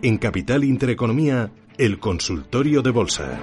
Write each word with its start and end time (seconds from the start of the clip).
En 0.00 0.16
Capital 0.16 0.62
Intereconomía, 0.62 1.50
el 1.76 1.98
consultorio 1.98 2.82
de 2.82 2.90
bolsa. 2.92 3.36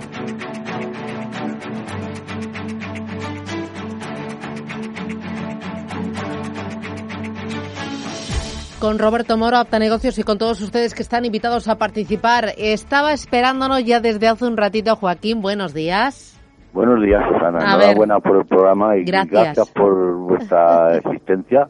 Con 8.80 9.00
Roberto 9.00 9.36
Moro, 9.38 9.58
Apta 9.58 9.80
Negocios 9.80 10.18
y 10.18 10.24
con 10.24 10.38
todos 10.38 10.62
ustedes 10.62 10.94
que 10.94 11.02
están 11.02 11.26
invitados 11.26 11.68
a 11.68 11.78
participar. 11.78 12.54
Estaba 12.58 13.12
esperándonos 13.12 13.84
ya 13.84 14.00
desde 14.00 14.30
hace 14.30 14.46
un 14.46 14.56
ratito 14.56 14.96
Joaquín. 14.96 15.42
Buenos 15.42 15.74
días. 15.74 16.40
Buenos 16.72 17.02
días, 17.02 17.22
Susana. 17.28 17.60
A 17.60 17.76
Enhorabuena 17.76 18.20
por 18.22 18.38
el 18.38 18.46
programa 18.46 18.96
y 18.96 19.04
Gracias. 19.04 19.32
gracias 19.32 19.72
por 19.72 20.16
vuestra 20.20 20.96
existencia, 21.06 21.68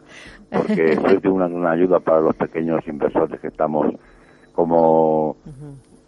porque 0.51 0.95
sois 1.01 1.21
de 1.23 1.29
una, 1.29 1.47
una 1.47 1.71
ayuda 1.71 1.99
para 1.99 2.21
los 2.21 2.35
pequeños 2.35 2.87
inversores 2.87 3.39
que 3.39 3.47
estamos 3.47 3.87
como... 4.55 5.35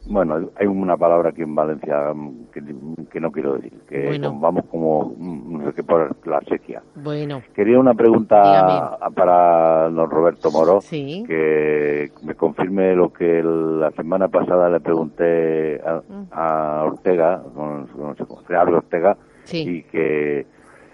Bueno, 0.10 0.40
hay 0.58 0.66
una 0.68 0.96
palabra 0.96 1.32
aquí 1.32 1.42
en 1.42 1.54
Valencia 1.54 2.14
que, 2.54 2.64
que 3.12 3.20
no 3.20 3.30
quiero 3.30 3.56
decir, 3.56 3.74
que 3.90 4.06
Bueno. 4.06 4.40
vamos 4.40 4.64
como, 4.72 5.14
no 5.20 5.66
sé 5.66 5.74
qué, 5.74 5.84
por 5.84 6.16
la 6.26 6.40
sequía. 6.48 6.82
Bueno, 6.96 7.42
Quería 7.54 7.78
una 7.78 7.94
pregunta 7.94 8.42
Dígame. 8.42 9.16
para 9.16 9.90
don 9.90 10.10
Roberto 10.10 10.50
Moro, 10.50 10.80
Sí. 10.80 11.26
que 11.28 12.10
me 12.24 12.36
confirme 12.36 12.96
lo 12.96 13.12
que 13.12 13.44
la 13.44 13.92
semana 13.92 14.30
pasada 14.30 14.70
le 14.70 14.80
pregunté 14.80 15.82
a, 15.86 15.96
Mm. 15.98 16.28
a 16.32 16.84
Ortega, 16.86 17.44
con, 17.54 17.88
con 17.88 18.16
Real 18.48 18.74
Ortega, 18.76 19.18
Sí. 19.44 19.66
y 19.70 19.84
que 19.84 20.46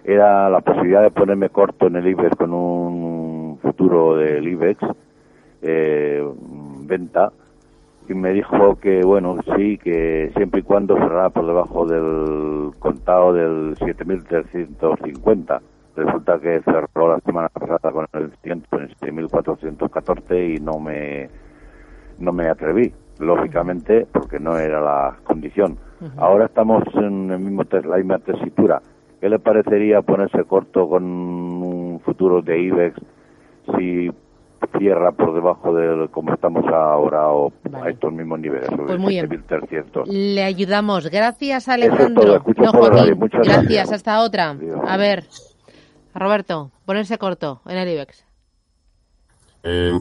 era 0.04 0.50
la 0.50 0.62
posibilidad 0.62 1.04
de 1.04 1.12
ponerme 1.12 1.50
corto 1.50 1.86
en 1.86 1.98
el 1.98 2.08
IBEX 2.08 2.36
con 2.36 2.52
un 2.52 3.60
futuro 3.62 4.18
del 4.18 4.48
IBEX, 4.48 4.80
eh, 5.62 6.28
venta, 6.86 7.32
y 8.08 8.14
me 8.14 8.34
dijo 8.34 8.76
que, 8.80 9.04
bueno, 9.04 9.38
sí, 9.56 9.78
que 9.78 10.32
siempre 10.36 10.62
y 10.62 10.64
cuando 10.64 10.96
cerrara 10.96 11.30
por 11.30 11.46
debajo 11.46 11.86
del 11.86 12.72
contado 12.80 13.34
del 13.34 13.76
7.350. 13.78 15.62
Resulta 15.96 16.40
que 16.40 16.62
cerró 16.62 17.08
la 17.08 17.20
semana 17.20 17.50
pasada 17.50 17.92
con 17.92 18.08
el 18.14 18.32
100 18.42 18.64
en 18.72 18.90
7.414 18.90 20.56
y 20.56 20.60
no 20.60 20.80
me, 20.80 21.30
no 22.18 22.34
me 22.34 22.48
atreví, 22.48 22.92
lógicamente, 23.20 24.08
porque 24.12 24.40
no 24.40 24.58
era 24.58 24.82
la 24.82 25.18
condición. 25.24 25.78
Ahora 26.18 26.46
estamos 26.46 26.84
en 26.96 27.32
el 27.32 27.40
mismo 27.40 27.64
la 27.72 27.98
misma 27.98 28.20
tesitura. 28.20 28.82
¿Qué 29.22 29.30
le 29.30 29.40
parecería 29.40 30.02
ponerse 30.02 30.44
corto 30.44 30.90
con 30.90 31.04
un 31.04 32.02
futuro 32.04 32.42
de 32.42 32.60
IBEX 32.60 33.00
si 33.78 34.12
cierra 34.78 35.12
por 35.12 35.34
debajo 35.34 35.74
de 35.74 36.08
como 36.10 36.34
estamos 36.34 36.66
ahora 36.66 37.30
o 37.30 37.52
Vale. 37.70 37.88
a 37.88 37.90
estos 37.92 38.12
mismos 38.14 38.40
niveles, 38.40 38.68
sobre 38.68 38.86
Pues 38.86 39.00
muy 39.00 39.14
bien. 39.14 39.30
7.300? 39.30 40.06
Le 40.08 40.44
ayudamos. 40.44 41.10
Gracias, 41.10 41.64
es 41.64 41.70
Alejandro. 41.70 42.44
No, 42.58 42.72
Joaquín. 42.72 43.20
Muchas 43.20 43.42
Gracias. 43.44 43.64
gracias. 43.64 43.92
Hasta 43.92 44.22
otra. 44.22 44.50
Adiós. 44.52 44.80
A 44.88 44.98
ver, 44.98 45.24
Roberto, 46.16 46.72
ponerse 46.86 47.18
corto 47.18 47.62
en 47.66 47.78
el 47.78 47.90
IBEX. 47.90 48.26
Eh, 49.64 49.92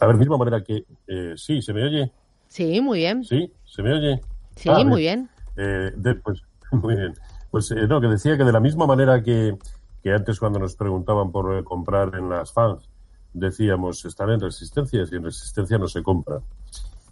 a 0.00 0.06
ver, 0.06 0.16
misma 0.16 0.36
manera 0.38 0.62
que... 0.62 0.84
eh, 1.06 1.34
sí, 1.36 1.60
¿se 1.62 1.72
me 1.72 1.84
oye? 1.84 2.10
Sí, 2.48 2.80
muy 2.80 2.98
bien. 2.98 3.22
Sí, 3.24 3.52
¿se 3.64 3.82
me 3.82 3.92
oye? 3.92 4.20
Sí, 4.56 4.68
Ah, 4.72 4.82
muy 4.84 5.00
bien. 5.02 5.28
Eh, 5.56 5.92
de- 5.94 6.14
pues, 6.16 6.42
muy 6.72 6.96
bien. 6.96 7.14
Pues 7.50 7.70
eh, 7.72 7.86
no, 7.88 8.00
que 8.00 8.06
decía 8.08 8.36
que 8.36 8.44
de 8.44 8.52
la 8.52 8.60
misma 8.60 8.86
manera 8.86 9.22
que, 9.22 9.56
que 10.02 10.12
antes 10.12 10.38
cuando 10.38 10.58
nos 10.58 10.76
preguntaban 10.76 11.32
por 11.32 11.54
eh, 11.56 11.64
comprar 11.64 12.14
en 12.16 12.28
las 12.30 12.52
fans, 12.52 12.88
decíamos 13.32 14.04
están 14.04 14.30
en 14.30 14.40
resistencias 14.40 15.12
y 15.12 15.16
en 15.16 15.24
resistencia 15.24 15.78
no 15.78 15.88
se 15.88 16.02
compra. 16.02 16.40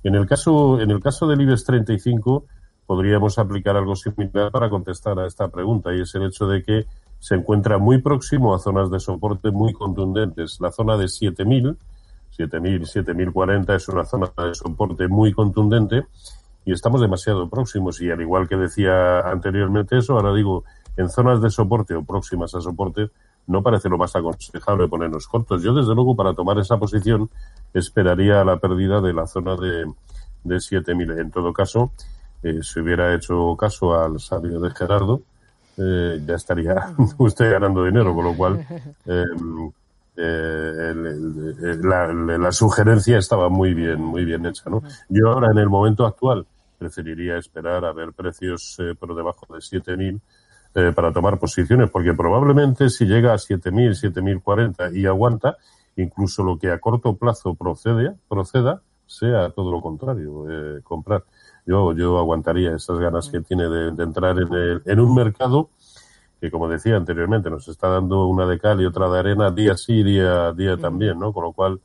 En 0.03 0.15
el 0.15 0.27
caso, 0.27 0.81
en 0.81 0.91
el 0.91 1.01
caso 1.01 1.27
del 1.27 1.41
IBEX 1.41 1.65
35 1.65 2.45
podríamos 2.87 3.39
aplicar 3.39 3.77
algo 3.77 3.95
similar 3.97 4.51
para 4.51 4.71
contestar 4.71 5.19
a 5.19 5.27
esta 5.27 5.49
pregunta 5.49 5.95
y 5.95 6.01
es 6.01 6.15
el 6.15 6.25
hecho 6.25 6.47
de 6.47 6.63
que 6.63 6.87
se 7.19 7.35
encuentra 7.35 7.79
muy 7.79 8.01
próximo 8.01 8.55
a 8.55 8.59
zonas 8.59 8.91
de 8.91 9.01
soporte 9.01 9.51
muy 9.51 9.73
contundentes. 9.73 10.59
La 10.61 10.71
zona 10.71 10.97
de 10.97 11.09
7000, 11.09 11.77
7000, 12.31 12.87
7040 12.87 13.75
es 13.75 13.89
una 13.89 14.05
zona 14.05 14.33
de 14.37 14.55
soporte 14.55 15.09
muy 15.09 15.33
contundente 15.33 16.07
y 16.65 16.73
estamos 16.73 17.01
demasiado 17.01 17.49
próximos. 17.49 18.01
Y 18.01 18.11
al 18.11 18.21
igual 18.21 18.49
que 18.49 18.57
decía 18.57 19.21
anteriormente 19.21 19.99
eso, 19.99 20.15
ahora 20.15 20.33
digo, 20.33 20.65
en 20.97 21.09
zonas 21.09 21.41
de 21.43 21.51
soporte 21.51 21.95
o 21.95 22.05
próximas 22.05 22.55
a 22.55 22.61
soporte, 22.61 23.11
no 23.49 23.63
parece 23.63 23.89
lo 23.89 23.99
más 23.99 24.15
aconsejable 24.15 24.87
ponernos 24.89 25.27
cortos. 25.27 25.63
Yo, 25.63 25.75
desde 25.75 25.95
luego, 25.95 26.15
para 26.15 26.35
tomar 26.35 26.59
esa 26.59 26.79
posición, 26.79 27.29
esperaría 27.75 28.45
la 28.45 28.59
pérdida 28.59 29.01
de 29.01 29.13
la 29.13 29.27
zona 29.27 29.57
de, 29.57 29.93
de 30.45 30.61
7000. 30.61 31.11
En 31.19 31.31
todo 31.31 31.53
caso, 31.53 31.91
eh, 32.43 32.61
si 32.63 32.79
hubiera 32.81 33.13
hecho 33.15 33.57
caso 33.59 33.99
al 34.01 34.21
sabio 34.21 34.61
de 34.61 34.71
Gerardo, 34.71 35.23
eh, 35.77 36.21
ya 36.27 36.35
estaría 36.35 36.95
usted 37.19 37.51
ganando 37.51 37.85
dinero, 37.85 38.15
con 38.15 38.25
lo 38.25 38.37
cual 38.37 38.65
eh, 39.07 39.25
eh, 40.17 40.91
el- 40.91 41.07
el- 41.07 41.57
el- 41.65 41.81
la, 41.83 42.07
la 42.39 42.53
sugerencia 42.53 43.19
estaba 43.19 43.49
muy 43.49 43.75
bien, 43.75 44.01
muy 44.03 44.25
bien 44.25 44.45
hecha, 44.47 44.69
¿no? 44.71 44.83
Yo 45.09 45.31
ahora 45.31 45.51
en 45.53 45.59
el 45.59 45.69
momento 45.69 46.05
actual 46.07 46.47
preferiría 46.79 47.37
esperar 47.39 47.85
a 47.85 47.93
ver 47.93 48.13
precios 48.13 48.77
por 48.99 49.15
debajo 49.17 49.53
de 49.53 49.61
7.000 49.61 50.21
eh, 50.75 50.93
para 50.95 51.13
tomar 51.13 51.39
posiciones, 51.39 51.91
porque 51.91 52.15
probablemente 52.15 52.89
si 52.91 53.05
llega 53.07 53.33
a 53.33 53.39
7.000, 53.39 53.95
7.040 53.95 54.91
y 54.95 55.07
aguanta, 55.07 55.57
incluso 55.97 56.43
lo 56.45 56.59
que 56.59 56.71
a 56.71 56.79
corto 56.79 57.17
plazo 57.17 57.55
procede, 57.55 58.15
proceda, 58.29 58.83
sea 59.07 59.51
todo 59.51 59.73
lo 59.73 59.81
contrario, 59.81 60.45
eh, 60.51 60.81
comprar. 60.83 61.25
Yo, 61.67 61.93
yo 61.93 62.19
aguantaría 62.19 62.75
esas 62.75 62.99
ganas 62.99 63.29
que 63.29 63.41
tiene 63.41 63.69
de, 63.69 63.93
de 63.93 64.03
entrar 64.05 64.39
en, 64.39 64.53
el- 64.53 64.83
en 64.85 65.01
un 65.01 65.15
mercado 65.15 65.71
que, 66.41 66.51
como 66.51 66.69
decía 66.69 66.97
anteriormente, 66.97 67.51
nos 67.51 67.67
está 67.69 67.89
dando 67.89 68.27
una 68.27 68.47
de 68.47 68.59
cal 68.59 68.81
y 68.81 68.87
otra 68.87 69.09
de 69.11 69.19
arena 69.19 69.51
día 69.51 69.77
sí, 69.77 70.03
día, 70.03 70.53
día 70.53 70.77
también, 70.77 71.19
¿no? 71.19 71.33
Con 71.33 71.43
lo 71.45 71.53
cual, 71.53 71.81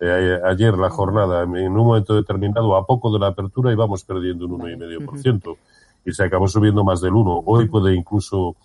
eh, 0.00 0.40
ayer 0.44 0.76
la 0.76 0.90
jornada, 0.90 1.42
en 1.44 1.68
un 1.68 1.86
momento 1.86 2.14
determinado, 2.14 2.74
a 2.76 2.84
poco 2.84 3.12
de 3.12 3.20
la 3.20 3.28
apertura, 3.28 3.70
íbamos 3.72 4.02
perdiendo 4.04 4.46
un 4.46 4.60
1,5% 4.60 5.56
y 5.56 5.71
se 6.10 6.24
acabó 6.24 6.48
subiendo 6.48 6.82
más 6.84 7.00
del 7.00 7.12
1. 7.12 7.42
Hoy 7.46 7.68
puede 7.68 7.94
incluso 7.94 8.56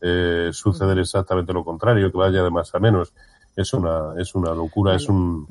eh, 0.00 0.50
suceder 0.52 0.98
exactamente 0.98 1.52
lo 1.52 1.64
contrario, 1.64 2.12
que 2.12 2.18
vaya 2.18 2.42
de 2.42 2.50
más 2.50 2.74
a 2.74 2.78
menos. 2.78 3.12
Es 3.56 3.72
una, 3.72 4.14
es 4.18 4.34
una 4.34 4.52
locura, 4.52 4.94
es 4.94 5.08
un, 5.08 5.46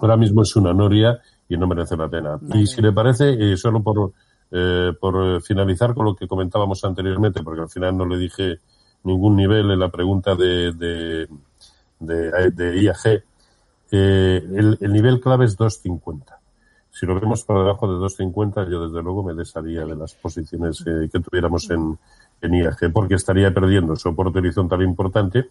ahora 0.00 0.16
mismo 0.16 0.42
es 0.42 0.56
una 0.56 0.72
noria 0.72 1.20
y 1.48 1.56
no 1.56 1.66
merece 1.66 1.96
la 1.96 2.08
pena. 2.08 2.38
Vale. 2.40 2.62
Y 2.62 2.66
si 2.66 2.80
le 2.80 2.92
parece, 2.92 3.52
eh, 3.52 3.56
solo 3.56 3.82
por, 3.82 4.12
eh, 4.50 4.92
por 4.98 5.36
eh, 5.36 5.40
finalizar 5.40 5.94
con 5.94 6.06
lo 6.06 6.16
que 6.16 6.26
comentábamos 6.26 6.84
anteriormente, 6.84 7.42
porque 7.42 7.62
al 7.62 7.68
final 7.68 7.96
no 7.96 8.06
le 8.06 8.18
dije 8.18 8.58
ningún 9.04 9.36
nivel 9.36 9.70
en 9.70 9.78
la 9.78 9.88
pregunta 9.90 10.34
de, 10.34 10.72
de, 10.72 11.28
de, 12.00 12.50
de 12.50 12.82
IAG, 12.82 13.22
eh, 13.92 14.42
el, 14.54 14.78
el 14.80 14.92
nivel 14.92 15.20
clave 15.20 15.44
es 15.44 15.58
2.50. 15.58 16.39
Si 16.90 17.06
lo 17.06 17.18
vemos 17.18 17.44
por 17.44 17.58
debajo 17.58 17.86
de 17.86 18.04
2.50, 18.04 18.68
yo 18.70 18.86
desde 18.86 19.02
luego 19.02 19.22
me 19.22 19.34
desharía 19.34 19.84
de 19.84 19.96
las 19.96 20.14
posiciones 20.14 20.84
eh, 20.86 21.08
que 21.12 21.20
tuviéramos 21.20 21.70
en, 21.70 21.98
en 22.42 22.54
IAG, 22.54 22.92
porque 22.92 23.14
estaría 23.14 23.52
perdiendo 23.52 23.96
soporte 23.96 24.38
horizontal 24.38 24.82
importante 24.82 25.48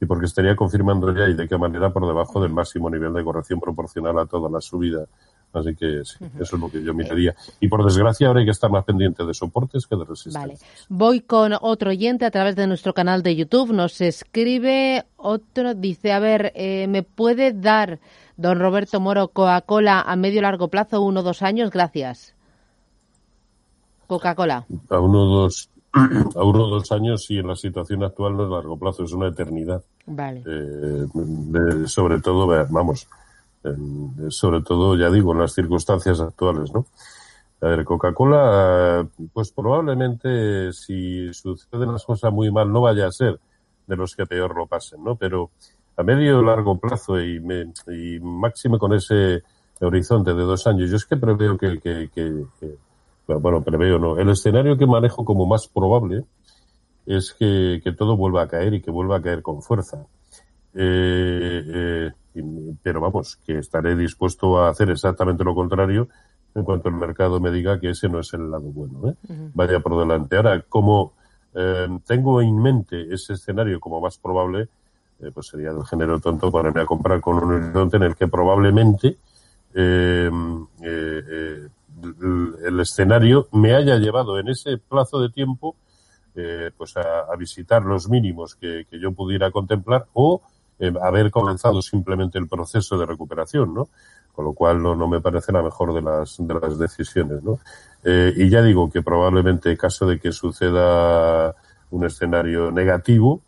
y 0.00 0.06
porque 0.06 0.26
estaría 0.26 0.56
confirmando 0.56 1.14
ya 1.14 1.28
y 1.28 1.34
de 1.34 1.48
qué 1.48 1.56
manera 1.56 1.92
por 1.92 2.06
debajo 2.06 2.40
del 2.40 2.52
máximo 2.52 2.90
nivel 2.90 3.12
de 3.12 3.24
corrección 3.24 3.60
proporcional 3.60 4.18
a 4.18 4.26
toda 4.26 4.50
la 4.50 4.60
subida. 4.60 5.06
Así 5.52 5.76
que 5.76 6.04
sí, 6.04 6.16
eso 6.40 6.56
es 6.56 6.60
lo 6.60 6.68
que 6.68 6.82
yo 6.82 6.92
miraría. 6.92 7.34
Y 7.60 7.68
por 7.68 7.84
desgracia 7.84 8.26
ahora 8.26 8.40
hay 8.40 8.46
que 8.46 8.50
estar 8.50 8.70
más 8.70 8.84
pendiente 8.84 9.24
de 9.24 9.32
soportes 9.32 9.86
que 9.86 9.94
de 9.94 10.04
resistencia. 10.04 10.40
Vale. 10.40 10.58
Voy 10.88 11.20
con 11.20 11.52
otro 11.60 11.90
oyente 11.90 12.24
a 12.24 12.30
través 12.32 12.56
de 12.56 12.66
nuestro 12.66 12.92
canal 12.92 13.22
de 13.22 13.36
YouTube. 13.36 13.72
Nos 13.72 14.00
escribe 14.00 15.04
otro, 15.16 15.74
dice, 15.74 16.12
a 16.12 16.18
ver, 16.18 16.52
eh, 16.56 16.88
¿me 16.88 17.04
puede 17.04 17.52
dar, 17.52 18.00
don 18.36 18.58
Roberto 18.58 19.00
Moro, 19.00 19.28
Coca-Cola 19.28 20.00
a 20.00 20.16
medio 20.16 20.42
largo 20.42 20.68
plazo, 20.68 21.00
uno 21.02 21.20
o 21.20 21.22
dos 21.22 21.42
años? 21.42 21.70
Gracias. 21.70 22.34
Coca-Cola. 24.06 24.66
A 24.90 24.98
uno 25.00 25.22
o 25.22 25.26
dos, 25.42 25.70
a 25.92 26.44
uno 26.44 26.64
o 26.64 26.68
dos 26.68 26.92
años 26.92 27.30
y 27.30 27.38
en 27.38 27.48
la 27.48 27.56
situación 27.56 28.02
actual 28.04 28.36
no 28.36 28.44
es 28.44 28.50
largo 28.50 28.76
plazo, 28.76 29.04
es 29.04 29.12
una 29.12 29.28
eternidad. 29.28 29.82
Vale. 30.06 30.42
Eh, 30.46 31.06
de- 31.14 31.88
sobre 31.88 32.20
todo, 32.20 32.46
vamos, 32.70 33.08
en- 33.62 34.30
sobre 34.30 34.62
todo, 34.62 34.96
ya 34.96 35.10
digo, 35.10 35.32
en 35.32 35.38
las 35.40 35.54
circunstancias 35.54 36.20
actuales, 36.20 36.72
¿no? 36.72 36.86
A 37.62 37.66
ver, 37.68 37.84
Coca-Cola, 37.84 39.00
eh, 39.00 39.26
pues 39.32 39.50
probablemente 39.52 40.72
si 40.74 41.32
suceden 41.32 41.92
las 41.92 42.04
cosas 42.04 42.30
muy 42.32 42.50
mal, 42.50 42.70
no 42.70 42.82
vaya 42.82 43.06
a 43.06 43.12
ser 43.12 43.40
de 43.86 43.96
los 43.96 44.14
que 44.14 44.26
peor 44.26 44.54
lo 44.56 44.66
pasen, 44.66 45.02
¿no? 45.02 45.14
Pero 45.16 45.50
a 45.96 46.02
medio 46.02 46.40
y 46.40 46.44
largo 46.44 46.78
plazo 46.78 47.20
y, 47.20 47.40
me- 47.40 47.72
y 47.88 48.18
máximo 48.20 48.78
con 48.78 48.92
ese 48.94 49.42
horizonte 49.80 50.34
de 50.34 50.42
dos 50.42 50.66
años, 50.66 50.90
yo 50.90 50.96
es 50.96 51.04
que 51.04 51.16
preveo 51.16 51.56
que, 51.58 51.78
que, 51.80 52.08
que- 52.14 52.44
que- 52.60 52.76
bueno, 53.26 53.62
preveo 53.62 53.98
no, 53.98 54.18
el 54.18 54.28
escenario 54.28 54.76
que 54.76 54.86
manejo 54.86 55.24
como 55.24 55.46
más 55.46 55.66
probable 55.68 56.24
es 57.06 57.34
que, 57.38 57.80
que 57.82 57.92
todo 57.92 58.16
vuelva 58.16 58.42
a 58.42 58.48
caer 58.48 58.74
y 58.74 58.80
que 58.82 58.90
vuelva 58.90 59.16
a 59.16 59.22
caer 59.22 59.42
con 59.42 59.62
fuerza. 59.62 60.06
Eh, 60.74 61.62
eh, 61.66 62.12
pero 62.82 63.00
vamos, 63.00 63.36
que 63.46 63.58
estaré 63.58 63.94
dispuesto 63.96 64.58
a 64.58 64.70
hacer 64.70 64.90
exactamente 64.90 65.44
lo 65.44 65.54
contrario 65.54 66.08
en 66.54 66.64
cuanto 66.64 66.88
el 66.88 66.96
mercado 66.96 67.40
me 67.40 67.50
diga 67.50 67.78
que 67.80 67.90
ese 67.90 68.08
no 68.08 68.20
es 68.20 68.32
el 68.34 68.50
lado 68.50 68.64
bueno. 68.70 69.08
¿eh? 69.10 69.14
Vaya 69.54 69.80
por 69.80 69.98
delante. 69.98 70.36
Ahora, 70.36 70.60
como 70.68 71.12
eh, 71.54 71.86
tengo 72.06 72.40
en 72.40 72.56
mente 72.60 73.12
ese 73.12 73.34
escenario 73.34 73.78
como 73.80 74.00
más 74.00 74.18
probable, 74.18 74.68
eh, 75.24 75.30
pues 75.32 75.46
sería 75.46 75.72
del 75.72 75.86
género 75.86 76.20
tonto 76.20 76.50
ponerme 76.50 76.82
a 76.82 76.86
comprar 76.86 77.20
con 77.20 77.36
un 77.36 77.52
horizonte 77.52 77.96
en 77.96 78.02
el 78.02 78.14
que 78.14 78.28
probablemente 78.28 79.16
eh, 79.74 80.30
eh, 80.82 81.68
el, 82.66 82.80
escenario 82.80 83.48
me 83.52 83.74
haya 83.74 83.96
llevado 83.96 84.38
en 84.38 84.48
ese 84.48 84.76
plazo 84.78 85.20
de 85.20 85.30
tiempo 85.30 85.76
pues 86.76 86.96
a, 86.96 87.34
visitar 87.36 87.84
los 87.84 88.08
mínimos 88.08 88.56
que, 88.56 88.86
yo 88.90 89.12
pudiera 89.12 89.52
contemplar 89.52 90.06
o 90.14 90.42
haber 91.00 91.30
comenzado 91.30 91.80
simplemente 91.80 92.38
el 92.38 92.48
proceso 92.48 92.98
de 92.98 93.06
recuperación, 93.06 93.72
¿no? 93.72 93.88
Con 94.32 94.44
lo 94.44 94.52
cual 94.52 94.82
no, 94.82 94.96
no 94.96 95.06
me 95.06 95.20
parece 95.20 95.52
la 95.52 95.62
mejor 95.62 95.94
de 95.94 96.02
las, 96.02 96.36
de 96.40 96.54
las 96.54 96.76
decisiones, 96.76 97.42
¿no? 97.44 97.60
y 98.04 98.50
ya 98.50 98.62
digo 98.62 98.90
que 98.90 99.00
probablemente 99.00 99.70
en 99.70 99.76
caso 99.76 100.06
de 100.06 100.18
que 100.18 100.32
suceda 100.32 101.54
un 101.90 102.04
escenario 102.04 102.72
negativo, 102.72 103.40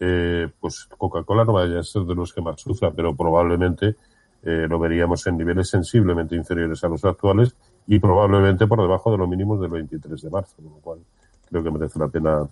eh, 0.00 0.48
pues 0.60 0.88
Coca-Cola 0.98 1.44
no 1.44 1.54
vaya 1.54 1.80
a 1.80 1.82
ser 1.82 2.02
de 2.02 2.14
los 2.14 2.32
que 2.32 2.40
más 2.40 2.60
sufra, 2.60 2.90
pero 2.90 3.14
probablemente 3.14 3.96
eh, 4.42 4.66
lo 4.68 4.78
veríamos 4.78 5.26
en 5.26 5.38
niveles 5.38 5.68
sensiblemente 5.68 6.36
inferiores 6.36 6.82
a 6.84 6.88
los 6.88 7.04
actuales 7.04 7.54
y 7.86 7.98
probablemente 7.98 8.66
por 8.66 8.80
debajo 8.80 9.10
de 9.10 9.18
los 9.18 9.28
mínimos 9.28 9.60
del 9.60 9.70
23 9.70 10.20
de 10.20 10.30
marzo, 10.30 10.56
con 10.56 10.66
lo 10.66 10.80
cual 10.80 10.98
creo 11.48 11.62
que 11.62 11.70
merece 11.70 11.98
la 11.98 12.08
pena 12.08 12.46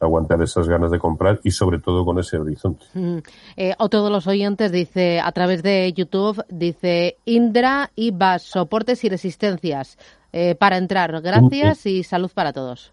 aguantar 0.00 0.40
esas 0.42 0.68
ganas 0.68 0.90
de 0.90 0.98
comprar 0.98 1.40
y 1.42 1.50
sobre 1.50 1.78
todo 1.78 2.04
con 2.04 2.18
ese 2.18 2.36
horizonte. 2.36 2.84
Mm. 2.94 3.18
Eh, 3.56 3.74
otro 3.78 4.04
de 4.04 4.10
los 4.10 4.26
oyentes 4.26 4.70
dice 4.72 5.20
a 5.20 5.32
través 5.32 5.62
de 5.62 5.92
YouTube, 5.92 6.44
dice 6.48 7.16
Indra 7.24 7.90
y 7.94 8.10
VAS, 8.10 8.42
soportes 8.42 9.04
y 9.04 9.08
resistencias 9.08 9.98
eh, 10.32 10.54
para 10.54 10.76
entrar. 10.76 11.20
Gracias 11.22 11.86
y 11.86 12.02
salud 12.02 12.30
para 12.32 12.52
todos. 12.52 12.92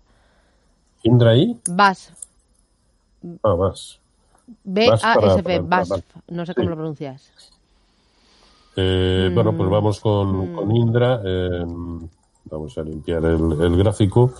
Indra 1.03 1.35
y 1.35 1.59
VAS, 1.69 2.13
Ah, 3.44 3.53
vas. 3.53 4.00
B-A-S-P, 4.63 5.62
No 6.29 6.45
sé 6.45 6.56
cómo 6.56 6.69
lo 6.69 6.75
pronuncias. 6.75 7.31
Eh, 8.75 9.29
bueno, 9.33 9.56
pues 9.56 9.69
vamos 9.69 10.00
con, 10.00 10.68
mm. 10.68 10.75
Indra. 10.75 11.21
Eh, 11.23 11.65
vamos 12.45 12.77
a 12.77 12.83
limpiar 12.83 13.23
el, 13.25 13.77
gráfico. 13.77 14.33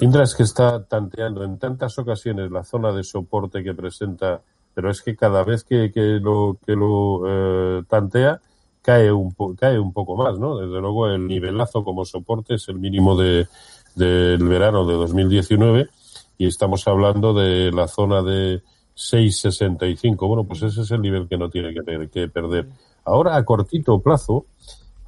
Indra 0.00 0.24
es 0.24 0.34
que 0.34 0.42
está 0.42 0.82
tanteando 0.84 1.44
en 1.44 1.58
tantas 1.58 1.98
ocasiones 1.98 2.50
la 2.50 2.64
zona 2.64 2.92
de 2.92 3.02
soporte 3.02 3.62
que 3.62 3.74
presenta, 3.74 4.40
pero 4.74 4.90
es 4.90 5.00
que 5.00 5.16
cada 5.16 5.42
vez 5.42 5.64
que, 5.64 5.90
lo, 6.20 6.58
que 6.66 6.76
lo 6.76 7.22
eh, 7.26 7.82
tantea, 7.88 8.40
cae 8.82 9.10
un, 9.10 9.34
cae 9.58 9.78
un 9.78 9.92
poco 9.92 10.16
más, 10.16 10.38
¿no? 10.38 10.58
Desde 10.58 10.80
luego 10.80 11.08
el 11.08 11.26
nivelazo 11.26 11.82
como 11.82 12.04
soporte 12.04 12.54
es 12.54 12.68
el 12.68 12.78
mínimo 12.78 13.16
de, 13.16 13.48
del 13.94 14.46
verano 14.46 14.84
de 14.84 14.94
2019 14.94 15.88
y 16.38 16.46
estamos 16.46 16.86
hablando 16.88 17.34
de 17.34 17.72
la 17.72 17.88
zona 17.88 18.22
de 18.22 18.62
6,65. 18.96 20.26
Bueno, 20.26 20.44
pues 20.44 20.62
ese 20.62 20.82
es 20.82 20.90
el 20.90 21.02
nivel 21.02 21.28
que 21.28 21.36
no 21.36 21.50
tiene 21.50 21.74
que, 21.74 22.08
que 22.08 22.28
perder. 22.28 22.68
Ahora, 23.04 23.36
a 23.36 23.44
cortito 23.44 24.00
plazo, 24.00 24.46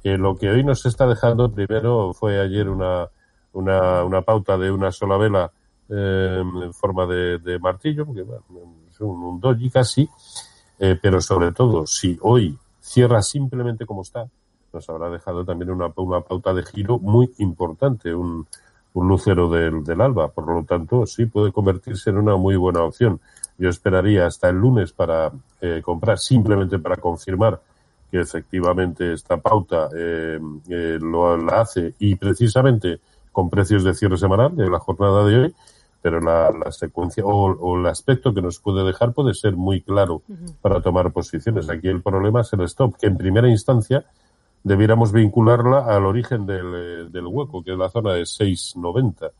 eh, 0.03 0.17
lo 0.17 0.35
que 0.35 0.49
hoy 0.49 0.63
nos 0.63 0.85
está 0.85 1.07
dejando, 1.07 1.51
primero 1.51 2.13
fue 2.13 2.39
ayer 2.39 2.69
una, 2.69 3.09
una, 3.53 4.03
una 4.03 4.21
pauta 4.21 4.57
de 4.57 4.71
una 4.71 4.91
sola 4.91 5.17
vela 5.17 5.51
eh, 5.89 6.41
en 6.41 6.73
forma 6.73 7.05
de, 7.05 7.59
martillo, 7.59 8.05
porque 8.05 8.21
es 8.21 9.01
un, 9.01 9.23
un, 9.23 9.39
doji 9.39 9.69
casi, 9.69 10.07
eh, 10.79 10.97
pero 11.01 11.19
sobre 11.19 11.51
todo, 11.51 11.85
si 11.85 12.17
hoy 12.21 12.57
cierra 12.79 13.21
simplemente 13.21 13.85
como 13.85 14.03
está, 14.03 14.29
nos 14.71 14.89
habrá 14.89 15.09
dejado 15.09 15.43
también 15.43 15.71
una, 15.71 15.91
una 15.97 16.21
pauta 16.21 16.53
de 16.53 16.63
giro 16.63 16.99
muy 16.99 17.33
importante, 17.39 18.13
un, 18.13 18.47
un 18.99 19.07
lucero 19.07 19.49
del, 19.49 19.83
del 19.83 20.01
alba. 20.01 20.29
Por 20.29 20.47
lo 20.47 20.63
tanto, 20.63 21.05
sí 21.05 21.25
puede 21.25 21.51
convertirse 21.51 22.09
en 22.09 22.17
una 22.17 22.35
muy 22.35 22.55
buena 22.55 22.83
opción. 22.83 23.19
Yo 23.57 23.69
esperaría 23.69 24.25
hasta 24.25 24.49
el 24.49 24.57
lunes 24.57 24.93
para 24.93 25.31
eh, 25.61 25.81
comprar, 25.83 26.19
simplemente 26.19 26.79
para 26.79 26.97
confirmar 26.97 27.61
que 28.11 28.19
efectivamente 28.19 29.13
esta 29.13 29.37
pauta 29.37 29.89
eh, 29.95 30.39
eh, 30.69 30.97
lo 30.99 31.37
la 31.37 31.61
hace 31.61 31.93
y 31.99 32.15
precisamente 32.15 32.99
con 33.31 33.49
precios 33.49 33.83
de 33.83 33.93
cierre 33.93 34.17
semanal 34.17 34.55
de 34.55 34.69
la 34.69 34.79
jornada 34.79 35.23
de 35.25 35.37
hoy, 35.37 35.55
pero 36.01 36.19
la, 36.19 36.51
la 36.51 36.71
secuencia 36.71 37.23
o, 37.23 37.51
o, 37.51 37.77
el 37.77 37.85
aspecto 37.85 38.33
que 38.33 38.41
nos 38.41 38.59
puede 38.59 38.83
dejar 38.83 39.13
puede 39.13 39.33
ser 39.33 39.55
muy 39.55 39.81
claro 39.81 40.23
para 40.61 40.81
tomar 40.81 41.11
posiciones. 41.11 41.69
Aquí 41.69 41.87
el 41.87 42.01
problema 42.01 42.41
es 42.41 42.51
el 42.53 42.61
stop, 42.61 42.95
que 42.97 43.07
en 43.07 43.17
primera 43.17 43.47
instancia 43.49 44.05
debiéramos 44.69 45.11
vincularla 45.11 45.79
al 45.79 46.05
origen 46.05 46.45
del, 46.45 46.73
eh, 46.75 47.09
del 47.09 47.25
hueco, 47.25 47.63
que 47.63 47.71
es 47.71 47.77
la 47.77 47.89
zona 47.89 48.13
de 48.13 48.23
690. 48.23 49.31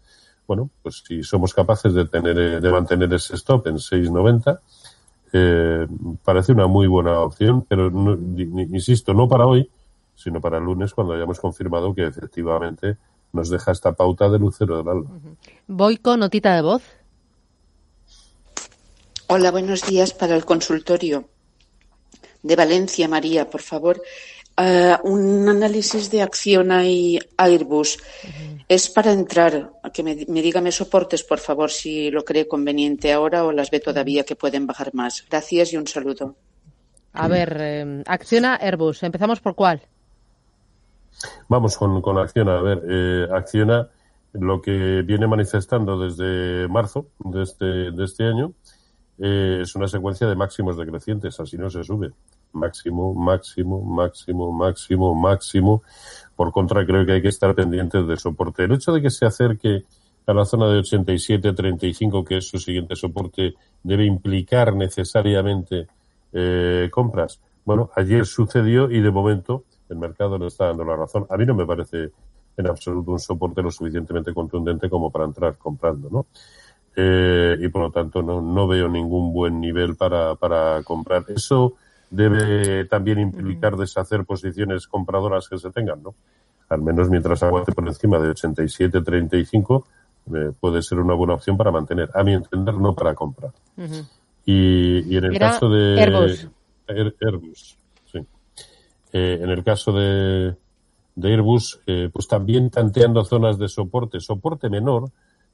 Bueno, 0.47 0.71
pues 0.81 1.03
si 1.07 1.21
somos 1.21 1.53
capaces 1.53 1.93
de 1.93 2.05
tener, 2.05 2.37
eh, 2.39 2.59
de 2.59 2.71
mantener 2.71 3.13
ese 3.13 3.35
stop 3.35 3.67
en 3.67 3.77
690, 3.77 4.59
eh, 5.31 5.85
parece 6.23 6.51
una 6.51 6.65
muy 6.65 6.87
buena 6.87 7.19
opción, 7.19 7.63
pero 7.69 7.91
no, 7.91 8.13
insisto, 8.15 9.13
no 9.13 9.27
para 9.27 9.45
hoy, 9.45 9.69
sino 10.15 10.41
para 10.41 10.57
el 10.57 10.63
lunes 10.63 10.95
cuando 10.95 11.13
hayamos 11.13 11.39
confirmado 11.39 11.93
que 11.93 12.07
efectivamente 12.07 12.97
nos 13.31 13.49
deja 13.49 13.71
esta 13.71 13.91
pauta 13.91 14.29
de 14.29 14.39
lucero 14.39 14.77
del 14.77 14.87
alba. 14.87 15.11
Voy 15.67 15.97
con 15.97 16.21
notita 16.21 16.55
de 16.55 16.63
voz. 16.63 16.81
Hola, 19.27 19.51
buenos 19.51 19.85
días 19.85 20.11
para 20.11 20.35
el 20.35 20.43
consultorio 20.43 21.25
de 22.41 22.55
Valencia, 22.55 23.07
María, 23.07 23.49
por 23.49 23.61
favor. 23.61 24.01
Uh, 24.59 24.99
un 25.07 25.47
análisis 25.47 26.11
de 26.11 26.21
acción 26.21 26.69
y 26.83 27.17
Airbus. 27.37 27.97
Es 28.67 28.89
para 28.89 29.13
entrar, 29.13 29.71
que 29.93 30.03
me, 30.03 30.25
me 30.27 30.41
dígame 30.41 30.73
soportes, 30.73 31.23
por 31.23 31.39
favor, 31.39 31.71
si 31.71 32.11
lo 32.11 32.25
cree 32.25 32.45
conveniente 32.45 33.13
ahora 33.13 33.45
o 33.45 33.53
las 33.53 33.71
ve 33.71 33.79
todavía 33.79 34.25
que 34.25 34.35
pueden 34.35 34.67
bajar 34.67 34.93
más. 34.93 35.25
Gracias 35.29 35.71
y 35.71 35.77
un 35.77 35.87
saludo. 35.87 36.35
A 37.13 37.29
ver, 37.29 37.57
eh, 37.57 38.03
Acciona 38.05 38.55
Airbus. 38.55 39.01
¿Empezamos 39.03 39.39
por 39.39 39.55
cuál? 39.55 39.81
Vamos 41.47 41.77
con, 41.77 42.01
con 42.01 42.17
Acciona. 42.17 42.57
A 42.57 42.61
ver, 42.61 42.83
eh, 42.89 43.27
Acciona 43.31 43.87
lo 44.33 44.61
que 44.61 45.03
viene 45.03 45.25
manifestando 45.25 45.97
desde 45.97 46.67
marzo 46.67 47.07
de 47.19 47.43
este, 47.43 47.65
de 47.65 48.03
este 48.03 48.25
año 48.25 48.51
eh, 49.19 49.59
es 49.61 49.73
una 49.75 49.87
secuencia 49.87 50.27
de 50.27 50.35
máximos 50.35 50.77
decrecientes, 50.77 51.39
así 51.39 51.57
no 51.57 51.69
se 51.69 51.83
sube 51.83 52.11
máximo, 52.53 53.13
máximo, 53.13 53.81
máximo, 53.81 54.51
máximo, 54.51 55.15
máximo. 55.15 55.83
Por 56.35 56.51
contra, 56.51 56.85
creo 56.85 57.05
que 57.05 57.13
hay 57.13 57.21
que 57.21 57.29
estar 57.29 57.53
pendientes 57.55 58.07
de 58.07 58.17
soporte. 58.17 58.63
El 58.63 58.73
hecho 58.73 58.91
de 58.91 59.01
que 59.01 59.09
se 59.09 59.25
acerque 59.25 59.85
a 60.25 60.33
la 60.33 60.45
zona 60.45 60.67
de 60.67 60.79
87-35, 60.79 62.23
que 62.23 62.37
es 62.37 62.47
su 62.47 62.59
siguiente 62.59 62.95
soporte, 62.95 63.55
debe 63.83 64.05
implicar 64.05 64.75
necesariamente 64.75 65.87
eh, 66.33 66.89
compras. 66.91 67.39
Bueno, 67.65 67.89
ayer 67.95 68.25
sucedió 68.25 68.89
y 68.89 69.01
de 69.01 69.11
momento 69.11 69.63
el 69.89 69.97
mercado 69.97 70.37
no 70.37 70.47
está 70.47 70.65
dando 70.65 70.85
la 70.85 70.95
razón. 70.95 71.25
A 71.29 71.37
mí 71.37 71.45
no 71.45 71.55
me 71.55 71.65
parece 71.65 72.11
en 72.57 72.67
absoluto 72.67 73.11
un 73.11 73.19
soporte 73.19 73.61
lo 73.61 73.71
suficientemente 73.71 74.33
contundente 74.33 74.89
como 74.89 75.09
para 75.09 75.25
entrar 75.25 75.57
comprando, 75.57 76.09
¿no? 76.09 76.27
Eh, 76.95 77.57
y 77.59 77.69
por 77.69 77.83
lo 77.83 77.91
tanto 77.91 78.21
no, 78.21 78.41
no 78.41 78.67
veo 78.67 78.89
ningún 78.89 79.31
buen 79.31 79.59
nivel 79.59 79.95
para, 79.95 80.35
para 80.35 80.83
comprar. 80.83 81.25
Eso 81.29 81.75
debe 82.09 82.85
también 82.85 83.19
implicar 83.19 83.75
deshacer 83.77 84.25
posiciones 84.25 84.87
compradoras 84.87 85.47
que 85.47 85.57
se 85.57 85.69
tengan, 85.71 86.01
¿no? 86.01 86.15
Al 86.69 86.81
menos 86.81 87.09
mientras 87.09 87.41
aguante 87.43 87.71
por 87.71 87.87
encima 87.87 88.19
de 88.19 88.29
87-35 88.31 89.83
eh, 90.35 90.51
puede 90.59 90.81
ser 90.81 90.99
una 90.99 91.13
buena 91.13 91.33
opción 91.33 91.57
para 91.57 91.71
mantener, 91.71 92.09
a 92.13 92.23
mi 92.23 92.33
entender, 92.33 92.75
no 92.75 92.93
para 92.93 93.15
comprar. 93.15 93.51
y, 94.45 95.13
y, 95.13 95.17
en 95.17 95.25
el 95.25 95.39
caso 95.39 95.69
de 95.69 95.99
Airbus, 95.99 96.49
Airbus 96.87 97.77
sí. 98.11 98.19
Eh, 99.11 99.39
en 99.41 99.49
el 99.49 99.63
caso 99.63 99.91
de, 99.91 100.55
de 101.15 101.31
Airbus, 101.31 101.81
eh, 101.87 102.09
pues 102.13 102.27
también 102.27 102.69
tanteando 102.69 103.23
zonas 103.23 103.57
de 103.57 103.67
soporte, 103.67 104.19
soporte 104.19 104.69
menor, 104.69 105.09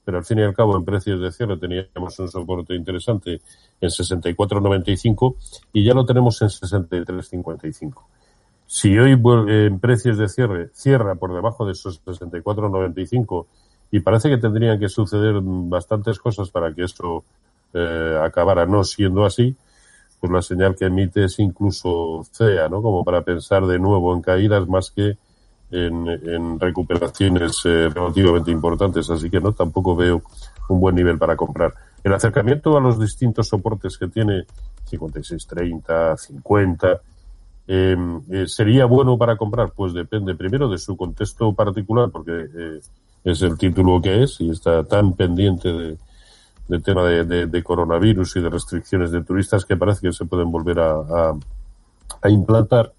pero 0.06 0.20
al 0.20 0.26
fin 0.26 0.40
y 0.40 0.44
al 0.44 0.54
cabo 0.54 0.78
en 0.78 0.86
precios 0.86 1.20
de 1.20 1.32
cierre 1.32 1.58
teníamos 1.58 2.20
un 2.20 2.30
soporte 2.30 2.76
interesante 2.76 3.42
en 3.82 3.90
64.95 3.90 5.36
y 5.74 5.84
ya 5.84 5.94
lo 5.94 6.06
tenemos 6.06 6.42
en 6.44 6.50
63.55. 6.50 8.04
Si 8.68 8.98
hoy 8.98 9.20
en 9.48 9.80
precios 9.80 10.18
de 10.18 10.30
cierre 10.30 10.70
cierra 10.74 11.16
por 11.16 11.34
debajo 11.34 11.66
de 11.66 11.74
esos 11.74 12.04
64.95 12.06 13.48
y 13.92 14.00
parece 14.00 14.30
que 14.30 14.38
tendrían 14.38 14.80
que 14.80 14.90
suceder 14.90 15.36
bastantes 15.42 16.20
cosas 16.20 16.50
para 16.50 16.74
que 16.74 16.84
esto 16.84 17.24
eh, 17.74 18.20
acabara 18.24 18.66
no 18.66 18.84
siendo 18.84 19.26
así, 19.26 19.56
pues 20.20 20.32
la 20.32 20.42
señal 20.42 20.76
que 20.76 20.86
emite 20.86 21.26
es 21.26 21.40
incluso 21.40 22.24
fea, 22.32 22.70
¿no? 22.70 22.82
Como 22.82 23.04
para 23.04 23.22
pensar 23.24 23.66
de 23.66 23.80
nuevo 23.80 24.14
en 24.14 24.22
caídas 24.22 24.68
más 24.68 24.92
que 24.92 25.18
en, 25.72 26.60
recuperaciones 26.60 27.62
eh, 27.66 27.90
relativamente 27.94 28.52
importantes, 28.52 29.10
así 29.10 29.30
que 29.30 29.40
no 29.40 29.52
tampoco 29.54 29.96
veo 29.96 30.22
un 30.70 30.80
buen 30.80 30.96
nivel 30.96 31.18
para 31.18 31.36
comprar. 31.36 31.74
El 32.04 32.14
acercamiento 32.14 32.78
a 32.78 32.82
los 32.82 33.00
distintos 33.00 33.48
soportes 33.48 33.98
que 33.98 34.08
tiene 34.08 34.46
56, 34.86 35.48
30, 35.48 36.18
50, 36.18 37.02
Eh, 37.68 37.98
eh, 38.30 38.46
¿Sería 38.48 38.86
bueno 38.86 39.18
para 39.18 39.38
comprar? 39.38 39.72
Pues 39.76 39.92
depende 39.94 40.36
primero 40.36 40.70
de 40.70 40.78
su 40.78 40.96
contexto 40.96 41.52
particular, 41.54 42.12
porque 42.12 42.46
eh, 42.56 42.80
es 43.24 43.42
el 43.42 43.58
título 43.58 44.00
que 44.02 44.22
es 44.22 44.40
y 44.40 44.52
está 44.52 44.84
tan 44.84 45.14
pendiente 45.14 45.74
de, 45.74 45.98
del 46.68 46.84
tema 46.84 47.04
de, 47.06 47.64
coronavirus 47.64 48.36
y 48.36 48.42
de 48.42 48.50
restricciones 48.52 49.10
de 49.12 49.24
turistas 49.24 49.66
que 49.66 49.78
parece 49.78 50.02
que 50.02 50.14
se 50.14 50.26
pueden 50.26 50.52
volver 50.52 50.80
a, 50.80 51.34
a, 52.22 52.30
implantar, 52.30 52.94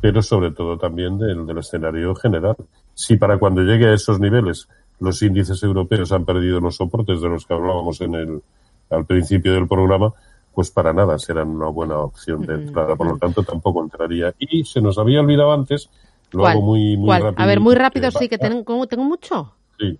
pero 0.00 0.22
sobre 0.22 0.52
todo 0.52 0.78
también 0.78 1.18
del, 1.18 1.46
del 1.46 1.58
escenario 1.58 2.14
general. 2.14 2.56
Si 2.94 3.16
para 3.16 3.38
cuando 3.38 3.62
llegue 3.62 3.86
a 3.86 3.94
esos 3.94 4.20
niveles 4.20 4.68
los 5.00 5.22
índices 5.22 5.62
europeos 5.62 6.12
han 6.12 6.24
perdido 6.24 6.60
los 6.60 6.76
soportes 6.76 7.20
de 7.20 7.28
los 7.28 7.46
que 7.46 7.54
hablábamos 7.54 8.00
en 8.00 8.14
el, 8.14 8.42
al 8.90 9.04
principio 9.06 9.52
del 9.52 9.68
programa, 9.68 10.12
pues 10.54 10.70
para 10.70 10.92
nada 10.92 11.18
serán 11.18 11.48
una 11.48 11.68
buena 11.68 11.98
opción 11.98 12.42
de 12.42 12.54
entrada. 12.54 12.96
Por 12.96 13.06
lo 13.06 13.16
tanto, 13.16 13.42
tampoco 13.44 13.82
entraría. 13.82 14.34
Y 14.38 14.64
se 14.64 14.80
nos 14.80 14.98
había 14.98 15.20
olvidado 15.20 15.52
antes, 15.52 15.88
lo 16.32 16.46
hago 16.46 16.62
muy, 16.62 16.96
muy 16.96 17.16
rápido. 17.16 17.42
A 17.42 17.46
ver, 17.46 17.60
muy 17.60 17.74
rápido, 17.74 18.10
sí, 18.10 18.28
que 18.28 18.38
tengo, 18.38 18.86
tengo 18.86 19.04
mucho. 19.04 19.54
Sí. 19.78 19.98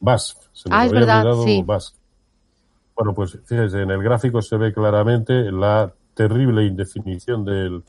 BASF. 0.00 0.36
Se 0.52 0.68
nos 0.68 0.78
ah, 0.78 0.86
es 0.86 0.92
verdad, 0.92 1.24
sí. 1.44 1.64
Bueno, 2.96 3.14
pues 3.14 3.38
fíjese, 3.44 3.82
en 3.82 3.90
el 3.90 4.02
gráfico 4.02 4.40
se 4.40 4.56
ve 4.56 4.72
claramente 4.72 5.52
la 5.52 5.92
terrible 6.14 6.64
indefinición 6.64 7.44
del, 7.44 7.84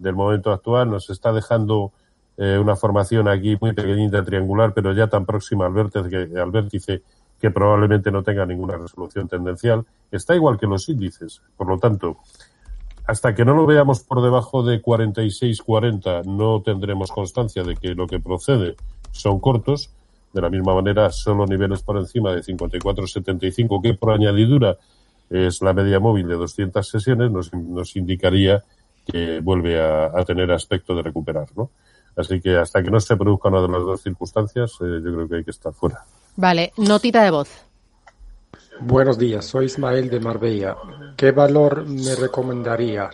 del 0.00 0.16
momento 0.16 0.50
actual. 0.50 0.90
Nos 0.90 1.10
está 1.10 1.32
dejando 1.32 1.92
eh, 2.36 2.58
una 2.58 2.74
formación 2.74 3.28
aquí 3.28 3.56
muy 3.60 3.72
pequeñita, 3.72 4.24
triangular, 4.24 4.72
pero 4.74 4.92
ya 4.92 5.06
tan 5.08 5.26
próxima 5.26 5.66
al 5.66 5.72
vértice, 5.72 6.08
que, 6.08 6.40
al 6.40 6.50
vértice 6.50 7.02
que 7.38 7.50
probablemente 7.50 8.10
no 8.10 8.22
tenga 8.22 8.44
ninguna 8.46 8.76
resolución 8.76 9.28
tendencial, 9.28 9.84
está 10.10 10.34
igual 10.34 10.58
que 10.58 10.66
los 10.66 10.88
índices. 10.88 11.42
Por 11.56 11.68
lo 11.68 11.78
tanto, 11.78 12.16
hasta 13.06 13.34
que 13.34 13.44
no 13.44 13.54
lo 13.54 13.66
veamos 13.66 14.00
por 14.00 14.22
debajo 14.22 14.62
de 14.62 14.82
46-40, 14.82 16.24
no 16.24 16.62
tendremos 16.62 17.10
constancia 17.12 17.62
de 17.62 17.76
que 17.76 17.94
lo 17.94 18.06
que 18.06 18.20
procede 18.20 18.76
son 19.10 19.40
cortos. 19.40 19.90
De 20.32 20.40
la 20.40 20.48
misma 20.48 20.74
manera, 20.74 21.10
solo 21.10 21.44
niveles 21.44 21.82
por 21.82 21.96
encima 21.96 22.32
de 22.32 22.42
54-75, 22.42 23.82
que 23.82 23.94
por 23.94 24.12
añadidura 24.12 24.78
es 25.28 25.60
la 25.60 25.72
media 25.72 25.98
móvil 25.98 26.28
de 26.28 26.34
200 26.34 26.88
sesiones, 26.88 27.30
nos, 27.30 27.52
nos 27.52 27.96
indicaría 27.96 28.62
que 29.10 29.40
vuelve 29.40 29.80
a, 29.80 30.06
a, 30.06 30.24
tener 30.24 30.50
aspecto 30.52 30.94
de 30.94 31.02
recuperar, 31.02 31.48
¿no? 31.56 31.70
Así 32.16 32.40
que 32.40 32.56
hasta 32.56 32.82
que 32.82 32.90
no 32.90 33.00
se 33.00 33.16
produzca 33.16 33.48
una 33.48 33.62
de 33.62 33.68
las 33.68 33.82
dos 33.82 34.02
circunstancias, 34.02 34.72
eh, 34.80 35.00
yo 35.02 35.14
creo 35.14 35.28
que 35.28 35.36
hay 35.36 35.44
que 35.44 35.50
estar 35.50 35.72
fuera. 35.72 36.04
Vale, 36.36 36.72
notita 36.76 37.22
de 37.22 37.30
voz. 37.30 37.48
Buenos 38.80 39.18
días, 39.18 39.44
soy 39.44 39.66
Ismael 39.66 40.08
de 40.08 40.20
Marbella. 40.20 40.76
¿Qué 41.16 41.32
valor 41.32 41.86
me 41.86 42.14
recomendaría, 42.14 43.10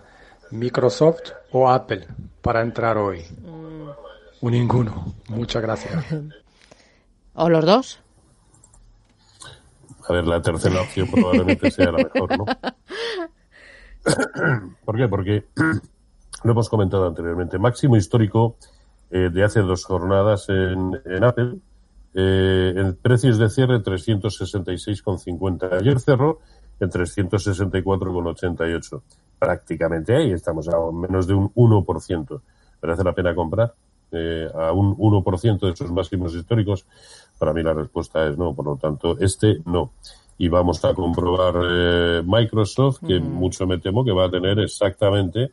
Microsoft 0.52 1.32
o 1.52 1.68
Apple, 1.68 2.06
para 2.40 2.62
entrar 2.62 2.96
hoy? 2.98 3.22
Mm. 3.42 3.88
O 4.40 4.50
ninguno. 4.50 5.14
Muchas 5.28 5.62
gracias. 5.62 6.04
¿O 7.34 7.48
los 7.48 7.64
dos? 7.64 8.00
A 10.08 10.12
ver, 10.12 10.24
la 10.26 10.40
tercera 10.40 10.82
opción 10.82 11.10
probablemente 11.10 11.70
sea 11.70 11.90
la 11.90 11.98
mejor, 11.98 12.38
¿no? 12.38 12.44
¿Por 14.84 14.96
qué? 14.96 15.08
Porque 15.08 15.46
lo 16.44 16.52
hemos 16.52 16.68
comentado 16.68 17.06
anteriormente. 17.06 17.58
Máximo 17.58 17.96
histórico 17.96 18.56
eh, 19.10 19.30
de 19.32 19.44
hace 19.44 19.60
dos 19.60 19.84
jornadas 19.84 20.48
en, 20.48 21.00
Apple 21.22 21.58
eh, 22.14 22.74
en 22.76 22.96
precios 22.96 23.38
de 23.38 23.48
cierre 23.48 23.80
366,50. 23.82 25.72
Ayer 25.72 26.00
cerró 26.00 26.40
en 26.80 26.90
364,88. 26.90 29.02
Prácticamente 29.38 30.16
ahí 30.16 30.32
estamos 30.32 30.68
a 30.68 30.76
menos 30.92 31.26
de 31.26 31.34
un 31.34 31.52
1%. 31.54 32.40
¿Merece 32.82 33.04
la 33.04 33.12
pena 33.12 33.34
comprar? 33.34 33.74
Eh, 34.12 34.48
a 34.54 34.70
un 34.72 34.96
1% 34.96 35.58
de 35.58 35.70
esos 35.70 35.90
máximos 35.90 36.32
históricos? 36.34 36.86
Para 37.38 37.52
mí 37.52 37.62
la 37.62 37.74
respuesta 37.74 38.26
es 38.28 38.38
no. 38.38 38.54
Por 38.54 38.66
lo 38.66 38.76
tanto, 38.76 39.18
este 39.18 39.58
no. 39.64 39.92
Y 40.38 40.48
vamos 40.48 40.84
a 40.84 40.92
comprobar 40.92 41.54
eh, 41.64 42.22
Microsoft, 42.24 43.00
que 43.06 43.18
mucho 43.20 43.66
me 43.66 43.78
temo 43.78 44.04
que 44.04 44.12
va 44.12 44.26
a 44.26 44.30
tener 44.30 44.58
exactamente 44.58 45.50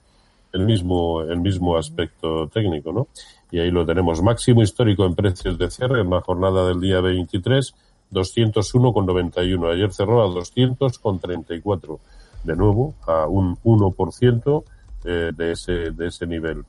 el 0.51 0.65
mismo, 0.65 1.21
el 1.21 1.39
mismo 1.39 1.77
aspecto 1.77 2.47
técnico, 2.47 2.91
¿no? 2.91 3.07
y 3.53 3.59
ahí 3.59 3.69
lo 3.69 3.85
tenemos. 3.85 4.23
Máximo 4.23 4.63
histórico 4.63 5.05
en 5.05 5.13
precios 5.13 5.59
de 5.59 5.69
cierre 5.69 6.01
en 6.01 6.09
la 6.09 6.21
jornada 6.21 6.67
del 6.67 6.81
día 6.81 7.01
23, 7.01 7.75
201,91. 8.11 9.71
Ayer 9.71 9.93
cerró 9.93 10.23
a 10.23 10.27
200,34. 10.27 11.99
De 12.43 12.55
nuevo, 12.55 12.95
a 13.05 13.27
un 13.27 13.55
1% 13.57 14.63
eh, 15.05 15.31
de, 15.37 15.51
ese, 15.51 15.91
de 15.91 16.07
ese 16.07 16.25
nivel. 16.25 16.65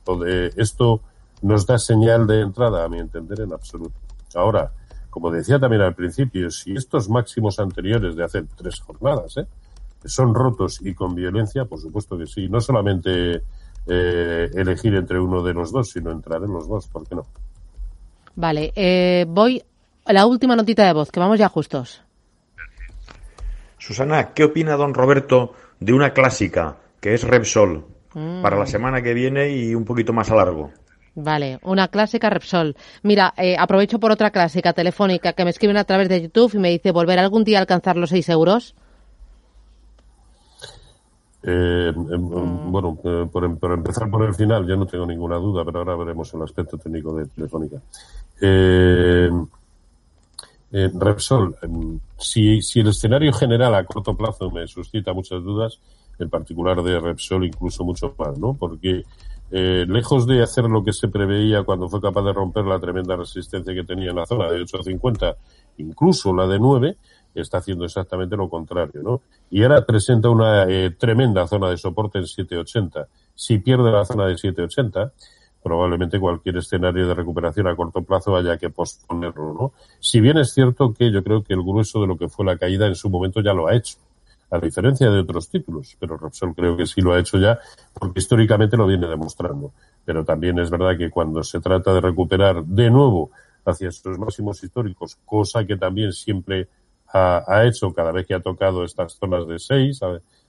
esto 0.55 1.01
nos 1.41 1.65
da 1.65 1.79
señal 1.79 2.27
de 2.27 2.41
entrada, 2.41 2.85
a 2.85 2.87
mi 2.87 2.99
entender, 2.99 3.41
en 3.41 3.53
absoluto. 3.53 3.95
Ahora, 4.35 4.71
como 5.15 5.31
decía 5.31 5.57
también 5.57 5.81
al 5.81 5.95
principio, 5.95 6.51
si 6.51 6.73
estos 6.73 7.07
máximos 7.07 7.57
anteriores 7.57 8.17
de 8.17 8.25
hace 8.25 8.43
tres 8.43 8.81
jornadas 8.81 9.37
¿eh? 9.37 9.47
son 10.03 10.35
rotos 10.35 10.81
y 10.81 10.93
con 10.93 11.15
violencia, 11.15 11.63
por 11.63 11.79
supuesto 11.79 12.17
que 12.17 12.25
sí. 12.27 12.49
No 12.49 12.59
solamente 12.59 13.41
eh, 13.87 14.49
elegir 14.53 14.93
entre 14.93 15.17
uno 15.17 15.41
de 15.41 15.53
los 15.53 15.71
dos, 15.71 15.91
sino 15.91 16.11
entrar 16.11 16.43
en 16.43 16.51
los 16.51 16.67
dos, 16.67 16.87
¿por 16.87 17.07
qué 17.07 17.15
no? 17.15 17.25
Vale, 18.35 18.73
eh, 18.75 19.23
voy 19.25 19.63
a 20.03 20.11
la 20.11 20.25
última 20.25 20.53
notita 20.57 20.85
de 20.85 20.91
voz, 20.91 21.09
que 21.13 21.21
vamos 21.21 21.39
ya 21.39 21.47
justos. 21.47 22.01
Susana, 23.77 24.33
¿qué 24.33 24.43
opina 24.43 24.75
don 24.75 24.93
Roberto 24.93 25.53
de 25.79 25.93
una 25.93 26.11
clásica 26.11 26.75
que 26.99 27.13
es 27.13 27.23
Repsol 27.23 27.85
Mm. 28.15 28.41
para 28.41 28.57
la 28.57 28.65
semana 28.65 29.01
que 29.01 29.13
viene 29.13 29.49
y 29.49 29.75
un 29.75 29.83
poquito 29.83 30.13
más 30.13 30.31
a 30.31 30.35
largo? 30.35 30.71
Vale, 31.15 31.59
una 31.63 31.87
clásica 31.87 32.29
Repsol. 32.29 32.75
Mira, 33.01 33.33
eh, 33.37 33.55
aprovecho 33.57 33.99
por 33.99 34.11
otra 34.11 34.31
clásica 34.31 34.73
telefónica 34.73 35.31
que 35.31 35.45
me 35.45 35.49
escriben 35.49 35.77
a 35.77 35.85
través 35.85 36.09
de 36.09 36.21
YouTube 36.21 36.53
y 36.55 36.59
me 36.59 36.69
dice, 36.69 36.91
¿volver 36.91 37.19
algún 37.19 37.45
día 37.45 37.59
a 37.59 37.61
alcanzar 37.61 37.95
los 37.95 38.09
6 38.09 38.27
euros? 38.29 38.75
Eh, 41.41 41.93
em, 41.95 42.71
bueno, 42.71 42.97
eh, 43.03 43.27
por, 43.31 43.57
por, 43.59 43.71
empezar 43.71 44.09
por 44.09 44.23
el 44.23 44.33
final, 44.33 44.67
ya 44.67 44.75
no 44.75 44.85
tengo 44.85 45.05
ninguna 45.05 45.37
duda, 45.37 45.63
pero 45.63 45.79
ahora 45.79 45.95
veremos 45.95 46.33
el 46.33 46.41
aspecto 46.41 46.77
técnico 46.77 47.15
de 47.15 47.27
Telefónica. 47.27 47.81
Eh, 48.41 49.29
Repsol, 50.71 51.55
em, 51.61 51.99
si, 52.17 52.61
si 52.61 52.81
el 52.81 52.87
escenario 52.87 53.31
general 53.31 53.75
a 53.75 53.85
corto 53.85 54.17
plazo 54.17 54.51
me 54.51 54.67
suscita 54.67 55.13
muchas 55.13 55.41
dudas, 55.41 55.79
en 56.19 56.29
particular 56.29 56.81
de 56.83 56.99
Repsol 56.99 57.45
incluso 57.45 57.85
mucho 57.85 58.13
más, 58.17 58.37
¿no? 58.37 58.53
Porque 58.55 59.03
eh, 59.51 59.85
lejos 59.87 60.25
de 60.25 60.41
hacer 60.41 60.65
lo 60.65 60.83
que 60.83 60.93
se 60.93 61.07
preveía 61.07 61.63
cuando 61.63 61.87
fue 61.87 62.01
capaz 62.01 62.23
de 62.23 62.33
romper 62.33 62.65
la 62.65 62.79
tremenda 62.79 63.15
resistencia 63.15 63.73
que 63.73 63.83
tenía 63.83 64.09
en 64.09 64.15
la 64.15 64.25
zona 64.25 64.49
de 64.49 64.61
8.50, 64.61 65.35
incluso 65.77 66.33
la 66.33 66.47
de 66.47 66.59
9, 66.59 66.97
está 67.35 67.59
haciendo 67.59 67.85
exactamente 67.85 68.35
lo 68.35 68.49
contrario, 68.49 69.01
¿no? 69.03 69.21
Y 69.51 69.63
ahora 69.63 69.85
presenta 69.85 70.29
una 70.29 70.63
eh, 70.63 70.91
tremenda 70.91 71.47
zona 71.47 71.69
de 71.69 71.77
soporte 71.77 72.17
en 72.17 72.27
780. 72.27 73.07
Si 73.35 73.59
pierde 73.59 73.91
la 73.91 74.05
zona 74.05 74.25
de 74.27 74.37
780, 74.37 75.11
probablemente 75.61 76.19
cualquier 76.19 76.57
escenario 76.57 77.07
de 77.07 77.13
recuperación 77.13 77.67
a 77.67 77.75
corto 77.75 78.03
plazo 78.03 78.35
haya 78.35 78.57
que 78.57 78.69
posponerlo, 78.69 79.53
¿no? 79.53 79.73
Si 79.99 80.21
bien 80.21 80.37
es 80.37 80.53
cierto 80.53 80.93
que 80.93 81.11
yo 81.11 81.23
creo 81.23 81.43
que 81.43 81.53
el 81.53 81.63
grueso 81.63 82.01
de 82.01 82.07
lo 82.07 82.17
que 82.17 82.29
fue 82.29 82.45
la 82.45 82.57
caída 82.57 82.87
en 82.87 82.95
su 82.95 83.09
momento 83.09 83.41
ya 83.41 83.53
lo 83.53 83.67
ha 83.67 83.75
hecho, 83.75 83.97
a 84.55 84.59
diferencia 84.59 85.09
de 85.09 85.19
otros 85.19 85.49
títulos, 85.49 85.95
pero 85.99 86.17
Repsol 86.17 86.55
creo 86.55 86.75
que 86.75 86.85
sí 86.85 87.01
lo 87.01 87.13
ha 87.13 87.19
hecho 87.19 87.37
ya, 87.37 87.59
porque 87.93 88.19
históricamente 88.19 88.77
lo 88.77 88.87
viene 88.87 89.07
demostrando. 89.07 89.73
Pero 90.03 90.23
también 90.23 90.59
es 90.59 90.69
verdad 90.69 90.97
que 90.97 91.09
cuando 91.09 91.43
se 91.43 91.59
trata 91.59 91.93
de 91.93 92.01
recuperar 92.01 92.63
de 92.63 92.89
nuevo 92.89 93.31
hacia 93.65 93.89
esos 93.89 94.17
máximos 94.19 94.63
históricos, 94.63 95.17
cosa 95.25 95.65
que 95.65 95.77
también 95.77 96.13
siempre 96.13 96.67
ha, 97.13 97.43
ha, 97.47 97.65
hecho 97.65 97.93
cada 97.93 98.11
vez 98.11 98.25
que 98.25 98.33
ha 98.33 98.39
tocado 98.39 98.83
estas 98.83 99.13
zonas 99.13 99.47
de 99.47 99.59
6 99.59 99.99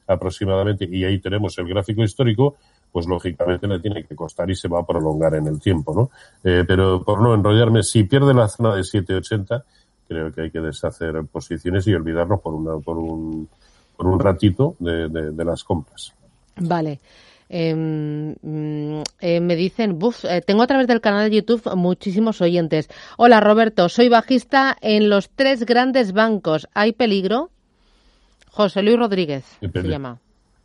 aproximadamente, 0.06 0.88
y 0.90 1.04
ahí 1.04 1.18
tenemos 1.18 1.58
el 1.58 1.66
gráfico 1.66 2.02
histórico, 2.02 2.56
pues 2.92 3.06
lógicamente 3.06 3.66
le 3.66 3.80
tiene 3.80 4.04
que 4.04 4.14
costar 4.14 4.48
y 4.50 4.54
se 4.54 4.68
va 4.68 4.80
a 4.80 4.86
prolongar 4.86 5.34
en 5.34 5.46
el 5.46 5.60
tiempo, 5.60 5.94
¿no? 5.94 6.10
Eh, 6.44 6.64
pero 6.66 7.02
por 7.02 7.20
no 7.20 7.34
enrollarme, 7.34 7.82
si 7.82 8.04
pierde 8.04 8.32
la 8.32 8.48
zona 8.48 8.75
de 8.75 8.84
780, 8.84 9.64
creo 10.08 10.32
que 10.32 10.42
hay 10.42 10.50
que 10.50 10.60
deshacer 10.60 11.25
posiciones 11.26 11.86
y 11.86 11.94
olvidarnos 11.94 12.40
por 12.40 12.54
una, 12.54 12.78
por 12.78 12.96
un, 12.98 13.48
por 13.96 14.06
un 14.06 14.20
ratito 14.20 14.76
de, 14.78 15.08
de, 15.08 15.30
de 15.32 15.44
las 15.44 15.64
compras. 15.64 16.14
Vale. 16.56 17.00
Eh, 17.48 18.34
eh, 19.20 19.40
me 19.40 19.56
dicen, 19.56 19.98
buf, 19.98 20.24
eh, 20.24 20.42
tengo 20.44 20.62
a 20.62 20.66
través 20.66 20.88
del 20.88 21.00
canal 21.00 21.30
de 21.30 21.36
YouTube 21.36 21.74
muchísimos 21.76 22.40
oyentes. 22.40 22.88
Hola 23.16 23.40
Roberto, 23.40 23.88
soy 23.88 24.08
bajista 24.08 24.76
en 24.80 25.08
los 25.08 25.30
tres 25.30 25.64
grandes 25.64 26.12
bancos. 26.12 26.68
¿Hay 26.74 26.92
peligro? 26.92 27.50
José 28.50 28.82
Luis 28.82 28.98
Rodríguez 28.98 29.44
se 29.60 29.82
llama. 29.82 30.18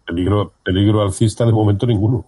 Peligro, 0.05 0.53
peligro 0.63 1.01
alcista 1.01 1.45
de 1.45 1.51
momento 1.51 1.85
ninguno. 1.85 2.25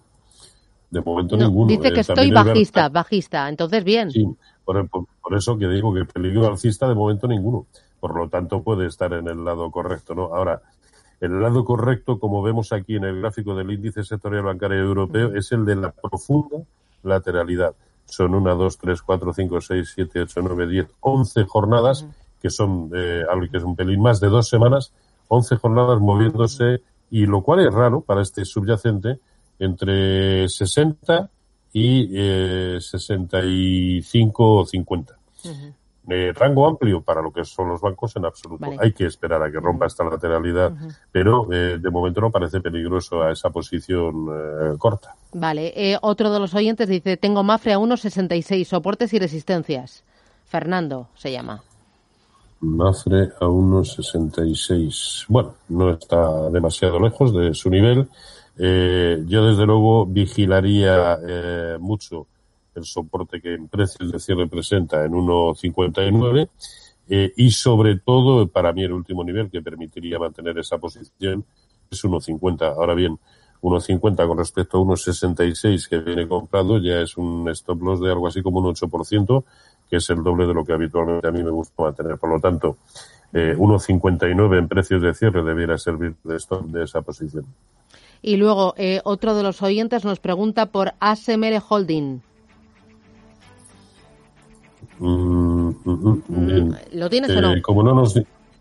De 0.91 1.01
momento 1.01 1.36
no, 1.36 1.48
ninguno. 1.48 1.67
Dice 1.69 1.91
que 1.91 2.01
estoy 2.01 2.29
bajista, 2.29 2.89
bajista. 2.89 3.50
Entonces 3.50 3.83
bien. 3.83 4.12
Sí, 4.12 4.27
por, 4.63 4.88
por, 4.89 5.05
por, 5.22 5.36
eso 5.36 5.57
que 5.57 5.67
digo 5.67 5.93
que 5.93 6.05
peligro 6.05 6.48
alcista 6.48 6.88
de 6.88 6.93
momento 6.93 7.27
ninguno. 7.27 7.65
Por 8.00 8.15
lo 8.15 8.29
tanto 8.29 8.62
puede 8.62 8.86
estar 8.86 9.13
en 9.13 9.27
el 9.27 9.43
lado 9.43 9.72
correcto, 9.72 10.13
¿no? 10.13 10.25
Ahora, 10.25 10.62
El 11.24 11.39
lado 11.42 11.63
correcto, 11.63 12.20
como 12.20 12.44
vemos 12.44 12.74
aquí 12.74 12.98
en 12.98 13.06
el 13.06 13.22
gráfico 13.22 13.56
del 13.56 13.72
índice 13.72 14.03
sectorial 14.03 14.44
bancario 14.44 14.80
europeo, 14.80 15.34
es 15.34 15.53
el 15.53 15.63
de 15.63 15.77
la 15.77 15.89
profunda 15.89 16.58
lateralidad. 17.01 17.74
Son 18.03 18.36
una, 18.36 18.53
dos, 18.56 18.77
tres, 18.77 19.01
cuatro, 19.01 19.32
cinco, 19.32 19.62
seis, 19.62 19.94
siete, 19.96 20.20
ocho, 20.20 20.42
nueve, 20.42 20.68
diez, 20.68 20.88
once 21.00 21.46
jornadas, 21.46 22.06
que 22.42 22.50
son 22.50 22.92
eh, 22.94 23.24
algo 23.32 23.50
que 23.50 23.56
es 23.56 23.63
un 23.63 23.74
pelín 23.74 24.01
más 24.01 24.20
de 24.20 24.27
dos 24.27 24.50
semanas, 24.50 24.92
once 25.30 25.56
jornadas 25.56 26.01
moviéndose, 26.01 26.82
y 27.10 27.25
lo 27.25 27.42
cual 27.42 27.65
es 27.65 27.74
raro 27.74 28.01
para 28.01 28.22
este 28.22 28.44
subyacente, 28.44 29.20
entre 29.60 30.50
60 30.50 31.30
y 31.72 32.10
eh, 32.12 32.80
65 32.82 34.56
o 34.56 34.65
50. 34.65 35.18
Eh, 36.10 36.33
rango 36.36 36.67
amplio 36.67 37.01
para 37.01 37.22
lo 37.22 37.31
que 37.31 37.45
son 37.45 37.69
los 37.69 37.79
bancos 37.79 38.15
en 38.17 38.25
absoluto. 38.25 38.65
Hay 38.79 38.91
que 38.91 39.05
esperar 39.05 39.41
a 39.41 39.50
que 39.50 39.60
rompa 39.60 39.86
esta 39.86 40.03
lateralidad, 40.03 40.74
pero 41.12 41.48
eh, 41.51 41.77
de 41.79 41.89
momento 41.89 42.19
no 42.19 42.29
parece 42.29 42.60
peligroso 42.60 43.24
a 43.24 43.31
esa 43.31 43.50
posición 43.51 44.27
eh, 44.29 44.77
corta. 44.77 45.15
Vale. 45.31 45.72
Eh, 45.75 45.98
otro 46.01 46.31
de 46.33 46.39
los 46.39 46.53
oyentes 46.55 46.89
dice, 46.89 47.15
tengo 47.15 47.43
Mafre 47.43 47.72
a 47.72 47.79
1,66, 47.79 48.65
soportes 48.65 49.13
y 49.13 49.19
resistencias. 49.19 50.03
Fernando 50.45 51.07
se 51.15 51.31
llama. 51.31 51.63
Mafre 52.60 53.31
a 53.39 53.45
1,66. 53.45 55.25
Bueno, 55.29 55.55
no 55.69 55.89
está 55.91 56.50
demasiado 56.50 57.00
lejos 57.00 57.33
de 57.33 57.53
su 57.53 57.69
nivel. 57.69 58.10
yo 58.57 59.45
desde 59.45 59.65
luego 59.65 60.05
vigilaría 60.05 61.17
mucho 61.79 62.27
el 62.75 62.86
soporte 62.86 63.42
que 63.42 63.53
en 63.53 63.68
precios 63.68 64.12
de 64.12 64.20
cierre 64.20 64.48
presenta 64.48 65.03
en 65.06 65.12
1,59 65.12 66.50
eh, 67.10 67.34
y 67.36 67.51
sobre 67.51 67.98
todo 67.98 68.48
para 68.48 68.72
mí 68.74 68.84
el 68.84 68.94
último 68.94 69.24
nivel 69.24 69.50
que 69.50 69.62
permitiría 69.62 70.20
mantener 70.20 70.58
esa 70.58 70.77
posición 70.77 71.46
es 71.92 72.03
1,50. 72.03 72.75
Ahora 72.75 72.94
bien, 72.94 73.20
1,50 73.62 74.27
con 74.27 74.38
respecto 74.38 74.77
a 74.77 74.82
1,66 74.82 75.88
que 75.89 76.00
viene 76.00 76.27
comprado 76.27 76.77
ya 76.80 77.01
es 77.01 77.18
un 77.18 77.48
stop 77.50 77.82
loss 77.82 78.01
de 78.01 78.12
algo 78.12 78.27
así 78.27 78.42
como 78.42 78.60
un 78.60 78.74
8%, 78.74 79.44
que 79.89 79.98
es 79.98 80.10
el 80.10 80.24
doble 80.24 80.46
de 80.46 80.53
lo 80.53 80.65
que 80.65 80.74
habitualmente 80.74 81.27
a 81.27 81.32
mí 81.32 81.44
me 81.44 81.51
gusta 81.51 81.84
mantener. 81.84 82.18
Por 82.18 82.30
lo 82.30 82.39
tanto, 82.39 82.77
eh, 83.32 83.56
1,59 83.58 84.58
en 84.58 84.68
precios 84.68 85.01
de 85.01 85.13
cierre 85.13 85.44
debiera 85.44 85.77
servir 85.77 86.15
de 86.24 86.36
stop 86.38 86.65
de 86.65 86.84
esa 86.84 87.01
posición. 87.01 87.46
Y 88.22 88.38
luego, 88.38 88.74
eh, 88.77 89.01
otro 89.03 89.36
de 89.36 89.44
los 89.44 89.62
oyentes 89.62 90.06
nos 90.06 90.20
pregunta 90.20 90.68
por 90.68 90.94
ASMR 91.00 91.62
Holding. 91.68 92.22
Mm, 95.05 95.69
mm, 95.83 96.24
mm. 96.29 96.75
¿Lo 96.93 97.10
tienes 97.10 97.31
o 97.31 97.41
no? 97.41 97.53
Eh, 97.53 97.62
como 97.62 97.83
no 97.83 97.93
nos, 97.93 98.13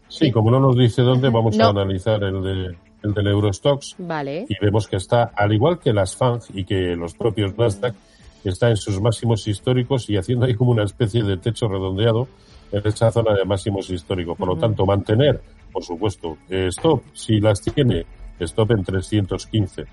sí, 0.08 0.32
como 0.32 0.50
no 0.50 0.58
nos 0.58 0.76
dice 0.76 1.02
dónde, 1.02 1.30
vamos 1.30 1.56
No. 1.56 1.66
a 1.66 1.70
analizar 1.70 2.22
el 2.24 2.42
de 2.42 2.76
el 3.04 3.14
del 3.14 3.26
Eurostox 3.28 3.96
Vale. 3.98 4.46
y 4.48 4.54
vemos 4.60 4.86
que 4.86 4.96
está, 4.96 5.32
al 5.36 5.52
igual 5.52 5.78
que 5.80 5.92
las 5.92 6.16
FANG 6.16 6.40
y 6.54 6.64
que 6.64 6.94
los 6.96 7.14
propios 7.14 7.56
Nasdaq, 7.58 7.94
está 8.44 8.70
en 8.70 8.76
sus 8.76 9.00
máximos 9.00 9.46
históricos 9.48 10.08
y 10.10 10.16
haciendo 10.16 10.46
ahí 10.46 10.54
como 10.54 10.70
una 10.72 10.84
especie 10.84 11.22
de 11.24 11.36
techo 11.36 11.66
redondeado 11.68 12.28
en 12.70 12.86
esa 12.86 13.10
zona 13.10 13.34
de 13.34 13.44
máximos 13.44 13.90
históricos. 13.90 14.36
Por 14.38 14.48
lo 14.48 14.56
tanto, 14.56 14.84
mantener, 14.86 15.40
por 15.72 15.84
supuesto, 15.84 16.38
eh, 16.48 16.66
stop, 16.68 17.02
si 17.12 17.40
las 17.40 17.60
tiene, 17.60 18.04
stop 18.40 18.70
en 18.72 18.84
315. 18.84 19.84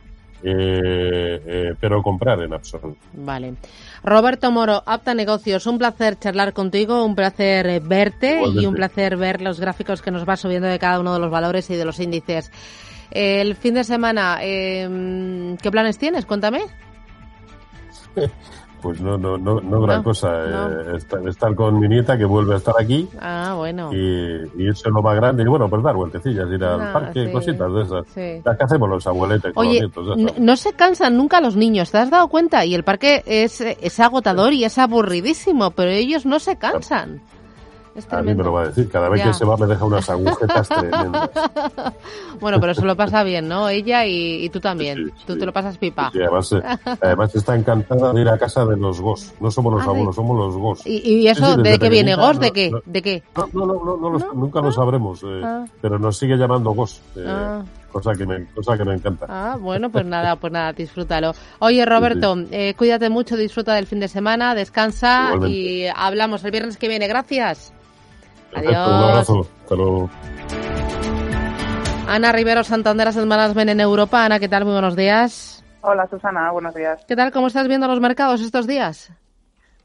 Eh, 0.41 1.41
eh, 1.45 1.75
pero 1.79 2.01
comprar 2.01 2.41
en 2.41 2.53
absoluto. 2.53 2.97
Vale. 3.13 3.55
Roberto 4.03 4.51
Moro, 4.51 4.81
Apta 4.85 5.13
Negocios, 5.13 5.67
un 5.67 5.77
placer 5.77 6.17
charlar 6.17 6.53
contigo, 6.53 7.03
un 7.03 7.15
placer 7.15 7.67
eh, 7.67 7.81
verte 7.83 8.35
Igualmente. 8.35 8.63
y 8.63 8.65
un 8.65 8.75
placer 8.75 9.17
ver 9.17 9.41
los 9.41 9.59
gráficos 9.59 10.01
que 10.01 10.11
nos 10.11 10.27
va 10.27 10.37
subiendo 10.37 10.67
de 10.67 10.79
cada 10.79 10.99
uno 10.99 11.13
de 11.13 11.19
los 11.19 11.29
valores 11.29 11.69
y 11.69 11.75
de 11.75 11.85
los 11.85 11.99
índices. 11.99 12.51
El 13.11 13.55
fin 13.55 13.73
de 13.73 13.83
semana, 13.83 14.37
eh, 14.41 15.55
¿qué 15.61 15.71
planes 15.71 15.97
tienes? 15.97 16.25
Cuéntame. 16.25 16.61
Pues 18.81 19.01
no, 19.01 19.17
no, 19.17 19.37
no, 19.37 19.59
no 19.61 19.81
gran 19.81 19.97
No, 19.97 20.03
cosa. 20.03 20.29
no. 20.29 20.93
eh, 20.93 20.97
estar, 20.97 21.27
estar 21.27 21.53
con 21.55 21.79
mi 21.79 21.87
nieta 21.87 22.17
que 22.17 22.25
vuelve 22.25 22.53
a 22.53 22.57
estar 22.57 22.73
aquí 22.79 23.07
Ah, 23.19 23.53
bueno. 23.57 23.91
y, 23.93 24.41
y 24.57 24.67
eso 24.69 24.87
es 24.87 24.93
lo 24.93 25.01
más 25.01 25.15
grande. 25.15 25.43
Y 25.43 25.47
bueno, 25.47 25.67
pues 25.69 25.83
dar 25.83 25.95
vueltecillas, 25.95 26.47
ir 26.51 26.63
al 26.63 26.81
Ah, 26.81 26.93
parque, 26.93 27.25
sí. 27.25 27.31
cositas 27.31 27.73
de 27.73 27.81
esas. 27.81 28.05
Sí. 28.13 28.41
Las 28.45 28.57
que 28.57 28.63
hacemos 28.63 28.89
los 28.89 29.05
abueletes 29.07 29.53
con 29.53 29.67
Oye, 29.67 29.81
los 29.93 30.17
nietos. 30.17 30.39
no 30.39 30.55
se 30.55 30.73
cansan 30.73 31.17
nunca 31.17 31.41
los 31.41 31.55
niños, 31.55 31.91
¿te 31.91 31.97
has 31.97 32.09
dado 32.09 32.27
cuenta? 32.29 32.65
Y 32.65 32.73
el 32.75 32.83
parque 32.83 33.23
es, 33.25 33.61
es 33.61 33.99
agotador 33.99 34.53
y 34.53 34.63
es 34.63 34.77
aburridísimo, 34.77 35.71
pero 35.71 35.91
ellos 35.91 36.25
no 36.25 36.39
se 36.39 36.57
cansan. 36.57 37.21
A 38.11 38.21
mí 38.21 38.33
me 38.33 38.43
lo 38.43 38.51
va 38.53 38.61
a 38.63 38.67
decir. 38.67 38.89
Cada 38.89 39.09
vez 39.09 39.19
Ya. 39.21 39.27
que 39.27 39.33
se 39.33 39.45
va 39.45 39.57
me 39.57 39.65
deja 39.67 39.85
unas 39.85 40.09
agujetas 40.09 40.67
tremendas. 40.69 41.29
Bueno, 42.39 42.59
pero 42.59 42.73
se 42.73 42.83
lo 42.85 42.95
pasa 42.95 43.23
bien, 43.23 43.47
¿no? 43.47 43.69
Ella 43.69 44.05
y, 44.05 44.45
y 44.45 44.49
tú 44.49 44.59
también. 44.59 44.97
Sí, 44.97 45.03
sí, 45.17 45.23
tú 45.27 45.33
sí. 45.33 45.39
te 45.39 45.45
lo 45.45 45.53
pasas 45.53 45.77
pipa. 45.77 46.11
Y 46.13 46.19
además, 46.21 46.51
eh, 46.53 46.61
además 47.01 47.35
está 47.35 47.55
encantada 47.55 48.13
de 48.13 48.21
ir 48.21 48.29
a 48.29 48.37
casa 48.37 48.65
de 48.65 48.77
los 48.77 49.01
GOS. 49.01 49.33
No 49.39 49.51
somos 49.51 49.73
los 49.73 49.81
Ah, 49.81 49.85
sí. 49.85 49.89
abuelos, 49.91 50.15
somos 50.15 50.37
los 50.37 50.55
GOS. 50.55 50.85
¿Y, 50.87 50.97
y 51.21 51.27
eso 51.27 51.45
Sí, 51.45 51.53
sí, 51.55 51.61
de 51.63 51.79
qué 51.79 51.89
viene? 51.89 52.15
¿Gos? 52.15 52.35
no- 52.35 52.39
¿De 52.41 52.51
qué? 52.51 52.71
no- 52.71 52.81
¿De 52.85 53.01
qué? 53.01 53.23
No, 53.35 53.49
no, 53.53 53.65
no, 53.65 53.83
no, 53.83 53.97
no 53.97 54.09
lo- 54.17 54.33
nunca 54.33 54.61
lo 54.61 54.71
sabremos, 54.71 55.21
eh, 55.23 55.41
Ah. 55.43 55.65
pero 55.81 55.99
nos 55.99 56.17
sigue 56.17 56.35
llamando 56.37 56.71
GOS. 56.71 57.01
eh, 57.17 57.25
Ah. 57.27 57.63
cosa, 57.91 58.13
que 58.13 58.25
me, 58.25 58.45
cosa 58.53 58.77
que 58.77 58.85
me 58.85 58.93
encanta. 58.93 59.25
Ah, 59.27 59.57
bueno, 59.59 59.89
pues 59.89 60.05
nada, 60.05 60.35
pues 60.35 60.53
nada, 60.53 60.73
disfrútalo. 60.73 61.33
Oye, 61.59 61.83
Roberto, 61.85 62.35
eh, 62.51 62.73
cuídate 62.77 63.09
mucho, 63.09 63.35
disfruta 63.35 63.73
del 63.73 63.87
fin 63.87 63.99
de 63.99 64.07
semana, 64.07 64.53
descansa 64.55 65.31
Igualmente. 65.33 65.57
y 65.57 65.87
hablamos 65.87 66.43
el 66.43 66.51
viernes 66.51 66.77
que 66.77 66.87
viene. 66.87 67.07
Gracias. 67.07 67.73
Perfecto, 68.51 68.79
Adiós. 68.79 68.87
Un 68.87 69.09
abrazo. 69.09 69.39
Hasta 69.63 69.75
luego. 69.75 70.09
Ana 72.07 72.31
Rivero, 72.31 72.63
Santander 72.63 73.07
Asset 73.07 73.25
Management 73.25 73.69
en 73.69 73.79
Europa. 73.79 74.25
Ana, 74.25 74.39
¿qué 74.39 74.49
tal? 74.49 74.63
Muy 74.65 74.73
buenos 74.73 74.95
días. 74.95 75.63
Hola 75.81 76.07
Susana, 76.07 76.51
buenos 76.51 76.73
días. 76.75 77.05
¿Qué 77.07 77.15
tal? 77.15 77.31
¿Cómo 77.31 77.47
estás 77.47 77.67
viendo 77.67 77.87
los 77.87 78.01
mercados 78.01 78.41
estos 78.41 78.67
días? 78.67 79.13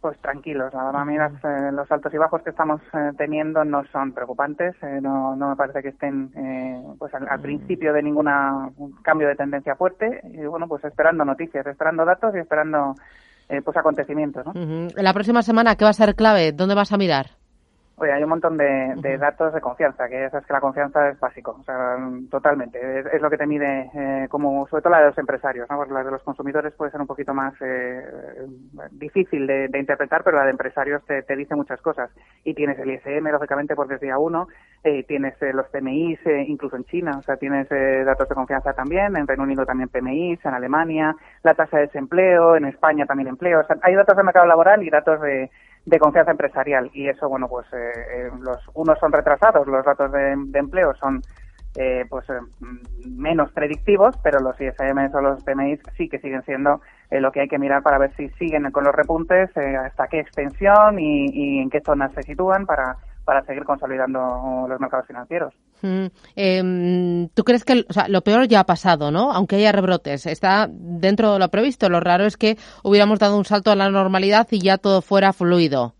Pues 0.00 0.18
tranquilos, 0.20 0.72
la 0.74 0.84
verdad, 0.84 1.04
mira, 1.06 1.28
eh, 1.28 1.72
los 1.72 1.90
altos 1.90 2.12
y 2.12 2.18
bajos 2.18 2.42
que 2.42 2.50
estamos 2.50 2.80
eh, 2.92 3.12
teniendo 3.16 3.64
no 3.64 3.84
son 3.90 4.12
preocupantes, 4.12 4.74
eh, 4.82 4.98
no, 5.00 5.34
no 5.34 5.48
me 5.50 5.56
parece 5.56 5.82
que 5.82 5.88
estén 5.90 6.30
eh, 6.36 6.82
pues 6.98 7.14
al, 7.14 7.26
al 7.26 7.40
principio 7.40 7.92
de 7.94 8.02
ningún 8.02 8.26
cambio 9.02 9.28
de 9.28 9.34
tendencia 9.34 9.76
fuerte 9.76 10.20
y 10.24 10.44
bueno, 10.44 10.66
pues 10.68 10.84
esperando 10.84 11.24
noticias, 11.24 11.66
esperando 11.66 12.04
datos 12.04 12.34
y 12.34 12.38
esperando 12.38 12.94
eh, 13.48 13.62
pues 13.62 13.76
acontecimientos, 13.76 14.44
¿no? 14.44 14.52
La 14.96 15.12
próxima 15.14 15.40
semana, 15.42 15.76
¿qué 15.76 15.84
va 15.84 15.90
a 15.90 15.94
ser 15.94 16.14
clave? 16.14 16.52
¿Dónde 16.52 16.74
vas 16.74 16.92
a 16.92 16.98
mirar? 16.98 17.26
Oye, 17.96 18.12
hay 18.12 18.24
un 18.24 18.28
montón 18.28 18.56
de, 18.56 18.94
de 18.96 19.18
datos 19.18 19.54
de 19.54 19.60
confianza, 19.60 20.08
que 20.08 20.18
ya 20.20 20.30
sabes 20.30 20.46
que 20.46 20.52
la 20.52 20.60
confianza 20.60 21.10
es 21.10 21.20
básico, 21.20 21.56
o 21.60 21.62
sea, 21.62 21.96
totalmente. 22.28 23.00
Es, 23.00 23.06
es 23.06 23.22
lo 23.22 23.30
que 23.30 23.38
te 23.38 23.46
mide, 23.46 23.88
eh, 23.94 24.26
como 24.28 24.66
sobre 24.66 24.82
todo 24.82 24.90
la 24.92 25.00
de 25.00 25.06
los 25.06 25.18
empresarios, 25.18 25.70
¿no? 25.70 25.76
Porque 25.76 25.92
la 25.92 26.02
de 26.02 26.10
los 26.10 26.22
consumidores 26.24 26.74
puede 26.74 26.90
ser 26.90 27.00
un 27.00 27.06
poquito 27.06 27.32
más 27.34 27.54
eh, 27.60 28.02
difícil 28.90 29.46
de, 29.46 29.68
de 29.68 29.78
interpretar, 29.78 30.24
pero 30.24 30.38
la 30.38 30.44
de 30.44 30.50
empresarios 30.50 31.04
te, 31.06 31.22
te 31.22 31.36
dice 31.36 31.54
muchas 31.54 31.80
cosas. 31.80 32.10
Y 32.42 32.54
tienes 32.54 32.78
el 32.80 32.90
ISM, 32.90 33.28
lógicamente, 33.30 33.76
porque 33.76 33.94
es 33.94 34.00
día 34.00 34.18
uno, 34.18 34.48
eh, 34.82 35.04
tienes 35.04 35.40
eh, 35.40 35.52
los 35.52 35.66
PMIs, 35.68 36.18
eh, 36.26 36.44
incluso 36.48 36.76
en 36.76 36.84
China, 36.84 37.16
o 37.18 37.22
sea, 37.22 37.36
tienes 37.36 37.70
eh, 37.70 38.02
datos 38.04 38.28
de 38.28 38.34
confianza 38.34 38.72
también, 38.72 39.16
en 39.16 39.26
Reino 39.26 39.44
Unido 39.44 39.64
también 39.64 39.88
PMIs, 39.88 40.44
en 40.44 40.52
Alemania, 40.52 41.14
la 41.42 41.54
tasa 41.54 41.78
de 41.78 41.86
desempleo, 41.86 42.56
en 42.56 42.66
España 42.66 43.06
también 43.06 43.28
empleo. 43.28 43.60
O 43.60 43.64
sea, 43.64 43.76
hay 43.82 43.94
datos 43.94 44.16
de 44.16 44.22
mercado 44.24 44.46
laboral 44.46 44.82
y 44.82 44.90
datos 44.90 45.20
de, 45.20 45.50
de 45.86 45.98
confianza 45.98 46.30
empresarial. 46.30 46.90
Y 46.94 47.08
eso 47.08 47.28
bueno 47.28 47.48
pues 47.48 47.66
eh, 47.72 47.92
eh, 47.94 48.30
los 48.40 48.58
unos 48.74 48.98
son 48.98 49.12
retrasados 49.12 49.66
los 49.66 49.84
datos 49.84 50.10
de, 50.12 50.34
de 50.36 50.58
empleo 50.58 50.94
son 50.94 51.22
eh, 51.76 52.04
pues 52.08 52.28
eh, 52.30 52.38
menos 53.04 53.50
predictivos 53.52 54.16
pero 54.22 54.38
los 54.40 54.60
ISM 54.60 55.12
o 55.12 55.20
los 55.20 55.42
PMI 55.42 55.78
sí 55.96 56.08
que 56.08 56.20
siguen 56.20 56.42
siendo 56.44 56.80
eh, 57.10 57.20
lo 57.20 57.32
que 57.32 57.40
hay 57.40 57.48
que 57.48 57.58
mirar 57.58 57.82
para 57.82 57.98
ver 57.98 58.14
si 58.16 58.28
siguen 58.30 58.70
con 58.70 58.84
los 58.84 58.94
repuntes 58.94 59.50
eh, 59.56 59.76
hasta 59.76 60.06
qué 60.06 60.20
extensión 60.20 60.98
y, 60.98 61.26
y 61.32 61.58
en 61.58 61.70
qué 61.70 61.80
zonas 61.80 62.12
se 62.12 62.22
sitúan 62.22 62.64
para 62.64 62.96
para 63.24 63.42
seguir 63.44 63.64
consolidando 63.64 64.66
los 64.68 64.80
mercados 64.80 65.06
financieros. 65.06 65.54
Mm, 65.82 66.06
eh, 66.36 67.28
¿Tú 67.34 67.44
crees 67.44 67.64
que 67.64 67.84
o 67.88 67.92
sea, 67.92 68.08
lo 68.08 68.22
peor 68.22 68.46
ya 68.46 68.60
ha 68.60 68.64
pasado, 68.64 69.10
no? 69.10 69.32
Aunque 69.32 69.56
haya 69.56 69.72
rebrotes, 69.72 70.26
está 70.26 70.66
dentro 70.70 71.32
de 71.34 71.38
lo 71.38 71.48
previsto. 71.48 71.88
Lo 71.88 72.00
raro 72.00 72.24
es 72.24 72.36
que 72.36 72.56
hubiéramos 72.82 73.18
dado 73.18 73.36
un 73.36 73.44
salto 73.44 73.70
a 73.70 73.76
la 73.76 73.90
normalidad 73.90 74.46
y 74.50 74.60
ya 74.60 74.78
todo 74.78 75.02
fuera 75.02 75.32
fluido. 75.32 75.94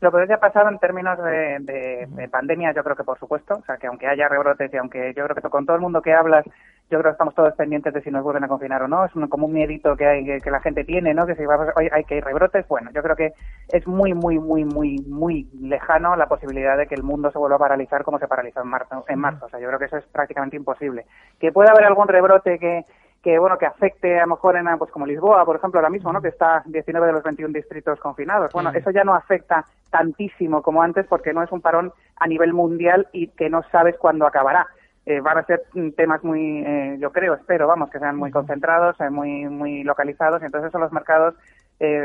Lo 0.00 0.10
peor 0.10 0.28
ya 0.28 0.34
ha 0.34 0.40
pasado 0.40 0.68
en 0.68 0.78
términos 0.80 1.16
de, 1.18 1.58
de, 1.60 2.06
de, 2.08 2.28
pandemia, 2.28 2.72
yo 2.74 2.82
creo 2.82 2.96
que 2.96 3.04
por 3.04 3.18
supuesto, 3.20 3.54
o 3.54 3.64
sea, 3.64 3.76
que 3.76 3.86
aunque 3.86 4.08
haya 4.08 4.28
rebrotes 4.28 4.72
y 4.74 4.76
aunque 4.76 5.14
yo 5.16 5.24
creo 5.24 5.36
que 5.36 5.48
con 5.48 5.64
todo 5.64 5.76
el 5.76 5.82
mundo 5.82 6.02
que 6.02 6.12
hablas, 6.12 6.44
yo 6.92 6.98
creo 6.98 7.10
que 7.10 7.14
estamos 7.14 7.34
todos 7.34 7.54
pendientes 7.54 7.94
de 7.94 8.02
si 8.02 8.10
nos 8.10 8.22
vuelven 8.22 8.44
a 8.44 8.48
confinar 8.48 8.82
o 8.82 8.88
no, 8.88 9.06
es 9.06 9.16
un, 9.16 9.26
como 9.28 9.46
un 9.46 9.54
miedito 9.54 9.96
que 9.96 10.06
hay 10.06 10.24
que, 10.24 10.38
que 10.40 10.50
la 10.50 10.60
gente 10.60 10.84
tiene, 10.84 11.14
¿no? 11.14 11.26
Que 11.26 11.34
si 11.34 11.46
va 11.46 11.72
oye, 11.74 11.88
hay 11.90 12.04
que 12.04 12.18
ir 12.18 12.24
rebrotes, 12.24 12.68
bueno, 12.68 12.90
yo 12.94 13.02
creo 13.02 13.16
que 13.16 13.32
es 13.68 13.86
muy, 13.86 14.12
muy, 14.12 14.38
muy, 14.38 14.64
muy, 14.64 14.98
muy 15.08 15.48
lejano 15.58 16.14
la 16.16 16.26
posibilidad 16.26 16.76
de 16.76 16.86
que 16.86 16.94
el 16.94 17.02
mundo 17.02 17.30
se 17.30 17.38
vuelva 17.38 17.56
a 17.56 17.60
paralizar 17.60 18.04
como 18.04 18.18
se 18.18 18.28
paralizó 18.28 18.60
en 18.60 18.68
marzo, 18.68 19.04
en 19.08 19.18
marzo, 19.18 19.46
o 19.46 19.48
sea, 19.48 19.58
yo 19.58 19.68
creo 19.68 19.78
que 19.78 19.86
eso 19.86 19.96
es 19.96 20.04
prácticamente 20.04 20.56
imposible. 20.56 21.06
Que 21.40 21.50
pueda 21.50 21.72
haber 21.72 21.86
algún 21.86 22.08
rebrote 22.08 22.58
que 22.58 22.84
que 23.22 23.38
bueno 23.38 23.56
que 23.56 23.66
afecte 23.66 24.18
a 24.18 24.22
lo 24.22 24.34
mejor 24.34 24.56
en 24.56 24.66
pues 24.78 24.90
como 24.90 25.06
Lisboa 25.06 25.44
por 25.44 25.54
ejemplo 25.54 25.78
ahora 25.78 25.90
mismo 25.90 26.12
no 26.12 26.20
que 26.20 26.26
está 26.26 26.64
19 26.66 27.06
de 27.06 27.12
los 27.12 27.22
21 27.22 27.52
distritos 27.54 28.00
confinados. 28.00 28.52
Bueno 28.52 28.72
eso 28.74 28.90
ya 28.90 29.04
no 29.04 29.14
afecta 29.14 29.64
tantísimo 29.90 30.60
como 30.60 30.82
antes 30.82 31.06
porque 31.06 31.32
no 31.32 31.40
es 31.40 31.52
un 31.52 31.60
parón 31.60 31.92
a 32.16 32.26
nivel 32.26 32.52
mundial 32.52 33.06
y 33.12 33.28
que 33.28 33.48
no 33.48 33.62
sabes 33.70 33.96
cuándo 33.96 34.26
acabará 34.26 34.66
eh, 35.04 35.20
van 35.20 35.38
a 35.38 35.44
ser 35.44 35.62
temas 35.96 36.22
muy, 36.22 36.62
eh, 36.64 36.96
yo 37.00 37.10
creo, 37.10 37.34
espero, 37.34 37.66
vamos, 37.66 37.90
que 37.90 37.98
sean 37.98 38.16
muy 38.16 38.30
concentrados, 38.30 39.00
eh, 39.00 39.10
muy, 39.10 39.48
muy 39.48 39.82
localizados, 39.82 40.40
y 40.42 40.46
entonces 40.46 40.68
eso 40.68 40.78
los 40.78 40.92
mercados 40.92 41.34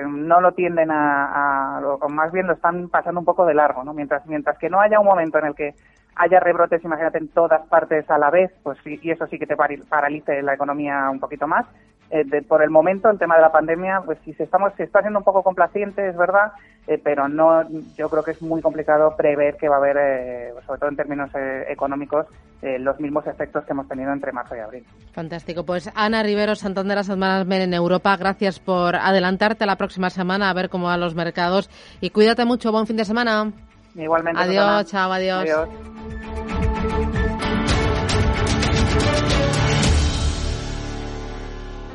no 0.07 0.41
lo 0.41 0.53
tienden 0.53 0.89
a, 0.89 1.79
o 1.83 2.09
más 2.09 2.31
bien 2.31 2.47
lo 2.47 2.53
están 2.53 2.89
pasando 2.89 3.19
un 3.19 3.25
poco 3.25 3.45
de 3.45 3.53
largo, 3.53 3.83
¿no? 3.83 3.93
Mientras, 3.93 4.25
mientras 4.25 4.57
que 4.57 4.71
no 4.71 4.79
haya 4.79 4.99
un 4.99 5.05
momento 5.05 5.37
en 5.37 5.45
el 5.45 5.53
que 5.53 5.75
haya 6.17 6.39
rebrotes, 6.39 6.83
imagínate, 6.83 7.17
en 7.17 7.29
todas 7.29 7.67
partes 7.67 8.09
a 8.09 8.17
la 8.17 8.29
vez, 8.29 8.51
pues 8.63 8.77
sí, 8.83 8.99
y 9.01 9.11
eso 9.11 9.27
sí 9.27 9.37
que 9.37 9.47
te 9.47 9.55
paralice 9.55 10.41
la 10.41 10.53
economía 10.53 11.09
un 11.09 11.19
poquito 11.19 11.47
más, 11.47 11.65
eh, 12.09 12.23
por 12.47 12.63
el 12.63 12.69
momento 12.69 13.09
el 13.09 13.19
tema 13.19 13.35
de 13.35 13.41
la 13.41 13.51
pandemia 13.51 14.01
pues 14.05 14.17
si 14.23 14.33
se 14.33 14.43
estamos 14.43 14.71
se 14.77 14.83
está 14.83 15.01
siendo 15.01 15.19
un 15.19 15.25
poco 15.25 15.43
complaciente 15.43 16.07
es 16.07 16.15
verdad 16.15 16.53
eh, 16.87 17.01
pero 17.03 17.27
no 17.27 17.67
yo 17.97 18.09
creo 18.09 18.23
que 18.23 18.31
es 18.31 18.41
muy 18.41 18.61
complicado 18.61 19.13
prever 19.17 19.57
que 19.57 19.67
va 19.67 19.75
a 19.75 19.79
haber 19.79 19.97
eh, 19.99 20.53
sobre 20.65 20.79
todo 20.79 20.89
en 20.89 20.95
términos 20.95 21.29
económicos 21.67 22.25
los 22.61 22.99
mismos 22.99 23.27
efectos 23.27 23.65
que 23.65 23.73
hemos 23.73 23.87
tenido 23.87 24.11
entre 24.11 24.31
marzo 24.31 24.55
y 24.55 24.59
abril. 24.59 24.83
Fantástico. 25.13 25.63
Pues 25.63 25.91
Ana 25.93 26.23
Rivero 26.23 26.55
Santander 26.55 26.97
Men 27.45 27.61
en 27.61 27.73
Europa 27.73 28.17
gracias 28.17 28.59
por 28.59 28.95
adelantarte 28.95 29.63
a 29.63 29.67
la 29.67 29.75
próxima 29.75 30.09
semana 30.09 30.49
a 30.49 30.53
ver 30.53 30.69
cómo 30.69 30.87
van 30.87 30.99
los 30.99 31.13
mercados 31.13 31.69
y 32.01 32.09
cuídate 32.09 32.45
mucho. 32.45 32.71
Buen 32.71 32.87
fin 32.87 32.97
de 32.97 33.05
semana. 33.05 33.51
Igualmente 33.95 34.41
adiós 34.41 34.85
chao 34.85 35.11
adiós. 35.11 35.67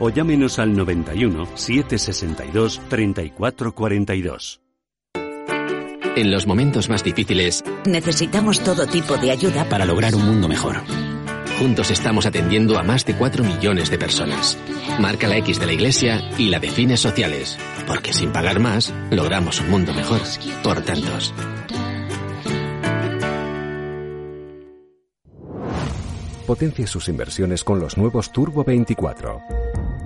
o 0.00 0.08
llámenos 0.08 0.58
al 0.58 0.74
91 0.76 1.46
762 1.54 2.80
3442. 2.88 4.60
En 6.16 6.32
los 6.32 6.46
momentos 6.46 6.88
más 6.88 7.04
difíciles, 7.04 7.62
necesitamos 7.86 8.60
todo 8.60 8.86
tipo 8.86 9.16
de 9.16 9.30
ayuda 9.30 9.68
para 9.68 9.84
lograr 9.84 10.14
un 10.16 10.26
mundo 10.26 10.48
mejor. 10.48 10.78
Juntos 11.60 11.90
estamos 11.90 12.26
atendiendo 12.26 12.78
a 12.78 12.82
más 12.82 13.04
de 13.04 13.14
4 13.14 13.44
millones 13.44 13.90
de 13.90 13.98
personas. 13.98 14.58
Marca 14.98 15.28
la 15.28 15.36
X 15.36 15.60
de 15.60 15.66
la 15.66 15.72
Iglesia 15.72 16.20
y 16.36 16.48
la 16.48 16.58
de 16.58 16.70
fines 16.70 17.00
sociales, 17.00 17.58
porque 17.86 18.12
sin 18.12 18.32
pagar 18.32 18.58
más, 18.58 18.92
logramos 19.10 19.60
un 19.60 19.70
mundo 19.70 19.94
mejor 19.94 20.20
por 20.64 20.82
tantos. 20.82 21.32
Potencie 26.46 26.86
sus 26.88 27.08
inversiones 27.08 27.62
con 27.62 27.78
los 27.78 27.96
nuevos 27.96 28.32
Turbo 28.32 28.64
24 28.64 29.69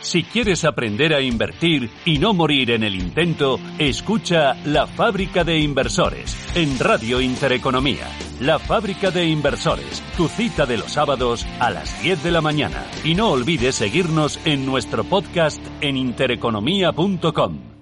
Si 0.00 0.22
quieres 0.22 0.64
aprender 0.64 1.12
a 1.14 1.20
invertir 1.20 1.90
y 2.06 2.18
no 2.18 2.32
morir 2.32 2.70
en 2.70 2.84
el 2.84 2.94
intento, 2.94 3.60
escucha 3.78 4.54
La 4.64 4.86
Fábrica 4.86 5.44
de 5.44 5.58
Inversores 5.58 6.36
en 6.54 6.78
Radio 6.78 7.20
Intereconomía. 7.20 8.08
La 8.40 8.58
Fábrica 8.58 9.10
de 9.10 9.26
Inversores, 9.26 10.02
tu 10.16 10.28
cita 10.28 10.64
de 10.64 10.78
los 10.78 10.92
sábados 10.92 11.46
a 11.58 11.70
las 11.70 12.02
10 12.02 12.22
de 12.22 12.30
la 12.30 12.40
mañana. 12.40 12.86
Y 13.04 13.14
no 13.14 13.30
olvides 13.30 13.74
seguirnos 13.74 14.40
en 14.46 14.64
nuestro 14.64 15.04
podcast 15.04 15.60
en 15.82 15.98
intereconomía.com. 15.98 17.79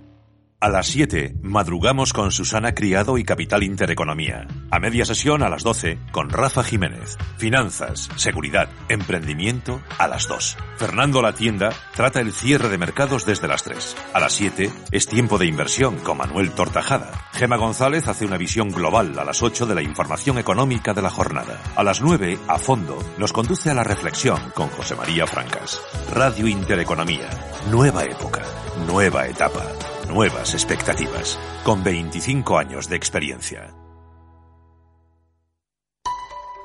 A 0.61 0.69
las 0.69 0.89
7, 0.89 1.37
madrugamos 1.41 2.13
con 2.13 2.33
Susana 2.33 2.75
Criado 2.75 3.17
y 3.17 3.23
Capital 3.23 3.63
Intereconomía. 3.63 4.49
A 4.73 4.81
media 4.81 5.05
sesión 5.05 5.45
a 5.45 5.49
las 5.49 5.63
12, 5.63 6.01
con 6.11 6.31
Rafa 6.31 6.65
Jiménez. 6.65 7.17
Finanzas, 7.37 8.09
seguridad, 8.17 8.69
emprendimiento, 8.89 9.81
a 9.99 10.09
las 10.09 10.27
2. 10.27 10.57
Fernando 10.77 11.23
La 11.23 11.33
Tienda 11.33 11.71
trata 11.95 12.19
el 12.19 12.33
cierre 12.33 12.69
de 12.71 12.77
mercados 12.77 13.25
desde 13.25 13.47
las 13.47 13.63
3. 13.63 13.97
A 14.15 14.19
las 14.19 14.33
7, 14.33 14.69
es 14.91 15.07
tiempo 15.07 15.39
de 15.39 15.47
inversión 15.47 15.99
con 15.99 16.19
Manuel 16.19 16.51
Tortajada. 16.51 17.13
Gema 17.35 17.57
González 17.57 18.09
hace 18.09 18.27
una 18.27 18.37
visión 18.37 18.71
global 18.71 19.17
a 19.17 19.25
las 19.25 19.45
8 19.45 19.65
de 19.65 19.77
la 19.77 19.83
información 19.83 20.39
económica 20.39 20.93
de 20.93 21.03
la 21.03 21.11
jornada. 21.11 21.63
A 21.77 21.85
las 21.85 22.01
9, 22.01 22.37
a 22.49 22.59
fondo, 22.59 22.99
nos 23.17 23.33
conduce 23.33 23.71
a 23.71 23.75
la 23.75 23.85
reflexión 23.85 24.41
con 24.57 24.67
José 24.71 24.97
María 24.97 25.25
Francas. 25.29 25.81
Radio 26.13 26.49
Intereconomía. 26.49 27.31
Nueva 27.71 28.03
época. 28.03 28.43
Nueva 28.89 29.29
etapa 29.29 29.63
nuevas 30.09 30.55
expectativas, 30.55 31.39
con 31.65 31.85
25 31.85 32.59
años 32.59 32.89
de 32.89 32.97
experiencia. 32.97 33.75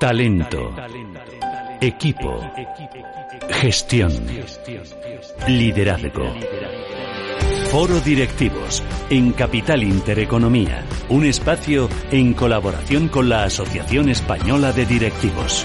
Talento, 0.00 0.74
equipo, 1.80 2.40
gestión, 3.48 4.12
liderazgo. 5.46 6.34
Foro 7.70 8.00
Directivos 8.00 8.82
en 9.10 9.32
Capital 9.32 9.82
Intereconomía, 9.82 10.84
un 11.08 11.24
espacio 11.24 11.88
en 12.10 12.34
colaboración 12.34 13.08
con 13.08 13.28
la 13.28 13.44
Asociación 13.44 14.08
Española 14.08 14.72
de 14.72 14.86
Directivos. 14.86 15.64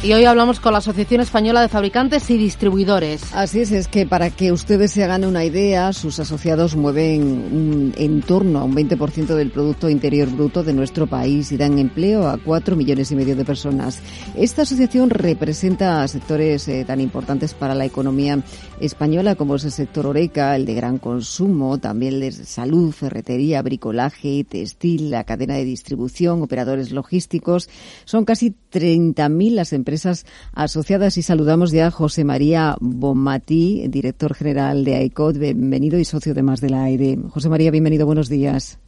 Y 0.00 0.12
hoy 0.12 0.26
hablamos 0.26 0.60
con 0.60 0.70
la 0.70 0.78
Asociación 0.78 1.20
Española 1.22 1.60
de 1.60 1.68
Fabricantes 1.68 2.30
y 2.30 2.38
Distribuidores. 2.38 3.34
Así 3.34 3.58
es, 3.58 3.72
es 3.72 3.88
que 3.88 4.06
para 4.06 4.30
que 4.30 4.52
ustedes 4.52 4.92
se 4.92 5.02
hagan 5.02 5.24
una 5.24 5.44
idea, 5.44 5.92
sus 5.92 6.20
asociados 6.20 6.76
mueven 6.76 7.92
en 7.96 8.22
torno 8.22 8.60
a 8.60 8.64
un 8.64 8.76
20% 8.76 9.34
del 9.34 9.50
Producto 9.50 9.90
Interior 9.90 10.28
Bruto 10.28 10.62
de 10.62 10.72
nuestro 10.72 11.08
país 11.08 11.50
y 11.50 11.56
dan 11.56 11.80
empleo 11.80 12.28
a 12.28 12.38
4 12.38 12.76
millones 12.76 13.10
y 13.10 13.16
medio 13.16 13.34
de 13.34 13.44
personas. 13.44 14.00
Esta 14.36 14.62
asociación 14.62 15.10
representa 15.10 16.06
sectores 16.06 16.68
eh, 16.68 16.84
tan 16.86 17.00
importantes 17.00 17.52
para 17.52 17.74
la 17.74 17.84
economía 17.84 18.38
española 18.78 19.34
como 19.34 19.56
es 19.56 19.64
el 19.64 19.72
sector 19.72 20.06
oreca, 20.06 20.54
el 20.54 20.64
de 20.64 20.74
gran 20.74 20.98
consumo, 20.98 21.78
también 21.78 22.14
el 22.14 22.20
de 22.20 22.30
salud, 22.30 22.92
ferretería, 22.92 23.62
bricolaje, 23.62 24.46
textil, 24.48 25.10
la 25.10 25.24
cadena 25.24 25.54
de 25.54 25.64
distribución, 25.64 26.40
operadores 26.40 26.92
logísticos. 26.92 27.68
Son 28.04 28.24
casi 28.24 28.54
30.000 28.70 29.50
las 29.50 29.72
empresas 29.72 29.87
empresas 29.88 30.26
asociadas 30.52 31.16
y 31.16 31.22
saludamos 31.22 31.70
ya 31.70 31.86
a 31.86 31.90
José 31.90 32.22
María 32.22 32.76
Bomati, 32.78 33.88
director 33.88 34.34
general 34.34 34.84
de 34.84 34.96
AICOD, 34.96 35.38
bienvenido 35.38 35.98
y 35.98 36.04
socio 36.04 36.34
de 36.34 36.42
Más 36.42 36.60
de 36.60 36.68
la 36.68 36.82
AIDE. 36.82 37.18
José 37.30 37.48
María, 37.48 37.70
bienvenido, 37.70 38.04
buenos 38.04 38.28
días. 38.28 38.78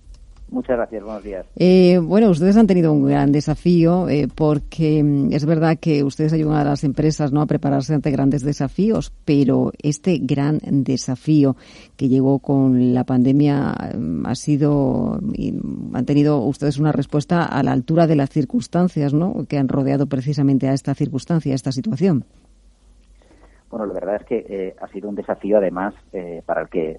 Muchas 0.51 0.77
gracias, 0.77 1.05
buenos 1.05 1.23
días. 1.23 1.47
Eh, 1.55 2.01
bueno, 2.03 2.29
ustedes 2.29 2.57
han 2.57 2.67
tenido 2.67 2.93
un 2.93 3.07
gran 3.07 3.31
desafío 3.31 4.09
eh, 4.09 4.27
porque 4.35 5.01
mm, 5.03 5.33
es 5.33 5.47
verdad 5.47 5.79
que 5.81 6.03
ustedes 6.03 6.33
ayudan 6.33 6.57
a 6.57 6.65
las 6.65 6.83
empresas 6.83 7.31
¿no? 7.33 7.41
a 7.41 7.47
prepararse 7.47 7.95
ante 7.95 8.11
grandes 8.11 8.43
desafíos, 8.43 9.13
pero 9.25 9.71
este 9.81 10.19
gran 10.19 10.59
desafío 10.61 11.55
que 11.97 12.09
llegó 12.09 12.41
con 12.41 12.95
la 12.95 13.05
pandemia 13.05 13.75
mm, 13.97 14.27
ha 14.27 14.35
sido, 14.35 15.21
han 15.93 16.05
tenido 16.05 16.41
ustedes 16.41 16.79
una 16.79 16.91
respuesta 16.91 17.45
a 17.45 17.63
la 17.63 17.71
altura 17.71 18.09
de 18.09 18.17
las 18.17 18.31
circunstancias 18.31 19.15
¿no? 19.15 19.47
que 19.49 19.57
han 19.57 19.69
rodeado 19.69 20.07
precisamente 20.07 20.69
a 20.69 20.73
esta 20.73 20.95
circunstancia, 20.95 21.53
a 21.53 21.55
esta 21.55 21.71
situación. 21.71 22.25
Bueno, 23.71 23.87
la 23.87 23.95
verdad 23.95 24.17
es 24.17 24.27
que 24.27 24.47
eh, 24.49 24.77
ha 24.81 24.89
sido 24.89 25.09
un 25.09 25.15
desafío 25.15 25.59
además 25.59 25.95
para 26.45 26.63
el 26.63 26.69
que 26.69 26.99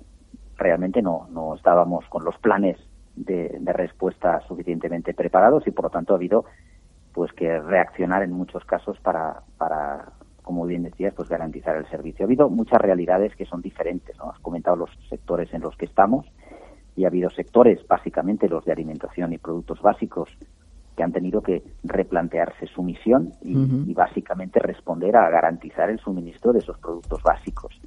realmente 0.55 1.01
no, 1.01 1.27
no 1.31 1.55
estábamos 1.55 2.05
con 2.07 2.23
los 2.23 2.37
planes 2.37 2.77
de, 3.15 3.57
de 3.59 3.73
respuesta 3.73 4.41
suficientemente 4.47 5.13
preparados 5.13 5.67
y 5.67 5.71
por 5.71 5.85
lo 5.85 5.89
tanto 5.89 6.13
ha 6.13 6.17
habido 6.17 6.45
pues 7.13 7.31
que 7.33 7.59
reaccionar 7.59 8.23
en 8.23 8.31
muchos 8.31 8.63
casos 8.65 8.97
para, 8.99 9.41
para 9.57 10.13
como 10.41 10.65
bien 10.65 10.83
decías, 10.83 11.13
pues 11.13 11.29
garantizar 11.29 11.75
el 11.75 11.87
servicio. 11.89 12.23
Ha 12.23 12.27
habido 12.27 12.49
muchas 12.49 12.81
realidades 12.81 13.35
que 13.35 13.45
son 13.45 13.61
diferentes, 13.61 14.17
¿no? 14.17 14.31
Has 14.31 14.39
comentado 14.39 14.75
los 14.75 14.89
sectores 15.09 15.53
en 15.53 15.61
los 15.61 15.75
que 15.75 15.85
estamos 15.85 16.25
y 16.95 17.05
ha 17.05 17.07
habido 17.07 17.29
sectores, 17.29 17.85
básicamente 17.87 18.49
los 18.49 18.65
de 18.65 18.71
alimentación 18.71 19.33
y 19.33 19.37
productos 19.37 19.81
básicos, 19.81 20.29
que 20.95 21.03
han 21.03 21.13
tenido 21.13 21.41
que 21.41 21.63
replantearse 21.83 22.67
su 22.67 22.83
misión 22.83 23.31
y, 23.41 23.55
y 23.89 23.93
básicamente 23.93 24.59
responder 24.59 25.15
a 25.15 25.29
garantizar 25.29 25.89
el 25.89 25.99
suministro 25.99 26.51
de 26.51 26.59
esos 26.59 26.77
productos 26.79 27.23
básicos. 27.23 27.79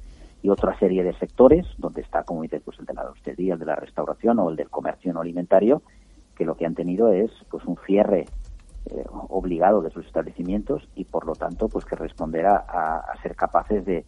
Y 0.45 0.49
otra 0.51 0.77
serie 0.77 1.03
de 1.03 1.17
sectores, 1.17 1.65
donde 1.79 2.01
está, 2.01 2.21
como 2.21 2.43
dices, 2.43 2.61
pues 2.63 2.77
el 2.77 2.85
de 2.85 2.93
la 2.93 3.09
hostelería, 3.09 3.53
el 3.53 3.59
de 3.59 3.65
la 3.65 3.77
restauración 3.77 4.37
o 4.37 4.51
el 4.51 4.55
del 4.55 4.69
comercio 4.69 5.11
no 5.11 5.21
alimentario, 5.21 5.81
que 6.35 6.45
lo 6.45 6.55
que 6.55 6.67
han 6.67 6.75
tenido 6.75 7.11
es 7.11 7.31
pues 7.49 7.65
un 7.65 7.77
cierre 7.87 8.25
eh, 8.91 9.05
obligado 9.29 9.81
de 9.81 9.89
sus 9.89 10.05
establecimientos 10.05 10.87
y 10.93 11.05
por 11.05 11.25
lo 11.25 11.33
tanto 11.33 11.67
pues 11.67 11.83
que 11.83 11.95
responder 11.95 12.45
a, 12.45 12.57
a 12.57 13.19
ser 13.23 13.35
capaces 13.35 13.83
de, 13.85 14.05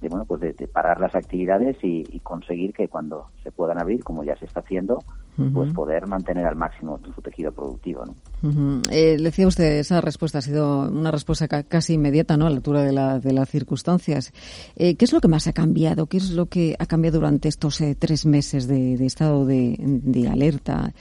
de 0.00 0.08
bueno 0.08 0.24
pues 0.26 0.40
de, 0.40 0.52
de, 0.52 0.68
parar 0.68 1.00
las 1.00 1.14
actividades 1.14 1.76
y, 1.82 2.04
y, 2.10 2.20
conseguir 2.20 2.72
que 2.72 2.88
cuando 2.88 3.28
se 3.42 3.50
puedan 3.50 3.80
abrir 3.80 4.04
como 4.04 4.24
ya 4.24 4.36
se 4.36 4.44
está 4.44 4.60
haciendo 4.60 4.98
uh 5.38 5.42
-huh. 5.42 5.52
pues 5.52 5.72
poder 5.72 6.06
mantener 6.06 6.46
al 6.46 6.56
máximo 6.56 6.98
su 7.14 7.22
tejido 7.22 7.50
productivo 7.52 8.04
¿no? 8.04 8.14
Uh 8.42 8.52
-huh. 8.52 8.82
eh, 8.92 9.16
decía 9.18 9.46
usted 9.46 9.78
esa 9.78 10.00
respuesta 10.00 10.38
ha 10.38 10.42
sido 10.42 10.88
una 10.88 11.10
respuesta 11.10 11.48
ca 11.48 11.62
casi 11.62 11.94
inmediata 11.94 12.36
no 12.36 12.46
a 12.46 12.50
la 12.50 12.56
altura 12.56 12.82
de, 12.82 12.92
la, 12.92 13.18
de 13.18 13.32
las 13.32 13.48
circunstancias 13.48 14.32
eh, 14.76 14.96
qué 14.96 15.04
es 15.04 15.12
lo 15.12 15.20
que 15.20 15.28
más 15.28 15.46
ha 15.46 15.52
cambiado 15.52 16.06
qué 16.06 16.18
es 16.18 16.30
lo 16.32 16.46
que 16.46 16.76
ha 16.78 16.86
cambiado 16.86 17.18
durante 17.18 17.48
estos 17.48 17.80
eh, 17.80 17.96
tres 17.98 18.26
meses 18.26 18.68
de, 18.68 18.96
de 18.98 19.06
estado 19.06 19.46
de, 19.46 19.76
de 19.78 20.28
alerta 20.28 20.92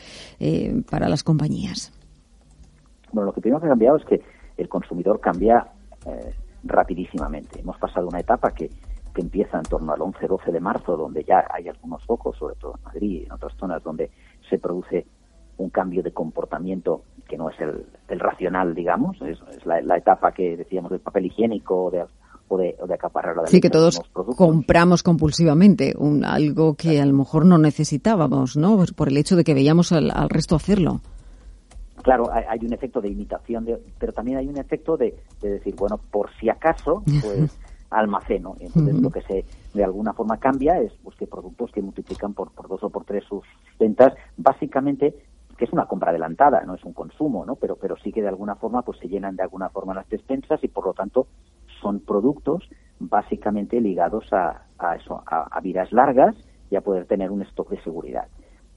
para 0.89 1.09
las 1.09 1.23
compañías 1.23 1.91
bueno, 3.11 3.27
lo 3.27 3.33
que 3.33 3.41
primero 3.41 3.59
que 3.59 3.67
ha 3.67 3.69
cambiado 3.69 3.97
es 3.97 4.05
que 4.05 4.21
el 4.57 4.67
consumidor 4.69 5.19
cambia 5.19 5.67
rapidísimamente. 6.65 7.59
Hemos 7.59 7.77
pasado 7.77 8.07
una 8.07 8.19
etapa 8.19 8.51
que, 8.51 8.69
que 9.15 9.21
empieza 9.21 9.57
en 9.57 9.63
torno 9.63 9.93
al 9.93 9.99
11-12 10.01 10.51
de 10.51 10.59
marzo, 10.59 10.97
donde 10.97 11.23
ya 11.23 11.47
hay 11.49 11.69
algunos 11.69 12.03
focos, 12.03 12.37
sobre 12.37 12.55
todo 12.55 12.75
en 12.77 12.83
Madrid 12.83 13.21
y 13.21 13.25
en 13.25 13.31
otras 13.31 13.53
zonas, 13.57 13.81
donde 13.81 14.11
se 14.49 14.59
produce 14.59 15.07
un 15.57 15.69
cambio 15.69 16.03
de 16.03 16.11
comportamiento 16.11 17.03
que 17.27 17.37
no 17.37 17.49
es 17.49 17.59
el, 17.61 17.85
el 18.09 18.19
racional, 18.19 18.75
digamos, 18.75 19.19
es, 19.21 19.39
es 19.55 19.65
la, 19.65 19.81
la, 19.81 19.97
etapa 19.97 20.33
que 20.33 20.57
decíamos 20.57 20.91
del 20.91 20.99
papel 20.99 21.27
higiénico 21.27 21.85
o 21.85 21.91
de, 21.91 22.03
o 22.49 22.57
de, 22.57 22.75
o 22.79 22.85
de 22.85 22.93
acaparar 22.93 23.37
la 23.37 23.47
Sí, 23.47 23.61
que 23.61 23.69
todos 23.69 24.01
compramos 24.35 25.01
compulsivamente, 25.01 25.93
un, 25.97 26.25
algo 26.25 26.75
que 26.75 26.99
a 26.99 27.05
lo 27.05 27.13
mejor 27.13 27.45
no 27.45 27.57
necesitábamos, 27.57 28.57
¿no? 28.57 28.83
Por 28.95 29.07
el 29.07 29.17
hecho 29.17 29.37
de 29.37 29.45
que 29.45 29.53
veíamos 29.53 29.93
al, 29.93 30.11
al 30.11 30.29
resto 30.29 30.57
hacerlo. 30.57 30.99
Claro, 32.03 32.31
hay, 32.31 32.43
hay, 32.49 32.59
un 32.65 32.73
efecto 32.73 32.99
de 33.01 33.09
imitación, 33.09 33.63
de, 33.65 33.81
pero 33.97 34.11
también 34.11 34.37
hay 34.37 34.47
un 34.47 34.57
efecto 34.57 34.97
de, 34.97 35.15
de, 35.41 35.51
decir, 35.51 35.73
bueno, 35.75 35.97
por 36.11 36.29
si 36.39 36.49
acaso, 36.49 37.01
pues 37.23 37.57
almaceno. 37.89 38.55
Entonces, 38.59 38.93
uh 38.93 38.97
-huh. 38.97 39.01
lo 39.01 39.09
que 39.09 39.21
se 39.21 39.45
de 39.73 39.83
alguna 39.83 40.13
forma 40.13 40.37
cambia 40.37 40.79
es 40.79 40.91
pues, 41.03 41.15
que 41.15 41.27
productos 41.27 41.71
que 41.71 41.81
multiplican 41.81 42.33
por, 42.33 42.51
por 42.51 42.67
dos 42.67 42.83
o 42.83 42.89
por 42.89 43.05
tres 43.05 43.23
sus 43.25 43.43
ventas, 43.79 44.13
básicamente 44.37 45.13
que 45.57 45.65
es 45.65 45.71
una 45.71 45.85
compra 45.85 46.09
adelantada, 46.09 46.63
no 46.65 46.75
es 46.75 46.83
un 46.83 46.93
consumo, 46.93 47.45
¿no? 47.45 47.55
Pero, 47.55 47.77
pero 47.77 47.95
sí 47.97 48.11
que 48.11 48.21
de 48.21 48.27
alguna 48.27 48.55
forma 48.55 48.81
pues 48.81 48.99
se 48.99 49.07
llenan 49.07 49.37
de 49.37 49.43
alguna 49.43 49.69
forma 49.69 49.93
las 49.93 50.09
despensas 50.09 50.61
y 50.63 50.67
por 50.67 50.85
lo 50.85 50.93
tanto 50.93 51.27
son 51.81 52.01
productos 52.01 52.67
básicamente 52.99 53.79
ligados 53.79 54.31
a, 54.33 54.63
a 54.77 54.95
eso, 54.95 55.23
a, 55.25 55.43
a 55.43 55.61
vidas 55.61 55.91
largas 55.93 56.35
y 56.69 56.75
a 56.75 56.81
poder 56.81 57.05
tener 57.05 57.31
un 57.31 57.41
stock 57.43 57.69
de 57.69 57.81
seguridad. 57.83 58.27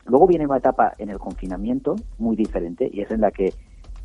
Luego 0.06 0.26
viene 0.26 0.46
una 0.46 0.58
etapa 0.58 0.94
en 0.98 1.10
el 1.10 1.18
confinamiento 1.18 1.96
muy 2.18 2.36
diferente 2.36 2.88
y 2.92 3.00
es 3.00 3.10
en 3.10 3.22
la 3.22 3.30
que 3.30 3.52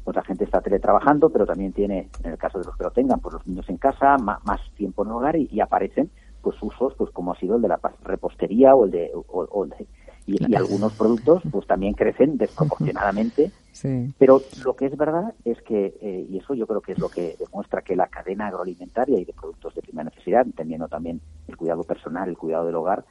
pues, 0.04 0.16
la 0.16 0.24
gente 0.24 0.44
está 0.44 0.62
teletrabajando, 0.62 1.30
pero 1.30 1.46
también 1.46 1.74
tiene, 1.74 2.10
en 2.24 2.32
el 2.32 2.38
caso 2.38 2.60
de 2.60 2.66
los 2.66 2.76
que 2.78 2.84
lo 2.84 2.92
tengan, 2.92 3.20
pues 3.20 3.34
los 3.34 3.48
niños 3.48 3.70
en 3.70 3.78
casa, 3.78 4.18
más, 4.18 4.44
más 4.46 4.62
tiempo 4.76 5.04
en 5.04 5.10
el 5.10 5.16
hogar 5.16 5.36
y, 5.36 5.50
y, 5.52 5.62
aparecen 5.62 6.10
pues 6.42 6.62
usos 6.62 6.94
pues 6.96 7.10
como 7.12 7.32
ha 7.32 7.40
sido 7.40 7.56
el 7.56 7.62
de 7.62 7.70
la 7.70 7.80
repostería 8.04 8.76
o 8.76 8.84
el 8.84 8.92
de, 8.92 9.12
o, 9.14 9.24
o 9.50 9.64
el 9.64 9.70
de 9.70 9.88
y, 10.26 10.52
y, 10.52 10.56
algunos 10.56 10.94
productos 10.94 11.42
pues 11.52 11.68
también 11.68 11.94
crecen 11.94 12.38
desproporcionadamente. 12.38 13.52
Sí. 13.74 14.14
Pero 14.20 14.40
lo 14.64 14.76
que 14.76 14.86
es 14.86 14.96
verdad 14.96 15.34
es 15.46 15.60
que, 15.64 15.98
eh, 16.00 16.28
y 16.30 16.38
eso 16.38 16.54
yo 16.54 16.68
creo 16.68 16.82
que 16.82 16.92
es 16.92 17.00
lo 17.00 17.10
que 17.10 17.36
demuestra 17.40 17.82
que 17.82 17.96
la 17.96 18.06
cadena 18.06 18.46
agroalimentaria 18.46 19.20
y 19.20 19.26
de 19.26 19.34
productos 19.34 19.74
de 19.74 19.82
primera 19.82 20.12
necesidad, 20.12 20.46
entendiendo 20.46 20.88
también 20.88 21.22
el 21.48 21.58
cuidado 21.58 21.84
personal, 21.84 22.30
el 22.30 22.38
cuidado 22.38 22.68
del 22.68 22.76
hogar, 22.76 23.04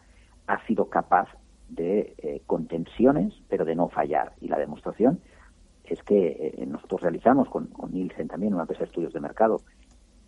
ha 0.47 0.65
sido 0.69 0.85
capaz 0.89 1.27
de 1.69 2.15
eh, 2.19 2.43
contenciones, 2.47 3.35
pero 3.49 3.65
de 3.65 3.75
no 3.75 3.89
fallar. 3.89 4.35
Y 4.41 4.47
la 4.47 4.57
demostración 4.57 5.19
es 5.93 6.03
que 6.03 6.55
eh, 6.57 6.67
nosotros 6.67 7.03
realizamos 7.03 7.49
con, 7.49 7.69
Nielsen 7.91 8.29
también, 8.29 8.55
una 8.55 8.63
empresa 8.63 8.81
de 8.81 8.87
estudios 8.87 9.13
de 9.13 9.21
mercado, 9.21 9.61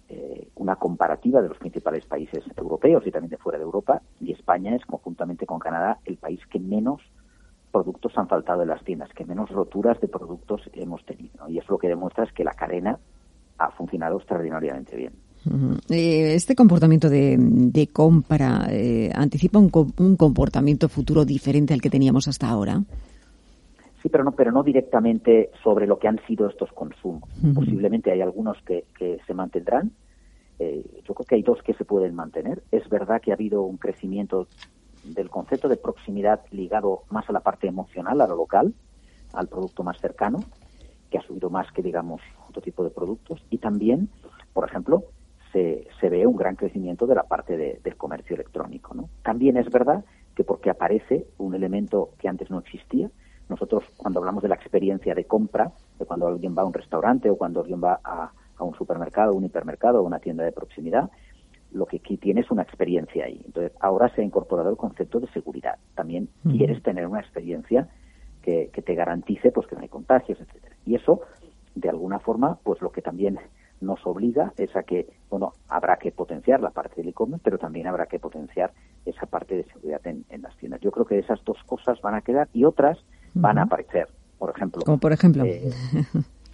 eh, 0.09 0.49
una 0.57 0.77
comparativa 0.77 1.41
de 1.41 1.49
los 1.49 1.59
principales 1.59 2.05
países 2.07 2.45
europeos 2.57 3.07
y 3.07 3.11
también 3.11 3.31
de 3.31 3.39
fuera 3.39 3.59
de 3.59 3.65
Europa, 3.65 4.03
y 4.21 4.33
España 4.33 4.75
es, 4.77 4.85
conjuntamente 4.85 5.47
con 5.47 5.59
Canadá, 5.59 5.99
el 6.05 6.17
país 6.17 6.41
que 6.51 6.61
menos 6.61 7.01
productos 7.73 8.13
han 8.17 8.29
faltado 8.29 8.63
en 8.63 8.69
las 8.69 8.85
tiendas, 8.85 9.11
que 9.15 9.25
menos 9.25 9.51
roturas 9.51 10.01
de 10.01 10.09
productos 10.09 10.61
hemos 10.75 11.05
tenido. 11.05 11.49
Y 11.49 11.59
eso 11.59 11.73
lo 11.73 11.79
que 11.79 11.89
demuestra 11.89 12.25
es 12.25 12.33
que 12.33 12.45
la 12.45 12.53
cadena 12.53 12.99
ha 13.59 13.71
funcionado 13.71 14.19
extraordinariamente 14.19 14.97
bien. 14.97 15.13
Este 15.89 16.55
comportamiento 16.55 17.11
de, 17.11 17.89
compra 17.93 18.67
eh, 18.71 19.11
anticipa 19.15 19.59
un, 19.59 19.71
un, 19.99 20.17
comportamiento 20.17 20.89
futuro 20.89 21.25
diferente 21.25 21.75
al 21.75 21.83
que 21.83 21.91
teníamos 21.91 22.29
hasta 22.29 22.49
ahora. 22.49 22.83
Sí, 24.05 24.11
pero 24.11 24.23
no, 24.23 24.33
pero 24.33 24.53
no 24.53 24.63
directamente 24.63 25.51
sobre 25.63 25.87
lo 25.87 25.99
que 25.99 26.09
han 26.09 26.21
sido 26.27 26.47
estos 26.47 26.71
consumos. 26.73 27.27
Uh 27.43 27.47
-huh. 27.47 27.55
Posiblemente 27.55 28.13
hay 28.13 28.21
algunos 28.21 28.61
que, 28.61 28.85
que 28.99 29.19
se 29.27 29.33
mantendrán. 29.33 29.93
Eh, 30.59 30.85
yo 31.09 31.15
creo 31.15 31.27
que 31.27 31.37
hay 31.37 31.43
dos 31.43 31.63
que 31.63 31.73
se 31.73 31.87
pueden 31.87 32.15
mantener. 32.15 32.63
Es 32.71 32.87
verdad 32.91 33.23
que 33.23 33.31
ha 33.31 33.35
habido 33.35 33.63
un 33.63 33.79
crecimiento 33.79 34.47
del 35.05 35.31
concepto 35.31 35.69
de 35.71 35.79
proximidad 35.79 36.41
ligado 36.51 37.05
más 37.09 37.31
a 37.31 37.33
la 37.33 37.41
parte 37.41 37.67
emocional, 37.67 38.21
a 38.21 38.27
lo 38.27 38.37
local, 38.37 38.75
al 39.33 39.49
producto 39.49 39.83
más 39.83 39.99
cercano, 39.99 40.45
que 41.11 41.17
ha 41.17 41.23
subido 41.23 41.49
más 41.49 41.73
que, 41.73 41.81
digamos, 41.81 42.21
otro 42.47 42.61
tipo 42.61 42.85
de 42.85 42.91
productos. 42.91 43.43
Y 43.49 43.57
también, 43.57 44.11
por 44.53 44.69
ejemplo, 44.69 45.05
se, 45.51 45.89
se, 45.99 46.11
ve 46.11 46.27
un 46.27 46.37
gran 46.37 46.57
crecimiento 46.57 47.07
de 47.07 47.15
la 47.15 47.23
parte 47.23 47.57
de, 47.57 47.81
del 47.83 47.97
comercio 47.97 48.35
electrónico. 48.35 48.93
¿no? 48.93 49.09
También 49.23 49.57
es 49.57 49.71
verdad 49.71 50.05
que 50.37 50.45
porque 50.45 50.69
aparece 50.69 51.27
un 51.39 51.55
elemento 51.55 52.11
que 52.19 52.29
antes 52.29 52.51
no 52.51 52.59
existía, 52.59 53.09
nosotros 53.55 53.85
cuando 53.97 54.21
hablamos 54.21 54.43
de 54.43 54.49
la 54.49 54.57
experiencia 54.57 55.15
de 55.15 55.25
compra, 55.25 55.73
de 55.99 56.05
cuando 56.05 56.27
alguien 56.27 56.55
va 56.57 56.63
a 56.63 56.67
un 56.67 56.73
restaurante 56.73 57.31
o 57.31 57.37
cuando 57.37 57.61
alguien 57.61 57.81
va 57.83 58.01
a, 58.05 58.33
a 58.57 58.65
un 58.65 58.75
supermercado, 58.75 59.35
un 59.35 59.45
hipermercado 59.45 60.01
o 60.01 60.03
una 60.03 60.19
tienda 60.19 60.45
de 60.45 60.53
proximidad, 60.53 61.11
lo 61.73 61.87
que 61.87 61.97
aquí 61.97 62.17
tiene 62.17 62.41
es 62.41 62.51
una 62.51 62.63
experiencia 62.63 63.25
ahí. 63.25 63.43
Entonces, 63.45 63.73
ahora 63.81 64.09
se 64.15 64.23
ha 64.23 64.25
incorporado 64.25 64.71
el 64.71 64.77
concepto 64.77 65.21
de 65.21 65.29
seguridad. 65.29 65.77
También 65.95 66.29
uh 66.45 66.49
-huh. 66.49 66.57
quieres 66.57 66.83
tener 66.83 67.07
una 67.07 67.21
experiencia 67.21 67.89
que, 68.43 68.71
que, 68.73 68.83
te 68.83 68.95
garantice 68.95 69.51
pues 69.51 69.67
que 69.67 69.75
no 69.75 69.83
hay 69.83 69.89
contagios, 69.89 70.41
etcétera. 70.41 70.77
Y 70.85 70.95
eso, 70.95 71.21
de 71.75 71.89
alguna 71.89 72.19
forma, 72.19 72.59
pues 72.63 72.81
lo 72.81 72.91
que 72.91 73.03
también 73.03 73.39
nos 73.81 74.07
obliga 74.07 74.53
es 74.57 74.75
a 74.77 74.83
que, 74.83 75.07
bueno, 75.31 75.53
habrá 75.69 75.97
que 75.97 76.13
potenciar 76.13 76.61
la 76.61 76.71
parte 76.71 76.97
del 76.97 77.09
e-commerce, 77.09 77.43
pero 77.45 77.59
también 77.59 77.87
habrá 77.87 78.07
que 78.07 78.19
potenciar 78.19 78.73
esa 79.05 79.27
parte 79.27 79.57
de 79.57 79.65
seguridad 79.65 80.07
en, 80.07 80.25
en, 80.31 80.43
las 80.43 80.57
tiendas. 80.57 80.81
Yo 80.81 80.91
creo 80.91 81.07
que 81.07 81.19
esas 81.19 81.43
dos 81.45 81.59
cosas 81.65 82.01
van 82.01 82.15
a 82.15 82.23
quedar 82.23 82.49
y 82.53 82.65
otras 82.65 82.99
van 83.35 83.59
a 83.59 83.63
aparecer. 83.63 84.09
Por 84.39 84.51
ejemplo. 84.51 84.83
Como 84.85 84.99
por 84.99 85.13
ejemplo. 85.13 85.45
Eh, 85.45 85.71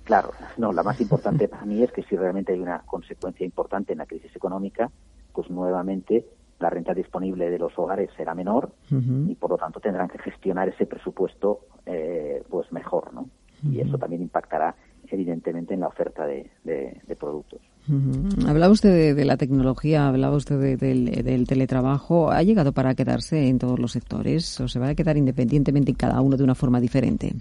claro, 0.04 0.30
no, 0.58 0.72
la 0.72 0.82
más 0.82 1.00
importante 1.00 1.48
para 1.48 1.64
mí 1.64 1.82
es 1.82 1.90
que 1.92 2.02
si 2.02 2.16
realmente 2.16 2.52
hay 2.52 2.60
una 2.60 2.80
consecuencia 2.80 3.44
importante 3.44 3.92
en 3.92 3.98
la 3.98 4.06
crisis 4.06 4.34
económica, 4.36 4.90
pues 5.32 5.50
nuevamente 5.50 6.26
la 6.58 6.70
renta 6.70 6.92
disponible 6.92 7.50
de 7.50 7.58
los 7.58 7.76
hogares 7.78 8.10
será 8.16 8.34
menor 8.34 8.70
uh 8.90 8.94
-huh. 8.94 9.30
y 9.30 9.34
por 9.34 9.50
lo 9.50 9.56
tanto 9.56 9.80
tendrán 9.80 10.08
que 10.08 10.18
gestionar 10.18 10.68
ese 10.68 10.86
presupuesto 10.86 11.60
eh, 11.86 12.42
pues 12.50 12.70
mejor, 12.70 13.14
¿no? 13.14 13.22
Uh 13.22 13.26
-huh. 13.64 13.72
Y 13.72 13.80
eso 13.80 13.96
también 13.96 14.22
impactará 14.22 14.74
evidentemente 15.08 15.74
en 15.74 15.80
la 15.80 15.88
oferta 15.88 16.26
de, 16.26 16.50
de, 16.64 17.00
de 17.06 17.16
productos. 17.16 17.60
Uh 17.90 17.94
-huh. 17.94 18.48
Hablaba 18.48 18.72
usted 18.72 18.90
de, 18.90 19.14
de, 19.14 19.24
la 19.24 19.36
tecnología, 19.36 20.06
hablaba 20.06 20.36
usted 20.36 20.58
de, 20.60 20.76
del, 20.76 21.06
del, 21.24 21.46
teletrabajo. 21.46 22.30
¿Ha 22.30 22.42
llegado 22.42 22.72
para 22.72 22.94
quedarse 22.94 23.48
en 23.48 23.58
todos 23.58 23.78
los 23.78 23.92
sectores 23.92 24.60
o 24.60 24.68
se 24.68 24.78
va 24.78 24.88
a 24.90 24.94
quedar 24.94 25.16
independientemente 25.16 25.90
en 25.90 25.96
cada 25.96 26.20
uno 26.20 26.36
de 26.36 26.44
una 26.44 26.54
forma 26.54 26.78
diferente? 26.80 27.32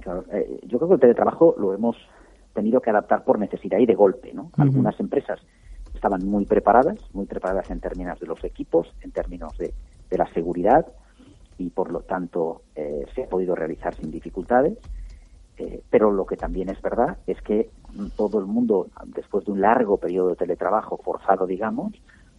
Claro, 0.00 0.24
eh, 0.32 0.60
yo 0.66 0.78
creo 0.78 0.88
que 0.88 0.94
el 0.94 1.00
teletrabajo 1.00 1.54
lo 1.58 1.74
hemos 1.74 1.96
tenido 2.54 2.80
que 2.80 2.90
adaptar 2.90 3.24
por 3.24 3.38
necesidad 3.38 3.78
y 3.78 3.86
de 3.86 3.94
golpe. 3.94 4.32
¿no? 4.32 4.44
Uh 4.44 4.46
-huh. 4.46 4.62
Algunas 4.62 4.98
empresas 4.98 5.38
estaban 5.94 6.26
muy 6.26 6.46
preparadas, 6.46 6.98
muy 7.12 7.26
preparadas 7.26 7.70
en 7.70 7.80
términos 7.80 8.18
de 8.20 8.26
los 8.26 8.42
equipos, 8.44 8.88
en 9.02 9.10
términos 9.10 9.56
de, 9.58 9.74
de 10.10 10.18
la 10.18 10.26
seguridad 10.32 10.86
y 11.58 11.70
por 11.70 11.92
lo 11.92 12.00
tanto 12.00 12.62
eh, 12.74 13.04
se 13.14 13.24
ha 13.24 13.28
podido 13.28 13.54
realizar 13.54 13.94
sin 13.94 14.10
dificultades 14.10 14.78
eh, 15.58 15.82
pero 15.90 16.10
lo 16.10 16.26
que 16.26 16.36
también 16.36 16.68
es 16.70 16.80
verdad 16.80 17.18
es 17.26 17.40
que 17.42 17.70
todo 18.16 18.38
el 18.38 18.46
mundo, 18.46 18.88
después 19.06 19.44
de 19.44 19.52
un 19.52 19.60
largo 19.60 19.98
periodo 19.98 20.30
de 20.30 20.36
teletrabajo 20.36 20.96
forzado, 20.98 21.46
digamos, 21.46 21.92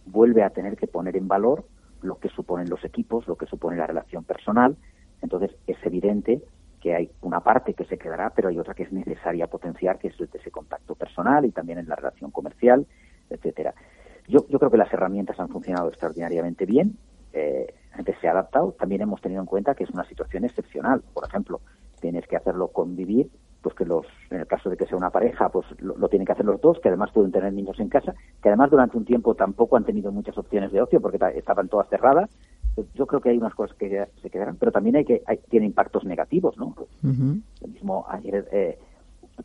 vuelve 0.06 0.42
a 0.42 0.50
tener 0.50 0.76
que 0.76 0.86
poner 0.86 1.16
en 1.16 1.28
valor 1.28 1.64
lo 2.02 2.18
que 2.18 2.28
suponen 2.28 2.68
los 2.68 2.84
equipos, 2.84 3.26
lo 3.26 3.36
que 3.36 3.46
supone 3.46 3.76
la 3.76 3.86
relación 3.86 4.24
personal. 4.24 4.76
Entonces, 5.22 5.56
es 5.66 5.76
evidente 5.84 6.42
que 6.80 6.94
hay 6.94 7.10
una 7.22 7.40
parte 7.40 7.72
que 7.72 7.86
se 7.86 7.96
quedará, 7.96 8.30
pero 8.30 8.48
hay 8.48 8.58
otra 8.58 8.74
que 8.74 8.82
es 8.82 8.92
necesaria 8.92 9.46
potenciar, 9.46 9.98
que 9.98 10.08
es 10.08 10.20
ese 10.20 10.50
contacto 10.50 10.94
personal 10.94 11.46
y 11.46 11.50
también 11.50 11.78
en 11.78 11.88
la 11.88 11.96
relación 11.96 12.30
comercial, 12.30 12.86
etcétera. 13.30 13.74
Yo, 14.28 14.46
yo 14.48 14.58
creo 14.58 14.70
que 14.70 14.76
las 14.76 14.92
herramientas 14.92 15.40
han 15.40 15.48
funcionado 15.48 15.88
extraordinariamente 15.88 16.66
bien. 16.66 16.98
Eh, 17.32 17.74
gente 17.94 18.14
se 18.20 18.28
ha 18.28 18.32
adaptado. 18.32 18.72
También 18.72 19.00
hemos 19.00 19.20
tenido 19.20 19.40
en 19.40 19.46
cuenta 19.46 19.74
que 19.74 19.84
es 19.84 19.90
una 19.90 20.04
situación 20.04 20.44
excepcional. 20.44 21.02
Por 21.14 21.26
ejemplo, 21.26 21.60
tienes 22.04 22.26
que 22.26 22.36
hacerlo 22.36 22.68
convivir, 22.68 23.30
pues 23.62 23.74
que 23.74 23.86
los, 23.86 24.04
en 24.28 24.40
el 24.40 24.46
caso 24.46 24.68
de 24.68 24.76
que 24.76 24.84
sea 24.84 24.98
una 24.98 25.08
pareja, 25.08 25.48
pues 25.48 25.64
lo, 25.80 26.06
tienen 26.10 26.26
que 26.26 26.32
hacer 26.32 26.44
los 26.44 26.60
dos, 26.60 26.78
que 26.80 26.88
además 26.88 27.12
pueden 27.14 27.32
tener 27.32 27.50
niños 27.50 27.80
en 27.80 27.88
casa, 27.88 28.14
que 28.42 28.50
además 28.50 28.70
durante 28.70 28.98
un 28.98 29.06
tiempo 29.06 29.34
tampoco 29.34 29.78
han 29.78 29.84
tenido 29.84 30.12
muchas 30.12 30.36
opciones 30.36 30.70
de 30.70 30.82
ocio 30.82 31.00
porque 31.00 31.18
estaban 31.34 31.68
todas 31.68 31.88
cerradas. 31.88 32.28
Yo 32.92 33.06
creo 33.06 33.22
que 33.22 33.30
hay 33.30 33.38
unas 33.38 33.54
cosas 33.54 33.74
que 33.78 34.06
se 34.20 34.28
quedarán, 34.28 34.56
pero 34.56 34.70
también 34.70 34.96
hay 34.96 35.06
que 35.06 35.22
hay, 35.26 35.38
tiene 35.48 35.64
impactos 35.64 36.04
negativos, 36.04 36.58
¿no? 36.58 36.74
Lo 37.02 37.68
mismo 37.68 38.04
ayer 38.10 38.46
eh, 38.52 38.78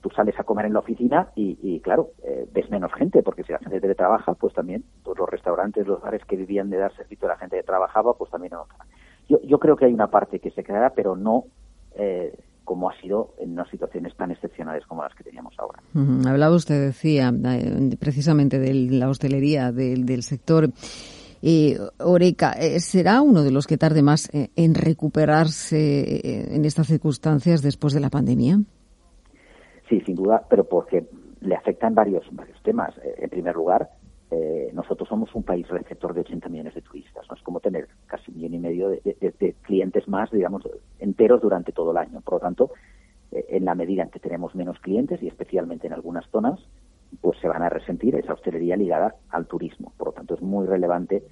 tú 0.02 0.10
sales 0.10 0.38
a 0.38 0.44
comer 0.44 0.66
en 0.66 0.74
la 0.74 0.80
oficina 0.80 1.30
y, 1.36 1.80
claro, 1.80 2.10
eh, 2.24 2.46
ves 2.52 2.70
menos 2.70 2.92
gente, 2.94 3.24
porque 3.24 3.44
si 3.44 3.54
la 3.54 3.60
gente 3.60 3.80
teletrabaja, 3.80 4.34
pues 4.34 4.54
también 4.54 4.84
todos 5.04 5.18
los 5.18 5.30
restaurantes, 5.30 5.88
los 5.88 6.02
bares 6.02 6.26
que 6.26 6.36
vivían 6.36 6.70
de 6.70 6.78
dar 6.78 6.94
servicio 6.94 7.26
a 7.30 7.36
la 7.36 7.38
gente 7.38 7.56
que 7.56 7.64
trabajaba, 7.64 8.16
pues 8.16 8.30
también 8.30 8.52
no. 8.52 8.68
Yo, 9.30 9.40
yo 9.44 9.60
creo 9.60 9.78
que 9.78 9.86
hay 9.86 9.94
una 9.94 10.08
parte 10.08 10.40
que 10.40 10.52
se 10.52 10.64
quedará, 10.66 10.90
pero 10.90 11.16
no 11.16 11.46
eh, 11.96 12.34
como 12.70 12.88
ha 12.88 13.02
sido 13.02 13.34
en 13.40 13.54
unas 13.54 13.68
situaciones 13.72 14.16
tan 14.16 14.30
excepcionales 14.30 14.86
como 14.86 15.02
las 15.02 15.16
que 15.16 15.24
teníamos 15.24 15.56
ahora. 15.58 15.82
Hablaba 16.30 16.56
usted, 16.56 16.80
decía, 16.86 17.34
eh, 17.34 17.98
precisamente 18.00 18.60
de 18.60 18.76
la 18.76 19.10
hostelería, 19.10 19.72
del, 19.72 20.06
del 20.06 20.22
sector. 20.22 20.70
Eh, 21.42 21.80
Oreca, 21.98 22.54
¿será 22.78 23.24
uno 23.24 23.42
de 23.42 23.50
los 23.50 23.66
que 23.66 23.80
tarde 23.80 24.04
más 24.04 24.30
en 24.32 24.76
recuperarse 24.76 26.54
en 26.56 26.64
estas 26.64 26.86
circunstancias 26.86 27.64
después 27.64 27.92
de 27.96 28.02
la 28.02 28.12
pandemia? 28.12 28.60
Sí, 29.90 30.00
sin 30.06 30.14
duda, 30.14 30.46
pero 30.48 30.64
porque 30.64 31.10
le 31.42 31.56
afectan 31.56 31.96
varios, 31.96 32.24
varios 32.34 32.62
temas. 32.62 32.96
Eh, 33.00 33.16
en 33.18 33.30
primer 33.32 33.56
lugar, 33.56 33.90
eh, 34.32 34.70
nosotros 34.74 35.10
somos 35.10 35.34
un 35.34 35.44
país 35.44 35.68
receptor 35.68 36.14
de 36.14 36.22
80 36.22 36.50
millones 36.50 36.76
de 36.76 36.82
turistas. 36.82 37.26
¿no? 37.30 37.36
Es 37.36 37.42
como 37.42 37.60
tener 37.60 37.88
casi 38.08 38.32
un 38.32 38.38
millón 38.38 38.54
y 38.54 38.60
medio 38.60 38.90
de, 38.90 39.56
clientes 39.62 40.08
más, 40.08 40.32
digamos, 40.32 40.64
enteros 41.00 41.42
durante 41.42 41.72
todo 41.72 41.92
el 41.92 41.98
año. 41.98 42.22
Por 42.22 42.36
lo 42.36 42.40
tanto, 42.40 42.72
eh, 43.32 43.46
en 43.50 43.66
la 43.66 43.76
medida 43.76 44.04
en 44.04 44.10
que 44.10 44.20
tenemos 44.20 44.56
menos 44.56 44.80
clientes, 44.80 45.22
y 45.24 45.28
especialmente 45.28 45.88
en 45.88 45.94
algunas 45.94 46.28
zonas, 46.30 46.60
pues 47.22 47.40
se 47.40 47.48
van 47.48 47.64
a 47.64 47.70
resentir 47.70 48.16
esa 48.16 48.34
hostelería 48.34 48.78
ligada 48.78 49.16
al 49.30 49.48
turismo. 49.48 49.94
Por 49.98 50.10
lo 50.10 50.14
tanto, 50.14 50.36
es 50.36 50.42
muy 50.42 50.68
relevante 50.68 51.24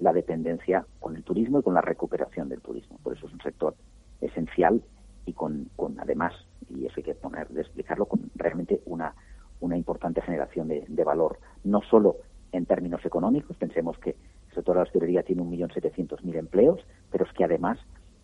la 0.00 0.14
dependencia 0.14 0.86
con 0.98 1.14
el 1.14 1.22
turismo 1.22 1.58
y 1.58 1.62
con 1.62 1.74
la 1.74 1.82
recuperación 1.82 2.48
del 2.48 2.62
turismo. 2.62 2.98
Por 3.02 3.14
eso 3.14 3.26
es 3.26 3.34
un 3.34 3.40
sector 3.42 3.74
esencial 4.22 4.82
y 5.26 5.34
con, 5.34 5.68
con 5.76 6.00
además 6.00 6.32
y 6.70 6.86
eso 6.86 6.94
hay 6.96 7.02
que 7.02 7.14
poner 7.14 7.48
de 7.48 7.60
explicarlo 7.60 8.06
con 8.06 8.30
realmente 8.34 8.80
una, 8.86 9.14
una 9.60 9.76
importante 9.76 10.20
generación 10.22 10.68
de, 10.68 11.04
valor, 11.04 11.38
no 11.64 11.80
solo 11.82 12.16
en 12.56 12.66
términos 12.66 13.04
económicos, 13.04 13.56
pensemos 13.56 13.98
que 13.98 14.10
el 14.10 14.54
sector 14.54 14.74
de 14.74 14.80
la 14.80 14.82
hostelería 14.82 15.22
tiene 15.22 15.42
1.700.000 15.42 16.36
empleos, 16.36 16.80
pero 17.10 17.24
es 17.24 17.32
que 17.32 17.44
además 17.44 17.78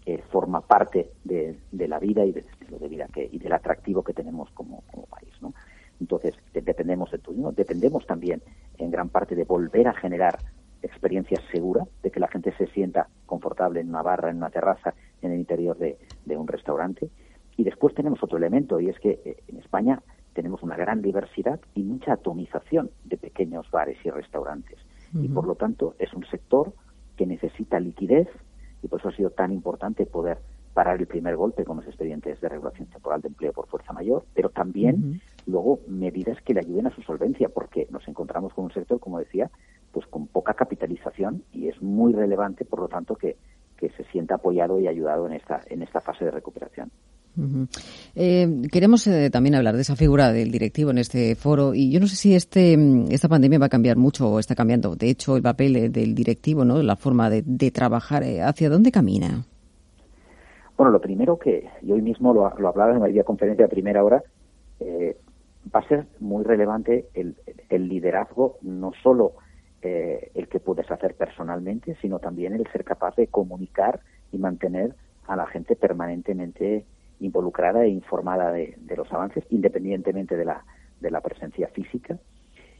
eh, 0.06 0.22
forma 0.30 0.60
parte 0.60 1.10
de, 1.24 1.58
la 1.72 1.98
vida 1.98 2.24
y 2.24 2.32
del 2.32 2.44
estilo 2.44 2.78
de 2.78 2.88
vida 2.88 3.06
que, 3.12 3.28
y 3.30 3.38
del 3.38 3.52
atractivo 3.52 4.02
que 4.02 4.12
tenemos 4.12 4.50
como, 4.50 4.82
país. 5.10 5.32
¿no? 5.40 5.52
Entonces, 6.00 6.34
dependemos 6.52 7.10
del 7.10 7.20
turismo, 7.20 7.52
dependemos 7.52 8.06
también 8.06 8.42
en 8.78 8.90
gran 8.90 9.08
parte 9.08 9.34
de 9.34 9.44
volver 9.44 9.88
a 9.88 9.94
generar 9.94 10.38
experiencias 10.82 11.42
seguras, 11.52 11.86
de 12.02 12.10
que 12.10 12.20
la 12.20 12.28
gente 12.28 12.52
se 12.56 12.66
sienta 12.68 13.08
confortable 13.26 13.80
en 13.80 13.90
una 13.90 14.02
barra, 14.02 14.30
en 14.30 14.38
una 14.38 14.50
terraza, 14.50 14.94
en 15.20 15.32
el 15.32 15.38
interior 15.38 15.76
de 15.76 16.36
un 16.36 16.46
restaurante 16.46 17.10
y 17.60 17.64
después 17.64 17.94
tenemos 17.94 18.22
otro 18.22 18.38
elemento, 18.38 18.80
y 18.80 18.88
es 18.88 18.98
que 19.00 19.20
eh, 19.22 19.36
en 19.48 19.58
España 19.58 20.02
tenemos 20.32 20.62
una 20.62 20.76
gran 20.76 21.02
diversidad 21.02 21.60
y 21.74 21.82
mucha 21.82 22.14
atomización 22.14 22.90
de 23.04 23.16
pequeños 23.16 23.70
bares 23.70 23.98
y 24.04 24.10
restaurantes. 24.10 24.78
Y 25.12 25.28
por 25.28 25.44
lo 25.44 25.56
tanto 25.56 25.96
es 25.98 26.14
un 26.14 26.24
sector 26.26 26.72
que 27.16 27.26
necesita 27.26 27.80
liquidez 27.80 28.28
y 28.82 28.88
por 28.88 29.00
eso 29.00 29.08
ha 29.08 29.16
sido 29.16 29.30
tan 29.30 29.52
importante 29.52 30.06
poder 30.06 30.38
parar 30.72 31.00
el 31.00 31.06
primer 31.06 31.36
golpe 31.36 31.64
con 31.64 31.78
los 31.78 31.86
expedientes 31.86 32.40
de 32.40 32.48
regulación 32.48 32.88
temporal 32.88 33.20
de 33.20 33.28
empleo 33.28 33.52
por 33.52 33.66
fuerza 33.66 33.92
mayor, 33.92 34.24
pero 34.34 34.50
también 34.50 35.20
luego 35.46 35.80
medidas 35.88 36.40
que 36.42 36.54
le 36.54 36.60
ayuden 36.60 36.86
a 36.86 36.94
su 36.94 37.02
solvencia, 37.02 37.48
porque 37.48 37.88
nos 37.90 38.06
encontramos 38.06 38.54
con 38.54 38.66
un 38.66 38.72
sector, 38.72 39.00
como 39.00 39.18
decía, 39.18 39.50
pues 39.92 40.06
con 40.06 40.28
poca 40.28 40.54
capitalización 40.54 41.42
y 41.52 41.68
es 41.68 41.82
muy 41.82 42.12
relevante, 42.12 42.64
por 42.64 42.80
lo 42.80 42.88
tanto, 42.88 43.16
que, 43.16 43.36
que 43.80 43.88
se 43.90 44.04
sienta 44.04 44.34
apoyado 44.34 44.78
y 44.78 44.86
ayudado 44.86 45.26
en 45.26 45.32
esta, 45.32 45.62
en 45.68 45.82
esta 45.82 46.00
fase 46.00 46.26
de 46.26 46.30
recuperación. 46.30 46.90
Eh, 48.16 48.62
queremos 48.70 49.06
eh, 49.06 49.30
también 49.30 49.54
hablar 49.54 49.76
de 49.76 49.82
esa 49.82 49.96
figura 49.96 50.32
del 50.32 50.50
directivo 50.50 50.90
en 50.90 50.98
este 50.98 51.36
foro 51.36 51.74
y 51.74 51.90
yo 51.90 52.00
no 52.00 52.06
sé 52.06 52.16
si 52.16 52.34
este 52.34 52.76
esta 53.08 53.28
pandemia 53.28 53.58
va 53.58 53.66
a 53.66 53.70
cambiar 53.70 53.96
mucho 53.96 54.28
o 54.28 54.38
está 54.38 54.54
cambiando. 54.54 54.96
De 54.96 55.08
hecho, 55.08 55.36
el 55.36 55.42
papel 55.42 55.92
del 55.92 56.14
directivo, 56.14 56.64
¿no? 56.64 56.82
La 56.82 56.96
forma 56.96 57.30
de, 57.30 57.70
trabajar, 57.70 58.24
eh, 58.24 58.42
¿hacia 58.42 58.68
dónde 58.68 58.90
camina? 58.90 59.44
Bueno, 60.76 60.92
lo 60.92 61.00
primero 61.00 61.38
que 61.38 61.68
yo 61.82 61.94
hoy 61.94 62.02
mismo 62.02 62.34
lo, 62.34 62.52
lo 62.58 62.68
hablaba 62.68 62.96
en 62.96 63.16
la 63.16 63.24
conferencia 63.24 63.64
de 63.64 63.70
primera 63.70 64.02
hora, 64.02 64.22
va 64.82 65.80
a 65.80 65.88
ser 65.88 66.06
muy 66.18 66.42
relevante 66.42 67.06
el, 67.14 67.36
el 67.68 67.88
liderazgo, 67.88 68.56
no 68.62 68.92
solo 69.02 69.34
el 69.82 70.48
que 70.48 70.60
puedes 70.60 70.90
hacer 70.90 71.14
personalmente, 71.14 71.96
sino 72.00 72.18
también 72.18 72.54
el 72.54 72.66
ser 72.70 72.84
capaz 72.84 73.16
de 73.16 73.28
comunicar 73.28 74.00
y 74.32 74.38
mantener 74.38 74.94
a 75.26 75.36
la 75.36 75.46
gente 75.46 75.76
permanentemente 75.76 76.84
involucrada 77.20 77.84
e 77.84 77.88
informada 77.88 78.52
de, 78.52 78.76
los 78.96 79.12
avances, 79.12 79.44
independientemente 79.50 80.36
de 80.36 80.44
la, 80.44 80.64
de 81.00 81.10
la 81.10 81.20
presencia 81.20 81.68
física. 81.68 82.18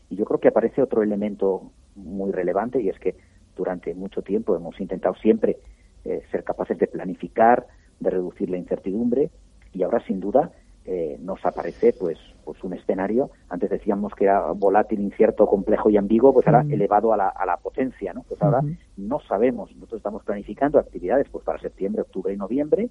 Y 0.09 0.17
yo 0.17 0.25
creo 0.25 0.41
que 0.41 0.49
aparece 0.49 0.83
otro 0.83 1.03
elemento 1.03 1.71
muy 1.95 2.33
relevante 2.33 2.81
y 2.81 2.89
es 2.89 2.99
que 2.99 3.17
durante 3.57 3.95
mucho 3.95 4.23
tiempo 4.23 4.57
hemos 4.57 4.81
intentado 4.81 5.15
siempre 5.17 5.59
eh, 6.05 6.23
ser 6.31 6.45
capaces 6.45 6.79
de 6.79 6.87
planificar, 6.87 7.67
de 8.01 8.11
reducir 8.11 8.51
la 8.51 8.57
incertidumbre 8.57 9.31
y 9.73 9.83
ahora 9.83 10.05
sin 10.07 10.21
duda 10.21 10.51
eh, 10.93 11.19
nos 11.21 11.47
aparece 11.47 11.93
pues 11.93 12.19
pues 12.45 12.65
un 12.65 12.73
escenario. 12.73 13.31
Antes 13.49 13.71
decíamos 13.71 14.13
que 14.13 14.25
era 14.25 14.51
volátil 14.51 14.99
incierto 14.99 15.47
complejo 15.47 15.89
y 15.89 15.97
ambiguo 15.97 16.33
pues 16.33 16.49
ahora 16.49 16.65
elevado 16.69 17.13
a 17.13 17.17
la, 17.17 17.29
a 17.29 17.47
la 17.47 17.59
potencia 17.59 18.13
no 18.13 18.25
pues 18.25 18.43
ahora 18.43 18.61
no 18.97 19.21
sabemos. 19.21 19.73
Nosotros 19.77 19.99
estamos 19.99 20.25
planificando 20.25 20.81
actividades 20.81 21.29
pues 21.31 21.45
para 21.45 21.61
septiembre 21.61 22.03
octubre 22.03 22.35
y 22.35 22.37
noviembre 22.37 22.91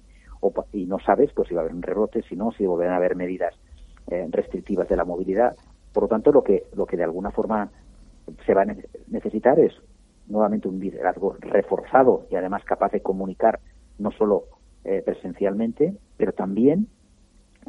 y 0.72 0.86
no 0.86 0.98
sabes 0.98 1.30
pues 1.34 1.48
si 1.48 1.54
va 1.54 1.60
a 1.60 1.64
haber 1.64 1.74
un 1.74 1.82
rebrote, 1.82 2.22
si 2.22 2.36
no, 2.36 2.52
si 2.52 2.64
volverán 2.64 2.94
a 2.94 2.96
haber 2.96 3.16
medidas 3.16 3.54
eh, 4.10 4.26
restrictivas 4.30 4.88
de 4.88 4.96
la 4.96 5.04
movilidad. 5.04 5.54
Por 5.92 6.04
lo 6.04 6.08
tanto, 6.08 6.32
lo 6.32 6.42
que, 6.42 6.64
lo 6.74 6.86
que 6.86 6.96
de 6.96 7.04
alguna 7.04 7.32
forma 7.32 7.70
se 8.46 8.54
va 8.54 8.62
a 8.62 8.76
necesitar 9.08 9.58
es 9.60 9.74
nuevamente 10.26 10.68
un 10.68 10.80
liderazgo 10.80 11.36
reforzado 11.40 12.26
y 12.30 12.36
además 12.36 12.64
capaz 12.64 12.92
de 12.92 13.02
comunicar 13.02 13.60
no 13.98 14.10
solo 14.12 14.44
eh, 14.84 15.02
presencialmente, 15.04 15.92
pero 16.16 16.32
también 16.32 16.88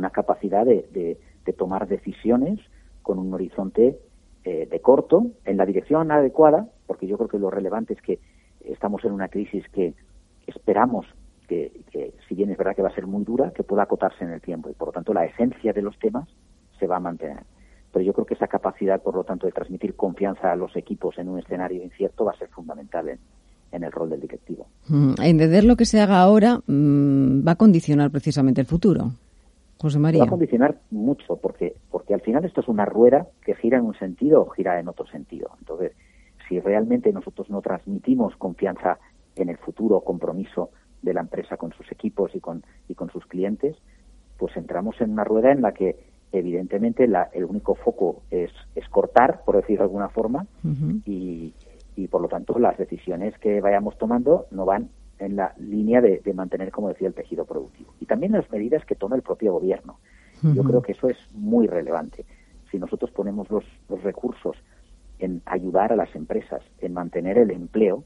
una 0.01 0.09
capacidad 0.09 0.65
de, 0.65 1.17
de, 1.45 1.53
tomar 1.53 1.87
decisiones 1.87 2.59
con 3.03 3.19
un 3.19 3.33
horizonte 3.33 3.99
eh, 4.43 4.67
de 4.71 4.79
corto, 4.79 5.27
en 5.45 5.57
la 5.57 5.65
dirección 5.65 6.11
adecuada, 6.11 6.67
porque 6.87 7.05
yo 7.05 7.17
creo 7.17 7.29
que 7.29 7.37
lo 7.37 7.51
relevante 7.51 7.93
es 7.93 8.01
que 8.01 8.19
estamos 8.65 9.03
en 9.05 9.11
una 9.11 9.27
crisis 9.27 9.63
que 9.69 9.93
esperamos 10.47 11.05
que, 11.47 12.13
si 12.27 12.35
bien 12.35 12.49
es 12.49 12.57
verdad 12.57 12.75
que 12.75 12.81
va 12.81 12.89
a 12.89 12.95
ser 12.95 13.05
muy 13.05 13.23
dura, 13.23 13.51
que 13.51 13.63
pueda 13.63 13.83
acotarse 13.83 14.23
en 14.23 14.31
el 14.31 14.41
tiempo 14.41 14.69
y 14.69 14.73
por 14.73 14.87
lo 14.87 14.91
tanto 14.93 15.13
la 15.13 15.25
esencia 15.25 15.73
de 15.73 15.81
los 15.81 15.99
temas 15.99 16.27
se 16.79 16.87
va 16.87 16.95
a 16.95 16.99
mantener. 16.99 17.43
Pero 17.91 18.05
yo 18.05 18.13
creo 18.13 18.25
que 18.25 18.35
esa 18.35 18.47
capacidad, 18.47 19.01
por 19.01 19.15
lo 19.15 19.25
tanto, 19.25 19.45
de 19.45 19.51
transmitir 19.51 19.95
confianza 19.95 20.51
a 20.51 20.55
los 20.55 20.75
equipos 20.77 21.17
en 21.17 21.27
un 21.27 21.39
escenario 21.39 21.83
incierto 21.83 22.23
va 22.25 22.31
a 22.31 22.37
ser 22.37 22.47
fundamental 22.47 23.09
en, 23.09 23.83
el 23.83 23.91
rol 23.91 24.09
del 24.09 24.21
directivo. 24.21 24.67
Mm, 24.87 25.13
entender 25.21 25.65
lo 25.65 25.75
que 25.75 25.85
se 25.85 25.99
haga 25.99 26.21
ahora 26.21 26.61
mm, 26.65 27.45
va 27.45 27.51
a 27.51 27.55
condicionar 27.57 28.11
precisamente 28.11 28.61
el 28.61 28.67
futuro. 28.67 29.11
José 29.81 29.97
María. 29.97 30.19
Va 30.19 30.27
a 30.27 30.29
condicionar 30.29 30.79
mucho, 30.91 31.37
porque, 31.37 31.75
porque 31.89 32.13
al 32.13 32.21
final 32.21 32.45
esto 32.45 32.61
es 32.61 32.67
una 32.67 32.85
rueda 32.85 33.27
que 33.43 33.55
gira 33.55 33.79
en 33.79 33.85
un 33.85 33.95
sentido 33.95 34.41
o 34.41 34.49
gira 34.49 34.79
en 34.79 34.87
otro 34.87 35.07
sentido. 35.07 35.49
Entonces, 35.59 35.93
si 36.47 36.59
realmente 36.59 37.11
nosotros 37.11 37.49
no 37.49 37.61
transmitimos 37.61 38.35
confianza 38.35 38.99
en 39.35 39.49
el 39.49 39.57
futuro, 39.57 40.01
compromiso 40.01 40.69
de 41.01 41.13
la 41.13 41.21
empresa 41.21 41.57
con 41.57 41.73
sus 41.73 41.91
equipos 41.91 42.35
y 42.35 42.39
con, 42.39 42.63
y 42.87 42.93
con 42.93 43.09
sus 43.09 43.25
clientes, 43.25 43.75
pues 44.37 44.55
entramos 44.55 45.01
en 45.01 45.11
una 45.11 45.23
rueda 45.23 45.51
en 45.51 45.61
la 45.61 45.71
que 45.73 45.95
evidentemente 46.31 47.07
la, 47.07 47.29
el 47.33 47.45
único 47.45 47.75
foco 47.75 48.21
es, 48.29 48.51
es 48.75 48.87
cortar, 48.89 49.41
por 49.45 49.55
decir 49.55 49.77
de 49.77 49.83
alguna 49.83 50.09
forma, 50.09 50.45
y, 51.05 51.53
y 51.95 52.07
por 52.07 52.21
lo 52.21 52.27
tanto 52.27 52.57
las 52.59 52.77
decisiones 52.77 53.37
que 53.39 53.61
vayamos 53.61 53.97
tomando 53.97 54.45
no 54.51 54.65
van 54.65 54.89
en 55.21 55.35
la 55.35 55.53
línea 55.57 56.01
de, 56.01 56.21
mantener, 56.33 56.71
como 56.71 56.89
decía, 56.89 57.07
el 57.07 57.13
tejido 57.13 57.45
productivo. 57.45 57.93
Y 57.99 58.05
también 58.05 58.31
las 58.31 58.49
medidas 58.51 58.85
que 58.85 58.95
toma 58.95 59.15
el 59.15 59.21
propio 59.21 59.53
gobierno. 59.53 59.99
Yo 60.41 60.63
creo 60.63 60.81
que 60.81 60.93
eso 60.93 61.07
es 61.07 61.17
muy 61.33 61.67
relevante. 61.67 62.25
Si 62.71 62.79
nosotros 62.79 63.11
ponemos 63.11 63.49
los, 63.51 63.63
los 63.87 64.01
recursos 64.01 64.57
en 65.19 65.43
ayudar 65.45 65.93
a 65.93 65.95
las 65.95 66.15
empresas, 66.15 66.63
en 66.79 66.93
mantener 66.93 67.37
el 67.37 67.51
empleo, 67.51 68.03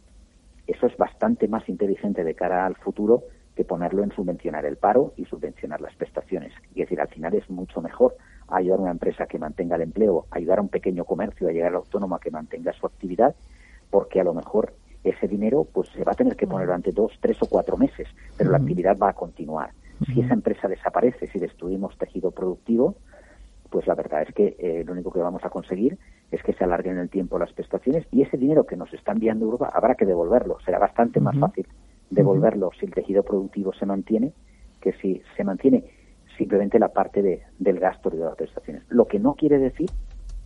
eso 0.67 0.85
es 0.87 0.97
bastante 0.97 1.47
más 1.47 1.69
inteligente 1.69 2.25
de 2.25 2.35
cara 2.35 2.65
al 2.65 2.75
futuro 2.75 3.23
que 3.55 3.63
ponerlo 3.63 4.03
en 4.03 4.11
subvencionar 4.11 4.65
el 4.65 4.75
paro 4.75 5.13
y 5.15 5.23
subvencionar 5.25 5.79
las 5.79 5.95
prestaciones. 5.95 6.51
Y 6.73 6.81
es 6.81 6.89
decir, 6.89 6.99
al 6.99 7.07
final 7.07 7.33
es 7.35 7.49
mucho 7.49 7.81
mejor 7.81 8.17
ayudar 8.49 8.79
a 8.79 8.81
una 8.81 8.91
empresa 8.91 9.27
que 9.27 9.39
mantenga 9.39 9.77
el 9.77 9.83
empleo, 9.83 10.25
ayudar 10.31 10.59
a 10.59 10.61
un 10.61 10.67
pequeño 10.67 11.05
comercio 11.05 11.47
a 11.47 11.51
llegar 11.51 11.69
al 11.69 11.77
autónomo 11.77 12.15
a 12.15 12.19
que 12.19 12.31
mantenga 12.31 12.73
su 12.73 12.85
actividad, 12.85 13.33
porque 13.89 14.19
a 14.19 14.25
lo 14.25 14.33
mejor 14.33 14.73
ese 15.09 15.27
dinero 15.27 15.67
pues 15.71 15.89
se 15.89 16.03
va 16.03 16.11
a 16.11 16.15
tener 16.15 16.35
que 16.35 16.47
poner 16.47 16.67
durante 16.67 16.91
dos, 16.91 17.11
tres 17.19 17.37
o 17.41 17.47
cuatro 17.47 17.77
meses, 17.77 18.07
pero 18.37 18.51
la 18.51 18.57
actividad 18.57 18.97
va 18.97 19.09
a 19.09 19.13
continuar. 19.13 19.71
Si 20.05 20.19
esa 20.21 20.33
empresa 20.33 20.67
desaparece, 20.67 21.27
si 21.27 21.39
destruimos 21.39 21.97
tejido 21.97 22.31
productivo, 22.31 22.95
pues 23.69 23.87
la 23.87 23.95
verdad 23.95 24.23
es 24.23 24.33
que 24.33 24.55
eh, 24.59 24.83
lo 24.85 24.93
único 24.93 25.11
que 25.11 25.19
vamos 25.19 25.43
a 25.45 25.49
conseguir 25.49 25.97
es 26.31 26.41
que 26.43 26.53
se 26.53 26.63
alarguen 26.63 26.93
en 26.93 27.01
el 27.01 27.09
tiempo 27.09 27.39
las 27.39 27.53
prestaciones 27.53 28.05
y 28.11 28.23
ese 28.23 28.37
dinero 28.37 28.65
que 28.65 28.75
nos 28.75 28.93
está 28.93 29.13
enviando 29.13 29.45
Europa 29.45 29.69
habrá 29.73 29.95
que 29.95 30.05
devolverlo. 30.05 30.57
Será 30.65 30.79
bastante 30.79 31.19
más 31.19 31.37
fácil 31.37 31.67
devolverlo 32.09 32.71
si 32.79 32.85
el 32.85 32.93
tejido 32.93 33.23
productivo 33.23 33.73
se 33.73 33.85
mantiene 33.85 34.33
que 34.81 34.93
si 34.93 35.21
se 35.35 35.43
mantiene 35.43 35.83
simplemente 36.37 36.77
la 36.79 36.89
parte 36.89 37.21
de, 37.21 37.43
del 37.57 37.79
gasto 37.79 38.09
de 38.09 38.17
las 38.17 38.35
prestaciones. 38.35 38.83
Lo 38.89 39.05
que 39.05 39.19
no 39.19 39.33
quiere 39.33 39.57
decir 39.57 39.89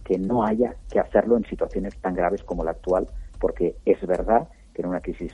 que 0.03 0.17
no 0.17 0.43
haya 0.43 0.75
que 0.89 0.99
hacerlo 0.99 1.37
en 1.37 1.45
situaciones 1.45 1.95
tan 1.97 2.15
graves 2.15 2.43
como 2.43 2.63
la 2.63 2.71
actual, 2.71 3.07
porque 3.39 3.75
es 3.85 4.05
verdad 4.05 4.47
que 4.73 4.81
en 4.81 4.89
una 4.89 5.01
crisis 5.01 5.33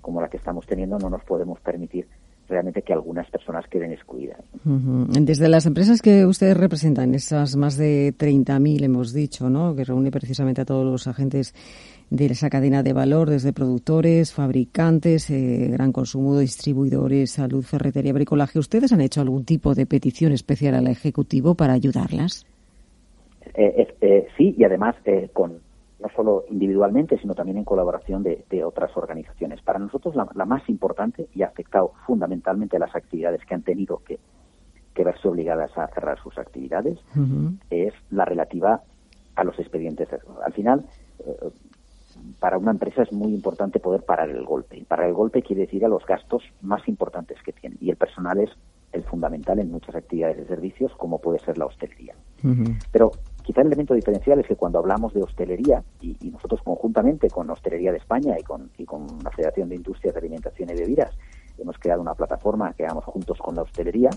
como 0.00 0.20
la 0.20 0.28
que 0.28 0.36
estamos 0.36 0.66
teniendo 0.66 0.98
no 0.98 1.10
nos 1.10 1.24
podemos 1.24 1.58
permitir 1.60 2.06
realmente 2.48 2.82
que 2.82 2.92
algunas 2.92 3.28
personas 3.30 3.66
queden 3.68 3.92
excluidas. 3.92 4.38
Desde 4.64 5.48
las 5.48 5.66
empresas 5.66 6.00
que 6.00 6.24
ustedes 6.24 6.56
representan, 6.56 7.14
esas 7.14 7.56
más 7.56 7.76
de 7.76 8.14
30.000 8.16 8.84
hemos 8.84 9.12
dicho, 9.12 9.50
¿no? 9.50 9.74
que 9.74 9.84
reúne 9.84 10.10
precisamente 10.10 10.60
a 10.60 10.64
todos 10.64 10.84
los 10.84 11.06
agentes 11.06 11.54
de 12.10 12.26
esa 12.26 12.48
cadena 12.48 12.82
de 12.82 12.92
valor, 12.92 13.30
desde 13.30 13.52
productores, 13.52 14.32
fabricantes, 14.32 15.28
eh, 15.30 15.68
gran 15.72 15.92
consumo, 15.92 16.38
distribuidores, 16.38 17.32
salud, 17.32 17.64
ferretería, 17.64 18.12
bricolaje. 18.12 18.58
¿Ustedes 18.58 18.92
han 18.92 19.00
hecho 19.00 19.20
algún 19.20 19.44
tipo 19.44 19.74
de 19.74 19.86
petición 19.86 20.32
especial 20.32 20.74
al 20.76 20.86
Ejecutivo 20.86 21.56
para 21.56 21.72
ayudarlas? 21.72 22.46
Eh, 23.54 23.88
eh, 24.00 24.28
sí, 24.36 24.54
y 24.56 24.64
además 24.64 24.94
con 25.32 25.65
no 26.00 26.08
solo 26.14 26.44
individualmente, 26.50 27.18
sino 27.18 27.34
también 27.34 27.58
en 27.58 27.64
colaboración 27.64 28.22
de, 28.22 28.64
otras 28.64 28.94
organizaciones. 28.96 29.62
Para 29.62 29.78
nosotros 29.78 30.14
la, 30.14 30.44
más 30.44 30.68
importante 30.68 31.28
y 31.34 31.42
ha 31.42 31.46
afectado 31.46 31.92
fundamentalmente 32.06 32.76
a 32.76 32.80
las 32.80 32.94
actividades 32.94 33.44
que 33.44 33.54
han 33.54 33.62
tenido 33.62 34.02
que, 34.04 34.18
verse 35.02 35.28
obligadas 35.28 35.76
a 35.76 35.88
cerrar 35.88 36.18
sus 36.22 36.38
actividades 36.38 36.98
es 37.68 37.92
la 38.10 38.24
relativa 38.24 38.80
a 39.34 39.44
los 39.44 39.58
expedientes. 39.58 40.08
Al 40.44 40.52
final, 40.54 40.86
eh, 41.18 41.50
para 42.40 42.58
una 42.58 42.70
empresa 42.70 43.02
es 43.02 43.12
muy 43.12 43.32
importante 43.34 43.78
poder 43.78 44.02
parar 44.02 44.30
el 44.30 44.44
golpe. 44.44 44.78
Y 44.78 44.84
parar 44.84 45.08
el 45.08 45.14
golpe 45.14 45.42
quiere 45.42 45.62
decir 45.62 45.84
a 45.84 45.88
los 45.88 46.04
gastos 46.06 46.42
más 46.62 46.86
importantes 46.88 47.38
que 47.42 47.52
tiene. 47.52 47.76
Y 47.80 47.90
el 47.90 47.96
personal 47.96 48.38
es 48.38 48.50
el 48.92 49.02
fundamental 49.04 49.58
en 49.58 49.70
muchas 49.70 49.94
actividades 49.94 50.38
de 50.38 50.46
servicios, 50.46 50.92
como 50.96 51.20
puede 51.20 51.38
ser 51.40 51.58
la 51.58 51.66
hostelería. 51.66 52.14
Pero 52.90 53.12
Quizá 53.46 53.60
el 53.60 53.68
elemento 53.68 53.94
diferencial 53.94 54.40
es 54.40 54.46
que 54.48 54.56
cuando 54.56 54.80
hablamos 54.80 55.14
de 55.14 55.22
hostelería, 55.22 55.80
y, 56.00 56.16
nosotros 56.32 56.60
conjuntamente 56.64 57.30
con 57.30 57.48
Hostelería 57.48 57.92
de 57.92 57.98
España 57.98 58.34
y 58.36 58.42
con, 58.42 58.70
y 58.76 58.84
con 58.84 59.06
la 59.22 59.30
Federación 59.30 59.68
de 59.68 59.76
Industrias 59.76 60.12
de 60.14 60.18
Alimentación 60.18 60.68
y 60.70 60.74
Bebidas, 60.74 61.16
hemos 61.56 61.78
creado 61.78 62.02
una 62.02 62.14
plataforma 62.14 62.72
que 62.72 62.84
hagamos 62.84 63.04
juntos 63.04 63.38
con 63.38 63.54
la 63.54 63.62
hostelería, 63.62 64.10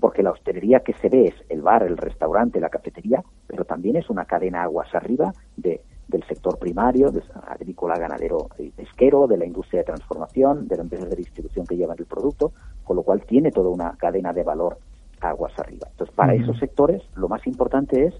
porque 0.00 0.22
la 0.22 0.30
hostelería 0.30 0.80
que 0.80 0.94
se 0.94 1.10
ve 1.10 1.26
es 1.26 1.34
el 1.50 1.60
bar, 1.60 1.82
el 1.82 1.98
restaurante, 1.98 2.60
la 2.60 2.70
cafetería, 2.70 3.22
pero 3.46 3.66
también 3.66 3.96
es 3.96 4.08
una 4.08 4.24
cadena 4.24 4.62
aguas 4.62 4.88
arriba 4.94 5.34
de, 5.54 5.82
del 6.08 6.24
sector 6.24 6.58
primario, 6.58 7.10
de 7.10 7.22
agrícola, 7.46 7.98
ganadero 7.98 8.48
y 8.58 8.70
pesquero, 8.70 9.26
de 9.26 9.36
la 9.36 9.44
industria 9.44 9.80
de 9.80 9.84
transformación, 9.84 10.66
de 10.66 10.76
las 10.76 10.84
empresas 10.84 11.10
de 11.10 11.16
distribución 11.16 11.66
que 11.66 11.76
llevan 11.76 11.98
el 11.98 12.06
producto, 12.06 12.52
con 12.84 12.96
lo 12.96 13.02
cual 13.02 13.22
tiene 13.26 13.50
toda 13.50 13.68
una 13.68 13.94
cadena 13.98 14.32
de 14.32 14.42
valor 14.42 14.78
aguas 15.20 15.52
arriba. 15.58 15.88
Entonces, 15.90 16.16
para 16.16 16.34
esos 16.34 16.58
sectores, 16.58 17.02
lo 17.14 17.28
más 17.28 17.46
importante 17.46 18.06
es 18.06 18.14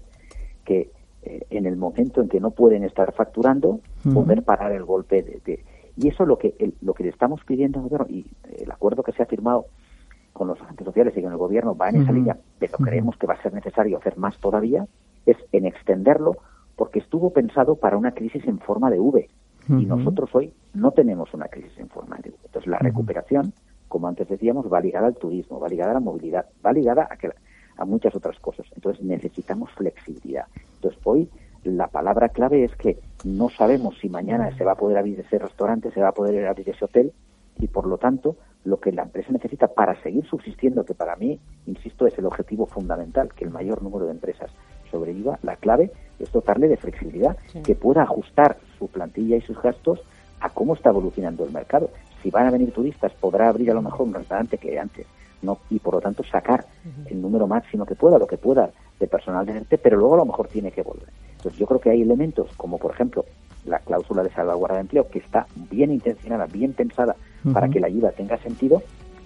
que 0.63 0.91
eh, 1.23 1.45
en 1.49 1.65
el 1.65 1.77
momento 1.77 2.21
en 2.21 2.29
que 2.29 2.39
no 2.39 2.51
pueden 2.51 2.83
estar 2.83 3.13
facturando, 3.13 3.79
poder 4.13 4.43
parar 4.43 4.71
el 4.73 4.83
golpe 4.83 5.23
de, 5.23 5.63
y 5.95 6.07
eso 6.07 6.25
lo 6.25 6.37
que 6.37 6.55
lo 6.81 6.93
que 6.93 7.03
le 7.03 7.09
estamos 7.09 7.41
pidiendo 7.45 7.79
al 7.79 7.87
gobierno 7.87 8.07
y 8.09 8.25
el 8.61 8.71
acuerdo 8.71 9.03
que 9.03 9.13
se 9.13 9.23
ha 9.23 9.25
firmado 9.25 9.67
con 10.33 10.47
los 10.47 10.59
agentes 10.61 10.85
sociales 10.85 11.13
y 11.15 11.21
con 11.21 11.31
el 11.31 11.37
gobierno 11.37 11.75
va 11.75 11.89
en 11.89 12.01
esa 12.01 12.11
línea, 12.11 12.37
pero 12.59 12.77
creemos 12.79 13.15
que 13.17 13.27
va 13.27 13.35
a 13.35 13.41
ser 13.41 13.53
necesario 13.53 13.97
hacer 13.97 14.17
más 14.17 14.37
todavía, 14.39 14.87
es 15.25 15.37
en 15.51 15.65
extenderlo 15.65 16.37
porque 16.75 16.99
estuvo 16.99 17.31
pensado 17.31 17.75
para 17.75 17.97
una 17.97 18.13
crisis 18.13 18.43
en 18.45 18.59
forma 18.59 18.89
de 18.89 18.99
V 18.99 19.29
y 19.69 19.85
nosotros 19.85 20.29
hoy 20.33 20.53
no 20.73 20.91
tenemos 20.91 21.33
una 21.33 21.47
crisis 21.47 21.77
en 21.77 21.87
forma 21.87 22.17
de 22.17 22.31
V. 22.31 22.37
Entonces 22.45 22.67
la 22.67 22.79
recuperación, 22.79 23.53
como 23.87 24.07
antes 24.07 24.27
decíamos, 24.27 24.65
va 24.71 24.81
ligada 24.81 25.07
al 25.07 25.15
turismo, 25.15 25.59
va 25.59 25.69
ligada 25.69 25.91
a 25.91 25.93
la 25.95 25.99
movilidad, 25.99 26.47
va 26.65 26.73
ligada 26.73 27.07
a 27.09 27.15
que 27.15 27.29
a 27.77 27.85
muchas 27.85 28.15
otras 28.15 28.39
cosas. 28.39 28.65
Entonces 28.75 29.03
necesitamos 29.03 29.71
flexibilidad. 29.71 30.45
Entonces 30.75 30.99
hoy 31.03 31.29
la 31.63 31.87
palabra 31.87 32.29
clave 32.29 32.63
es 32.63 32.75
que 32.75 32.99
no 33.23 33.49
sabemos 33.49 33.97
si 33.99 34.09
mañana 34.09 34.55
se 34.57 34.63
va 34.63 34.73
a 34.73 34.75
poder 34.75 34.97
abrir 34.97 35.19
ese 35.19 35.39
restaurante, 35.39 35.91
se 35.91 36.01
va 36.01 36.09
a 36.09 36.13
poder 36.13 36.45
abrir 36.45 36.69
ese 36.69 36.83
hotel 36.83 37.13
y 37.59 37.67
por 37.67 37.87
lo 37.87 37.97
tanto 37.97 38.35
lo 38.65 38.79
que 38.79 38.91
la 38.91 39.03
empresa 39.03 39.31
necesita 39.31 39.67
para 39.67 40.01
seguir 40.01 40.25
subsistiendo, 40.25 40.85
que 40.85 40.93
para 40.93 41.15
mí, 41.15 41.39
insisto, 41.65 42.07
es 42.07 42.17
el 42.17 42.25
objetivo 42.25 42.65
fundamental, 42.65 43.29
que 43.33 43.43
el 43.43 43.51
mayor 43.51 43.83
número 43.83 44.05
de 44.05 44.11
empresas 44.11 44.51
sobreviva, 44.89 45.37
la 45.41 45.57
clave 45.57 45.91
es 46.19 46.31
dotarle 46.31 46.67
de 46.67 46.77
flexibilidad, 46.77 47.37
que 47.63 47.75
pueda 47.75 48.03
ajustar 48.03 48.57
su 48.77 48.87
plantilla 48.87 49.35
y 49.35 49.41
sus 49.41 49.61
gastos 49.61 50.01
a 50.39 50.49
cómo 50.49 50.75
está 50.75 50.89
evolucionando 50.89 51.45
el 51.45 51.51
mercado. 51.51 51.89
Si 52.21 52.29
van 52.29 52.47
a 52.47 52.51
venir 52.51 52.71
turistas, 52.71 53.11
podrá 53.13 53.49
abrir 53.49 53.71
a 53.71 53.73
lo 53.73 53.81
mejor 53.81 54.07
un 54.07 54.13
restaurante 54.13 54.57
que 54.57 54.79
antes 54.79 55.07
no 55.41 55.57
y 55.69 55.79
por 55.79 55.95
lo 55.95 56.01
tanto 56.01 56.23
sacar 56.23 56.65
el 57.13 57.21
número 57.21 57.47
máximo 57.47 57.85
que 57.85 57.95
pueda, 57.95 58.17
lo 58.17 58.27
que 58.27 58.37
pueda 58.37 58.71
de 58.99 59.07
personal 59.07 59.45
de 59.45 59.53
ERTE, 59.53 59.77
pero 59.77 59.97
luego 59.97 60.15
a 60.15 60.17
lo 60.17 60.25
mejor 60.25 60.47
tiene 60.47 60.71
que 60.71 60.81
volver. 60.81 61.09
Entonces 61.37 61.59
yo 61.59 61.65
creo 61.65 61.79
que 61.79 61.89
hay 61.89 62.01
elementos 62.01 62.49
como 62.57 62.77
por 62.77 62.91
ejemplo 62.91 63.25
la 63.65 63.79
cláusula 63.79 64.23
de 64.23 64.29
salvaguarda 64.31 64.75
de 64.75 64.81
empleo 64.81 65.07
que 65.09 65.19
está 65.19 65.47
bien 65.71 65.91
intencionada, 65.91 66.45
bien 66.47 66.73
pensada 66.73 67.15
para 67.53 67.69
que 67.69 67.79
la 67.79 67.87
ayuda 67.87 68.11
tenga 68.11 68.37
sentido, 68.37 68.81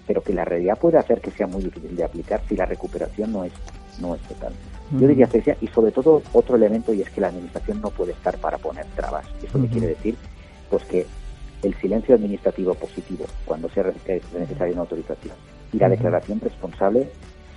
pero 0.06 0.22
que 0.22 0.32
la 0.32 0.44
realidad 0.44 0.78
puede 0.78 0.98
hacer 0.98 1.20
que 1.20 1.30
sea 1.30 1.46
muy 1.46 1.62
difícil 1.62 1.94
de 1.96 2.04
aplicar 2.04 2.40
si 2.48 2.56
la 2.56 2.66
recuperación 2.66 3.32
no 3.32 3.44
es 3.44 3.52
no 4.00 4.14
es 4.14 4.20
total. 4.22 4.52
Yo 4.92 5.06
diría 5.06 5.26
que 5.26 5.56
y 5.60 5.66
sobre 5.68 5.92
todo 5.92 6.22
otro 6.32 6.56
elemento 6.56 6.94
y 6.94 7.02
es 7.02 7.10
que 7.10 7.20
la 7.20 7.28
administración 7.28 7.80
no 7.80 7.90
puede 7.90 8.12
estar 8.12 8.38
para 8.38 8.58
poner 8.58 8.86
trabas. 8.96 9.26
Eso 9.42 9.58
quiere 9.70 9.88
decir 9.88 10.16
pues 10.70 10.84
que 10.84 11.06
el 11.62 11.74
silencio 11.74 12.14
administrativo 12.14 12.74
positivo 12.74 13.26
cuando 13.44 13.68
sea 13.68 13.84
necesaria 13.84 14.72
una 14.72 14.82
autorización 14.82 15.34
y 15.72 15.78
la 15.78 15.88
declaración 15.88 16.40
responsable 16.40 17.08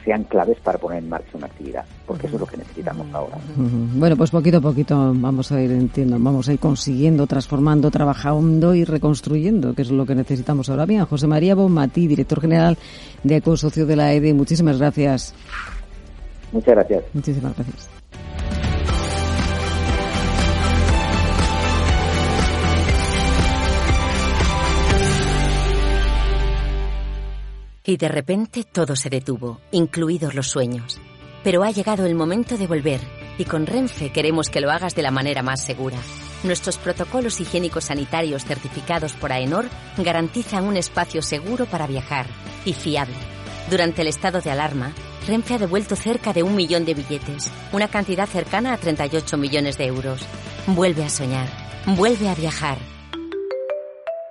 sean 0.04 0.24
claves 0.26 0.58
para 0.60 0.78
poner 0.78 1.00
en 1.00 1.10
marcha 1.10 1.38
una 1.38 1.48
actividad, 1.48 1.86
porque 2.06 2.28
eso 2.28 2.36
es 2.36 2.42
lo 2.42 2.48
que 2.48 2.58
necesitamos 2.58 3.08
ahora. 3.14 3.38
Bueno, 3.56 4.18
pues 4.18 4.32
poquito 4.32 4.58
a 4.58 4.62
poquito 4.62 5.14
vamos 5.16 5.52
a 5.52 5.62
ir, 5.62 5.72
entiendo, 5.72 6.18
vamos 6.20 6.48
a 6.50 6.54
ir 6.54 6.60
consiguiendo, 6.60 7.28
transformando, 7.28 7.92
trabajando 7.92 8.74
y 8.74 8.84
reconstruyendo, 8.84 9.74
que 9.74 9.84
es 9.84 9.92
lo 9.92 10.06
que 10.06 10.16
necesitamos 10.16 10.70
ahora. 10.70 10.86
Bien, 10.86 11.06
José 11.06 11.28
María 11.28 11.56
Bonmatí, 11.56 12.08
director 12.08 12.42
general 12.42 12.78
de 13.24 13.38
Ecosocio 13.38 13.86
de 13.86 13.96
la 13.96 14.14
EDE, 14.14 14.34
muchísimas 14.34 14.80
gracias. 14.80 15.34
Muchas 16.52 16.76
gracias. 16.76 17.04
Muchísimas 17.14 17.56
gracias. 17.56 18.01
Y 27.92 27.98
de 27.98 28.08
repente 28.08 28.64
todo 28.64 28.96
se 28.96 29.10
detuvo, 29.10 29.60
incluidos 29.74 30.34
los 30.34 30.48
sueños. 30.48 31.02
Pero 31.44 31.62
ha 31.62 31.72
llegado 31.72 32.06
el 32.06 32.16
momento 32.16 32.58
de 32.58 32.66
volver 32.66 33.02
y 33.38 33.44
con 33.44 33.66
Renfe 33.66 34.14
queremos 34.14 34.48
que 34.48 34.62
lo 34.62 34.72
hagas 34.72 34.96
de 34.96 35.02
la 35.02 35.12
manera 35.12 35.44
más 35.44 35.62
segura. 35.62 35.98
Nuestros 36.46 36.78
protocolos 36.78 37.42
higiénicos 37.42 37.84
sanitarios 37.84 38.46
certificados 38.46 39.12
por 39.12 39.34
AENOR 39.34 39.66
garantizan 39.98 40.64
un 40.64 40.78
espacio 40.78 41.22
seguro 41.22 41.66
para 41.66 41.86
viajar 41.86 42.28
y 42.64 42.72
fiable. 42.72 43.18
Durante 43.70 44.04
el 44.04 44.08
estado 44.08 44.40
de 44.40 44.52
alarma, 44.52 44.94
Renfe 45.28 45.56
ha 45.56 45.58
devuelto 45.58 45.98
cerca 45.98 46.32
de 46.32 46.44
un 46.44 46.56
millón 46.56 46.86
de 46.86 46.94
billetes, 46.94 47.52
una 47.74 47.90
cantidad 47.90 48.26
cercana 48.26 48.72
a 48.72 48.78
38 48.78 49.36
millones 49.36 49.78
de 49.78 49.88
euros. 49.88 50.22
Vuelve 50.66 51.04
a 51.04 51.10
soñar, 51.10 51.50
vuelve 51.98 52.30
a 52.30 52.36
viajar. 52.36 52.78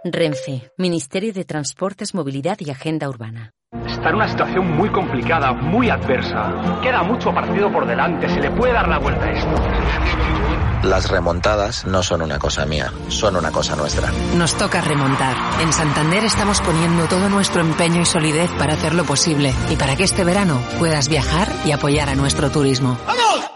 Renfe, 0.05 0.71
Ministerio 0.79 1.33
de 1.33 1.45
Transportes, 1.45 2.15
Movilidad 2.15 2.57
y 2.61 2.71
Agenda 2.71 3.09
Urbana. 3.09 3.51
Está 3.87 4.09
en 4.09 4.15
una 4.15 4.29
situación 4.29 4.75
muy 4.75 4.89
complicada, 4.89 5.53
muy 5.53 5.91
adversa. 5.91 6.81
Queda 6.83 7.03
mucho 7.03 7.33
partido 7.35 7.71
por 7.71 7.87
delante, 7.87 8.29
se 8.29 8.41
le 8.41 8.51
puede 8.51 8.73
dar 8.73 8.89
la 8.89 8.99
vuelta 8.99 9.27
a 9.27 9.31
esto. 9.31 10.89
Las 10.89 11.11
remontadas 11.11 11.85
no 11.85 12.03
son 12.03 12.23
una 12.23 12.39
cosa 12.39 12.65
mía, 12.65 12.91
son 13.09 13.37
una 13.37 13.53
cosa 13.53 13.77
nuestra. 13.77 14.11
Nos 14.37 14.57
toca 14.57 14.81
remontar. 14.81 15.37
En 15.61 15.73
Santander 15.73 16.25
estamos 16.25 16.63
poniendo 16.63 17.05
todo 17.05 17.29
nuestro 17.29 17.61
empeño 17.61 18.01
y 18.01 18.07
solidez 18.07 18.51
para 18.53 18.73
hacerlo 18.73 19.05
posible 19.05 19.53
y 19.71 19.77
para 19.77 19.97
que 19.97 20.05
este 20.05 20.25
verano 20.25 20.59
puedas 20.79 21.11
viajar 21.11 21.49
y 21.67 21.73
apoyar 21.73 22.09
a 22.09 22.15
nuestro 22.15 22.51
turismo. 22.51 22.97
¡Vamos! 23.07 23.51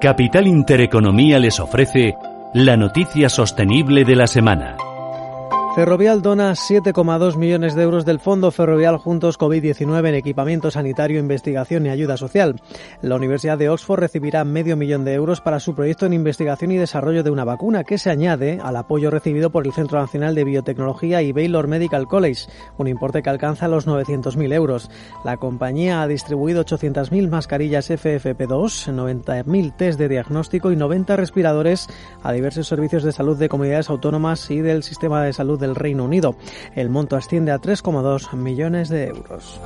Capital 0.00 0.46
Intereconomía 0.46 1.40
les 1.40 1.58
ofrece 1.58 2.14
La 2.54 2.78
noticia 2.78 3.28
sostenible 3.28 4.06
de 4.06 4.16
la 4.16 4.26
semana. 4.26 4.87
Ferrovial 5.78 6.22
dona 6.22 6.54
7,2 6.54 7.36
millones 7.36 7.76
de 7.76 7.84
euros 7.84 8.04
del 8.04 8.18
Fondo 8.18 8.50
Ferrovial 8.50 8.96
Juntos 8.96 9.38
COVID-19 9.38 10.08
en 10.08 10.14
equipamiento 10.16 10.72
sanitario, 10.72 11.20
investigación 11.20 11.86
y 11.86 11.90
ayuda 11.90 12.16
social. 12.16 12.60
La 13.00 13.14
Universidad 13.14 13.58
de 13.58 13.68
Oxford 13.68 14.00
recibirá 14.00 14.42
medio 14.42 14.76
millón 14.76 15.04
de 15.04 15.14
euros 15.14 15.40
para 15.40 15.60
su 15.60 15.76
proyecto 15.76 16.04
en 16.04 16.14
investigación 16.14 16.72
y 16.72 16.78
desarrollo 16.78 17.22
de 17.22 17.30
una 17.30 17.44
vacuna 17.44 17.84
que 17.84 17.96
se 17.96 18.10
añade 18.10 18.58
al 18.60 18.74
apoyo 18.74 19.08
recibido 19.12 19.50
por 19.50 19.68
el 19.68 19.72
Centro 19.72 20.00
Nacional 20.00 20.34
de 20.34 20.42
Biotecnología 20.42 21.22
y 21.22 21.30
Baylor 21.30 21.68
Medical 21.68 22.08
College, 22.08 22.48
un 22.76 22.88
importe 22.88 23.22
que 23.22 23.30
alcanza 23.30 23.68
los 23.68 23.86
900.000 23.86 24.52
euros. 24.52 24.90
La 25.24 25.36
compañía 25.36 26.02
ha 26.02 26.08
distribuido 26.08 26.64
800.000 26.64 27.28
mascarillas 27.28 27.88
FFP2, 27.88 28.92
90.000 28.92 29.76
test 29.76 29.96
de 30.00 30.08
diagnóstico 30.08 30.72
y 30.72 30.76
90 30.76 31.14
respiradores 31.14 31.86
a 32.24 32.32
diversos 32.32 32.66
servicios 32.66 33.04
de 33.04 33.12
salud 33.12 33.38
de 33.38 33.48
comunidades 33.48 33.90
autónomas 33.90 34.50
y 34.50 34.60
del 34.60 34.82
sistema 34.82 35.22
de 35.22 35.32
salud 35.32 35.67
del 35.68 35.76
Reino 35.76 36.04
Unido. 36.04 36.34
El 36.74 36.90
monto 36.90 37.16
asciende 37.16 37.52
a 37.52 37.60
3,2 37.60 38.34
millones 38.34 38.88
de 38.88 39.08
euros. 39.08 39.60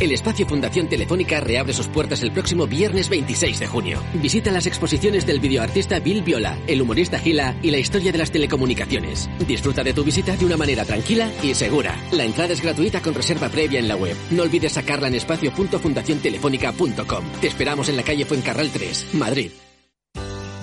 El 0.00 0.10
espacio 0.12 0.46
Fundación 0.46 0.88
Telefónica 0.88 1.40
reabre 1.40 1.74
sus 1.74 1.86
puertas 1.86 2.22
el 2.22 2.32
próximo 2.32 2.66
viernes 2.66 3.10
26 3.10 3.60
de 3.60 3.66
junio. 3.66 4.02
Visita 4.14 4.50
las 4.50 4.64
exposiciones 4.64 5.26
del 5.26 5.40
videoartista 5.40 6.00
Bill 6.00 6.22
Viola, 6.22 6.56
el 6.66 6.80
humorista 6.80 7.18
Gila 7.18 7.56
y 7.62 7.70
la 7.70 7.76
historia 7.76 8.10
de 8.10 8.16
las 8.16 8.30
telecomunicaciones. 8.30 9.28
Disfruta 9.46 9.84
de 9.84 9.92
tu 9.92 10.02
visita 10.02 10.38
de 10.38 10.46
una 10.46 10.56
manera 10.56 10.86
tranquila 10.86 11.30
y 11.42 11.52
segura. 11.52 11.94
La 12.12 12.24
entrada 12.24 12.54
es 12.54 12.62
gratuita 12.62 13.02
con 13.02 13.12
reserva 13.12 13.50
previa 13.50 13.78
en 13.78 13.88
la 13.88 13.96
web. 13.96 14.16
No 14.30 14.44
olvides 14.44 14.72
sacarla 14.72 15.08
en 15.08 15.16
espacio.fundaciontelefónica.com. 15.16 17.24
Te 17.42 17.48
esperamos 17.48 17.90
en 17.90 17.98
la 17.98 18.02
calle 18.02 18.24
Fuencarral 18.24 18.70
3, 18.70 19.08
Madrid. 19.12 19.50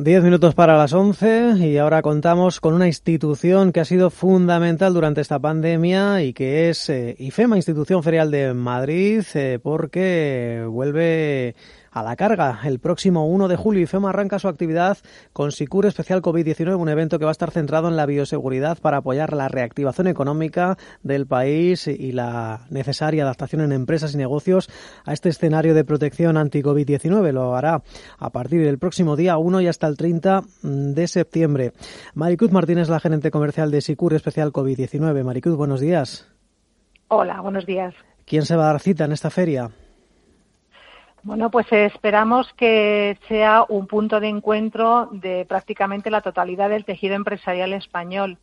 Diez 0.00 0.22
minutos 0.22 0.54
para 0.54 0.76
las 0.76 0.92
once 0.92 1.54
y 1.58 1.76
ahora 1.76 2.02
contamos 2.02 2.60
con 2.60 2.72
una 2.72 2.86
institución 2.86 3.72
que 3.72 3.80
ha 3.80 3.84
sido 3.84 4.10
fundamental 4.10 4.94
durante 4.94 5.20
esta 5.20 5.40
pandemia 5.40 6.22
y 6.22 6.32
que 6.34 6.70
es 6.70 6.88
eh, 6.88 7.16
IFEMA, 7.18 7.56
Institución 7.56 8.04
Ferial 8.04 8.30
de 8.30 8.54
Madrid, 8.54 9.24
eh, 9.34 9.58
porque 9.60 10.64
vuelve 10.68 11.56
a 11.90 12.02
la 12.02 12.16
carga. 12.16 12.60
El 12.64 12.78
próximo 12.78 13.26
1 13.26 13.48
de 13.48 13.56
julio 13.56 13.82
IFEMA 13.82 14.10
arranca 14.10 14.38
su 14.38 14.48
actividad 14.48 14.98
con 15.32 15.52
Sicur 15.52 15.86
Especial 15.86 16.22
COVID-19, 16.22 16.78
un 16.78 16.88
evento 16.88 17.18
que 17.18 17.24
va 17.24 17.30
a 17.30 17.32
estar 17.32 17.50
centrado 17.50 17.88
en 17.88 17.96
la 17.96 18.06
bioseguridad 18.06 18.78
para 18.78 18.98
apoyar 18.98 19.32
la 19.32 19.48
reactivación 19.48 20.06
económica 20.06 20.76
del 21.02 21.26
país 21.26 21.86
y 21.86 22.12
la 22.12 22.66
necesaria 22.70 23.22
adaptación 23.22 23.62
en 23.62 23.72
empresas 23.72 24.14
y 24.14 24.16
negocios 24.16 24.68
a 25.04 25.12
este 25.12 25.28
escenario 25.28 25.74
de 25.74 25.84
protección 25.84 26.36
anti-COVID-19. 26.36 27.32
Lo 27.32 27.54
hará 27.54 27.82
a 28.18 28.30
partir 28.30 28.64
del 28.64 28.78
próximo 28.78 29.16
día 29.16 29.38
1 29.38 29.60
y 29.60 29.66
hasta 29.66 29.86
el 29.86 29.96
30 29.96 30.42
de 30.62 31.06
septiembre. 31.06 31.72
Maricruz 32.14 32.52
Martínez, 32.52 32.88
la 32.88 33.00
gerente 33.00 33.30
comercial 33.30 33.70
de 33.70 33.80
Sicur 33.80 34.14
Especial 34.14 34.52
COVID-19. 34.52 35.24
Maricruz, 35.24 35.56
buenos 35.56 35.80
días. 35.80 36.26
Hola, 37.08 37.40
buenos 37.40 37.64
días. 37.64 37.94
¿Quién 38.26 38.44
se 38.44 38.56
va 38.56 38.64
a 38.64 38.72
dar 38.72 38.80
cita 38.80 39.06
en 39.06 39.12
esta 39.12 39.30
feria? 39.30 39.70
Bueno, 41.28 41.50
pues 41.50 41.70
esperamos 41.70 42.50
que 42.54 43.18
sea 43.28 43.66
un 43.68 43.86
punto 43.86 44.18
de 44.18 44.28
encuentro 44.28 45.10
de 45.12 45.44
prácticamente 45.44 46.10
la 46.10 46.22
totalidad 46.22 46.70
del 46.70 46.86
tejido 46.86 47.16
empresarial 47.16 47.74
español, 47.74 48.38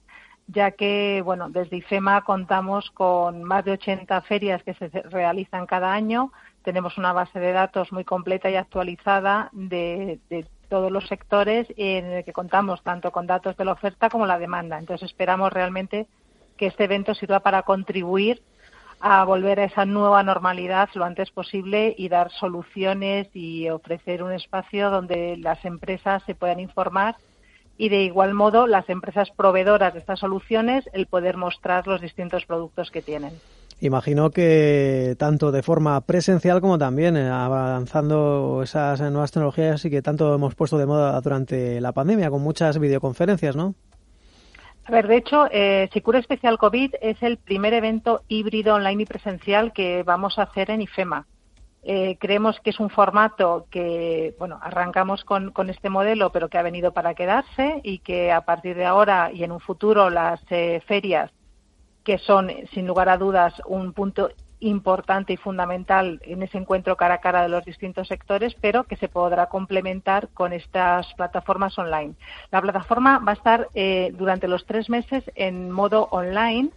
ya 0.45 0.69
que, 0.69 1.23
bueno, 1.25 1.49
desde 1.49 1.77
IFEMA 1.77 2.21
contamos 2.21 2.91
con 2.91 3.43
más 3.43 3.65
de 3.65 3.71
80 3.71 4.21
ferias 4.21 4.61
que 4.61 4.75
se 4.75 4.89
realizan 4.89 5.65
cada 5.65 5.93
año. 5.93 6.31
Tenemos 6.61 6.99
una 6.99 7.11
base 7.11 7.39
de 7.39 7.53
datos 7.53 7.91
muy 7.91 8.03
completa 8.03 8.51
y 8.51 8.55
actualizada 8.55 9.49
de, 9.51 10.19
de 10.29 10.45
todos 10.69 10.91
los 10.91 11.07
sectores 11.07 11.65
en 11.77 12.05
el 12.05 12.23
que 12.23 12.33
contamos 12.33 12.83
tanto 12.83 13.11
con 13.11 13.25
datos 13.25 13.57
de 13.57 13.65
la 13.65 13.71
oferta 13.71 14.11
como 14.11 14.27
la 14.27 14.37
demanda. 14.37 14.77
Entonces 14.77 15.09
esperamos 15.09 15.51
realmente 15.51 16.05
que 16.55 16.67
este 16.67 16.83
evento 16.83 17.15
sirva 17.15 17.39
para 17.39 17.63
contribuir 17.63 18.43
a 18.99 19.23
volver 19.23 19.59
a 19.59 19.65
esa 19.65 19.85
nueva 19.85 20.23
normalidad 20.23 20.89
lo 20.95 21.05
antes 21.05 21.31
posible 21.31 21.93
y 21.97 22.09
dar 22.09 22.31
soluciones 22.31 23.27
y 23.33 23.69
ofrecer 23.69 24.23
un 24.23 24.31
espacio 24.31 24.89
donde 24.89 25.37
las 25.37 25.63
empresas 25.65 26.23
se 26.25 26.35
puedan 26.35 26.59
informar 26.59 27.15
y 27.77 27.89
de 27.89 28.03
igual 28.03 28.33
modo 28.33 28.67
las 28.67 28.89
empresas 28.89 29.29
proveedoras 29.35 29.93
de 29.93 29.99
estas 29.99 30.19
soluciones 30.19 30.89
el 30.93 31.07
poder 31.07 31.37
mostrar 31.37 31.87
los 31.87 32.01
distintos 32.01 32.45
productos 32.45 32.89
que 32.89 33.01
tienen. 33.01 33.33
Imagino 33.81 34.29
que 34.29 35.15
tanto 35.19 35.51
de 35.51 35.61
forma 35.61 35.99
presencial 36.01 36.61
como 36.61 36.77
también 36.77 37.17
eh, 37.17 37.27
avanzando 37.27 38.61
esas 38.63 39.01
nuevas 39.01 39.31
tecnologías 39.31 39.83
y 39.83 39.89
que 39.89 40.01
tanto 40.01 40.33
hemos 40.33 40.55
puesto 40.55 40.77
de 40.77 40.85
moda 40.85 41.19
durante 41.19 41.81
la 41.81 41.91
pandemia 41.91 42.29
con 42.29 42.41
muchas 42.41 42.79
videoconferencias, 42.79 43.57
¿no? 43.57 43.75
A 44.87 44.91
ver, 44.91 45.07
de 45.07 45.17
hecho, 45.17 45.47
eh, 45.51 45.89
Sicura 45.93 46.19
Especial 46.19 46.59
COVID 46.59 46.93
es 47.01 47.21
el 47.23 47.37
primer 47.37 47.73
evento 47.73 48.21
híbrido 48.27 48.75
online 48.75 49.01
y 49.01 49.05
presencial 49.07 49.73
que 49.73 50.03
vamos 50.03 50.37
a 50.37 50.43
hacer 50.43 50.69
en 50.69 50.83
IFEMA. 50.83 51.25
Eh, 51.81 52.17
creemos 52.19 52.59
que 52.59 52.69
es 52.69 52.79
un 52.79 52.91
formato 52.91 53.65
que, 53.71 54.35
bueno, 54.37 54.59
arrancamos 54.61 55.23
con, 55.23 55.51
con, 55.51 55.71
este 55.71 55.89
modelo, 55.89 56.31
pero 56.31 56.49
que 56.49 56.59
ha 56.59 56.63
venido 56.63 56.93
para 56.93 57.15
quedarse 57.15 57.81
y 57.83 57.99
que 57.99 58.31
a 58.31 58.41
partir 58.41 58.75
de 58.75 58.85
ahora 58.85 59.31
y 59.33 59.43
en 59.43 59.51
un 59.51 59.59
futuro 59.59 60.11
las 60.11 60.39
eh, 60.51 60.81
ferias, 60.85 61.31
que 62.03 62.19
son, 62.19 62.51
sin 62.71 62.85
lugar 62.85 63.09
a 63.09 63.17
dudas, 63.17 63.53
un 63.65 63.91
punto 63.91 64.29
importante 64.59 65.33
y 65.33 65.37
fundamental 65.37 66.21
en 66.23 66.43
ese 66.43 66.57
encuentro 66.57 66.95
cara 66.95 67.15
a 67.15 67.21
cara 67.21 67.43
de 67.43 67.49
los 67.49 67.65
distintos 67.65 68.07
sectores, 68.07 68.55
pero 68.61 68.85
que 68.85 68.95
se 68.95 69.09
podrá 69.09 69.47
complementar 69.47 70.29
con 70.29 70.53
estas 70.53 71.13
plataformas 71.15 71.77
online. 71.77 72.15
La 72.51 72.61
plataforma 72.61 73.19
va 73.19 73.33
a 73.33 73.35
estar 73.35 73.67
eh, 73.73 74.11
durante 74.13 74.47
los 74.47 74.65
tres 74.65 74.89
meses 74.89 75.23
en 75.35 75.71
modo 75.71 76.07
online, 76.11 76.69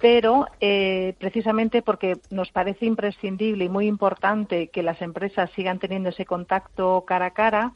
pero 0.00 0.46
eh, 0.60 1.14
precisamente 1.18 1.82
porque 1.82 2.18
nos 2.30 2.50
parece 2.50 2.86
imprescindible 2.86 3.64
y 3.64 3.68
muy 3.68 3.86
importante 3.86 4.68
que 4.68 4.82
las 4.82 5.00
empresas 5.02 5.50
sigan 5.54 5.78
teniendo 5.78 6.08
ese 6.08 6.26
contacto 6.26 7.04
cara 7.06 7.26
a 7.26 7.30
cara, 7.30 7.72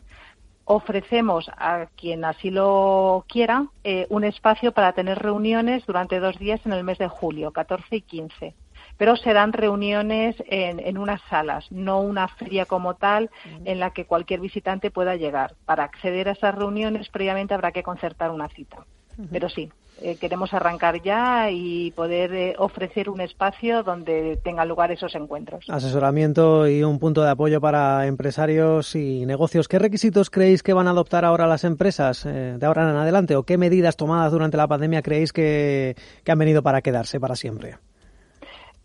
ofrecemos 0.64 1.48
a 1.56 1.86
quien 1.96 2.24
así 2.24 2.50
lo 2.50 3.24
quiera 3.28 3.66
eh, 3.84 4.06
un 4.10 4.24
espacio 4.24 4.72
para 4.72 4.92
tener 4.92 5.20
reuniones 5.20 5.86
durante 5.86 6.18
dos 6.18 6.36
días 6.38 6.60
en 6.66 6.72
el 6.72 6.82
mes 6.82 6.98
de 6.98 7.06
julio, 7.06 7.52
14 7.52 7.96
y 7.96 8.00
15 8.02 8.54
pero 8.96 9.16
serán 9.16 9.52
reuniones 9.52 10.36
en, 10.46 10.80
en 10.80 10.98
unas 10.98 11.20
salas, 11.28 11.70
no 11.70 12.00
una 12.00 12.28
feria 12.28 12.66
como 12.66 12.94
tal 12.94 13.30
en 13.64 13.80
la 13.80 13.90
que 13.90 14.06
cualquier 14.06 14.40
visitante 14.40 14.90
pueda 14.90 15.16
llegar. 15.16 15.54
Para 15.64 15.84
acceder 15.84 16.28
a 16.28 16.32
esas 16.32 16.54
reuniones 16.54 17.08
previamente 17.08 17.54
habrá 17.54 17.72
que 17.72 17.82
concertar 17.82 18.30
una 18.30 18.48
cita. 18.48 18.84
Pero 19.30 19.48
sí, 19.48 19.70
eh, 20.02 20.16
queremos 20.16 20.52
arrancar 20.52 21.00
ya 21.00 21.50
y 21.50 21.90
poder 21.92 22.34
eh, 22.34 22.54
ofrecer 22.58 23.08
un 23.08 23.22
espacio 23.22 23.82
donde 23.82 24.38
tengan 24.44 24.68
lugar 24.68 24.92
esos 24.92 25.14
encuentros. 25.14 25.64
Asesoramiento 25.68 26.68
y 26.68 26.82
un 26.82 26.98
punto 26.98 27.22
de 27.22 27.30
apoyo 27.30 27.60
para 27.62 28.06
empresarios 28.06 28.94
y 28.94 29.24
negocios. 29.24 29.68
¿Qué 29.68 29.78
requisitos 29.78 30.28
creéis 30.28 30.62
que 30.62 30.74
van 30.74 30.86
a 30.86 30.90
adoptar 30.90 31.24
ahora 31.24 31.46
las 31.46 31.64
empresas 31.64 32.26
eh, 32.26 32.56
de 32.58 32.66
ahora 32.66 32.90
en 32.90 32.96
adelante 32.96 33.36
o 33.36 33.44
qué 33.44 33.56
medidas 33.56 33.96
tomadas 33.96 34.32
durante 34.32 34.58
la 34.58 34.68
pandemia 34.68 35.00
creéis 35.00 35.32
que 35.32 35.96
han 36.26 36.38
venido 36.38 36.62
para 36.62 36.82
quedarse 36.82 37.18
para 37.18 37.34
siempre? 37.34 37.78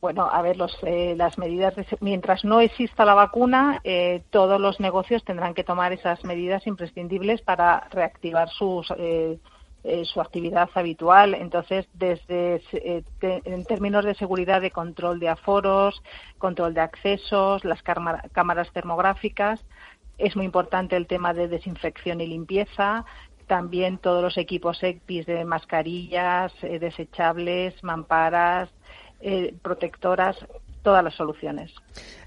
Bueno, 0.01 0.27
a 0.31 0.41
ver, 0.41 0.57
los, 0.57 0.75
eh, 0.81 1.13
las 1.15 1.37
medidas, 1.37 1.75
mientras 1.99 2.43
no 2.43 2.59
exista 2.59 3.05
la 3.05 3.13
vacuna, 3.13 3.81
eh, 3.83 4.23
todos 4.31 4.59
los 4.59 4.79
negocios 4.79 5.23
tendrán 5.23 5.53
que 5.53 5.63
tomar 5.63 5.93
esas 5.93 6.23
medidas 6.23 6.65
imprescindibles 6.65 7.43
para 7.43 7.87
reactivar 7.91 8.49
sus, 8.49 8.91
eh, 8.97 9.37
su 10.05 10.19
actividad 10.19 10.71
habitual. 10.73 11.35
Entonces, 11.35 11.87
desde 11.93 12.63
en 13.21 13.65
términos 13.65 14.03
de 14.03 14.15
seguridad, 14.15 14.59
de 14.59 14.71
control 14.71 15.19
de 15.19 15.29
aforos, 15.29 16.01
control 16.39 16.73
de 16.73 16.81
accesos, 16.81 17.63
las 17.63 17.83
cámaras 17.83 18.71
termográficas, 18.73 19.63
es 20.17 20.35
muy 20.35 20.45
importante 20.45 20.95
el 20.95 21.05
tema 21.05 21.35
de 21.35 21.47
desinfección 21.47 22.21
y 22.21 22.27
limpieza, 22.27 23.05
también 23.45 23.99
todos 23.99 24.23
los 24.23 24.37
equipos 24.37 24.81
EPIs 24.81 25.25
de 25.27 25.45
mascarillas, 25.45 26.53
desechables, 26.61 27.83
mamparas, 27.83 28.69
eh, 29.21 29.53
protectoras, 29.61 30.37
todas 30.81 31.03
las 31.03 31.13
soluciones. 31.15 31.71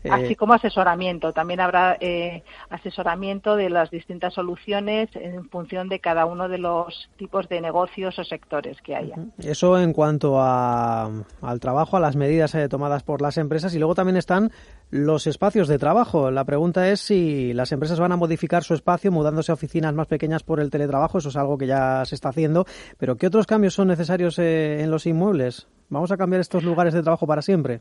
Eh, 0.05 0.11
Así 0.11 0.37
como 0.37 0.53
asesoramiento. 0.53 1.33
También 1.33 1.61
habrá 1.61 1.97
eh, 2.01 2.43
asesoramiento 2.69 3.57
de 3.57 3.71
las 3.71 3.91
distintas 3.91 4.35
soluciones 4.35 5.09
en 5.15 5.49
función 5.49 5.89
de 5.89 5.99
cada 6.01 6.27
uno 6.27 6.49
de 6.49 6.59
los 6.59 7.09
tipos 7.17 7.49
de 7.49 7.61
negocios 7.61 8.19
o 8.19 8.25
sectores 8.25 8.81
que 8.83 8.95
haya. 8.95 9.17
Eso 9.39 9.79
en 9.79 9.93
cuanto 9.93 10.41
a, 10.41 11.11
al 11.41 11.61
trabajo, 11.61 11.97
a 11.97 12.01
las 12.01 12.17
medidas 12.17 12.57
tomadas 12.69 13.03
por 13.03 13.23
las 13.23 13.39
empresas 13.39 13.75
y 13.75 13.79
luego 13.79 13.95
también 13.95 14.17
están 14.17 14.51
los 14.91 15.27
espacios 15.27 15.69
de 15.69 15.79
trabajo. 15.79 16.31
La 16.31 16.45
pregunta 16.45 16.89
es 16.89 17.01
si 17.01 17.53
las 17.53 17.73
empresas 17.73 17.99
van 17.99 18.13
a 18.13 18.17
modificar 18.17 18.63
su 18.63 18.75
espacio 18.75 19.11
mudándose 19.11 19.53
a 19.53 19.55
oficinas 19.55 19.95
más 19.95 20.07
pequeñas 20.07 20.43
por 20.43 20.61
el 20.61 20.71
teletrabajo. 20.71 21.19
Eso 21.19 21.31
es 21.31 21.37
algo 21.37 21.59
que 21.59 21.67
ya 21.67 22.05
se 22.05 22.15
está 22.15 22.29
haciendo. 22.29 22.67
Pero 22.99 23.17
¿qué 23.17 23.27
otros 23.27 23.47
cambios 23.47 23.75
son 23.75 23.89
necesarios 23.89 24.39
en 24.39 24.91
los 24.91 25.07
inmuebles? 25.07 25.67
¿Vamos 25.89 26.11
a 26.13 26.17
cambiar 26.17 26.41
estos 26.41 26.65
lugares 26.65 26.95
de 26.95 27.03
trabajo 27.03 27.27
para 27.27 27.43
siempre? 27.43 27.81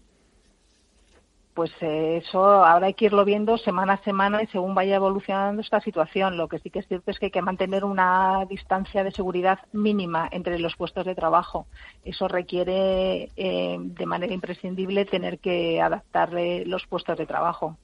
Pues 1.54 1.72
eh, 1.82 2.22
eso 2.24 2.44
ahora 2.44 2.88
hay 2.88 2.96
que 2.96 3.06
irlo 3.06 3.26
viendo 3.26 3.60
semana 3.60 3.94
a 3.94 4.04
semana 4.04 4.42
y 4.42 4.48
según 4.48 4.74
vaya 4.74 4.96
evolucionando 4.96 5.62
esta 5.62 5.80
situación. 5.82 6.36
Lo 6.36 6.48
que 6.48 6.58
sí 6.60 6.72
que 6.72 6.80
es 6.80 6.88
cierto 6.88 7.12
es 7.12 7.20
que 7.20 7.26
hay 7.26 7.32
que 7.32 7.44
mantener 7.44 7.86
una 7.86 8.46
distancia 8.50 9.04
de 9.04 9.12
seguridad 9.12 9.60
mínima 9.72 10.28
entre 10.32 10.58
los 10.58 10.76
puestos 10.76 11.06
de 11.06 11.14
trabajo. 11.14 11.68
Eso 12.04 12.28
requiere 12.28 13.30
eh, 13.36 13.78
de 13.80 14.06
manera 14.08 14.34
imprescindible 14.34 15.06
tener 15.06 15.38
que 15.38 15.80
adaptarle 15.80 16.66
los 16.66 16.88
puestos 16.88 17.18
de 17.20 17.28
trabajo. 17.28 17.78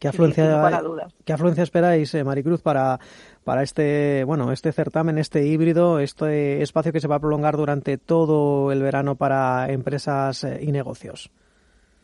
¿Qué 0.00 0.08
afluencia, 0.08 0.82
¿qué 1.24 1.32
afluencia 1.32 1.62
esperáis, 1.62 2.12
eh, 2.14 2.22
Maricruz, 2.22 2.60
para, 2.60 3.00
para 3.44 3.62
este, 3.62 4.24
bueno, 4.24 4.52
este 4.52 4.70
certamen, 4.72 5.16
este 5.16 5.46
híbrido, 5.46 6.00
este 6.00 6.60
espacio 6.60 6.92
que 6.92 7.00
se 7.00 7.08
va 7.08 7.16
a 7.16 7.20
prolongar 7.20 7.56
durante 7.56 7.96
todo 7.96 8.72
el 8.72 8.82
verano 8.82 9.14
para 9.14 9.70
empresas 9.70 10.46
y 10.60 10.70
negocios? 10.70 11.30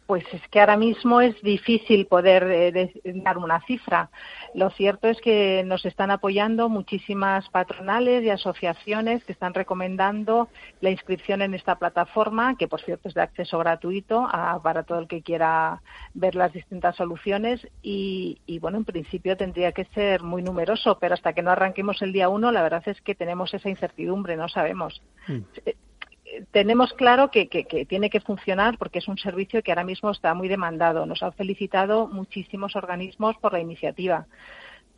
Pues 0.06 0.24
es 0.32 0.46
que 0.48 0.60
ahora 0.60 0.76
mismo 0.76 1.20
es 1.20 1.40
difícil 1.42 2.06
poder 2.06 2.42
eh, 2.44 2.92
dar 3.04 3.38
una 3.38 3.60
cifra. 3.66 4.10
Lo 4.54 4.70
cierto 4.70 5.08
es 5.08 5.20
que 5.20 5.62
nos 5.64 5.86
están 5.86 6.10
apoyando 6.10 6.68
muchísimas 6.68 7.48
patronales 7.48 8.22
y 8.24 8.30
asociaciones 8.30 9.24
que 9.24 9.32
están 9.32 9.54
recomendando 9.54 10.48
la 10.80 10.90
inscripción 10.90 11.40
en 11.40 11.54
esta 11.54 11.76
plataforma, 11.76 12.56
que 12.56 12.68
por 12.68 12.80
cierto 12.82 13.08
es 13.08 13.14
de 13.14 13.22
acceso 13.22 13.58
gratuito 13.58 14.28
para 14.62 14.82
todo 14.82 14.98
el 14.98 15.08
que 15.08 15.22
quiera 15.22 15.80
ver 16.14 16.34
las 16.34 16.52
distintas 16.52 16.96
soluciones. 16.96 17.66
Y, 17.82 18.38
bueno, 18.60 18.78
en 18.78 18.84
principio 18.84 19.36
tendría 19.36 19.72
que 19.72 19.84
ser 19.94 20.22
muy 20.22 20.42
numeroso, 20.42 20.98
pero 20.98 21.14
hasta 21.14 21.32
que 21.32 21.42
no 21.42 21.50
arranquemos 21.50 22.02
el 22.02 22.12
día 22.12 22.28
uno, 22.28 22.52
la 22.52 22.62
verdad 22.62 22.82
es 22.86 23.00
que 23.00 23.14
tenemos 23.14 23.54
esa 23.54 23.68
incertidumbre, 23.68 24.36
no 24.36 24.48
sabemos. 24.48 25.00
Mm. 25.28 25.40
Tenemos 26.50 26.92
claro 26.94 27.30
que, 27.30 27.46
tiene 27.88 28.10
que 28.10 28.20
funcionar 28.20 28.78
porque 28.78 28.98
es 29.00 29.08
un 29.08 29.18
servicio 29.18 29.62
que 29.62 29.70
ahora 29.70 29.84
mismo 29.84 30.10
está 30.10 30.34
muy 30.34 30.48
demandado. 30.48 31.06
Nos 31.06 31.22
han 31.22 31.32
felicitado 31.32 32.06
muchísimos 32.06 32.76
organismos 32.76 33.36
por 33.38 33.52
la 33.52 33.60
iniciativa 33.60 34.26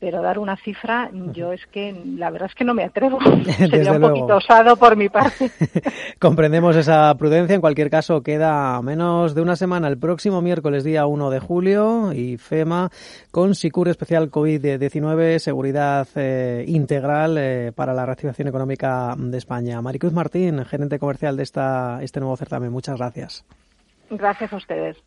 pero 0.05 0.21
dar 0.21 0.39
una 0.39 0.55
cifra, 0.59 1.09
yo 1.33 1.55
es 1.55 1.65
que 1.69 1.99
la 2.19 2.29
verdad 2.29 2.51
es 2.51 2.55
que 2.55 2.63
no 2.63 2.75
me 2.75 2.85
atrevo. 2.85 3.19
Sería 3.57 3.93
un 3.93 4.03
poquito 4.03 4.37
osado 4.37 4.77
por 4.77 4.97
mi 4.97 5.09
parte. 5.09 5.51
Comprendemos 6.21 6.77
esa 6.77 7.15
prudencia. 7.15 7.55
En 7.55 7.63
cualquier 7.63 7.89
caso, 7.89 8.23
queda 8.23 8.83
menos 8.83 9.35
de 9.35 9.41
una 9.41 9.57
semana 9.57 9.89
el 9.89 9.97
próximo 9.97 10.43
miércoles, 10.43 10.85
día 10.85 11.07
1 11.07 11.31
de 11.31 11.41
julio, 11.41 12.13
y 12.13 12.37
FEMA 12.37 12.91
con 13.31 13.55
SICUR 13.55 13.89
especial 13.89 14.31
COVID-19, 14.31 15.39
seguridad 15.39 16.07
eh, 16.17 16.67
integral 16.69 17.39
eh, 17.39 17.73
para 17.75 17.95
la 17.95 18.05
reactivación 18.05 18.49
económica 18.49 19.15
de 19.17 19.39
España. 19.39 19.81
Maricruz 19.81 20.13
Martín, 20.13 20.67
gerente 20.67 20.99
comercial 20.99 21.39
de 21.39 21.45
esta, 21.45 22.03
este 22.03 22.21
nuevo 22.21 22.37
certamen. 22.37 22.71
Muchas 22.71 22.99
gracias. 22.99 23.47
Gracias 24.11 24.53
a 24.53 24.57
ustedes. 24.57 24.99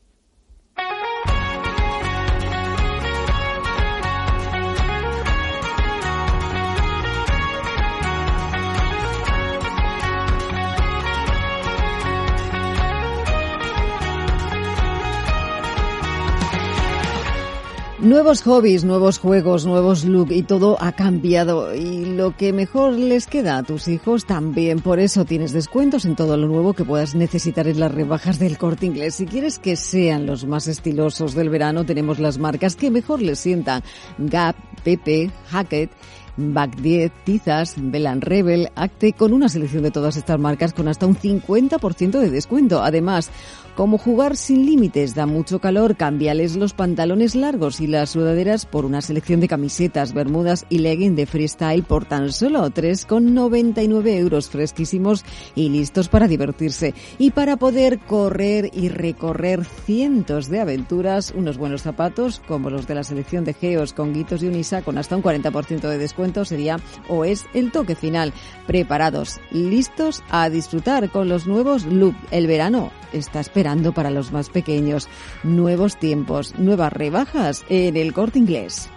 Nuevos 18.00 18.44
hobbies, 18.44 18.84
nuevos 18.84 19.18
juegos, 19.18 19.66
nuevos 19.66 20.06
look 20.06 20.32
y 20.32 20.44
todo 20.44 20.78
ha 20.80 20.92
cambiado 20.92 21.74
y 21.74 22.06
lo 22.06 22.38
que 22.38 22.54
mejor 22.54 22.94
les 22.94 23.26
queda 23.26 23.58
a 23.58 23.64
tus 23.64 23.88
hijos 23.88 24.28
también. 24.28 24.82
Por 24.82 25.00
eso 25.00 25.26
tienes 25.26 25.52
descuentos 25.52 26.06
en 26.06 26.16
todo 26.16 26.38
lo 26.38 26.48
nuevo 26.48 26.74
que 26.74 26.86
puedas 26.86 27.16
necesitar 27.16 27.68
en 27.68 27.80
las 27.80 27.92
rebajas 27.92 28.38
del 28.38 28.60
corte 28.60 28.86
inglés. 28.86 29.16
Si 29.16 29.26
quieres 29.26 29.58
que 29.58 29.76
sean 29.76 30.28
los 30.28 30.46
más 30.46 30.68
estilosos 30.68 31.34
del 31.34 31.50
verano, 31.50 31.86
tenemos 31.86 32.20
las 32.20 32.38
marcas 32.38 32.76
que 32.76 32.92
mejor 32.92 33.20
les 33.20 33.40
sientan. 33.40 33.82
Gap, 34.20 34.56
Pepe, 34.84 35.32
Hackett, 35.50 35.90
Back 36.38 36.78
10, 36.78 37.12
Tizas, 37.24 37.76
Belan 37.78 38.22
Rebel, 38.22 38.70
Acte, 38.76 39.14
con 39.14 39.34
una 39.34 39.50
selección 39.50 39.82
de 39.82 39.92
todas 39.92 40.18
estas 40.18 40.40
marcas 40.40 40.74
con 40.74 40.88
hasta 40.88 41.08
un 41.08 41.16
50% 41.16 42.20
de 42.20 42.30
descuento. 42.30 42.84
Además, 42.84 43.32
como 43.76 43.98
jugar 43.98 44.38
sin 44.38 44.66
límites 44.66 45.16
da 45.16 45.26
mucho 45.26 45.60
calor, 45.60 45.96
cámbiales 45.98 46.56
los 46.56 46.74
pantalones 46.74 47.36
largos 47.36 47.82
y 47.82 47.88
las 47.88 48.12
sudaderas 48.12 48.66
por 48.66 48.86
una 48.86 49.02
selección 49.02 49.40
de 49.40 49.48
camisetas, 49.48 50.14
bermudas 50.14 50.66
y 50.70 50.80
legging 50.80 51.16
de 51.16 51.26
freestyle 51.26 51.84
por 51.84 52.06
tan 52.06 52.32
solo 52.32 52.70
3,99 52.70 54.08
euros 54.18 54.50
fresquísimos 54.50 55.26
y 55.56 55.70
listos 55.70 56.08
para 56.08 56.28
divertirse. 56.28 56.94
Y 57.18 57.32
para 57.32 57.58
poder 57.58 58.00
correr 58.00 58.70
y 58.74 58.90
recorrer 58.90 59.66
cientos 59.66 60.50
de 60.50 60.60
aventuras, 60.60 61.34
unos 61.36 61.58
buenos 61.58 61.82
zapatos 61.82 62.42
como 62.48 62.70
los 62.70 62.88
de 62.88 62.96
la 62.96 63.04
selección 63.04 63.44
de 63.44 63.54
Geos 63.54 63.94
con 63.94 64.14
guitos 64.14 64.44
y 64.44 64.48
unisa 64.48 64.82
con 64.82 64.98
hasta 64.98 65.16
un 65.16 65.24
40% 65.24 65.88
de 65.88 65.98
descuento 65.98 66.27
sería 66.46 66.80
o 67.08 67.26
es 67.26 67.46
el 67.54 67.72
toque 67.72 67.96
final. 67.96 68.34
Preparados, 68.66 69.40
listos 69.52 70.24
a 70.30 70.50
disfrutar 70.50 71.10
con 71.10 71.30
los 71.30 71.48
nuevos 71.48 71.86
look. 71.86 72.16
El 72.32 72.48
verano 72.48 72.92
está 73.14 73.40
esperando 73.40 73.94
para 73.94 74.12
los 74.12 74.32
más 74.32 74.50
pequeños. 74.50 75.08
Nuevos 75.44 75.98
tiempos, 75.98 76.58
nuevas 76.58 76.94
rebajas 76.94 77.66
en 77.70 77.98
el 77.98 78.14
corte 78.14 78.40
inglés. 78.40 78.90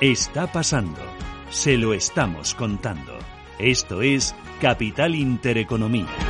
Está 0.00 0.50
pasando. 0.50 1.00
Se 1.50 1.76
lo 1.76 1.92
estamos 1.92 2.54
contando. 2.54 3.18
Esto 3.58 4.00
es 4.00 4.34
Capital 4.60 5.14
Intereconomía. 5.14 6.29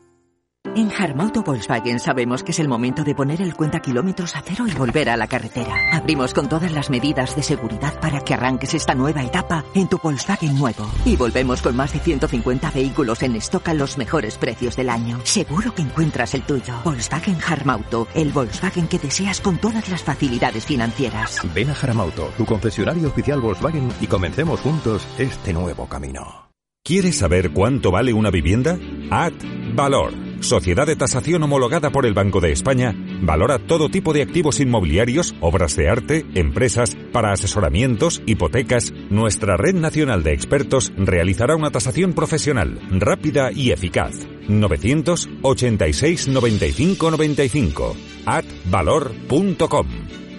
En 0.73 0.89
Harmauto 0.89 1.43
Volkswagen 1.43 1.99
sabemos 1.99 2.43
que 2.43 2.51
es 2.51 2.59
el 2.59 2.69
momento 2.69 3.03
de 3.03 3.13
poner 3.13 3.41
el 3.41 3.55
cuenta 3.55 3.81
kilómetros 3.81 4.37
a 4.37 4.41
cero 4.41 4.65
y 4.67 4.71
volver 4.71 5.09
a 5.09 5.17
la 5.17 5.27
carretera. 5.27 5.75
Abrimos 5.91 6.33
con 6.33 6.47
todas 6.47 6.71
las 6.71 6.89
medidas 6.89 7.35
de 7.35 7.43
seguridad 7.43 7.99
para 7.99 8.21
que 8.21 8.33
arranques 8.33 8.73
esta 8.73 8.95
nueva 8.95 9.21
etapa 9.21 9.65
en 9.73 9.89
tu 9.89 9.97
Volkswagen 9.97 10.57
nuevo. 10.57 10.89
Y 11.03 11.17
volvemos 11.17 11.61
con 11.61 11.75
más 11.75 11.91
de 11.91 11.99
150 11.99 12.71
vehículos 12.71 13.21
en 13.21 13.35
stock 13.35 13.67
a 13.67 13.73
los 13.73 13.97
mejores 13.97 14.37
precios 14.37 14.77
del 14.77 14.89
año. 14.89 15.19
Seguro 15.25 15.75
que 15.75 15.81
encuentras 15.81 16.33
el 16.35 16.43
tuyo. 16.43 16.73
Volkswagen 16.85 17.37
Harmauto, 17.45 18.07
el 18.13 18.31
Volkswagen 18.31 18.87
que 18.87 18.99
deseas 18.99 19.41
con 19.41 19.57
todas 19.57 19.89
las 19.89 20.03
facilidades 20.03 20.65
financieras. 20.65 21.41
Ven 21.53 21.69
a 21.69 21.73
Harmauto, 21.73 22.31
tu 22.37 22.45
concesionario 22.45 23.09
oficial 23.09 23.41
Volkswagen 23.41 23.89
y 23.99 24.07
comencemos 24.07 24.61
juntos 24.61 25.05
este 25.17 25.51
nuevo 25.51 25.85
camino. 25.87 26.50
¿Quieres 26.83 27.19
saber 27.19 27.51
cuánto 27.51 27.91
vale 27.91 28.11
una 28.11 28.31
vivienda? 28.31 28.77
Ad 29.11 29.33
Valor 29.75 30.13
Sociedad 30.41 30.87
de 30.87 30.95
tasación 30.95 31.43
homologada 31.43 31.91
por 31.91 32.07
el 32.07 32.15
Banco 32.15 32.41
de 32.41 32.51
España, 32.51 32.95
valora 33.21 33.59
todo 33.59 33.89
tipo 33.89 34.11
de 34.11 34.23
activos 34.23 34.59
inmobiliarios, 34.59 35.35
obras 35.39 35.75
de 35.75 35.87
arte, 35.87 36.25
empresas, 36.33 36.97
para 37.11 37.31
asesoramientos, 37.31 38.23
hipotecas. 38.25 38.91
Nuestra 39.11 39.55
red 39.55 39.75
nacional 39.75 40.23
de 40.23 40.33
expertos 40.33 40.91
realizará 40.97 41.55
una 41.55 41.69
tasación 41.69 42.13
profesional, 42.13 42.79
rápida 42.89 43.51
y 43.51 43.71
eficaz. 43.71 44.15
986 44.47 46.27
95 46.27 47.11
95 47.11 47.95
atvalor.com. 48.25 49.87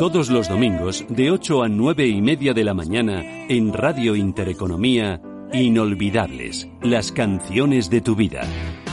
Todos 0.00 0.30
los 0.30 0.48
domingos, 0.48 1.04
de 1.08 1.30
8 1.30 1.62
a 1.62 1.68
9 1.68 2.08
y 2.08 2.20
media 2.20 2.52
de 2.52 2.64
la 2.64 2.74
mañana, 2.74 3.22
en 3.48 3.72
Radio 3.72 4.16
Intereconomía, 4.16 5.22
Inolvidables, 5.52 6.66
las 6.82 7.12
canciones 7.12 7.88
de 7.88 8.00
tu 8.00 8.16
vida. 8.16 8.40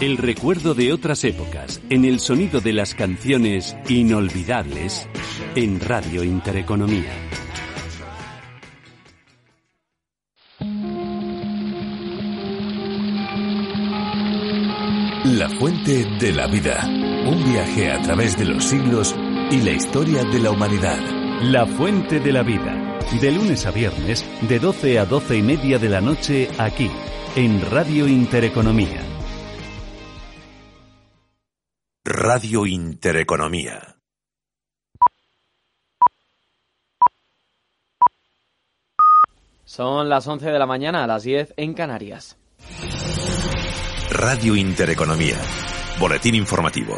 El 0.01 0.17
recuerdo 0.17 0.75
de 0.75 0.93
otras 0.93 1.23
épocas, 1.23 1.81
en 1.89 2.05
el 2.05 2.19
sonido 2.19 2.61
de 2.61 2.73
las 2.73 2.93
canciones 2.93 3.75
inolvidables, 3.89 5.09
en 5.55 5.79
Radio 5.79 6.23
Intereconomía. 6.23 7.11
La 15.23 15.49
fuente 15.49 16.05
de 16.19 16.31
la 16.31 16.45
vida. 16.45 17.04
Un 17.25 17.43
viaje 17.43 17.91
a 17.91 17.99
través 18.03 18.37
de 18.37 18.45
los 18.45 18.63
siglos 18.63 19.15
y 19.49 19.59
la 19.61 19.71
historia 19.71 20.23
de 20.25 20.39
la 20.39 20.51
humanidad. 20.51 20.99
La 21.41 21.65
fuente 21.65 22.19
de 22.19 22.31
la 22.31 22.43
vida. 22.43 22.99
De 23.19 23.31
lunes 23.31 23.65
a 23.65 23.71
viernes, 23.71 24.23
de 24.47 24.59
12 24.59 24.99
a 24.99 25.05
12 25.05 25.37
y 25.37 25.41
media 25.41 25.79
de 25.79 25.89
la 25.89 26.01
noche, 26.01 26.47
aquí, 26.59 26.91
en 27.35 27.67
Radio 27.71 28.07
Intereconomía. 28.07 29.01
Radio 32.03 32.67
Intereconomía. 32.67 33.97
Son 39.63 40.09
las 40.09 40.27
11 40.27 40.51
de 40.51 40.59
la 40.59 40.67
mañana, 40.67 41.03
a 41.03 41.07
las 41.07 41.23
10 41.23 41.55
en 41.57 41.73
Canarias. 41.73 42.37
Radio 44.11 44.55
Intereconomía. 44.55 45.37
Boletín 45.99 46.35
informativo. 46.35 46.97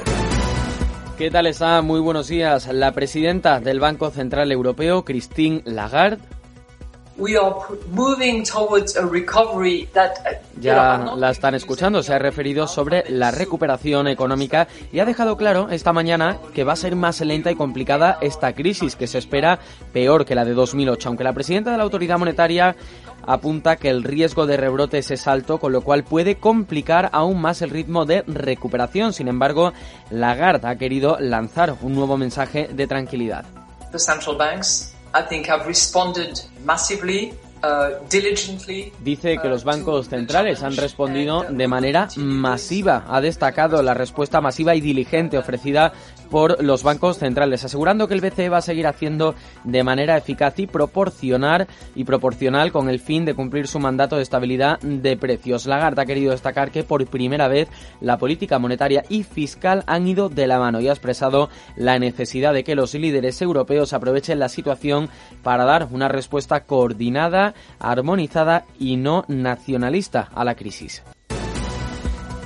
¿Qué 1.19 1.29
tal 1.29 1.45
está? 1.45 1.81
Muy 1.83 1.99
buenos 1.99 2.29
días. 2.29 2.67
La 2.67 2.93
presidenta 2.93 3.59
del 3.59 3.79
Banco 3.79 4.09
Central 4.09 4.51
Europeo, 4.51 5.05
Christine 5.05 5.61
Lagarde, 5.65 6.23
ya 10.59 11.15
la 11.15 11.29
están 11.31 11.55
escuchando, 11.55 12.03
se 12.03 12.13
ha 12.13 12.19
referido 12.19 12.67
sobre 12.67 13.09
la 13.09 13.31
recuperación 13.31 14.07
económica 14.07 14.67
y 14.91 14.99
ha 14.99 15.05
dejado 15.05 15.35
claro 15.35 15.69
esta 15.71 15.93
mañana 15.93 16.37
que 16.53 16.63
va 16.63 16.73
a 16.73 16.75
ser 16.75 16.95
más 16.95 17.19
lenta 17.21 17.49
y 17.49 17.55
complicada 17.55 18.19
esta 18.21 18.53
crisis, 18.53 18.95
que 18.95 19.07
se 19.07 19.17
espera 19.17 19.57
peor 19.93 20.25
que 20.25 20.35
la 20.35 20.45
de 20.45 20.53
2008, 20.53 21.09
aunque 21.09 21.23
la 21.23 21.33
presidenta 21.33 21.71
de 21.71 21.77
la 21.77 21.83
autoridad 21.83 22.19
monetaria 22.19 22.75
apunta 23.27 23.75
que 23.75 23.89
el 23.89 24.03
riesgo 24.03 24.47
de 24.47 24.57
rebrotes 24.57 25.11
es 25.11 25.27
alto, 25.27 25.59
con 25.59 25.71
lo 25.71 25.81
cual 25.81 26.03
puede 26.03 26.37
complicar 26.37 27.09
aún 27.13 27.39
más 27.39 27.61
el 27.61 27.69
ritmo 27.69 28.05
de 28.05 28.23
recuperación. 28.25 29.13
Sin 29.13 29.27
embargo, 29.27 29.73
Lagarde 30.09 30.67
ha 30.67 30.77
querido 30.77 31.17
lanzar 31.19 31.75
un 31.81 31.93
nuevo 31.93 32.17
mensaje 32.17 32.69
de 32.73 32.87
tranquilidad. 32.87 33.45
Uh, 37.63 38.05
Dice 38.99 39.37
que 39.41 39.47
los 39.47 39.63
bancos 39.63 40.09
centrales 40.09 40.61
han 40.61 40.77
respondido 40.77 41.43
de 41.49 41.67
manera 41.67 42.07
masiva. 42.15 43.05
Ha 43.07 43.19
destacado 43.19 43.81
la 43.81 43.95
respuesta 43.95 44.41
masiva 44.41 44.75
y 44.75 44.81
diligente 44.81 45.39
ofrecida 45.39 45.91
por 46.29 46.63
los 46.63 46.83
bancos 46.83 47.17
centrales, 47.17 47.63
asegurando 47.63 48.07
que 48.07 48.13
el 48.13 48.21
BCE 48.21 48.49
va 48.49 48.57
a 48.57 48.61
seguir 48.61 48.87
haciendo 48.87 49.35
de 49.63 49.83
manera 49.83 50.17
eficaz 50.17 50.59
y 50.59 50.67
proporcionar 50.67 51.67
y 51.95 52.03
proporcional 52.03 52.71
con 52.71 52.89
el 52.89 52.99
fin 52.99 53.25
de 53.25 53.33
cumplir 53.33 53.67
su 53.67 53.79
mandato 53.79 54.17
de 54.17 54.23
estabilidad 54.23 54.79
de 54.79 55.17
precios. 55.17 55.65
Lagarde 55.65 56.01
ha 56.01 56.05
querido 56.05 56.31
destacar 56.31 56.71
que 56.71 56.83
por 56.83 57.05
primera 57.07 57.47
vez 57.47 57.67
la 58.01 58.17
política 58.17 58.59
monetaria 58.59 59.03
y 59.09 59.23
fiscal 59.23 59.83
han 59.87 60.07
ido 60.07 60.29
de 60.29 60.47
la 60.47 60.59
mano 60.59 60.81
y 60.81 60.87
ha 60.87 60.93
expresado 60.93 61.49
la 61.75 61.99
necesidad 61.99 62.53
de 62.53 62.63
que 62.63 62.75
los 62.75 62.93
líderes 62.93 63.41
europeos 63.41 63.93
aprovechen 63.93 64.39
la 64.39 64.49
situación 64.49 65.09
para 65.43 65.65
dar 65.65 65.87
una 65.91 66.07
respuesta 66.07 66.65
coordinada, 66.65 67.53
armonizada 67.79 68.65
y 68.79 68.97
no 68.97 69.25
nacionalista 69.27 70.29
a 70.33 70.43
la 70.43 70.55
crisis. 70.55 71.03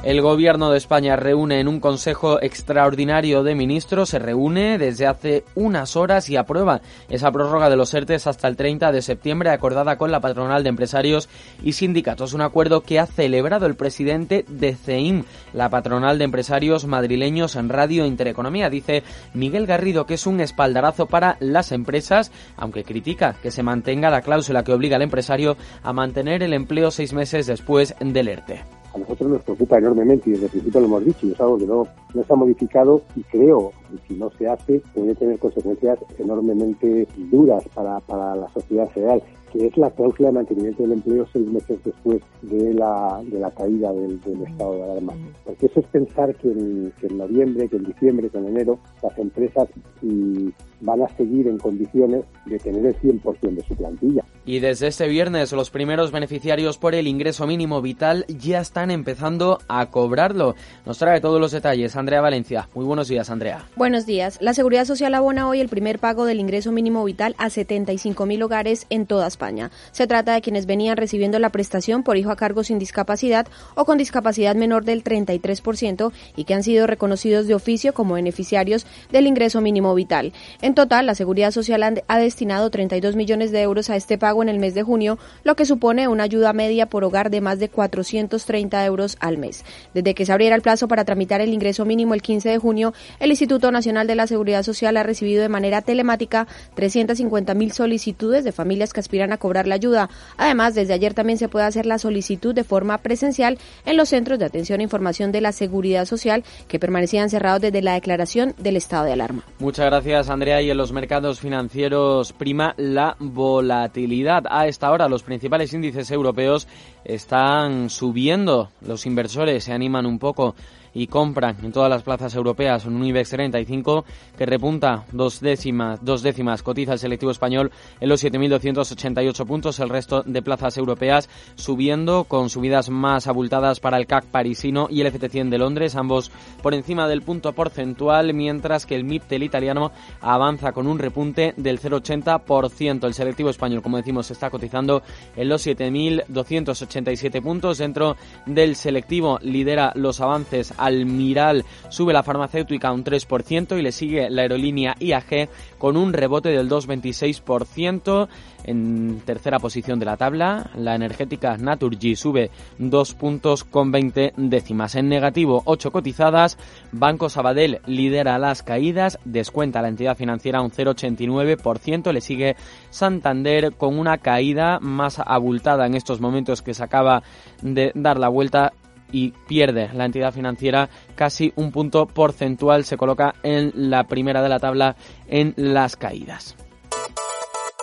El 0.04 0.20
Gobierno 0.20 0.72
de 0.72 0.80
España 0.80 1.16
reúne 1.16 1.60
en 1.60 1.68
un 1.68 1.80
Consejo 1.80 2.42
Extraordinario 2.42 3.44
de 3.44 3.54
Ministros, 3.54 4.10
se 4.10 4.18
reúne 4.18 4.80
desde 4.80 5.06
hace 5.06 5.44
unas 5.54 5.96
horas 5.96 6.28
y 6.28 6.38
aprueba 6.38 6.82
esa 7.08 7.32
prórroga 7.32 7.70
de 7.70 7.76
los 7.76 7.94
ERTES 7.94 8.26
hasta 8.26 8.48
el 8.48 8.56
30 8.56 8.92
de 8.92 9.04
septiembre 9.04 9.52
acordada 9.52 10.00
con 10.00 10.10
la 10.10 10.20
patronal 10.20 10.64
de 10.64 10.70
empresarios 10.70 11.30
y 11.62 11.74
sindicatos. 11.74 12.34
Un 12.34 12.42
acuerdo 12.42 12.82
que 12.82 13.00
ha 13.00 13.06
celebrado 13.06 13.68
el 13.68 13.76
presidente 13.76 14.44
de 14.48 14.74
CEIM, 14.74 15.24
la 15.54 15.70
patronal 15.70 16.18
de 16.18 16.26
empresarios 16.26 16.88
madrileños 16.88 17.56
en 17.56 17.70
Radio 17.70 18.08
Intereconomía. 18.08 18.72
Dice 18.72 19.04
Miguel 19.36 19.68
Garrido 19.68 20.08
que 20.08 20.16
es 20.16 20.26
un 20.26 20.42
espaldarazo 20.42 21.06
para 21.06 21.38
las 21.40 21.72
empresas, 21.72 22.32
aunque 22.58 22.84
critica 22.84 23.36
que 23.44 23.52
se 23.52 23.62
mantenga 23.62 24.10
la 24.10 24.24
cláusula 24.24 24.64
que 24.64 24.74
obliga 24.74 24.96
al 24.96 25.04
empresario 25.04 25.58
a 25.84 25.94
mantener 25.94 26.42
el 26.42 26.54
empleo 26.54 26.90
seis 26.90 27.14
meses 27.14 27.46
después 27.46 27.94
del 28.00 28.30
ERTE 28.30 28.81
a 28.94 28.98
nosotros 28.98 29.30
nos 29.30 29.44
preocupa 29.44 29.78
enormemente 29.78 30.30
y 30.30 30.34
desde 30.34 30.46
el 30.46 30.52
principio 30.52 30.82
lo 30.82 30.88
hemos 30.88 31.06
dicho 31.06 31.28
y 31.28 31.32
es 31.32 31.40
algo 31.40 31.58
que 31.58 31.66
no, 31.66 31.88
no 32.14 32.24
se 32.24 32.34
ha 32.34 32.36
modificado 32.36 33.02
y 33.16 33.24
creo 33.24 33.72
que 33.90 34.08
si 34.08 34.20
no 34.20 34.30
se 34.32 34.48
hace 34.48 34.82
puede 34.94 35.16
tener 35.16 35.40
consecuencias 35.40 36.00
enormemente 36.18 37.08
duras 37.18 37.64
para, 37.74 38.00
para 38.02 38.36
la 38.36 38.50
sociedad 38.50 38.90
general 38.92 39.24
que 39.52 39.68
es 39.68 39.78
la 39.78 39.90
cláusula 39.92 40.30
de 40.30 40.36
mantenimiento 40.36 40.84
del 40.84 40.94
empleo 40.94 41.28
seis 41.32 41.48
meses 41.48 41.80
después 41.84 42.22
de 42.42 42.74
la, 42.74 43.22
de 43.26 43.40
la 43.40 43.52
caída 43.52 43.92
del, 43.92 44.20
estado 44.48 44.76
de 44.76 44.84
alarma. 44.84 45.14
Porque 45.46 45.66
eso 45.66 45.80
es 45.80 45.86
pensar 45.88 46.36
que 46.36 46.50
en, 46.50 46.94
que 47.00 47.08
en, 47.08 47.18
noviembre, 47.18 47.68
que 47.68 47.78
en 47.78 47.84
diciembre, 47.84 48.30
que 48.30 48.38
en 48.38 48.48
enero 48.48 48.80
las 49.04 49.18
empresas 49.18 49.68
mm, 50.02 50.50
van 50.82 51.02
a 51.02 51.08
seguir 51.16 51.48
en 51.48 51.58
condiciones 51.58 52.26
de 52.46 52.58
tener 52.60 52.86
el 52.86 52.96
100% 53.00 53.40
de 53.56 53.64
su 53.64 53.76
plantilla. 53.76 54.24
Y 54.46 54.60
desde 54.60 54.88
este 54.88 55.08
viernes 55.08 55.52
los 55.52 55.70
primeros 55.70 56.12
beneficiarios 56.12 56.78
por 56.78 56.96
el 56.96 57.08
ingreso 57.08 57.46
mínimo 57.46 57.82
vital 57.82 58.26
ya 58.28 58.60
están 58.60 58.90
empezando 58.90 59.60
a 59.68 59.86
cobrarlo. 59.92 60.56
Nos 60.86 60.98
trae 60.98 61.22
todos 61.22 61.40
los 61.40 61.52
detalles 61.52 61.96
Andrea 61.96 62.22
Valencia. 62.22 62.68
Muy 62.74 62.86
buenos 62.86 63.08
días, 63.08 63.30
Andrea. 63.30 63.66
Buenos 63.76 64.06
días. 64.06 64.40
La 64.42 64.54
Seguridad 64.54 64.86
Social 64.86 65.14
abona 65.14 65.48
hoy 65.48 65.60
el 65.60 65.70
primer 65.70 66.00
pago 66.00 66.26
del 66.26 66.40
ingreso 66.40 66.72
mínimo 66.72 67.04
vital 67.04 67.36
a 67.38 67.48
75.000 67.48 68.44
hogares 68.44 68.88
en 68.90 69.06
todas 69.06 69.38
España. 69.42 69.72
Se 69.92 70.06
trata 70.06 70.36
de 70.36 70.42
quienes 70.42 70.68
venían 70.68 70.98
recibiendo 70.98 71.40
la 71.40 71.50
prestación 71.50 72.04
por 72.04 72.16
hijo 72.16 72.30
a 72.30 72.36
cargo 72.36 72.64
sin 72.64 72.78
discapacidad 72.78 73.48
o 73.74 73.86
con 73.86 73.98
discapacidad 73.98 74.56
menor 74.56 74.86
del 74.86 75.04
33% 75.04 76.12
y 76.36 76.44
que 76.44 76.54
han 76.54 76.62
sido 76.62 76.86
reconocidos 76.86 77.48
de 77.48 77.56
oficio 77.56 77.92
como 77.92 78.14
beneficiarios 78.14 78.86
del 79.12 79.26
ingreso 79.26 79.60
mínimo 79.60 79.96
vital. 79.96 80.32
En 80.62 80.76
total, 80.76 81.08
la 81.08 81.16
Seguridad 81.16 81.50
Social 81.50 82.04
ha 82.08 82.20
destinado 82.20 82.70
32 82.70 83.16
millones 83.16 83.52
de 83.52 83.64
euros 83.64 83.90
a 83.90 83.96
este 83.96 84.20
pago 84.20 84.44
en 84.44 84.50
el 84.50 84.60
mes 84.60 84.76
de 84.76 84.84
junio, 84.84 85.18
lo 85.44 85.56
que 85.56 85.66
supone 85.66 86.08
una 86.08 86.24
ayuda 86.24 86.54
media 86.54 86.86
por 86.86 87.04
hogar 87.04 87.32
de 87.32 87.42
más 87.42 87.58
de 87.58 87.70
430 87.70 88.86
euros 88.86 89.18
al 89.20 89.40
mes. 89.40 89.66
Desde 89.96 90.14
que 90.14 90.28
se 90.28 90.34
abriera 90.34 90.56
el 90.56 90.62
plazo 90.62 90.88
para 90.88 91.04
tramitar 91.04 91.42
el 91.42 91.52
ingreso 91.52 91.84
mínimo 91.84 92.14
el 92.14 92.22
15 92.22 92.48
de 92.48 92.58
junio, 92.60 92.94
el 93.20 93.32
Instituto 93.32 93.72
Nacional 93.72 94.06
de 94.06 94.16
la 94.16 94.28
Seguridad 94.28 94.62
Social 94.62 94.98
ha 94.98 95.04
recibido 95.04 95.42
de 95.42 95.50
manera 95.50 95.82
telemática 95.82 96.46
350.000 96.76 97.72
solicitudes 97.72 98.44
de 98.44 98.52
familias 98.52 98.94
que 98.94 99.00
aspiran 99.00 99.31
a 99.32 99.38
cobrar 99.38 99.68
la 99.68 99.76
ayuda. 99.76 100.10
Además, 100.38 100.76
desde 100.76 100.94
ayer 100.94 101.14
también 101.14 101.38
se 101.38 101.50
puede 101.50 101.66
hacer 101.66 101.86
la 101.86 101.98
solicitud 101.98 102.54
de 102.54 102.64
forma 102.64 102.98
presencial 103.00 103.58
en 103.86 103.98
los 103.98 104.10
centros 104.10 104.40
de 104.40 104.46
atención 104.46 104.80
e 104.80 104.84
información 104.84 105.32
de 105.32 105.42
la 105.42 105.52
Seguridad 105.52 106.06
Social 106.06 106.44
que 106.68 106.80
permanecían 106.80 107.30
cerrados 107.30 107.62
desde 107.62 107.82
la 107.82 107.94
declaración 107.94 108.54
del 108.58 108.78
estado 108.78 109.06
de 109.06 109.14
alarma. 109.14 109.44
Muchas 109.60 109.86
gracias, 109.86 110.30
Andrea. 110.30 110.62
Y 110.62 110.70
en 110.70 110.78
los 110.78 110.92
mercados 110.92 111.40
financieros 111.40 112.34
prima 112.34 112.74
la 112.78 113.16
volatilidad. 113.20 114.44
A 114.50 114.68
esta 114.68 114.92
hora, 114.92 115.08
los 115.08 115.24
principales 115.24 115.74
índices 115.74 116.12
europeos 116.12 116.68
están 117.04 117.90
subiendo. 117.90 118.70
Los 118.82 119.06
inversores 119.06 119.64
se 119.64 119.74
animan 119.74 120.06
un 120.06 120.20
poco 120.20 120.56
y 120.94 121.08
compran 121.08 121.58
en 121.64 121.72
todas 121.72 121.90
las 121.90 122.04
plazas 122.04 122.36
europeas 122.36 122.86
un 122.86 123.04
IBEX 123.04 123.30
35 123.30 124.06
que 124.38 124.46
repunta 124.46 125.06
dos 125.12 125.40
décimas, 125.40 126.04
dos 126.04 126.22
décimas, 126.22 126.64
cotiza 126.64 126.94
el 126.94 127.00
selectivo 127.00 127.32
español 127.32 127.72
en 128.00 128.10
los 128.10 128.24
7.288 128.24 129.46
puntos, 129.46 129.80
el 129.80 129.90
resto 129.90 130.24
de 130.24 130.42
plazas 130.42 130.78
europeas 130.78 131.30
subiendo 131.56 132.26
con 132.26 132.50
subidas 132.50 132.90
más 132.90 133.28
abultadas 133.28 133.80
para 133.80 133.98
el 133.98 134.08
CAC 134.08 134.26
parisino 134.26 134.88
y 134.90 135.02
el 135.02 135.14
FT100 135.14 135.50
de 135.50 135.58
Londres, 135.58 135.96
ambos 135.96 136.32
por 136.62 136.74
encima 136.74 137.08
del 137.08 137.22
punto 137.22 137.54
porcentual, 137.54 138.34
mientras 138.34 138.86
que 138.86 138.96
el 138.96 139.04
MIPTEL 139.04 139.44
italiano 139.44 139.92
avanza 140.22 140.72
con 140.72 140.88
un 140.88 141.00
repunte 141.00 141.54
del 141.58 141.80
0,80%. 141.80 143.06
El 143.06 143.14
selectivo 143.14 143.50
español, 143.50 143.82
como 143.82 143.98
decimos, 143.98 144.32
está 144.32 144.50
cotizando 144.50 145.04
en 145.36 145.50
los 145.50 145.66
7.287 145.66 147.42
puntos. 147.42 147.78
Dentro 147.78 148.16
del 148.46 148.76
selectivo 148.76 149.40
lidera 149.42 149.92
los 149.96 150.22
avances 150.22 150.74
Almiral 150.86 151.66
sube 151.90 152.14
la 152.14 152.24
farmacéutica 152.24 152.92
un 152.92 153.04
3% 153.04 153.78
y 153.78 153.82
le 153.82 153.92
sigue 153.92 154.30
la 154.30 154.44
aerolínea 154.44 154.96
IAG 155.00 155.50
con 155.78 155.98
un 155.98 156.14
rebote 156.14 156.50
del 156.50 156.70
2,26%. 156.70 158.28
En 158.64 159.22
tercera 159.26 159.58
posición 159.58 159.98
de 160.00 160.06
la 160.06 160.18
tabla, 160.18 160.70
la 160.76 160.94
energética 160.94 161.58
Naturgy 161.58 162.16
sube 162.16 162.52
2 162.78 163.14
puntos 163.16 163.64
con 163.64 163.92
20 163.92 164.34
décimas. 164.38 164.96
En 164.96 165.10
negativo, 165.10 165.64
8 165.66 165.92
cotizadas. 165.92 166.58
Banco 166.92 167.30
Sabadell 167.30 167.82
lidera 167.88 168.38
las 168.38 168.62
caídas, 168.62 169.18
descuenta 169.26 169.82
la 169.82 169.88
entidad 169.88 170.16
financiera 170.16 170.62
un 170.62 170.72
0,89%. 170.72 172.12
Le 172.12 172.22
sigue 172.22 172.56
Santander 172.92 173.74
con 173.74 173.98
una 173.98 174.20
caída 174.20 174.80
más 174.80 175.20
abultada 175.20 175.88
en 175.88 175.96
estos 175.96 176.22
momentos 176.22 176.62
que 176.62 176.74
se 176.74 176.84
acaba 176.84 177.24
de 177.62 177.92
dar 177.96 178.20
la 178.20 178.30
vuelta 178.30 178.74
y 179.12 179.32
pierde 179.48 179.90
la 179.94 180.06
entidad 180.06 180.34
financiera 180.34 180.90
casi 181.16 181.52
un 181.56 181.72
punto 181.72 182.08
porcentual, 182.08 182.86
se 182.86 182.98
coloca 182.98 183.36
en 183.44 183.72
la 183.76 184.06
primera 184.06 184.42
de 184.42 184.50
la 184.50 184.60
tabla 184.60 184.96
en 185.28 185.54
las 185.58 185.96
caídas. 185.96 186.56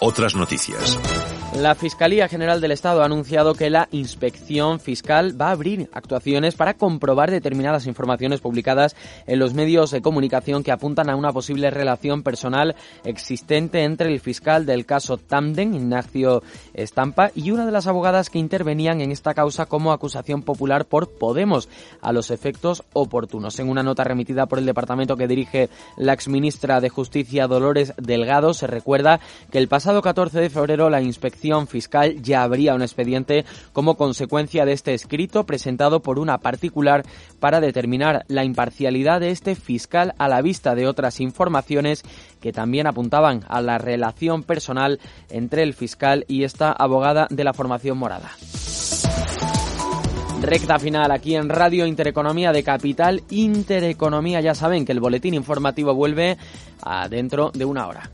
Otras 0.01 0.35
noticias. 0.37 0.99
La 1.59 1.75
Fiscalía 1.75 2.29
General 2.29 2.61
del 2.61 2.71
Estado 2.71 3.03
ha 3.03 3.07
anunciado 3.07 3.53
que 3.53 3.69
la 3.69 3.89
inspección 3.91 4.79
fiscal 4.79 5.39
va 5.39 5.49
a 5.49 5.51
abrir 5.51 5.91
actuaciones 5.93 6.55
para 6.55 6.75
comprobar 6.75 7.33
determinadas 7.33 7.89
informaciones 7.89 8.41
publicadas 8.41 8.95
en 9.27 9.41
los 9.41 9.55
medios 9.55 9.91
de 9.91 10.01
comunicación 10.01 10.63
que 10.63 10.71
apuntan 10.71 11.11
a 11.11 11.17
una 11.17 11.33
posible 11.33 11.71
relación 11.71 12.23
personal 12.23 12.77
existente 13.03 13.83
entre 13.83 14.13
el 14.13 14.21
fiscal 14.21 14.67
del 14.67 14.87
caso 14.87 15.17
Tamden, 15.17 15.75
Ignacio 15.75 16.45
Estampa, 16.75 17.33
y 17.35 17.51
una 17.51 17.67
de 17.67 17.73
las 17.73 17.89
abogadas 17.89 18.31
que 18.31 18.39
intervenían 18.39 19.01
en 19.01 19.11
esta 19.11 19.35
causa 19.35 19.67
como 19.67 19.91
acusación 19.91 20.43
popular 20.43 20.85
por 20.85 21.11
Podemos, 21.19 21.69
a 22.01 22.13
los 22.13 22.31
efectos 22.31 22.85
oportunos. 22.93 23.59
En 23.59 23.69
una 23.69 23.83
nota 23.83 24.05
remitida 24.05 24.47
por 24.47 24.61
el 24.61 24.67
departamento 24.67 25.17
que 25.17 25.27
dirige 25.27 25.71
la 25.97 26.13
exministra 26.13 26.81
de 26.81 26.89
Justicia 26.89 27.49
Dolores 27.49 27.95
Delgado, 27.97 28.55
se 28.55 28.69
recuerda 28.69 29.19
que 29.51 29.59
el 29.59 29.67
pasado 29.67 30.03
14 30.03 30.39
de 30.39 30.51
febrero 30.51 30.89
la 30.89 31.03
inspección 31.03 31.48
fiscal 31.67 32.23
ya 32.23 32.43
habría 32.43 32.75
un 32.75 32.83
expediente 32.83 33.45
como 33.73 33.97
consecuencia 33.97 34.65
de 34.65 34.73
este 34.73 34.95
escrito 34.95 35.45
presentado 35.45 36.01
por 36.01 36.19
una 36.19 36.39
particular 36.39 37.05
para 37.41 37.61
determinar 37.61 38.25
la 38.29 38.45
imparcialidad 38.45 39.21
de 39.21 39.31
este 39.31 39.55
fiscal 39.55 40.15
a 40.19 40.29
la 40.29 40.43
vista 40.43 40.75
de 40.75 40.87
otras 40.87 41.21
informaciones 41.21 42.03
que 42.41 42.53
también 42.53 42.87
apuntaban 42.87 43.45
a 43.49 43.61
la 43.61 43.79
relación 43.79 44.43
personal 44.43 45.01
entre 45.31 45.63
el 45.63 45.75
fiscal 45.75 46.25
y 46.29 46.45
esta 46.45 46.73
abogada 46.73 47.27
de 47.31 47.45
la 47.45 47.55
formación 47.55 47.99
morada. 47.99 48.31
Recta 50.41 50.79
final 50.79 51.11
aquí 51.11 51.35
en 51.35 51.49
Radio 51.49 51.85
Intereconomía 51.85 52.53
de 52.53 52.63
Capital 52.63 53.23
Intereconomía. 53.31 54.41
Ya 54.41 54.55
saben 54.55 54.85
que 54.85 54.93
el 54.93 55.01
boletín 55.01 55.35
informativo 55.35 55.95
vuelve 55.95 56.39
a 56.83 57.09
dentro 57.09 57.51
de 57.51 57.65
una 57.65 57.89
hora. 57.89 58.09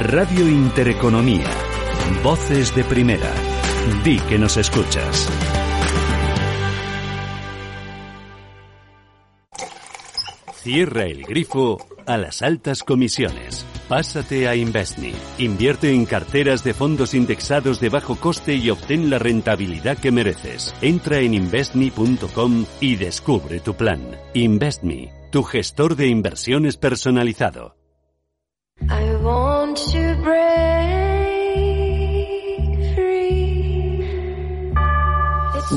Radio 0.00 0.48
Intereconomía. 0.48 1.50
Voces 2.24 2.74
de 2.74 2.82
primera. 2.82 3.30
Di 4.02 4.18
que 4.20 4.38
nos 4.38 4.56
escuchas. 4.56 5.28
Cierra 10.54 11.04
el 11.04 11.24
grifo 11.24 11.78
a 12.06 12.16
las 12.16 12.40
altas 12.40 12.82
comisiones. 12.82 13.66
Pásate 13.88 14.48
a 14.48 14.56
Investme. 14.56 15.12
Invierte 15.38 15.92
en 15.92 16.06
carteras 16.06 16.64
de 16.64 16.72
fondos 16.72 17.12
indexados 17.12 17.78
de 17.78 17.90
bajo 17.90 18.16
coste 18.16 18.54
y 18.54 18.70
obtén 18.70 19.10
la 19.10 19.18
rentabilidad 19.18 19.98
que 19.98 20.10
mereces. 20.10 20.74
Entra 20.80 21.18
en 21.18 21.34
investme.com 21.34 22.64
y 22.80 22.96
descubre 22.96 23.60
tu 23.60 23.74
plan. 23.74 24.00
Investme, 24.32 25.12
tu 25.30 25.42
gestor 25.42 25.96
de 25.96 26.08
inversiones 26.08 26.76
personalizado. 26.78 27.76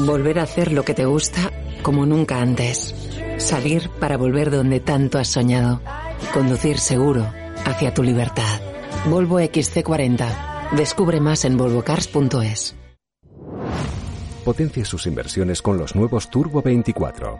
Volver 0.05 0.39
a 0.39 0.43
hacer 0.43 0.71
lo 0.71 0.83
que 0.83 0.93
te 0.93 1.05
gusta 1.05 1.51
como 1.81 2.05
nunca 2.05 2.41
antes. 2.41 2.93
Salir 3.37 3.89
para 3.99 4.17
volver 4.17 4.51
donde 4.51 4.79
tanto 4.79 5.17
has 5.17 5.29
soñado. 5.29 5.81
Conducir 6.33 6.79
seguro 6.79 7.31
hacia 7.65 7.93
tu 7.93 8.03
libertad. 8.03 8.59
Volvo 9.05 9.39
XC40. 9.39 10.75
Descubre 10.75 11.19
más 11.19 11.45
en 11.45 11.57
volvocars.es. 11.57 12.75
Potencia 14.43 14.85
sus 14.85 15.07
inversiones 15.07 15.61
con 15.61 15.77
los 15.77 15.95
nuevos 15.95 16.29
Turbo 16.29 16.61
24 16.61 17.39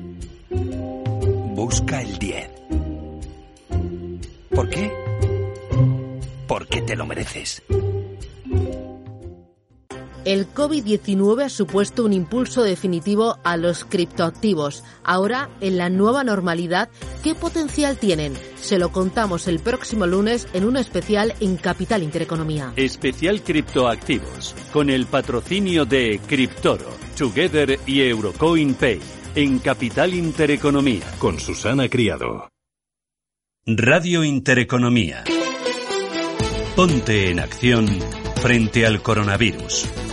busca 1.63 2.01
el 2.01 2.17
10. 2.17 2.49
¿Por 4.49 4.67
qué? 4.67 4.91
Porque 6.47 6.81
te 6.81 6.95
lo 6.95 7.05
mereces. 7.05 7.61
El 10.25 10.51
COVID-19 10.51 11.43
ha 11.43 11.49
supuesto 11.49 12.03
un 12.03 12.13
impulso 12.13 12.63
definitivo 12.63 13.37
a 13.43 13.57
los 13.57 13.85
criptoactivos. 13.85 14.83
Ahora, 15.03 15.51
en 15.61 15.77
la 15.77 15.89
nueva 15.89 16.23
normalidad, 16.23 16.89
¿qué 17.23 17.35
potencial 17.35 17.97
tienen? 17.97 18.33
Se 18.55 18.79
lo 18.79 18.91
contamos 18.91 19.47
el 19.47 19.59
próximo 19.59 20.07
lunes 20.07 20.47
en 20.53 20.65
un 20.65 20.77
especial 20.77 21.35
en 21.41 21.57
Capital 21.57 22.01
Intereconomía. 22.01 22.73
Especial 22.75 23.43
Criptoactivos, 23.43 24.55
con 24.73 24.89
el 24.89 25.05
patrocinio 25.05 25.85
de 25.85 26.19
Criptoro, 26.25 26.89
Together 27.15 27.79
y 27.85 28.01
Eurocoin 28.01 28.73
Pay 28.73 29.20
en 29.35 29.59
Capital 29.59 30.13
Intereconomía. 30.13 31.05
Con 31.19 31.39
Susana 31.39 31.89
Criado. 31.89 32.49
Radio 33.65 34.23
Intereconomía. 34.23 35.23
Ponte 36.75 37.29
en 37.29 37.39
acción 37.39 37.87
frente 38.41 38.85
al 38.85 39.01
coronavirus. 39.01 40.10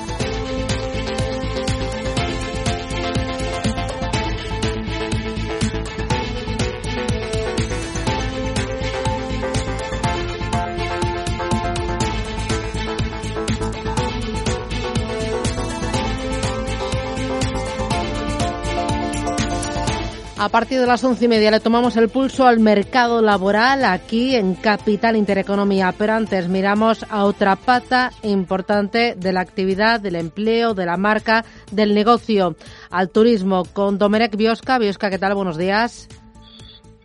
A 20.48 20.50
partir 20.50 20.80
de 20.80 20.86
las 20.86 21.04
once 21.04 21.26
y 21.26 21.28
media 21.28 21.50
le 21.50 21.60
tomamos 21.60 21.98
el 21.98 22.08
pulso 22.08 22.46
al 22.46 22.58
mercado 22.58 23.20
laboral 23.20 23.84
aquí 23.84 24.34
en 24.34 24.54
Capital 24.54 25.14
Intereconomía. 25.14 25.92
Pero 25.98 26.14
antes 26.14 26.48
miramos 26.48 27.04
a 27.10 27.24
otra 27.24 27.54
pata 27.54 28.12
importante 28.22 29.14
de 29.14 29.32
la 29.34 29.42
actividad, 29.42 30.00
del 30.00 30.16
empleo, 30.16 30.72
de 30.72 30.86
la 30.86 30.96
marca, 30.96 31.44
del 31.70 31.94
negocio, 31.94 32.56
al 32.90 33.10
turismo, 33.10 33.64
con 33.74 33.98
Domenech 33.98 34.36
Biosca. 34.36 34.78
Biosca, 34.78 35.10
¿qué 35.10 35.18
tal? 35.18 35.34
Buenos 35.34 35.58
días. 35.58 36.08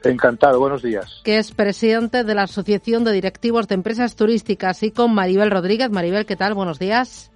Encantado, 0.06 0.58
buenos 0.58 0.82
días. 0.82 1.20
Que 1.26 1.38
es 1.38 1.52
presidente 1.52 2.24
de 2.24 2.36
la 2.36 2.44
Asociación 2.44 3.04
de 3.04 3.12
Directivos 3.12 3.68
de 3.68 3.76
Empresas 3.76 4.16
Turísticas 4.16 4.84
y 4.84 4.92
con 4.92 5.14
Maribel 5.14 5.52
Rodríguez. 5.52 5.92
Maribel, 5.92 6.26
¿qué 6.26 6.38
tal? 6.38 6.54
Buenos 6.54 6.80
días. 6.80 7.33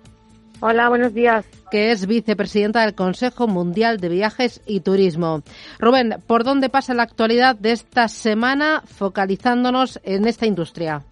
Hola, 0.60 0.90
buenos 0.90 1.14
días. 1.14 1.46
Que 1.70 1.92
es 1.92 2.08
vicepresidenta 2.08 2.82
del 2.82 2.96
Consejo 2.96 3.48
Mundial 3.48 4.00
de 4.00 4.10
Viajes 4.10 4.62
y 4.66 4.80
Turismo. 4.80 5.44
Rubén, 5.78 6.16
¿por 6.26 6.44
dónde 6.44 6.70
pasa 6.70 6.96
la 6.96 7.04
actualidad 7.04 7.56
de 7.56 7.74
esta 7.74 8.08
semana 8.08 8.82
focalizándonos 8.84 10.00
en 10.04 10.28
esta 10.28 10.48
industria? 10.48 11.04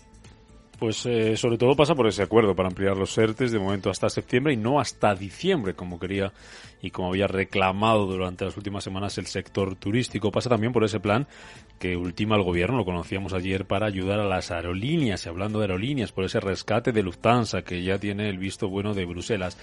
Pues 0.80 1.06
eh, 1.06 1.38
sobre 1.38 1.60
todo 1.60 1.76
pasa 1.76 1.94
por 1.94 2.08
ese 2.08 2.24
acuerdo 2.24 2.56
para 2.56 2.70
ampliar 2.70 2.98
los 2.98 3.16
ERTES 3.18 3.52
de 3.52 3.60
momento 3.60 3.92
hasta 3.92 4.10
septiembre 4.10 4.54
y 4.54 4.58
no 4.58 4.80
hasta 4.80 5.14
diciembre, 5.14 5.76
como 5.76 6.00
quería 6.00 6.34
y 6.86 6.92
como 6.92 7.10
había 7.10 7.28
reclamado 7.28 8.06
durante 8.06 8.46
las 8.46 8.56
últimas 8.58 8.84
semanas 8.84 9.18
el 9.18 9.26
sector 9.26 9.76
turístico. 9.76 10.32
Pasa 10.32 10.50
también 10.50 10.72
por 10.72 10.84
ese 10.84 11.00
plan 11.00 11.28
que 11.80 11.98
ultima 11.98 12.36
el 12.36 12.44
gobierno, 12.44 12.78
lo 12.78 12.86
conocíamos 12.86 13.34
ayer, 13.34 13.66
para 13.66 13.86
ayudar 13.86 14.20
a 14.20 14.26
las 14.26 14.52
aerolíneas, 14.52 15.26
y 15.26 15.30
hablando 15.30 15.60
de 15.60 15.66
aerolíneas, 15.66 16.12
por 16.12 16.24
ese 16.24 16.40
rescate 16.40 16.92
de 16.92 17.04
Lufthansa, 17.04 17.64
que 17.64 17.84
ya 17.84 17.98
tiene 17.98 18.30
el 18.30 18.38
visto 18.38 18.70
bueno 18.70 18.94
de 18.94 19.06
Bruselas. 19.06 19.58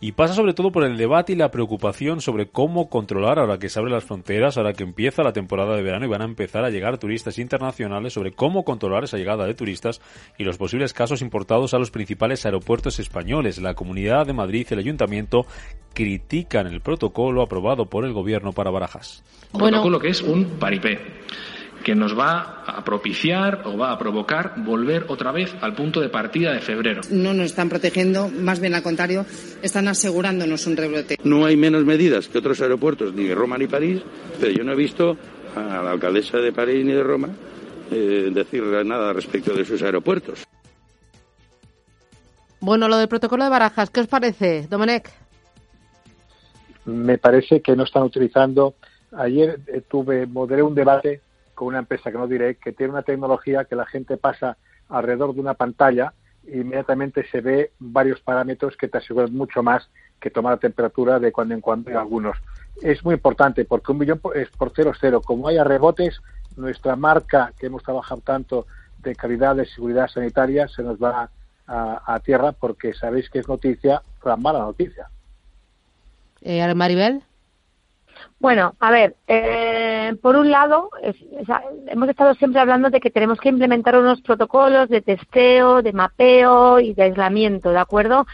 Y 0.00 0.12
pasa 0.12 0.34
sobre 0.34 0.54
todo 0.54 0.70
por 0.70 0.84
el 0.84 0.96
debate 0.96 1.32
y 1.32 1.36
la 1.36 1.50
preocupación 1.50 2.20
sobre 2.20 2.46
cómo 2.46 2.88
controlar, 2.88 3.38
ahora 3.38 3.58
que 3.58 3.68
se 3.68 3.78
abren 3.78 3.94
las 3.94 4.04
fronteras, 4.04 4.56
ahora 4.56 4.74
que 4.74 4.84
empieza 4.84 5.22
la 5.22 5.32
temporada 5.32 5.74
de 5.74 5.82
verano 5.82 6.06
y 6.06 6.08
van 6.08 6.22
a 6.22 6.26
empezar 6.26 6.64
a 6.64 6.70
llegar 6.70 6.98
turistas 6.98 7.38
internacionales, 7.38 8.12
sobre 8.12 8.32
cómo 8.32 8.64
controlar 8.64 9.04
esa 9.04 9.16
llegada 9.16 9.44
de 9.44 9.54
turistas 9.54 10.00
y 10.38 10.44
los 10.44 10.58
posibles 10.58 10.92
casos 10.92 11.20
importados 11.20 11.74
a 11.74 11.78
los 11.78 11.90
principales 11.90 12.46
aeropuertos 12.46 13.00
españoles. 13.00 13.58
La 13.58 13.74
Comunidad 13.74 14.26
de 14.26 14.32
Madrid 14.32 14.66
y 14.70 14.74
el 14.74 14.80
Ayuntamiento 14.80 15.46
critican 15.96 16.65
el 16.66 16.80
protocolo 16.80 17.42
aprobado 17.42 17.86
por 17.86 18.04
el 18.04 18.12
gobierno 18.12 18.52
para 18.52 18.70
Barajas. 18.70 19.22
Un 19.52 19.60
protocolo 19.60 19.98
que 19.98 20.08
es 20.08 20.22
un 20.22 20.58
paripé 20.58 20.98
que 21.86 21.94
nos 21.94 22.18
va 22.18 22.64
a 22.66 22.82
propiciar 22.82 23.62
o 23.64 23.78
va 23.78 23.92
a 23.92 23.98
provocar 23.98 24.54
volver 24.56 25.04
otra 25.06 25.30
vez 25.30 25.54
al 25.60 25.72
punto 25.76 26.00
de 26.00 26.08
partida 26.08 26.52
de 26.52 26.60
febrero. 26.60 27.02
No 27.10 27.32
nos 27.32 27.46
están 27.46 27.68
protegiendo, 27.68 28.28
más 28.28 28.58
bien 28.58 28.74
al 28.74 28.82
contrario, 28.82 29.24
están 29.62 29.86
asegurándonos 29.86 30.66
un 30.66 30.76
rebrote. 30.76 31.16
No 31.22 31.46
hay 31.46 31.56
menos 31.56 31.84
medidas 31.84 32.26
que 32.26 32.38
otros 32.38 32.60
aeropuertos, 32.60 33.14
ni 33.14 33.22
de 33.22 33.36
Roma 33.36 33.56
ni 33.56 33.68
París, 33.68 34.02
pero 34.40 34.50
yo 34.50 34.64
no 34.64 34.72
he 34.72 34.76
visto 34.76 35.16
a 35.54 35.80
la 35.80 35.92
alcaldesa 35.92 36.38
de 36.38 36.52
París 36.52 36.84
ni 36.84 36.92
de 36.92 37.04
Roma 37.04 37.28
eh, 37.92 38.30
decir 38.32 38.64
nada 38.84 39.12
respecto 39.12 39.54
de 39.54 39.64
sus 39.64 39.80
aeropuertos. 39.80 40.42
Bueno, 42.58 42.88
lo 42.88 42.96
del 42.96 43.06
protocolo 43.06 43.44
de 43.44 43.50
barajas, 43.50 43.90
¿qué 43.90 44.00
os 44.00 44.08
parece, 44.08 44.66
Domenech? 44.68 45.08
Me 46.86 47.18
parece 47.18 47.60
que 47.60 47.76
no 47.76 47.82
están 47.82 48.04
utilizando. 48.04 48.74
Ayer 49.16 49.60
eh, 49.66 49.82
tuve, 49.86 50.26
moderé 50.26 50.62
un 50.62 50.74
debate 50.74 51.20
con 51.54 51.68
una 51.68 51.80
empresa 51.80 52.12
que 52.12 52.18
no 52.18 52.28
diré, 52.28 52.56
que 52.56 52.72
tiene 52.72 52.92
una 52.92 53.02
tecnología 53.02 53.64
que 53.64 53.74
la 53.74 53.86
gente 53.86 54.16
pasa 54.16 54.56
alrededor 54.88 55.34
de 55.34 55.40
una 55.40 55.54
pantalla 55.54 56.12
e 56.46 56.58
inmediatamente 56.58 57.26
se 57.30 57.40
ve 57.40 57.72
varios 57.80 58.20
parámetros 58.20 58.76
que 58.76 58.88
te 58.88 58.98
aseguran 58.98 59.34
mucho 59.34 59.62
más 59.62 59.88
que 60.20 60.30
tomar 60.30 60.52
la 60.52 60.60
temperatura 60.60 61.18
de 61.18 61.32
cuando 61.32 61.54
en 61.54 61.60
cuando 61.60 61.90
en 61.90 61.96
algunos. 61.96 62.36
Es 62.80 63.04
muy 63.04 63.14
importante 63.14 63.64
porque 63.64 63.92
un 63.92 63.98
millón 63.98 64.20
es 64.34 64.48
por 64.50 64.72
cero 64.74 64.92
cero. 64.98 65.20
Como 65.24 65.48
haya 65.48 65.64
rebotes, 65.64 66.20
nuestra 66.56 66.94
marca 66.94 67.52
que 67.58 67.66
hemos 67.66 67.82
trabajado 67.82 68.20
tanto 68.20 68.66
de 68.98 69.16
calidad 69.16 69.56
de 69.56 69.66
seguridad 69.66 70.08
sanitaria 70.08 70.68
se 70.68 70.82
nos 70.82 71.02
va 71.02 71.30
a, 71.66 72.14
a 72.14 72.20
tierra 72.20 72.52
porque 72.52 72.94
sabéis 72.94 73.28
que 73.28 73.40
es 73.40 73.48
noticia, 73.48 74.02
la 74.24 74.36
mala 74.36 74.60
noticia. 74.60 75.08
Eh, 76.42 76.74
Maribel. 76.74 77.22
Bueno, 78.38 78.74
a 78.80 78.90
ver, 78.90 79.16
eh, 79.26 80.14
por 80.20 80.36
un 80.36 80.50
lado, 80.50 80.90
hemos 81.88 82.08
estado 82.08 82.34
siempre 82.34 82.60
hablando 82.60 82.90
de 82.90 83.00
que 83.00 83.10
tenemos 83.10 83.40
que 83.40 83.48
implementar 83.48 83.96
unos 83.96 84.20
protocolos 84.20 84.88
de 84.90 85.00
testeo, 85.00 85.80
de 85.82 85.92
mapeo 85.92 86.78
y 86.78 86.92
de 86.92 87.04
aislamiento, 87.04 87.70
¿de 87.70 87.78
acuerdo? 87.78 88.26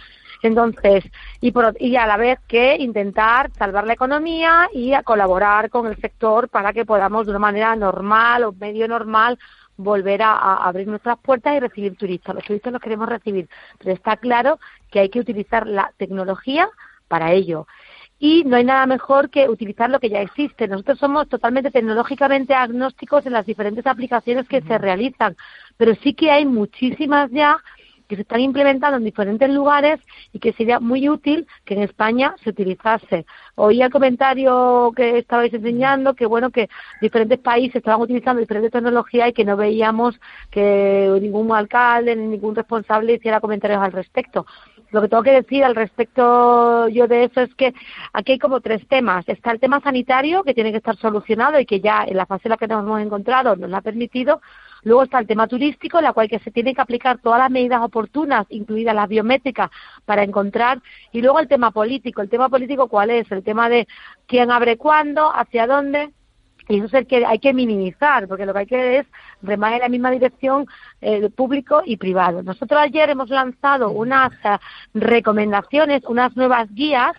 Entonces, 0.43 1.05
y, 1.41 1.53
por, 1.53 1.77
y 1.79 1.95
a 1.95 2.07
la 2.07 2.17
vez 2.17 2.41
que 2.49 2.77
intentar 2.81 3.53
salvar 3.53 3.87
la 3.87 3.93
economía 3.93 4.69
y 4.75 4.93
a 4.93 5.05
colaborar 5.05 5.71
con 5.71 5.87
el 5.87 5.97
sector 6.01 6.49
para 6.49 6.73
que 6.73 6.85
podamos 6.85 7.27
de 7.27 7.31
una 7.31 7.39
manera 7.39 7.77
normal 7.77 8.43
o 8.43 8.53
medio 8.53 8.89
normal 8.89 9.39
volver 9.77 10.23
a, 10.23 10.33
a, 10.33 10.69
abrir 10.69 10.89
nuestras 10.89 11.17
puertas 11.21 11.57
y 11.57 11.61
recibir 11.61 11.97
turistas. 11.97 12.35
Los 12.35 12.45
turistas 12.45 12.73
los 12.73 12.83
queremos 12.83 13.09
recibir, 13.09 13.49
pero 13.79 13.95
está 13.95 14.17
claro 14.17 14.59
que 14.91 14.99
hay 14.99 15.11
que 15.11 15.21
utilizar 15.21 15.65
la 15.65 15.93
tecnología 15.97 16.69
para 17.07 17.33
ello 17.33 17.69
y 18.25 18.45
no 18.45 18.55
hay 18.55 18.63
nada 18.63 18.87
mejor 18.87 19.31
que 19.31 19.49
utilizar 19.49 19.91
lo 19.91 19.99
que 19.99 20.09
ya 20.09 20.21
existe. 20.21 20.69
Nosotros 20.69 20.97
somos 21.01 21.29
totalmente 21.29 21.73
tecnológicamente 21.73 22.55
agnósticos 22.55 23.27
en 23.27 23.33
las 23.33 23.45
diferentes 23.45 23.85
aplicaciones 23.85 24.47
que 24.47 24.61
se 24.63 24.79
realizan, 24.79 25.37
pero 25.77 25.97
sí 25.97 26.15
que 26.15 26.31
hay 26.31 26.47
muchísimas 26.47 27.33
ya 27.33 27.59
que 28.09 28.17
se 28.17 28.23
están 28.23 28.41
implementando 28.41 28.97
en 28.99 29.05
diferentes 29.05 29.49
lugares 29.51 30.01
y 30.33 30.39
que 30.39 30.53
sería 30.53 30.81
muy 30.81 31.09
útil 31.09 31.47
que 31.65 31.75
en 31.75 31.83
España 31.83 32.35
se 32.43 32.51
utilizase. 32.51 33.27
Oí 33.55 33.83
el 33.83 33.91
comentario 33.91 34.93
que 34.97 35.19
estabais 35.19 35.53
enseñando 35.53 36.15
que 36.15 36.27
bueno 36.27 36.51
que 36.51 36.69
diferentes 37.01 37.39
países 37.39 37.77
estaban 37.77 38.01
utilizando 38.01 38.41
diferentes 38.41 38.73
tecnologías 38.73 39.29
y 39.29 39.33
que 39.33 39.45
no 39.45 39.57
veíamos 39.57 40.19
que 40.51 41.19
ningún 41.21 41.53
alcalde 41.53 42.17
ni 42.17 42.27
ningún 42.27 42.55
responsable 42.55 43.15
hiciera 43.15 43.41
comentarios 43.41 43.83
al 43.83 43.93
respecto. 43.93 44.47
Lo 44.93 45.01
que 45.01 45.09
tengo 45.09 45.23
que 45.23 45.33
decir 45.33 45.65
al 45.65 45.75
respecto 45.75 46.87
yo 46.89 47.09
de 47.09 47.25
eso 47.25 47.41
es 47.41 47.55
que 47.55 47.73
aquí 48.13 48.33
hay 48.33 48.39
como 48.39 48.61
tres 48.61 48.87
temas. 48.89 49.27
Está 49.27 49.51
el 49.51 49.59
tema 49.59 49.81
sanitario, 49.81 50.43
que 50.45 50.53
tiene 50.53 50.71
que 50.71 50.77
estar 50.79 50.97
solucionado 50.97 51.59
y 51.59 51.65
que 51.65 51.81
ya 51.81 52.05
en 52.07 52.17
la 52.17 52.27
fase 52.27 52.49
en 52.49 52.51
la 52.51 52.57
que 52.59 52.69
nos 52.69 52.85
hemos 52.85 53.01
encontrado 53.01 53.57
nos 53.57 53.71
lo 53.71 53.77
ha 53.77 53.81
permitido. 53.81 54.43
Luego 54.83 55.05
está 55.05 55.19
el 55.19 55.27
tema 55.27 55.47
turístico, 55.47 55.99
en 55.99 56.05
la 56.05 56.13
cual 56.13 56.29
que 56.29 56.41
se 56.41 56.51
tienen 56.51 56.75
que 56.75 56.81
aplicar 56.81 57.19
todas 57.19 57.39
las 57.39 57.51
medidas 57.51 57.83
oportunas, 57.83 58.47
incluidas 58.51 58.95
las 58.95 59.09
biométricas, 59.09 59.71
para 60.05 60.25
encontrar. 60.25 60.83
Y 61.13 61.23
luego 61.23 61.39
el 61.39 61.49
tema 61.49 61.71
político. 61.71 62.21
¿El 62.21 62.29
tema 62.29 62.49
político 62.49 62.89
cuál 62.89 63.11
es? 63.11 63.31
El 63.31 63.45
tema 63.45 63.69
de 63.69 63.87
quién 64.27 64.51
abre 64.51 64.77
cuándo, 64.77 65.33
hacia 65.35 65.67
dónde 65.67 66.11
y 66.69 66.77
eso 66.77 66.87
es 66.87 66.95
el 66.95 67.07
que 67.07 67.25
hay 67.27 67.39
que 67.39 67.53
minimizar, 67.53 68.29
porque 68.29 68.47
lo 68.47 68.53
que 68.53 68.59
hay 68.61 68.67
que 68.67 68.99
es 68.99 69.07
remar 69.43 69.73
en 69.75 69.81
la 69.81 69.89
misma 69.89 70.11
dirección 70.11 70.67
eh, 71.01 71.29
público 71.31 71.83
y 71.85 71.97
privado. 71.97 72.43
Nosotros 72.43 72.81
ayer 72.81 73.11
hemos 73.11 73.31
lanzado 73.31 73.91
unas 73.91 74.33
uh, 74.45 74.59
recomendaciones, 74.95 76.03
unas 76.07 76.37
nuevas 76.37 76.73
guías 76.73 77.13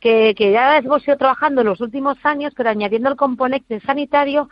que, 0.00 0.34
que 0.36 0.52
ya 0.52 0.78
hemos 0.78 1.06
ido 1.06 1.16
trabajando 1.16 1.62
en 1.62 1.68
los 1.68 1.80
últimos 1.80 2.16
años, 2.24 2.52
pero 2.56 2.70
añadiendo 2.70 3.08
el 3.08 3.16
componente 3.16 3.80
sanitario 3.80 4.48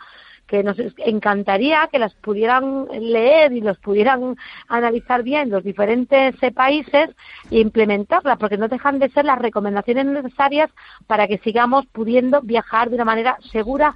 que 0.47 0.63
nos 0.63 0.77
encantaría 0.97 1.87
que 1.91 1.99
las 1.99 2.13
pudieran 2.15 2.87
leer 2.91 3.53
y 3.53 3.61
los 3.61 3.77
pudieran 3.79 4.35
analizar 4.67 5.23
bien 5.23 5.49
los 5.49 5.63
diferentes 5.63 6.35
países 6.53 7.09
e 7.49 7.59
implementarlas, 7.59 8.37
porque 8.37 8.57
no 8.57 8.67
dejan 8.67 8.99
de 8.99 9.09
ser 9.09 9.25
las 9.25 9.39
recomendaciones 9.39 10.05
necesarias 10.05 10.69
para 11.07 11.27
que 11.27 11.39
sigamos 11.39 11.85
pudiendo 11.87 12.41
viajar 12.41 12.89
de 12.89 12.95
una 12.95 13.05
manera 13.05 13.37
segura, 13.51 13.95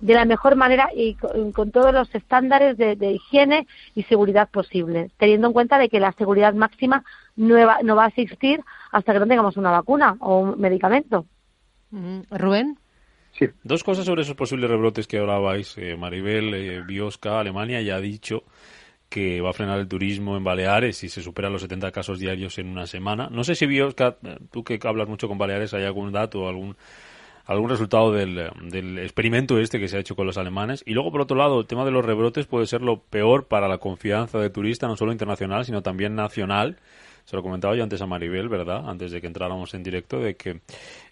de 0.00 0.14
la 0.14 0.24
mejor 0.24 0.56
manera 0.56 0.90
y 0.94 1.14
con, 1.14 1.70
todos 1.70 1.94
los 1.94 2.12
estándares 2.14 2.76
de, 2.76 3.12
higiene 3.12 3.66
y 3.94 4.02
seguridad 4.02 4.50
posibles, 4.50 5.12
teniendo 5.16 5.46
en 5.46 5.52
cuenta 5.52 5.78
de 5.78 5.88
que 5.88 6.00
la 6.00 6.12
seguridad 6.12 6.52
máxima 6.54 7.04
no 7.36 7.54
va, 7.66 7.78
no 7.82 7.96
va 7.96 8.04
a 8.04 8.08
existir 8.08 8.60
hasta 8.90 9.12
que 9.12 9.20
no 9.20 9.26
tengamos 9.26 9.56
una 9.56 9.70
vacuna 9.70 10.16
o 10.20 10.40
un 10.40 10.60
medicamento. 10.60 11.24
Rubén. 12.30 12.76
Dos 13.62 13.82
cosas 13.82 14.04
sobre 14.04 14.22
esos 14.22 14.36
posibles 14.36 14.70
rebrotes 14.70 15.06
que 15.06 15.18
hablabais. 15.18 15.76
Eh, 15.78 15.96
Maribel 15.96 16.54
eh, 16.54 16.82
Biosca, 16.86 17.40
Alemania, 17.40 17.80
ya 17.82 17.96
ha 17.96 18.00
dicho 18.00 18.44
que 19.08 19.40
va 19.40 19.50
a 19.50 19.52
frenar 19.52 19.78
el 19.78 19.88
turismo 19.88 20.36
en 20.36 20.44
Baleares 20.44 20.96
si 20.96 21.08
se 21.08 21.22
superan 21.22 21.52
los 21.52 21.62
70 21.62 21.92
casos 21.92 22.18
diarios 22.18 22.58
en 22.58 22.68
una 22.68 22.86
semana. 22.86 23.28
No 23.30 23.44
sé 23.44 23.54
si 23.54 23.66
Biosca, 23.66 24.16
tú 24.50 24.64
que 24.64 24.78
hablas 24.82 25.08
mucho 25.08 25.28
con 25.28 25.38
Baleares, 25.38 25.74
hay 25.74 25.84
algún 25.84 26.12
dato 26.12 26.48
algún 26.48 26.76
algún 27.46 27.68
resultado 27.68 28.10
del, 28.10 28.50
del 28.70 28.98
experimento 28.98 29.58
este 29.58 29.78
que 29.78 29.88
se 29.88 29.98
ha 29.98 30.00
hecho 30.00 30.16
con 30.16 30.26
los 30.26 30.38
alemanes. 30.38 30.82
Y 30.86 30.94
luego, 30.94 31.12
por 31.12 31.20
otro 31.20 31.36
lado, 31.36 31.60
el 31.60 31.66
tema 31.66 31.84
de 31.84 31.90
los 31.90 32.04
rebrotes 32.04 32.46
puede 32.46 32.66
ser 32.66 32.80
lo 32.80 33.00
peor 33.02 33.46
para 33.46 33.68
la 33.68 33.78
confianza 33.78 34.38
de 34.38 34.48
turista, 34.48 34.86
no 34.86 34.96
solo 34.96 35.12
internacional, 35.12 35.64
sino 35.64 35.82
también 35.82 36.14
nacional 36.14 36.78
se 37.24 37.36
lo 37.36 37.42
comentaba 37.42 37.74
yo 37.74 37.82
antes 37.82 38.00
a 38.02 38.06
Maribel, 38.06 38.48
¿verdad? 38.48 38.88
Antes 38.88 39.10
de 39.10 39.20
que 39.20 39.26
entráramos 39.26 39.74
en 39.74 39.82
directo, 39.82 40.18
de 40.18 40.36
que 40.36 40.60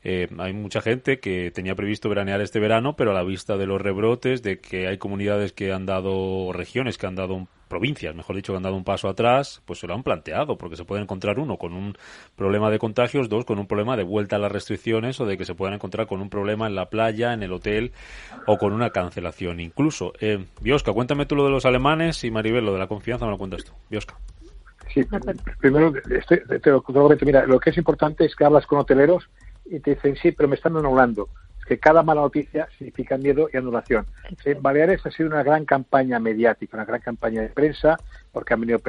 eh, 0.04 0.28
hay 0.38 0.52
mucha 0.52 0.80
gente 0.80 1.20
que 1.20 1.50
tenía 1.50 1.74
previsto 1.74 2.08
veranear 2.08 2.40
este 2.40 2.60
verano, 2.60 2.96
pero 2.96 3.12
a 3.12 3.14
la 3.14 3.22
vista 3.22 3.56
de 3.56 3.66
los 3.66 3.80
rebrotes, 3.80 4.42
de 4.42 4.58
que 4.58 4.88
hay 4.88 4.98
comunidades 4.98 5.52
que 5.52 5.72
han 5.72 5.86
dado, 5.86 6.52
regiones 6.52 6.98
que 6.98 7.06
han 7.06 7.14
dado 7.14 7.46
provincias, 7.68 8.14
mejor 8.14 8.36
dicho, 8.36 8.52
que 8.52 8.58
han 8.58 8.62
dado 8.62 8.76
un 8.76 8.84
paso 8.84 9.08
atrás, 9.08 9.62
pues 9.64 9.78
se 9.78 9.86
lo 9.86 9.94
han 9.94 10.02
planteado, 10.02 10.58
porque 10.58 10.76
se 10.76 10.84
puede 10.84 11.00
encontrar 11.00 11.38
uno 11.38 11.56
con 11.56 11.72
un 11.72 11.96
problema 12.36 12.70
de 12.70 12.78
contagios, 12.78 13.30
dos 13.30 13.46
con 13.46 13.58
un 13.58 13.66
problema 13.66 13.96
de 13.96 14.02
vuelta 14.02 14.36
a 14.36 14.38
las 14.38 14.52
restricciones 14.52 15.18
o 15.20 15.24
de 15.24 15.38
que 15.38 15.46
se 15.46 15.54
puedan 15.54 15.72
encontrar 15.72 16.06
con 16.06 16.20
un 16.20 16.28
problema 16.28 16.66
en 16.66 16.74
la 16.74 16.90
playa, 16.90 17.32
en 17.32 17.42
el 17.42 17.50
hotel 17.50 17.92
o 18.46 18.58
con 18.58 18.74
una 18.74 18.90
cancelación 18.90 19.60
incluso. 19.60 20.12
Eh, 20.20 20.44
Biosca, 20.60 20.92
cuéntame 20.92 21.24
tú 21.24 21.34
lo 21.34 21.44
de 21.44 21.50
los 21.50 21.64
alemanes 21.64 22.22
y 22.24 22.30
Maribel, 22.30 22.66
lo 22.66 22.74
de 22.74 22.78
la 22.78 22.88
confianza, 22.88 23.24
me 23.24 23.30
lo 23.30 23.38
cuentas 23.38 23.64
tú. 23.64 23.72
Biosca. 23.88 24.18
Sí, 24.93 25.07
primero, 25.59 25.93
este, 26.11 26.38
te 26.38 26.70
lo 26.70 26.82
comento. 26.82 27.24
Mira, 27.24 27.47
lo 27.47 27.59
que 27.59 27.70
es 27.70 27.78
importante 27.78 28.24
es 28.24 28.36
que 28.36 28.45
hablas 28.45 28.66
con 28.66 28.78
hoteleros 28.78 29.28
y 29.64 29.80
te 29.80 29.95
dicen, 29.95 30.16
sí, 30.16 30.32
pero 30.32 30.49
me 30.49 30.57
están 30.57 30.76
anulando. 30.76 31.28
Es 31.59 31.64
que 31.64 31.78
cada 31.78 32.03
mala 32.03 32.22
noticia 32.22 32.68
significa 32.76 33.16
miedo 33.16 33.49
y 33.53 33.57
anulación. 33.57 34.07
En 34.45 34.61
Baleares 34.61 35.05
ha 35.07 35.11
sido 35.11 35.28
una 35.28 35.43
gran 35.43 35.64
campaña 35.64 36.18
mediática, 36.18 36.76
una 36.76 36.84
gran 36.84 37.01
campaña 37.01 37.40
de 37.40 37.49
prensa, 37.49 37.97
porque 38.32 38.55
han 38.55 38.61
venido 38.61 38.80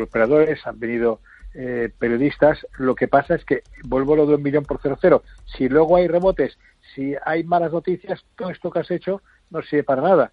operadores, 0.00 0.64
han 0.66 0.78
venido 0.78 1.20
eh, 1.54 1.90
periodistas. 1.98 2.64
Lo 2.78 2.94
que 2.94 3.08
pasa 3.08 3.34
es 3.34 3.44
que, 3.44 3.62
vuelvo 3.84 4.14
a 4.14 4.18
lo 4.18 4.26
de 4.26 4.34
un 4.34 4.42
millón 4.42 4.64
por 4.64 4.78
cero 4.82 4.98
cero, 5.00 5.22
si 5.56 5.68
luego 5.68 5.96
hay 5.96 6.06
rebotes, 6.06 6.58
si 6.94 7.14
hay 7.24 7.42
malas 7.42 7.72
noticias, 7.72 8.24
todo 8.36 8.50
esto 8.50 8.70
que 8.70 8.80
has 8.80 8.90
hecho 8.90 9.22
no 9.50 9.62
sirve 9.62 9.82
para 9.82 10.02
nada 10.02 10.32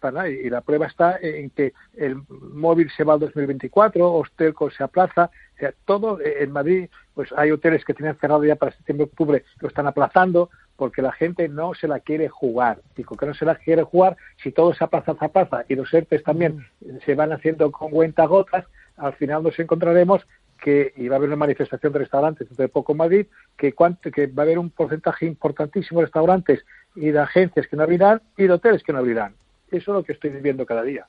para 0.00 0.28
Y 0.28 0.48
la 0.50 0.60
prueba 0.60 0.86
está 0.86 1.18
en 1.20 1.50
que 1.50 1.72
el 1.96 2.16
móvil 2.28 2.90
se 2.96 3.04
va 3.04 3.14
al 3.14 3.20
2024, 3.20 4.12
Hostelco 4.12 4.70
se 4.70 4.82
aplaza, 4.82 5.30
o 5.56 5.58
sea, 5.58 5.72
todo 5.84 6.18
en 6.20 6.52
Madrid, 6.52 6.88
pues 7.14 7.32
hay 7.36 7.50
hoteles 7.50 7.84
que 7.84 7.94
tienen 7.94 8.16
cerrado 8.16 8.44
ya 8.44 8.56
para 8.56 8.72
septiembre-octubre, 8.72 9.44
lo 9.60 9.68
están 9.68 9.86
aplazando 9.86 10.50
porque 10.76 11.02
la 11.02 11.10
gente 11.10 11.48
no 11.48 11.74
se 11.74 11.88
la 11.88 11.98
quiere 11.98 12.28
jugar. 12.28 12.80
Digo 12.94 13.16
que 13.16 13.26
no 13.26 13.34
se 13.34 13.44
la 13.44 13.56
quiere 13.56 13.82
jugar 13.82 14.16
si 14.42 14.52
todo 14.52 14.72
se 14.72 14.84
aplaza, 14.84 15.16
se 15.18 15.24
aplaza 15.24 15.64
y 15.68 15.74
los 15.74 15.92
ERTES 15.92 16.22
también 16.22 16.64
se 17.04 17.16
van 17.16 17.32
haciendo 17.32 17.72
con 17.72 17.90
gotas, 17.90 18.64
al 18.96 19.12
final 19.14 19.42
nos 19.42 19.58
encontraremos 19.58 20.24
que 20.58 20.92
y 20.96 21.08
va 21.08 21.16
a 21.16 21.18
haber 21.18 21.28
una 21.28 21.36
manifestación 21.36 21.92
de 21.92 22.00
restaurantes 22.00 22.48
dentro 22.48 22.62
de 22.62 22.68
poco 22.68 22.92
en 22.92 22.98
Madrid, 22.98 23.26
que, 23.56 23.72
que 23.72 24.26
va 24.26 24.42
a 24.42 24.46
haber 24.46 24.58
un 24.58 24.70
porcentaje 24.70 25.26
importantísimo 25.26 26.00
de 26.00 26.06
restaurantes 26.06 26.64
y 26.94 27.10
de 27.10 27.18
agencias 27.18 27.66
que 27.66 27.76
no 27.76 27.84
abrirán 27.84 28.20
y 28.36 28.44
de 28.44 28.52
hoteles 28.52 28.82
que 28.82 28.92
no 28.92 28.98
abrirán. 28.98 29.34
Eso 29.70 29.92
es 29.92 29.96
lo 29.96 30.02
que 30.02 30.12
estoy 30.12 30.30
viviendo 30.30 30.64
cada 30.66 30.82
día. 30.82 31.06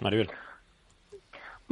Maribel. 0.00 0.30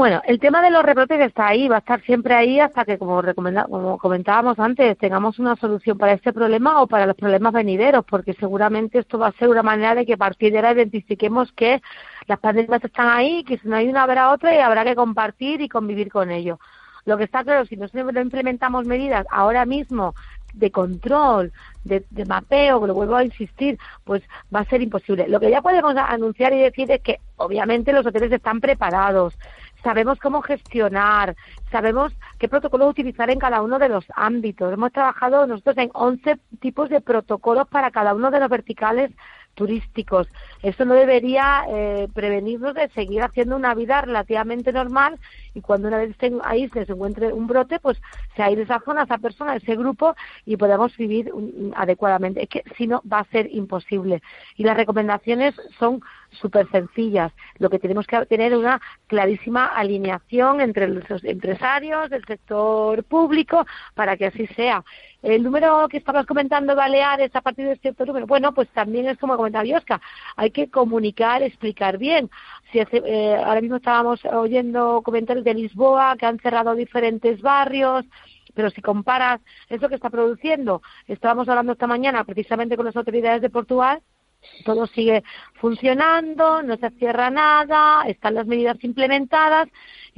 Bueno, 0.01 0.23
el 0.25 0.41
tema 0.41 0.63
de 0.63 0.71
los 0.71 0.83
rebrotes 0.83 1.21
está 1.21 1.49
ahí, 1.49 1.69
va 1.69 1.77
a 1.77 1.81
estar 1.81 2.01
siempre 2.01 2.35
ahí 2.35 2.59
hasta 2.59 2.87
que, 2.87 2.97
como, 2.97 3.23
como 3.69 3.99
comentábamos 3.99 4.59
antes, 4.59 4.97
tengamos 4.97 5.39
una 5.39 5.57
solución 5.57 5.99
para 5.99 6.13
este 6.13 6.33
problema 6.33 6.81
o 6.81 6.87
para 6.87 7.05
los 7.05 7.17
problemas 7.17 7.53
venideros, 7.53 8.07
porque 8.09 8.33
seguramente 8.33 9.01
esto 9.01 9.19
va 9.19 9.27
a 9.27 9.33
ser 9.33 9.51
una 9.51 9.63
manera 9.63 9.95
de 9.95 10.07
que 10.07 10.15
a 10.15 10.17
partir 10.17 10.53
de 10.53 10.59
ahora 10.59 10.73
identifiquemos 10.73 11.53
que 11.53 11.83
las 12.27 12.39
pandemias 12.39 12.83
están 12.83 13.09
ahí, 13.09 13.45
que 13.45 13.59
si 13.59 13.69
no 13.69 13.77
hay 13.77 13.89
una 13.89 14.05
habrá 14.05 14.31
otra 14.31 14.55
y 14.55 14.59
habrá 14.59 14.85
que 14.85 14.95
compartir 14.95 15.61
y 15.61 15.69
convivir 15.69 16.11
con 16.11 16.31
ello. 16.31 16.59
Lo 17.05 17.19
que 17.19 17.25
está 17.25 17.45
claro, 17.45 17.67
si 17.67 17.77
no 17.77 17.87
implementamos 17.93 18.87
medidas 18.87 19.27
ahora 19.31 19.67
mismo 19.67 20.15
de 20.55 20.71
control, 20.71 21.53
de, 21.85 22.05
mapeo, 22.27 22.81
que 22.81 22.87
lo 22.87 22.95
vuelvo 22.95 23.17
a 23.17 23.25
insistir, 23.25 23.79
pues 24.05 24.23
va 24.55 24.61
a 24.61 24.65
ser 24.67 24.83
imposible. 24.83 25.29
Lo 25.29 25.41
que 25.41 25.51
ya 25.51 25.63
podemos 25.63 25.95
anunciar 25.97 26.53
y 26.53 26.61
decir 26.61 26.91
es 26.91 27.01
que 27.01 27.21
obviamente 27.37 27.93
los 27.93 28.07
hoteles 28.07 28.33
están 28.33 28.61
preparados, 28.61 29.39
sabemos 29.83 30.19
cómo 30.19 30.43
gestionar, 30.43 31.37
sabemos 31.71 32.13
qué 32.39 32.49
protocolos 32.49 32.91
utilizar 32.91 33.31
en 33.31 33.39
cada 33.39 33.63
uno 33.63 33.79
de 33.79 33.89
los 33.89 34.05
ámbitos. 34.15 34.73
Hemos 34.73 34.93
trabajado 34.93 35.47
nosotros 35.47 35.79
en 35.79 35.91
11 35.95 36.39
tipos 36.61 36.91
de 36.91 37.01
protocolos 37.01 37.69
para 37.69 37.91
cada 37.91 38.15
uno 38.15 38.31
de 38.31 38.41
los 38.41 38.49
verticales 38.49 39.11
turísticos. 39.55 40.29
Eso 40.63 40.85
no 40.85 40.95
debería 40.95 41.65
eh, 41.69 42.09
prevenirnos 42.15 42.75
de 42.75 42.89
seguir 42.91 43.23
haciendo 43.23 43.57
una 43.57 43.75
vida 43.75 44.01
relativamente 44.01 44.73
normal 44.73 45.19
y 45.55 45.61
cuando 45.61 45.89
una 45.89 45.99
vez 45.99 46.17
ahí 46.45 46.69
se 46.71 46.81
encuentre 46.81 47.33
un 47.33 47.47
brote, 47.47 47.79
pues 47.81 48.01
se 48.37 48.43
aire 48.43 48.63
esa 48.63 48.81
zona, 48.81 49.05
esa 49.05 49.19
persona, 49.19 49.57
ese 49.57 49.77
grupo 49.77 50.15
y 50.45 50.57
podamos 50.57 50.97
vivir 50.97 51.33
adecuadamente. 51.75 52.43
Es 52.43 52.49
que 52.49 52.63
si 52.77 52.87
no, 52.87 53.03
va 53.11 53.21
a 53.21 53.25
ser 53.25 53.49
imposible. 53.53 54.23
Y 54.57 54.65
las 54.65 54.77
recomendaciones 54.77 55.55
son 55.79 56.01
súper 56.31 56.71
sencillas. 56.71 57.33
Lo 57.59 57.71
que 57.71 57.79
tenemos 57.79 58.07
que 58.07 58.25
tener 58.27 58.53
es 58.53 58.59
una 58.59 58.81
clarísima 59.07 59.67
alineación 59.67 60.61
entre 60.61 60.89
los 60.89 61.25
empresarios, 61.25 62.11
del 62.11 62.25
sector 62.25 63.03
público, 63.05 63.67
para 63.95 64.17
que 64.17 64.27
así 64.27 64.47
sea. 64.49 64.85
El 65.23 65.43
número 65.43 65.87
que 65.89 65.99
estabas 65.99 66.25
comentando, 66.25 66.75
Baleares, 66.75 67.35
a 67.35 67.43
partir 67.43 67.67
de 67.67 67.77
cierto 67.77 68.07
número, 68.07 68.27
bueno, 68.27 68.55
pues 68.55 68.69
también 68.71 69.07
es 69.07 69.19
como 69.19 69.37
comentaba 69.37 69.65
Yosca, 69.65 70.01
hay 70.37 70.51
que 70.51 70.71
comunicar, 70.71 71.43
explicar 71.43 71.99
bien. 71.99 72.31
Si 72.73 72.79
eh, 72.79 73.37
ahora 73.45 73.61
mismo 73.61 73.77
estábamos 73.77 74.25
oyendo 74.25 75.03
comentarios 75.03 75.45
de 75.45 75.55
Lisboa 75.55 76.17
que 76.17 76.27
han 76.27 76.39
cerrado 76.39 76.75
diferentes 76.75 77.41
barrios, 77.41 78.05
pero 78.55 78.71
si 78.71 78.81
comparas 78.81 79.41
eso 79.69 79.89
que 79.89 79.97
está 79.97 80.11
produciendo, 80.11 80.83
estábamos 81.09 81.49
hablando 81.49 81.73
esta 81.73 81.87
mañana 81.87 82.25
precisamente 82.25 82.77
con 82.77 82.87
las 82.87 82.97
autoridades 82.97 83.43
de 83.43 83.51
Portugal, 83.51 84.03
todo 84.65 84.87
sigue 84.87 85.23
funcionando, 85.55 86.63
no 86.63 86.77
se 86.77 86.91
cierra 86.91 87.31
nada, 87.31 88.05
están 88.07 88.35
las 88.35 88.47
medidas 88.47 88.83
implementadas 88.83 89.69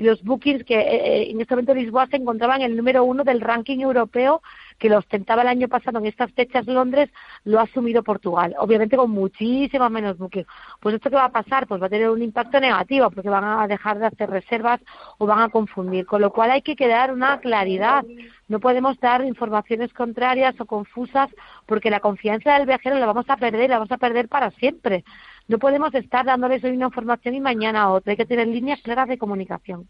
los 0.03 0.23
bookings 0.23 0.65
que 0.65 1.31
en 1.31 1.41
este 1.41 1.55
momento 1.55 1.75
Lisboa 1.75 2.07
se 2.09 2.17
encontraban 2.17 2.63
en 2.63 2.73
el 2.73 2.77
número 2.77 3.05
uno 3.05 3.25
del 3.25 3.41
ranking 3.41 3.79
europeo 3.81 4.43
que 4.79 4.89
lo 4.89 4.99
ostentaba 4.99 5.43
el 5.43 5.49
año 5.49 5.69
pasado 5.69 6.01
en 6.01 6.07
estas 6.07 6.33
fechas 6.33 6.67
Londres, 6.67 7.09
lo 7.45 7.61
ha 7.61 7.63
asumido 7.63 8.03
Portugal, 8.03 8.55
obviamente 8.59 8.97
con 8.97 9.13
muchísima 9.13 9.89
menos 9.89 10.19
booking. 10.19 10.45
Pues 10.81 10.97
esto 10.97 11.09
que 11.09 11.15
va 11.15 11.27
a 11.27 11.33
pasar, 11.33 11.69
pues 11.69 11.81
va 11.81 11.87
a 11.87 11.89
tener 11.89 12.11
un 12.11 12.21
impacto 12.21 12.59
negativo 12.59 13.09
porque 13.11 13.29
van 13.29 13.45
a 13.45 13.69
dejar 13.69 14.01
de 14.01 14.07
hacer 14.07 14.29
reservas 14.29 14.81
o 15.19 15.27
van 15.27 15.39
a 15.39 15.51
confundir, 15.51 16.05
con 16.05 16.21
lo 16.21 16.33
cual 16.33 16.51
hay 16.51 16.63
que 16.63 16.75
quedar 16.75 17.13
una 17.13 17.39
claridad. 17.39 18.05
No 18.49 18.59
podemos 18.59 18.99
dar 18.99 19.25
informaciones 19.25 19.93
contrarias 19.93 20.61
o 20.61 20.67
confusas 20.67 21.31
porque 21.67 21.91
la 21.91 22.01
confianza 22.01 22.55
del 22.55 22.67
viajero 22.67 22.99
la 22.99 23.07
vamos 23.07 23.27
a 23.29 23.37
perder, 23.37 23.71
la 23.71 23.79
vamos 23.79 23.93
a 23.93 23.99
perder 23.99 24.29
para 24.29 24.51
siempre. 24.53 25.05
No 25.49 25.59
podemos 25.59 25.95
estar 25.95 26.25
dándoles 26.25 26.63
hoy 26.65 26.73
una 26.73 26.87
información 26.87 27.35
y 27.35 27.41
mañana 27.41 27.91
otra. 27.91 28.13
Hay 28.13 28.17
que 28.17 28.27
tener 28.27 28.49
líneas 28.49 28.81
claras 28.83 29.09
de 29.09 29.19
comunicación. 29.19 29.89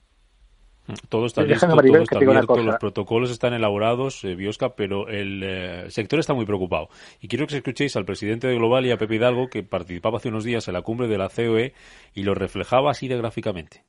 Todo 1.09 1.27
está 1.27 1.43
listo, 1.43 1.69
todo 1.69 2.03
está 2.03 2.17
abierto, 2.17 2.57
los 2.57 2.77
protocolos 2.77 3.31
están 3.31 3.55
elaborados, 3.55 4.25
eh, 4.25 4.35
Biosca, 4.35 4.75
pero 4.75 5.07
el 5.07 5.41
eh, 5.45 5.91
sector 5.91 6.19
está 6.19 6.35
muy 6.35 6.45
preocupado. 6.45 6.89
Y 7.21 7.29
quiero 7.29 7.47
que 7.47 7.57
escuchéis 7.57 7.95
al 7.95 8.05
presidente 8.05 8.49
de 8.49 8.57
Global 8.57 8.85
y 8.85 8.91
a 8.91 8.99
Pepe 8.99 9.15
Hidalgo, 9.15 9.49
que 9.49 9.63
participaba 9.63 10.19
hace 10.19 10.29
unos 10.29 10.43
días 10.43 10.67
en 10.67 10.75
la 10.75 10.83
cumbre 10.83 11.07
de 11.07 11.19
la 11.19 11.29
COE 11.29 11.73
y 12.15 12.25
lo 12.25 12.35
reflejaba 12.35 12.91
así 12.91 13.07
de 13.07 13.17
gráficamente. 13.17 13.85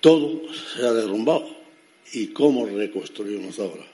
Todo 0.00 0.40
se 0.54 0.86
ha 0.86 0.92
derrumbado. 0.92 1.44
¿Y 2.14 2.32
cómo 2.32 2.64
reconstruimos 2.64 3.58
ahora? 3.58 3.84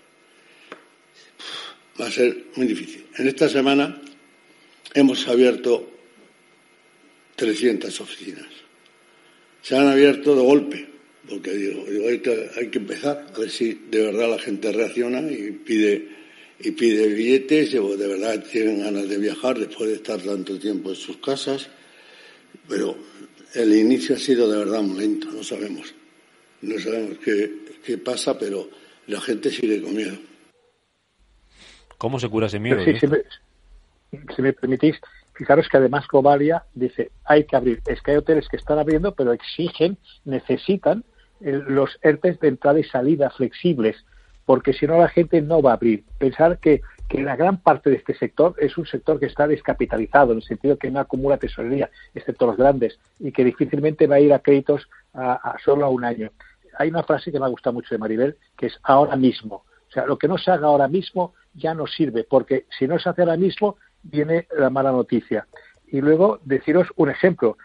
Va 2.01 2.07
a 2.07 2.11
ser 2.11 2.47
muy 2.57 2.66
difícil. 2.66 3.05
En 3.16 3.28
esta 3.28 3.49
semana 3.49 4.01
hemos 4.95 5.26
abierto 5.29 5.91
300 7.37 8.00
oficinas. 8.00 8.49
Se 9.62 9.76
han 9.76 9.88
abierto 9.88 10.34
de 10.34 10.42
golpe 10.42 10.95
porque 11.29 11.53
digo, 11.53 11.84
hay, 12.08 12.18
que, 12.18 12.50
hay 12.57 12.68
que 12.68 12.79
empezar 12.79 13.26
a 13.34 13.38
ver 13.38 13.50
si 13.50 13.80
de 13.91 14.07
verdad 14.07 14.30
la 14.30 14.38
gente 14.38 14.71
reacciona 14.72 15.21
y 15.21 15.53
pide 15.53 16.25
y 16.61 16.71
pide 16.71 17.08
billetes, 17.08 17.75
o 17.75 17.96
de 17.96 18.07
verdad 18.07 18.45
tienen 18.50 18.80
ganas 18.80 19.08
de 19.08 19.18
viajar 19.18 19.58
después 19.58 19.91
de 19.91 19.96
estar 19.96 20.21
tanto 20.21 20.58
tiempo 20.58 20.91
en 20.91 20.96
sus 20.96 21.16
casas, 21.16 21.68
pero 22.68 22.96
el 23.54 23.75
inicio 23.75 24.14
ha 24.14 24.18
sido 24.18 24.50
de 24.50 24.58
verdad 24.58 24.80
muy 24.83 25.00
lento, 25.00 25.30
no 25.33 25.42
sabemos, 25.42 25.95
no 26.62 26.79
sabemos 26.79 27.18
qué, 27.25 27.50
qué 27.84 27.99
pasa, 27.99 28.38
pero 28.38 28.71
la 29.08 29.21
gente 29.21 29.50
sigue 29.50 29.83
con 29.83 29.95
miedo. 29.95 30.16
¿Cómo 31.99 32.18
se 32.18 32.29
cura 32.29 32.46
ese 32.46 32.58
miedo? 32.58 32.83
si, 32.84 33.07
me, 33.07 33.18
si 34.34 34.42
me 34.42 34.53
permitís, 34.53 35.00
Fijaros 35.34 35.68
que 35.68 35.76
además 35.76 36.07
Globalia 36.07 36.64
dice, 36.75 37.11
hay 37.25 37.45
que 37.45 37.57
abrir. 37.57 37.83
Es 37.87 38.00
que 38.00 38.12
hay 38.12 38.16
hoteles 38.18 38.49
que 38.49 38.57
están 38.57 38.79
abriendo, 38.79 39.14
pero 39.14 39.33
exigen, 39.33 39.99
necesitan 40.25 41.04
los 41.41 41.99
ERTES 42.03 42.38
de 42.41 42.49
entrada 42.49 42.79
y 42.79 42.84
salida 42.84 43.30
flexibles, 43.30 43.96
porque 44.46 44.72
si 44.72 44.87
no 44.87 44.99
la 44.99 45.08
gente 45.08 45.42
no 45.42 45.61
va 45.61 45.72
a 45.72 45.75
abrir. 45.75 46.04
Pensar 46.18 46.58
que, 46.58 46.83
que 47.08 47.21
la 47.21 47.34
gran 47.34 47.58
parte 47.58 47.91
de 47.91 47.96
este 47.96 48.14
sector 48.14 48.54
es 48.58 48.79
un 48.79 48.87
sector 48.87 49.18
que 49.18 49.26
está 49.26 49.49
descapitalizado, 49.49 50.33
en 50.33 50.38
el 50.38 50.45
sentido 50.45 50.79
que 50.79 50.91
no 50.91 51.00
acumula 51.00 51.37
tesorería, 51.37 51.91
excepto 52.14 52.46
los 52.46 52.57
grandes, 52.57 52.99
y 53.18 53.33
que 53.33 53.45
difícilmente 53.45 54.07
va 54.07 54.16
a 54.16 54.21
ir 54.21 54.33
a 54.33 54.38
créditos 54.38 54.88
a, 55.12 55.57
solo 55.64 55.84
a 55.84 55.88
un 55.88 56.04
año. 56.04 56.30
Hay 56.79 56.91
una 56.91 57.03
frase 57.03 57.33
que 57.33 57.41
me 57.41 57.46
ha 57.46 57.49
gustado 57.49 57.75
mucho 57.75 57.92
de 57.92 57.99
Maribel, 57.99 58.37
que 58.57 58.66
es 58.66 58.79
ahora 58.84 59.16
mismo. 59.16 59.64
Sea, 59.95 60.07
lo 60.07 60.18
que 60.18 60.29
no 60.29 60.38
se 60.38 60.50
haga 60.50 60.66
ahora 60.66 60.88
mismo 60.88 61.34
ya 61.54 61.72
no 61.72 61.87
sirve, 61.87 62.25
porque 62.25 62.66
si 62.76 62.87
no 62.87 62.99
se 62.99 63.08
hace 63.08 63.22
ahora 63.22 63.37
mismo, 63.37 63.76
viene 64.03 64.46
la 64.58 64.71
mala 64.71 64.92
noticia. 64.92 65.46
Y 65.87 66.00
luego 66.00 66.41
deciros 66.45 66.88
un 66.96 67.11
ejemplo. 67.11 67.57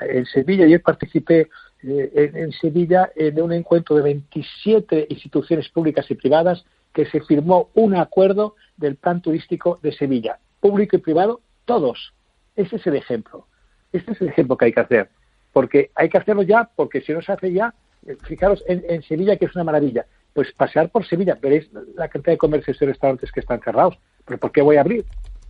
En 0.00 0.26
Sevilla, 0.26 0.66
yo 0.66 0.80
participé 0.82 1.48
eh, 1.82 2.32
en, 2.34 2.52
Sevilla 2.52 3.10
en 3.14 3.40
un 3.40 3.52
encuentro 3.52 3.96
de 3.96 4.02
27 4.02 5.06
instituciones 5.10 5.68
públicas 5.68 6.10
y 6.10 6.14
privadas 6.14 6.64
que 6.92 7.06
se 7.06 7.20
firmó 7.20 7.70
un 7.74 7.94
acuerdo 7.96 8.56
del 8.76 8.96
plan 8.96 9.22
turístico 9.22 9.78
de 9.82 9.92
Sevilla, 9.92 10.38
público 10.60 10.96
y 10.96 11.00
privado, 11.00 11.40
todos. 11.64 12.12
Ese 12.56 12.76
es 12.76 12.86
el 12.86 12.96
ejemplo. 12.96 13.46
Este 13.92 14.12
es 14.12 14.20
el 14.20 14.28
ejemplo 14.28 14.56
que 14.56 14.66
hay 14.66 14.72
que 14.72 14.80
hacer. 14.80 15.08
Porque 15.52 15.90
hay 15.94 16.08
que 16.08 16.18
hacerlo 16.18 16.42
ya, 16.42 16.68
porque 16.74 17.00
si 17.00 17.12
no 17.12 17.22
se 17.22 17.32
hace 17.32 17.52
ya, 17.52 17.74
eh, 18.06 18.16
fijaros 18.24 18.62
en, 18.66 19.02
Sevilla, 19.02 19.36
que 19.36 19.46
es 19.46 19.54
una 19.54 19.64
maravilla. 19.64 20.06
Pues 20.32 20.52
pasear 20.52 20.90
por 20.90 21.06
Sevilla, 21.06 21.36
veréis 21.40 21.68
la 21.96 22.08
cantidad 22.08 22.34
de 22.34 22.38
comercios 22.38 22.80
y 22.80 22.86
restaurantes 22.86 23.32
que 23.32 23.40
están 23.40 23.60
cerrados. 23.60 23.98
¿Pero 24.24 24.38
por 24.38 24.52
qué 24.52 24.62
voy 24.62 24.76
a 24.76 24.82
abrir? 24.82 25.04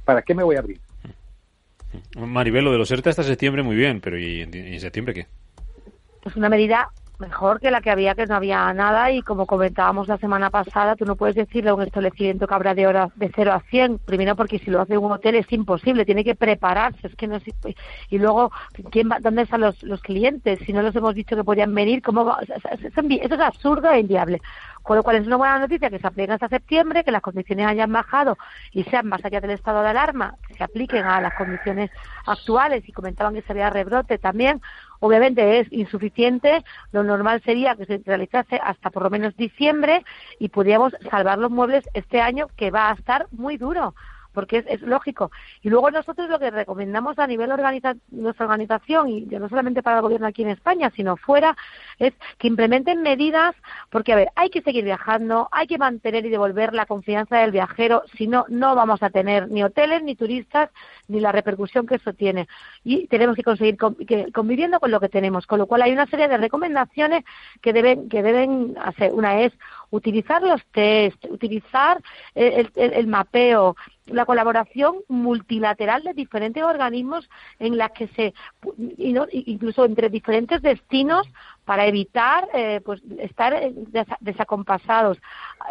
¿Para 0.05 0.23
qué 0.23 0.35
me 0.35 0.43
voy 0.43 0.57
a 0.57 0.61
abrir? 0.61 0.81
Maribel, 2.17 2.65
lo 2.65 2.73
de 2.73 2.79
los 2.79 2.91
ERTE 2.91 3.11
hasta 3.11 3.23
septiembre 3.23 3.63
muy 3.63 3.77
bien, 3.77 4.01
pero 4.01 4.19
¿y 4.19 4.43
en 4.43 4.81
septiembre 4.81 5.15
qué? 5.15 5.27
pues 6.29 6.37
una 6.37 6.49
medida 6.49 6.91
mejor 7.19 7.61
que 7.61 7.71
la 7.71 7.81
que 7.81 7.91
había, 7.91 8.15
que 8.15 8.27
no 8.27 8.37
había 8.37 8.73
nada 8.73 9.11
y 9.11 9.23
como 9.23 9.47
comentábamos 9.47 10.09
la 10.09 10.19
semana 10.19 10.51
pasada, 10.51 10.97
tú 10.97 11.05
no 11.05 11.17
puedes 11.17 11.35
decirle 11.35 11.71
a 11.71 11.75
un 11.75 11.83
establecimiento 11.83 12.47
que 12.47 12.55
habrá 12.55 12.75
de 12.75 12.87
horas 12.87 13.11
de 13.17 13.31
0 13.35 13.53
a 13.53 13.61
100, 13.61 13.99
primero 13.99 14.37
porque 14.37 14.59
si 14.59 14.71
lo 14.71 14.81
hace 14.81 14.97
un 14.97 15.11
hotel 15.11 15.35
es 15.35 15.51
imposible, 15.53 16.05
tiene 16.05 16.25
que 16.25 16.35
prepararse, 16.35 17.07
es 17.07 17.17
que 17.17 17.27
no 17.27 17.39
y 18.11 18.19
luego 18.19 18.51
quién 18.91 19.11
va, 19.11 19.19
dónde 19.21 19.43
están 19.43 19.61
los, 19.61 19.83
los 19.83 20.01
clientes, 20.03 20.59
si 20.65 20.73
no 20.73 20.83
los 20.83 20.95
hemos 20.95 21.15
dicho 21.15 21.37
que 21.37 21.45
podían 21.45 21.75
venir, 21.75 22.03
cómo 22.03 22.25
va? 22.25 22.39
eso 22.43 23.35
es 23.35 23.41
absurdo 23.41 23.91
e 23.91 24.01
inviable. 24.01 24.41
Con 24.83 24.97
lo 24.97 25.03
cual 25.03 25.17
es 25.17 25.27
una 25.27 25.37
buena 25.37 25.59
noticia 25.59 25.91
que 25.91 25.99
se 25.99 26.07
apliquen 26.07 26.33
hasta 26.33 26.49
septiembre, 26.49 27.05
que 27.05 27.11
las 27.11 27.21
condiciones 27.21 27.67
hayan 27.67 27.93
bajado 27.93 28.39
y 28.73 28.85
sean 28.85 29.07
más 29.07 29.23
allá 29.23 29.39
del 29.39 29.51
estado 29.51 29.83
de 29.83 29.89
alarma, 29.89 30.37
que 30.47 30.55
se 30.55 30.65
apliquen 30.65 31.05
a 31.05 31.21
las 31.21 31.35
condiciones 31.35 31.91
actuales 32.25 32.89
y 32.89 32.93
comentaban 32.93 33.35
que 33.35 33.43
se 33.43 33.53
había 33.53 33.69
rebrote 33.69 34.17
también. 34.17 34.63
Obviamente 35.01 35.61
es 35.61 35.73
insuficiente, 35.73 36.65
lo 36.93 37.03
normal 37.03 37.41
sería 37.45 37.77
que 37.77 37.87
se 37.87 38.01
realizase 38.05 38.61
hasta 38.63 38.91
por 38.91 39.03
lo 39.05 39.11
menos 39.11 39.37
diciembre 39.37 40.05
y 40.39 40.49
pudiéramos 40.49 40.93
salvar 41.11 41.39
los 41.39 41.51
muebles 41.51 41.89
este 41.95 42.21
año 42.21 42.49
que 42.57 42.71
va 42.71 42.91
a 42.91 42.95
estar 42.95 43.27
muy 43.31 43.57
duro 43.57 43.95
porque 44.39 44.65
es, 44.69 44.83
lógico. 44.83 45.33
Y 45.63 45.69
luego 45.69 45.91
nosotros 45.91 46.31
lo 46.31 46.39
que 46.39 46.53
recomendamos 46.53 47.19
a 47.19 47.27
nivel 47.27 47.51
de 47.51 47.97
nuestra 48.13 48.47
organización, 48.47 49.09
y 49.09 49.23
no 49.23 49.49
solamente 49.49 49.83
para 49.83 49.97
el 49.97 50.03
gobierno 50.03 50.29
aquí 50.29 50.43
en 50.43 50.51
España, 50.51 50.93
sino 50.95 51.17
fuera, 51.17 51.57
es 51.99 52.15
que 52.39 52.47
implementen 52.47 53.03
medidas, 53.03 53.57
porque, 53.91 54.13
a 54.13 54.17
ver, 54.17 54.29
hay 54.37 54.51
que 54.51 54.63
seguir 54.63 54.85
viajando, 54.85 55.49
hay 55.51 55.67
que 55.67 55.77
mantener 55.77 56.25
y 56.25 56.29
devolver 56.29 56.73
la 56.73 56.87
confianza 56.87 57.39
del 57.39 57.51
viajero, 57.51 58.05
si 58.17 58.29
no, 58.29 58.45
no 58.49 58.77
vamos 58.77 59.03
a 59.03 59.11
tener 59.11 59.51
ni 59.51 59.65
hoteles, 59.65 60.05
ni 60.05 60.15
turistas, 60.15 60.71
ni 61.09 61.19
la 61.19 61.33
repercusión 61.33 61.85
que 61.89 61.97
eso 61.97 62.13
tiene. 62.13 62.47
Y 62.85 63.09
tenemos 63.09 63.35
que 63.35 63.43
conseguir 63.43 63.77
conviviendo 64.33 64.79
con 64.79 64.93
lo 64.93 65.01
que 65.01 65.09
tenemos, 65.09 65.49
con 65.49 65.59
lo 65.59 65.67
cual 65.67 65.83
hay 65.83 65.91
una 65.91 66.07
serie 66.07 66.29
de 66.29 66.37
recomendaciones 66.37 67.25
que 67.61 67.73
deben, 67.73 68.09
que 68.09 68.23
deben 68.23 68.77
hacer. 68.81 69.13
Una 69.13 69.41
es 69.41 69.53
utilizar 69.91 70.43
los 70.43 70.65
test, 70.67 71.25
utilizar 71.25 72.01
el, 72.35 73.07
mapeo, 73.09 73.75
la 74.09 74.27
colaboración 74.27 74.97
multilateral 75.09 76.03
de 76.03 76.15
diferentes 76.15 76.63
organismos 76.63 77.29
en 77.59 77.77
las 77.77 77.93
que 77.93 78.09
se, 78.09 78.35
incluso 78.79 79.85
entre 79.85 80.09
diferentes 80.09 80.63
destinos, 80.63 81.27
para 81.65 81.85
evitar 81.85 82.49
eh, 82.55 82.81
pues 82.83 83.03
estar 83.19 83.53
eh, 83.53 83.75
desacompasados, 84.21 85.19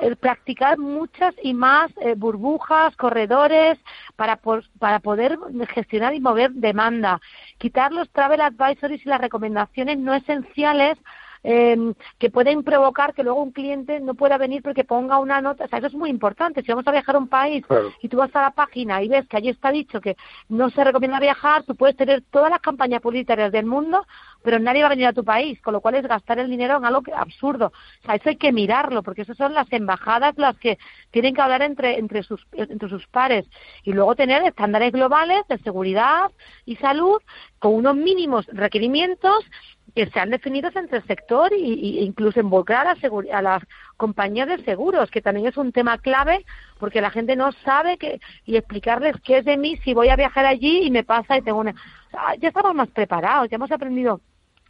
eh, 0.02 0.16
practicar 0.16 0.78
muchas 0.78 1.34
y 1.42 1.56
más 1.56 1.92
burbujas, 2.18 2.96
corredores 2.96 3.80
para, 4.16 4.40
para 4.78 5.00
poder 5.00 5.40
gestionar 5.74 6.14
y 6.14 6.20
mover 6.20 6.52
demanda, 6.52 7.20
quitar 7.58 7.92
los 7.92 8.10
travel 8.12 8.42
advisories 8.42 9.04
y 9.04 9.10
las 9.10 9.20
recomendaciones 9.20 9.98
no 9.98 10.14
esenciales 10.14 11.00
eh, 11.50 11.94
que 12.18 12.30
pueden 12.30 12.62
provocar 12.62 13.14
que 13.14 13.24
luego 13.24 13.42
un 13.42 13.54
cliente 13.54 14.02
no 14.02 14.16
pueda 14.16 14.38
venir 14.38 14.62
porque 14.62 14.84
ponga 14.84 15.18
una 15.18 15.40
nota. 15.40 15.64
O 15.64 15.68
sea, 15.70 15.80
eso 15.80 15.88
es 15.88 15.94
muy 15.94 16.10
importante. 16.10 16.62
Si 16.62 16.68
vamos 16.68 16.86
a 16.86 16.92
viajar 16.92 17.16
a 17.16 17.20
un 17.20 17.30
país 17.30 17.64
y 18.02 18.10
tú 18.10 18.18
vas 18.18 18.36
a 18.36 18.42
la 18.42 18.52
página 18.52 19.02
y 19.02 19.08
ves 19.08 19.26
que 19.30 19.38
allí 19.38 19.48
está 19.48 19.72
dicho 19.72 20.02
que 20.02 20.18
no 20.50 20.70
se 20.70 20.84
recomienda 20.84 21.22
viajar, 21.22 21.64
tú 21.64 21.74
puedes 21.74 21.96
tener 21.96 22.22
todas 22.32 22.52
las 22.52 22.60
campañas 22.60 23.02
publicitarias 23.02 23.54
del 23.54 23.66
mundo, 23.66 24.06
pero 24.44 24.60
nadie 24.60 24.82
va 24.82 24.88
a 24.88 24.90
venir 24.90 25.08
a 25.08 25.14
tu 25.14 25.24
país, 25.24 25.62
con 25.62 25.74
lo 25.74 25.80
cual 25.80 25.96
es 25.96 26.06
gastar 26.06 26.38
el 26.40 26.50
dinero 26.50 26.76
en 26.76 26.84
algo 26.84 27.02
que, 27.02 27.14
absurdo. 27.14 27.68
O 28.04 28.06
sea, 28.06 28.16
eso 28.16 28.28
hay 28.28 28.36
que 28.36 28.52
mirarlo, 28.52 29.02
porque 29.02 29.22
esas 29.22 29.38
son 29.38 29.54
las 29.54 29.72
embajadas 29.72 30.38
las 30.38 30.58
que 30.58 30.78
tienen 31.12 31.34
que 31.34 31.42
hablar 31.42 31.62
entre, 31.62 31.98
entre, 31.98 32.24
sus, 32.24 32.46
entre 32.52 32.90
sus 32.90 33.08
pares 33.08 33.46
y 33.84 33.94
luego 33.94 34.16
tener 34.16 34.44
estándares 34.44 34.92
globales 34.92 35.48
de 35.48 35.58
seguridad 35.60 36.30
y 36.66 36.76
salud 36.76 37.22
con 37.60 37.74
unos 37.74 37.96
mínimos 37.96 38.46
requerimientos 38.48 39.46
que 39.98 40.12
sean 40.12 40.30
definidos 40.30 40.76
entre 40.76 41.00
el 41.00 41.08
sector 41.08 41.52
e 41.52 41.58
incluso 41.58 42.40
involucrar 42.40 42.86
a, 42.86 42.92
a, 42.92 43.42
las 43.42 43.64
compañías 43.98 44.48
de 44.48 44.64
seguros, 44.64 45.10
que 45.10 45.24
también 45.24 45.48
es 45.48 45.58
un 45.58 45.72
tema 45.72 45.98
clave 45.98 46.46
porque 46.78 47.02
la 47.02 47.10
gente 47.10 47.36
no 47.36 47.52
sabe 47.52 47.98
que, 47.98 48.22
y 48.46 48.58
explicarles 48.58 49.16
qué 49.24 49.40
es 49.40 49.46
de 49.46 49.58
mí 49.58 49.76
si 49.78 49.96
voy 49.96 50.10
a 50.10 50.16
viajar 50.16 50.46
allí 50.46 50.84
y 50.84 50.92
me 50.92 51.04
pasa 51.04 51.36
y 51.36 51.42
tengo 51.42 51.62
una... 51.62 51.74
ya 52.38 52.50
estamos 52.50 52.76
más 52.76 52.90
preparados, 52.90 53.50
ya 53.50 53.56
hemos 53.56 53.72
aprendido. 53.72 54.22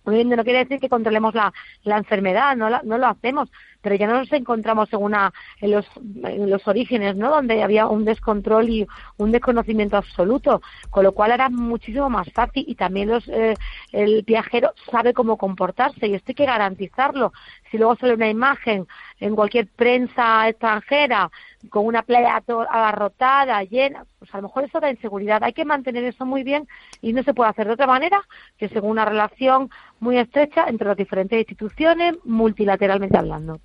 No 0.05 0.43
quiere 0.45 0.59
decir 0.59 0.79
que 0.79 0.87
controlemos 0.87 1.35
la, 1.35 1.51
la 1.83 1.97
enfermedad, 1.97 2.55
no, 2.55 2.69
no 2.69 2.97
lo 2.97 3.07
hacemos, 3.07 3.49
pero 3.87 3.95
ya 3.95 4.07
no 4.07 4.19
nos 4.19 4.33
encontramos 4.33 4.91
en, 4.91 5.01
una, 5.01 5.31
en, 5.61 5.71
los, 5.71 5.85
en 6.25 6.49
los 6.49 6.67
orígenes, 6.67 7.15
¿no? 7.15 7.29
Donde 7.29 7.63
había 7.63 7.87
un 7.87 8.03
descontrol 8.03 8.67
y 8.67 8.85
un 9.15 9.31
desconocimiento 9.31 9.95
absoluto, 9.95 10.61
con 10.89 11.05
lo 11.05 11.13
cual 11.13 11.31
era 11.31 11.47
muchísimo 11.47 12.09
más 12.09 12.29
fácil 12.33 12.65
y 12.67 12.75
también 12.75 13.07
los, 13.07 13.25
eh, 13.29 13.53
el 13.93 14.23
viajero 14.23 14.73
sabe 14.91 15.13
cómo 15.13 15.37
comportarse 15.37 16.05
y 16.05 16.15
esto 16.15 16.31
hay 16.31 16.35
que 16.35 16.45
garantizarlo. 16.45 17.31
Si 17.71 17.77
luego 17.77 17.95
sale 17.95 18.15
una 18.15 18.27
imagen 18.29 18.87
en 19.21 19.35
cualquier 19.37 19.67
prensa 19.67 20.49
extranjera 20.49 21.31
con 21.69 21.85
una 21.85 22.01
playa 22.01 22.43
abarrotada, 22.45 23.63
llena, 23.63 24.05
pues 24.19 24.33
a 24.33 24.39
lo 24.39 24.49
mejor 24.49 24.65
eso 24.65 24.81
da 24.81 24.91
inseguridad. 24.91 25.45
Hay 25.45 25.53
que 25.53 25.63
mantener 25.63 26.03
eso 26.03 26.25
muy 26.25 26.43
bien 26.43 26.67
y 27.01 27.13
no 27.13 27.23
se 27.23 27.33
puede 27.33 27.51
hacer 27.51 27.67
de 27.67 27.73
otra 27.73 27.87
manera 27.87 28.21
que 28.57 28.67
según 28.67 28.91
una 28.91 29.05
relación 29.05 29.69
muy 30.01 30.17
estrecha 30.17 30.65
entre 30.67 30.89
las 30.89 30.97
diferentes 30.97 31.39
instituciones, 31.39 32.15
multilateralmente 32.25 33.17
hablando. 33.17 33.61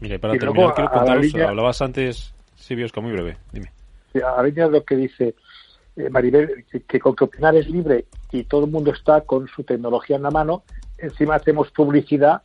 Mire, 0.00 0.18
para 0.18 0.34
terminar, 0.34 0.74
quiero 0.74 0.90
contaros, 0.92 1.34
hablabas 1.34 1.82
antes, 1.82 2.34
sí, 2.54 2.74
Biosca, 2.74 3.00
muy 3.00 3.12
breve, 3.12 3.36
dime. 3.52 3.72
A 4.24 4.42
línea 4.42 4.66
de 4.66 4.72
lo 4.72 4.84
que 4.84 4.96
dice 4.96 5.34
eh, 5.96 6.10
Maribel, 6.10 6.64
que, 6.86 7.00
con 7.00 7.14
que 7.14 7.24
opinar 7.24 7.54
es 7.56 7.68
libre 7.68 8.06
y 8.32 8.44
todo 8.44 8.64
el 8.64 8.70
mundo 8.70 8.92
está 8.92 9.22
con 9.22 9.48
su 9.48 9.64
tecnología 9.64 10.16
en 10.16 10.22
la 10.22 10.30
mano, 10.30 10.62
encima 10.98 11.34
hacemos 11.34 11.70
publicidad 11.70 12.42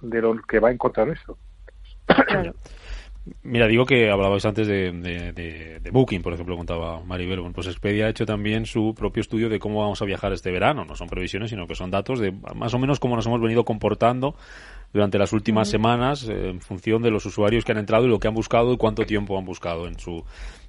de 0.00 0.22
lo 0.22 0.40
que 0.42 0.58
va 0.58 0.68
a 0.68 0.72
encontrar 0.72 1.08
eso. 1.08 1.38
Mira, 3.42 3.66
digo 3.66 3.84
que 3.84 4.08
hablabais 4.08 4.44
antes 4.46 4.68
de, 4.68 4.92
de, 4.92 5.90
Booking, 5.90 6.22
por 6.22 6.32
ejemplo, 6.32 6.56
contaba 6.56 7.02
Maribel. 7.02 7.40
Bueno, 7.40 7.54
pues 7.54 7.66
Expedia 7.66 8.06
ha 8.06 8.08
hecho 8.08 8.24
también 8.24 8.66
su 8.66 8.94
propio 8.96 9.20
estudio 9.20 9.48
de 9.48 9.58
cómo 9.58 9.80
vamos 9.80 10.00
a 10.00 10.04
viajar 10.04 10.32
este 10.32 10.52
verano. 10.52 10.84
No 10.84 10.94
son 10.94 11.08
previsiones, 11.08 11.50
sino 11.50 11.66
que 11.66 11.74
son 11.74 11.90
datos 11.90 12.20
de 12.20 12.32
más 12.54 12.72
o 12.74 12.78
menos 12.78 13.00
cómo 13.00 13.16
nos 13.16 13.26
hemos 13.26 13.40
venido 13.40 13.64
comportando 13.64 14.36
durante 14.96 15.18
las 15.18 15.32
últimas 15.32 15.68
semanas 15.68 16.26
eh, 16.28 16.48
en 16.48 16.60
función 16.60 17.02
de 17.02 17.10
los 17.10 17.26
usuarios 17.26 17.64
que 17.64 17.72
han 17.72 17.78
entrado 17.78 18.06
y 18.06 18.08
lo 18.08 18.18
que 18.18 18.28
han 18.28 18.34
buscado 18.34 18.72
y 18.72 18.76
cuánto 18.78 19.04
tiempo 19.04 19.38
han 19.38 19.44
buscado 19.44 19.86
en 19.86 19.98
su 19.98 20.24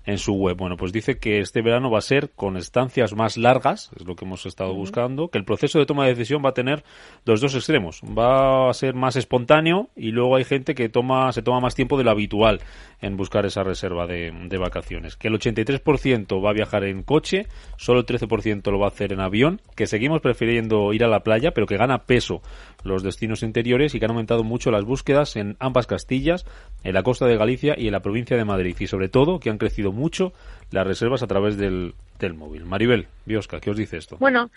en 0.07 0.17
su 0.17 0.33
web. 0.33 0.57
Bueno, 0.57 0.77
pues 0.77 0.91
dice 0.91 1.19
que 1.19 1.39
este 1.39 1.61
verano 1.61 1.91
va 1.91 1.99
a 1.99 2.01
ser 2.01 2.31
con 2.31 2.57
estancias 2.57 3.13
más 3.13 3.37
largas, 3.37 3.91
es 3.99 4.07
lo 4.07 4.15
que 4.15 4.25
hemos 4.25 4.45
estado 4.45 4.73
buscando, 4.73 5.27
que 5.27 5.37
el 5.37 5.43
proceso 5.43 5.79
de 5.79 5.85
toma 5.85 6.05
de 6.05 6.15
decisión 6.15 6.41
va 6.43 6.49
a 6.49 6.53
tener 6.53 6.83
los 7.25 7.41
dos 7.41 7.53
extremos. 7.53 8.01
Va 8.17 8.69
a 8.69 8.73
ser 8.73 8.95
más 8.95 9.17
espontáneo 9.17 9.89
y 9.95 10.11
luego 10.11 10.37
hay 10.37 10.45
gente 10.45 10.75
que 10.75 10.87
toma, 10.87 11.31
se 11.33 11.41
toma 11.41 11.59
más 11.59 11.75
tiempo 11.75 11.97
de 11.97 12.05
lo 12.05 12.11
habitual 12.11 12.61
en 13.01 13.17
buscar 13.17 13.45
esa 13.45 13.63
reserva 13.63 14.07
de, 14.07 14.31
de 14.47 14.57
vacaciones. 14.57 15.17
Que 15.17 15.27
el 15.27 15.33
83% 15.33 16.43
va 16.43 16.51
a 16.51 16.53
viajar 16.53 16.85
en 16.85 17.03
coche, 17.03 17.47
solo 17.75 17.99
el 17.99 18.05
13% 18.05 18.71
lo 18.71 18.79
va 18.79 18.85
a 18.85 18.89
hacer 18.89 19.11
en 19.11 19.19
avión, 19.19 19.61
que 19.75 19.87
seguimos 19.87 20.21
prefiriendo 20.21 20.93
ir 20.93 21.03
a 21.03 21.09
la 21.09 21.19
playa, 21.19 21.51
pero 21.51 21.67
que 21.67 21.75
gana 21.75 22.05
peso 22.05 22.41
los 22.83 23.03
destinos 23.03 23.43
interiores 23.43 23.93
y 23.93 23.99
que 23.99 24.05
han 24.05 24.11
aumentado 24.11 24.45
mucho 24.45 24.71
las 24.71 24.85
búsquedas 24.85 25.35
en 25.35 25.57
ambas 25.59 25.85
Castillas, 25.85 26.45
en 26.83 26.93
la 26.93 27.03
costa 27.03 27.25
de 27.25 27.35
Galicia 27.35 27.75
y 27.77 27.87
en 27.87 27.91
la 27.91 27.99
provincia 27.99 28.37
de 28.37 28.45
Madrid. 28.45 28.75
Y 28.79 28.87
sobre 28.87 29.09
todo 29.09 29.39
que 29.39 29.49
han 29.49 29.57
crecido 29.57 29.91
mucho 29.97 30.31
las 30.71 30.87
reservas 30.87 31.23
a 31.23 31.27
través 31.27 31.57
del, 31.57 31.93
del 32.19 32.33
móvil. 32.33 32.65
Maribel, 32.65 33.07
Biosca, 33.25 33.59
¿qué 33.59 33.69
os 33.69 33.77
dice 33.77 33.97
esto? 33.97 34.17
Bueno, 34.19 34.49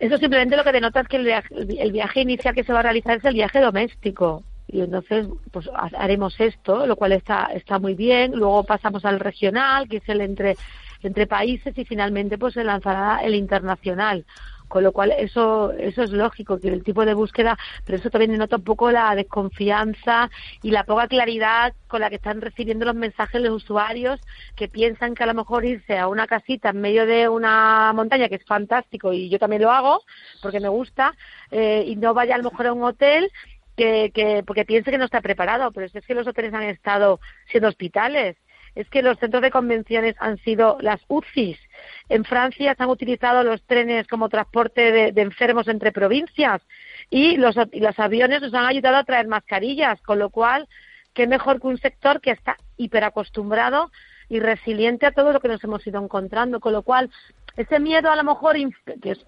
eso 0.00 0.16
simplemente 0.18 0.56
lo 0.56 0.64
que 0.64 0.72
denota 0.72 1.00
es 1.00 1.08
que 1.08 1.16
el 1.16 1.24
viaje, 1.24 1.54
el 1.78 1.92
viaje 1.92 2.20
inicial 2.20 2.54
que 2.54 2.64
se 2.64 2.72
va 2.72 2.80
a 2.80 2.84
realizar 2.84 3.18
es 3.18 3.24
el 3.24 3.34
viaje 3.34 3.60
doméstico 3.60 4.42
y 4.66 4.80
entonces 4.80 5.26
pues 5.50 5.68
haremos 5.74 6.38
esto, 6.40 6.86
lo 6.86 6.96
cual 6.96 7.12
está 7.12 7.50
está 7.54 7.78
muy 7.78 7.94
bien. 7.94 8.32
Luego 8.32 8.64
pasamos 8.64 9.04
al 9.04 9.20
regional, 9.20 9.88
que 9.88 9.98
es 9.98 10.08
el 10.08 10.20
entre 10.20 10.56
entre 11.02 11.26
países 11.26 11.76
y 11.76 11.84
finalmente 11.84 12.38
pues 12.38 12.54
se 12.54 12.64
lanzará 12.64 13.20
el 13.22 13.34
internacional. 13.34 14.24
Con 14.68 14.82
lo 14.82 14.92
cual 14.92 15.12
eso, 15.12 15.72
eso 15.72 16.02
es 16.02 16.10
lógico, 16.10 16.58
que 16.58 16.68
el 16.68 16.82
tipo 16.82 17.04
de 17.04 17.14
búsqueda, 17.14 17.56
pero 17.84 17.98
eso 17.98 18.10
también 18.10 18.32
denota 18.32 18.56
un 18.56 18.64
poco 18.64 18.90
la 18.90 19.14
desconfianza 19.14 20.30
y 20.62 20.70
la 20.70 20.84
poca 20.84 21.06
claridad 21.08 21.74
con 21.88 22.00
la 22.00 22.10
que 22.10 22.16
están 22.16 22.40
recibiendo 22.40 22.84
los 22.84 22.94
mensajes 22.94 23.40
los 23.40 23.62
usuarios 23.62 24.20
que 24.56 24.68
piensan 24.68 25.14
que 25.14 25.22
a 25.22 25.26
lo 25.26 25.34
mejor 25.34 25.64
irse 25.64 25.98
a 25.98 26.08
una 26.08 26.26
casita 26.26 26.70
en 26.70 26.80
medio 26.80 27.06
de 27.06 27.28
una 27.28 27.92
montaña, 27.94 28.28
que 28.28 28.36
es 28.36 28.44
fantástico 28.44 29.12
y 29.12 29.28
yo 29.28 29.38
también 29.38 29.62
lo 29.62 29.70
hago 29.70 30.02
porque 30.42 30.60
me 30.60 30.68
gusta, 30.68 31.14
eh, 31.50 31.84
y 31.86 31.96
no 31.96 32.14
vaya 32.14 32.34
a 32.34 32.38
lo 32.38 32.50
mejor 32.50 32.66
a 32.66 32.72
un 32.72 32.82
hotel 32.82 33.30
que, 33.76 34.12
que 34.14 34.42
porque 34.46 34.64
piense 34.64 34.90
que 34.90 34.98
no 34.98 35.04
está 35.04 35.20
preparado, 35.20 35.72
pero 35.72 35.86
es 35.86 36.06
que 36.06 36.14
los 36.14 36.26
hoteles 36.26 36.54
han 36.54 36.62
estado 36.62 37.20
siendo 37.50 37.68
hospitales 37.68 38.36
es 38.74 38.88
que 38.88 39.02
los 39.02 39.18
centros 39.18 39.42
de 39.42 39.50
convenciones 39.50 40.16
han 40.18 40.38
sido 40.38 40.78
las 40.80 41.00
UCIs. 41.08 41.58
En 42.08 42.24
Francia 42.24 42.74
se 42.74 42.82
han 42.82 42.88
utilizado 42.88 43.42
los 43.42 43.62
trenes 43.62 44.06
como 44.06 44.28
transporte 44.28 45.12
de, 45.12 45.22
enfermos 45.22 45.68
entre 45.68 45.92
provincias 45.92 46.62
y 47.10 47.36
los, 47.36 47.56
y 47.72 47.80
los 47.80 47.98
aviones 47.98 48.42
nos 48.42 48.54
han 48.54 48.66
ayudado 48.66 48.96
a 48.96 49.04
traer 49.04 49.28
mascarillas, 49.28 50.00
con 50.02 50.18
lo 50.18 50.30
cual, 50.30 50.68
qué 51.12 51.26
mejor 51.26 51.60
que 51.60 51.68
un 51.68 51.78
sector 51.78 52.20
que 52.20 52.32
está 52.32 52.56
hiperacostumbrado 52.76 53.90
y 54.28 54.40
resiliente 54.40 55.06
a 55.06 55.12
todo 55.12 55.32
lo 55.32 55.40
que 55.40 55.48
nos 55.48 55.62
hemos 55.62 55.86
ido 55.86 56.02
encontrando, 56.02 56.60
con 56.60 56.72
lo 56.72 56.82
cual 56.82 57.10
ese 57.56 57.78
miedo 57.78 58.10
a 58.10 58.16
lo 58.16 58.24
mejor 58.24 58.56
que 59.00 59.12
es 59.12 59.24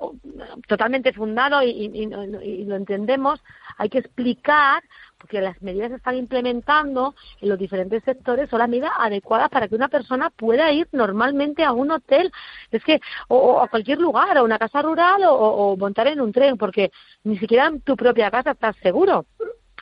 totalmente 0.66 1.12
fundado 1.12 1.62
y, 1.62 2.06
lo 2.66 2.76
entendemos, 2.76 3.42
hay 3.78 3.88
que 3.88 3.98
explicar 3.98 4.82
porque 5.18 5.40
las 5.40 5.60
medidas 5.62 5.88
que 5.88 5.94
se 5.94 5.96
están 5.96 6.16
implementando 6.16 7.14
en 7.40 7.48
los 7.48 7.58
diferentes 7.58 8.02
sectores 8.04 8.50
son 8.50 8.58
las 8.58 8.68
medidas 8.68 8.92
adecuadas 8.98 9.48
para 9.48 9.68
que 9.68 9.74
una 9.74 9.88
persona 9.88 10.30
pueda 10.30 10.70
ir 10.72 10.88
normalmente 10.92 11.64
a 11.64 11.72
un 11.72 11.90
hotel, 11.90 12.32
es 12.70 12.84
que 12.84 13.00
o, 13.28 13.60
a 13.60 13.68
cualquier 13.68 13.98
lugar, 13.98 14.36
a 14.36 14.42
una 14.42 14.58
casa 14.58 14.82
rural 14.82 15.24
o, 15.24 15.34
o 15.34 15.76
montar 15.76 16.06
en 16.08 16.20
un 16.20 16.32
tren, 16.32 16.56
porque 16.56 16.90
ni 17.24 17.38
siquiera 17.38 17.66
en 17.66 17.80
tu 17.80 17.96
propia 17.96 18.30
casa 18.30 18.52
estás 18.52 18.76
seguro 18.82 19.26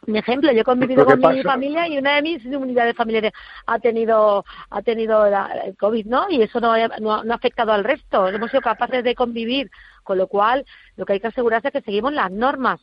mi 0.06 0.18
ejemplo, 0.18 0.52
yo 0.52 0.60
he 0.60 0.64
convivido 0.64 1.04
con 1.04 1.18
mi 1.18 1.42
familia 1.42 1.88
y 1.88 1.98
una 1.98 2.16
de 2.16 2.22
mis 2.22 2.44
unidades 2.44 2.96
familiares 2.96 3.32
ha 3.66 3.78
tenido 3.78 4.44
ha 4.70 4.82
tenido 4.82 5.26
el 5.26 5.76
COVID, 5.76 6.06
¿no? 6.06 6.26
Y 6.30 6.42
eso 6.42 6.60
no, 6.60 6.72
ha 6.72 7.34
afectado 7.34 7.72
al 7.72 7.84
resto. 7.84 8.28
Hemos 8.28 8.50
sido 8.50 8.62
capaces 8.62 9.04
de 9.04 9.14
convivir, 9.14 9.70
con 10.02 10.18
lo 10.18 10.26
cual 10.26 10.64
lo 10.96 11.04
que 11.04 11.14
hay 11.14 11.20
que 11.20 11.28
asegurarse 11.28 11.68
es 11.68 11.72
que 11.72 11.82
seguimos 11.82 12.12
las 12.12 12.30
normas. 12.30 12.80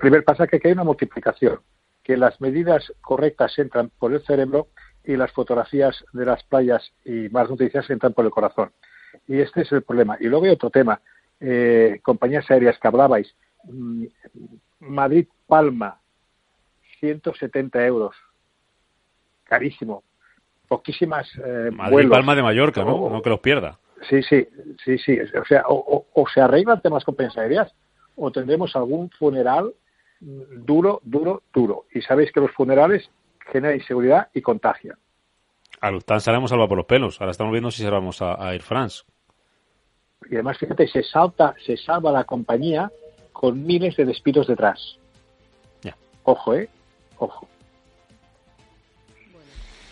Primero 0.00 0.24
pasa 0.24 0.46
que 0.46 0.58
hay 0.64 0.72
una 0.72 0.84
multiplicación, 0.84 1.60
que 2.02 2.16
las 2.16 2.40
medidas 2.40 2.90
correctas 3.02 3.58
entran 3.58 3.90
por 3.98 4.14
el 4.14 4.22
cerebro 4.22 4.68
y 5.04 5.14
las 5.16 5.30
fotografías 5.32 6.04
de 6.14 6.24
las 6.24 6.42
playas 6.44 6.90
y 7.04 7.28
más 7.28 7.50
noticias 7.50 7.88
entran 7.90 8.14
por 8.14 8.24
el 8.24 8.30
corazón. 8.30 8.72
Y 9.28 9.40
este 9.40 9.62
es 9.62 9.72
el 9.72 9.82
problema. 9.82 10.16
Y 10.18 10.28
luego 10.28 10.46
hay 10.46 10.52
otro 10.52 10.70
tema, 10.70 11.02
eh, 11.38 12.00
compañías 12.02 12.50
aéreas 12.50 12.78
que 12.78 12.88
hablabais. 12.88 13.34
Mm, 13.64 14.06
Madrid-Palma, 14.80 16.00
170 17.00 17.84
euros. 17.86 18.16
Carísimo. 19.44 20.02
Poquísimas 20.66 21.28
eh, 21.44 21.70
Madrid-Palma 21.72 22.34
de 22.34 22.42
Mallorca, 22.42 22.84
¿no? 22.84 23.10
no 23.10 23.20
que 23.20 23.30
los 23.30 23.40
pierda. 23.40 23.78
Sí, 24.08 24.22
sí, 24.22 24.48
sí, 24.82 24.96
sí. 24.96 25.18
O 25.20 25.44
sea, 25.44 25.64
o, 25.68 26.06
se 26.32 26.40
arreglan 26.40 26.80
temas 26.80 27.04
con 27.04 27.16
aéreas 27.36 27.70
o 28.16 28.32
tendremos 28.32 28.74
algún 28.74 29.10
funeral 29.10 29.74
duro, 30.20 31.00
duro, 31.02 31.42
duro. 31.52 31.86
Y 31.92 32.02
sabéis 32.02 32.32
que 32.32 32.40
los 32.40 32.50
funerales 32.52 33.10
generan 33.50 33.76
inseguridad 33.76 34.28
y 34.34 34.42
contagian. 34.42 34.96
A 35.80 35.90
Lufthansa 35.90 36.30
le 36.30 36.38
hemos 36.38 36.50
salvado 36.50 36.68
por 36.68 36.78
los 36.78 36.86
pelos. 36.86 37.20
Ahora 37.20 37.32
estamos 37.32 37.52
viendo 37.52 37.70
si 37.70 37.82
salvamos 37.82 38.20
a, 38.22 38.42
a 38.42 38.52
Air 38.52 38.62
France. 38.62 39.02
Y 40.30 40.34
además, 40.34 40.58
fíjate, 40.58 40.86
se 40.86 41.02
salta, 41.02 41.54
se 41.64 41.76
salva 41.76 42.12
la 42.12 42.24
compañía 42.24 42.90
con 43.32 43.64
miles 43.64 43.96
de 43.96 44.04
despidos 44.04 44.46
detrás. 44.46 44.98
Ojo, 46.24 46.54
¿eh? 46.54 46.68
Ojo. 47.18 47.48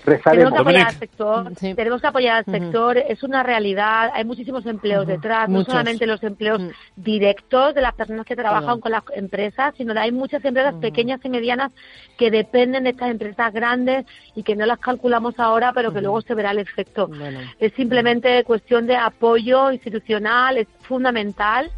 Tenemos 0.05 0.53
que 0.53 0.59
apoyar 0.59 0.87
al 0.87 0.95
sector, 0.95 1.53
tenemos 1.55 2.01
que 2.01 2.07
apoyar 2.07 2.37
al 2.37 2.45
sector, 2.45 2.99
es 2.99 3.23
una 3.23 3.43
realidad, 3.43 4.11
hay 4.15 4.25
muchísimos 4.25 4.65
empleos 4.67 5.07
detrás, 5.07 5.49
no 5.49 5.65
solamente 5.65 6.07
los 6.07 6.23
empleos 6.23 6.63
directos 6.97 7.75
de 7.75 7.83
las 7.83 7.95
personas 7.95 8.25
que 8.25 8.37
trabajan 8.37 8.81
con 8.81 8.93
las 8.93 9.03
empresas, 9.15 9.75
sino 9.77 9.93
que 9.93 10.01
hay 10.01 10.13
muchas 10.13 10.45
empresas 10.45 10.75
pequeñas 10.77 11.21
y 11.25 11.29
medianas 11.29 11.73
que 12.17 12.31
dependen 12.31 12.85
de 12.85 12.91
estas 12.91 13.11
empresas 13.11 13.53
grandes 13.53 14.07
y 14.35 14.43
que 14.43 14.57
no 14.57 14.67
las 14.67 14.79
calculamos 14.79 15.39
ahora, 15.39 15.73
pero 15.73 15.93
que 15.93 16.01
luego 16.01 16.21
se 16.23 16.35
verá 16.35 16.53
el 16.53 16.59
efecto. 16.59 17.11
Es 17.59 17.73
simplemente 17.75 18.45
cuestión 18.45 18.87
de 18.87 18.97
apoyo 18.97 19.71
institucional, 19.71 20.59
es 20.59 20.69
fundamental 20.83 21.71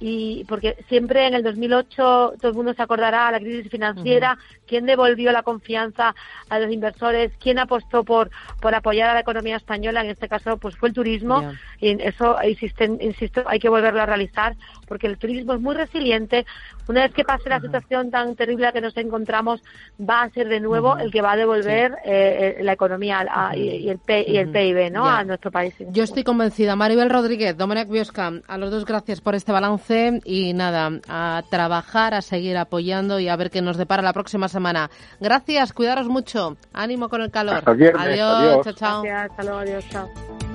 y 0.00 0.44
porque 0.44 0.76
siempre 0.88 1.26
en 1.26 1.34
el 1.34 1.42
2008 1.42 2.34
todo 2.40 2.48
el 2.50 2.54
mundo 2.54 2.74
se 2.74 2.82
acordará 2.82 3.30
la 3.30 3.40
crisis 3.40 3.70
financiera, 3.70 4.38
quién 4.66 4.86
devolvió 4.86 5.32
la 5.32 5.42
confianza 5.42 6.14
a 6.48 6.58
los 6.58 6.70
inversores, 6.70 7.32
quién 7.40 7.58
apostó 7.58 8.04
por 8.04 8.30
por 8.60 8.74
apoyar 8.74 9.10
a 9.10 9.14
la 9.14 9.20
economía 9.20 9.56
española, 9.56 10.02
en 10.02 10.10
este 10.10 10.28
caso 10.28 10.56
pues 10.56 10.76
fue 10.76 10.88
el 10.88 10.94
turismo 10.94 11.52
y 11.80 12.00
eso 12.02 12.36
insisto, 12.42 13.44
hay 13.46 13.58
que 13.58 13.68
volverlo 13.68 14.02
a 14.02 14.06
realizar 14.06 14.56
porque 14.86 15.06
el 15.06 15.18
turismo 15.18 15.54
es 15.54 15.60
muy 15.60 15.74
resiliente. 15.74 16.46
Una 16.88 17.02
vez 17.02 17.12
que 17.12 17.22
pase 17.22 17.48
la 17.48 17.60
situación 17.60 18.10
tan 18.10 18.34
terrible 18.34 18.72
que 18.72 18.80
nos 18.80 18.96
encontramos, 18.96 19.62
va 20.00 20.22
a 20.22 20.30
ser 20.30 20.48
de 20.48 20.58
nuevo 20.60 20.96
el 20.96 21.10
que 21.10 21.20
va 21.20 21.32
a 21.32 21.36
devolver 21.36 21.92
eh, 22.04 22.56
eh, 22.58 22.62
la 22.62 22.72
economía 22.72 23.26
y, 23.54 23.88
el 23.88 23.98
PIB 23.98 24.90
¿no? 24.90 25.06
a 25.06 25.22
nuestro 25.22 25.50
país. 25.50 25.74
Yo 25.90 26.02
estoy 26.02 26.24
convencida. 26.24 26.76
Maribel 26.76 27.10
Rodríguez, 27.10 27.56
Dominic 27.56 27.88
Biosca, 27.88 28.32
a 28.46 28.58
los 28.58 28.70
dos 28.70 28.84
gracias 28.84 29.20
por 29.20 29.34
este 29.34 29.52
balance 29.52 30.20
y 30.24 30.54
nada, 30.54 30.90
a 31.08 31.42
trabajar, 31.50 32.14
a 32.14 32.22
seguir 32.22 32.56
apoyando 32.56 33.20
y 33.20 33.28
a 33.28 33.36
ver 33.36 33.50
qué 33.50 33.60
nos 33.60 33.76
depara 33.76 34.02
la 34.02 34.12
próxima 34.12 34.48
semana. 34.48 34.90
Gracias, 35.20 35.72
cuidaros 35.72 36.08
mucho. 36.08 36.56
Ánimo 36.72 37.08
con 37.08 37.20
el 37.20 37.30
calor. 37.30 37.62
adiós, 37.66 38.64
chao, 38.64 38.72
chao. 38.72 39.04
hasta 39.04 39.42
luego, 39.42 39.58
adiós, 39.58 39.84
chao. 39.90 40.47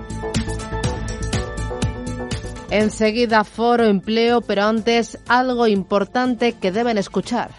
Enseguida 2.73 3.43
foro, 3.43 3.85
empleo, 3.85 4.41
pero 4.41 4.63
antes 4.63 5.19
algo 5.27 5.67
importante 5.67 6.53
que 6.53 6.71
deben 6.71 6.97
escuchar. 6.97 7.51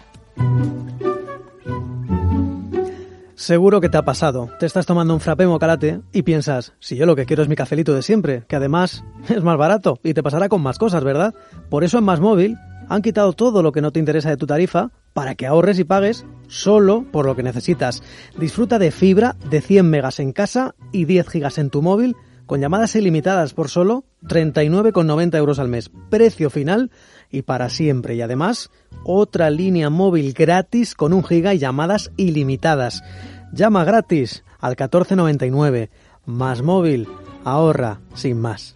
Seguro 3.33 3.79
que 3.79 3.87
te 3.87 3.95
ha 3.95 4.03
pasado. 4.03 4.49
Te 4.59 4.65
estás 4.65 4.85
tomando 4.85 5.13
un 5.13 5.21
frappé 5.21 5.47
calate 5.57 6.01
y 6.11 6.23
piensas, 6.23 6.73
si 6.81 6.97
yo 6.97 7.05
lo 7.05 7.15
que 7.15 7.25
quiero 7.25 7.43
es 7.43 7.47
mi 7.47 7.55
cafelito 7.55 7.93
de 7.93 8.01
siempre, 8.01 8.43
que 8.49 8.57
además 8.57 9.05
es 9.29 9.41
más 9.41 9.57
barato 9.57 9.99
y 10.03 10.13
te 10.13 10.21
pasará 10.21 10.49
con 10.49 10.61
más 10.61 10.77
cosas, 10.77 11.05
¿verdad? 11.05 11.33
Por 11.69 11.85
eso 11.85 11.97
en 11.97 12.03
Más 12.03 12.19
Móvil 12.19 12.57
han 12.89 13.01
quitado 13.01 13.31
todo 13.31 13.63
lo 13.63 13.71
que 13.71 13.79
no 13.79 13.93
te 13.93 13.99
interesa 13.99 14.29
de 14.29 14.37
tu 14.37 14.47
tarifa 14.47 14.91
para 15.13 15.35
que 15.35 15.47
ahorres 15.47 15.79
y 15.79 15.85
pagues 15.85 16.25
solo 16.47 17.05
por 17.13 17.25
lo 17.25 17.37
que 17.37 17.43
necesitas. 17.43 18.03
Disfruta 18.37 18.79
de 18.79 18.91
fibra 18.91 19.37
de 19.49 19.61
100 19.61 19.89
megas 19.89 20.19
en 20.19 20.33
casa 20.33 20.75
y 20.91 21.05
10 21.05 21.29
gigas 21.29 21.57
en 21.57 21.69
tu 21.69 21.81
móvil 21.81 22.17
con 22.45 22.61
llamadas 22.61 22.95
ilimitadas 22.95 23.53
por 23.53 23.69
solo 23.69 24.05
39,90 24.23 25.37
euros 25.37 25.59
al 25.59 25.67
mes. 25.67 25.91
Precio 26.09 26.49
final 26.49 26.91
y 27.31 27.41
para 27.41 27.69
siempre. 27.69 28.15
Y 28.15 28.21
además, 28.21 28.69
otra 29.03 29.49
línea 29.49 29.89
móvil 29.89 30.33
gratis 30.33 30.95
con 30.95 31.13
un 31.13 31.23
giga 31.23 31.53
y 31.53 31.59
llamadas 31.59 32.11
ilimitadas. 32.17 33.03
Llama 33.51 33.83
gratis 33.83 34.43
al 34.59 34.71
1499. 34.71 35.89
Más 36.25 36.61
móvil. 36.61 37.07
Ahorra 37.43 37.99
sin 38.15 38.39
más. 38.41 38.75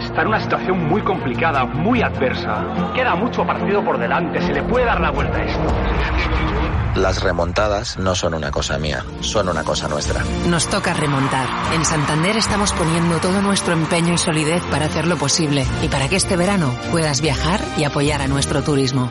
Está 0.00 0.22
en 0.22 0.28
una 0.28 0.40
situación 0.40 0.88
muy 0.88 1.02
complicada, 1.02 1.64
muy 1.64 2.02
adversa. 2.02 2.64
Queda 2.94 3.14
mucho 3.14 3.46
partido 3.46 3.84
por 3.84 3.98
delante, 3.98 4.40
se 4.40 4.52
le 4.52 4.62
puede 4.62 4.84
dar 4.84 5.00
la 5.00 5.10
vuelta 5.10 5.38
a 5.38 5.44
esto. 5.44 5.62
Las 6.94 7.22
remontadas 7.22 7.96
no 7.98 8.14
son 8.14 8.34
una 8.34 8.50
cosa 8.50 8.78
mía, 8.78 9.04
son 9.20 9.48
una 9.48 9.62
cosa 9.62 9.88
nuestra. 9.88 10.22
Nos 10.48 10.66
toca 10.68 10.94
remontar. 10.94 11.46
En 11.74 11.84
Santander 11.84 12.36
estamos 12.36 12.72
poniendo 12.72 13.18
todo 13.18 13.40
nuestro 13.40 13.74
empeño 13.74 14.14
y 14.14 14.18
solidez 14.18 14.62
para 14.64 14.86
hacerlo 14.86 15.16
posible 15.16 15.64
y 15.82 15.88
para 15.88 16.08
que 16.08 16.16
este 16.16 16.36
verano 16.36 16.74
puedas 16.90 17.20
viajar 17.20 17.60
y 17.76 17.84
apoyar 17.84 18.22
a 18.22 18.26
nuestro 18.26 18.62
turismo. 18.62 19.10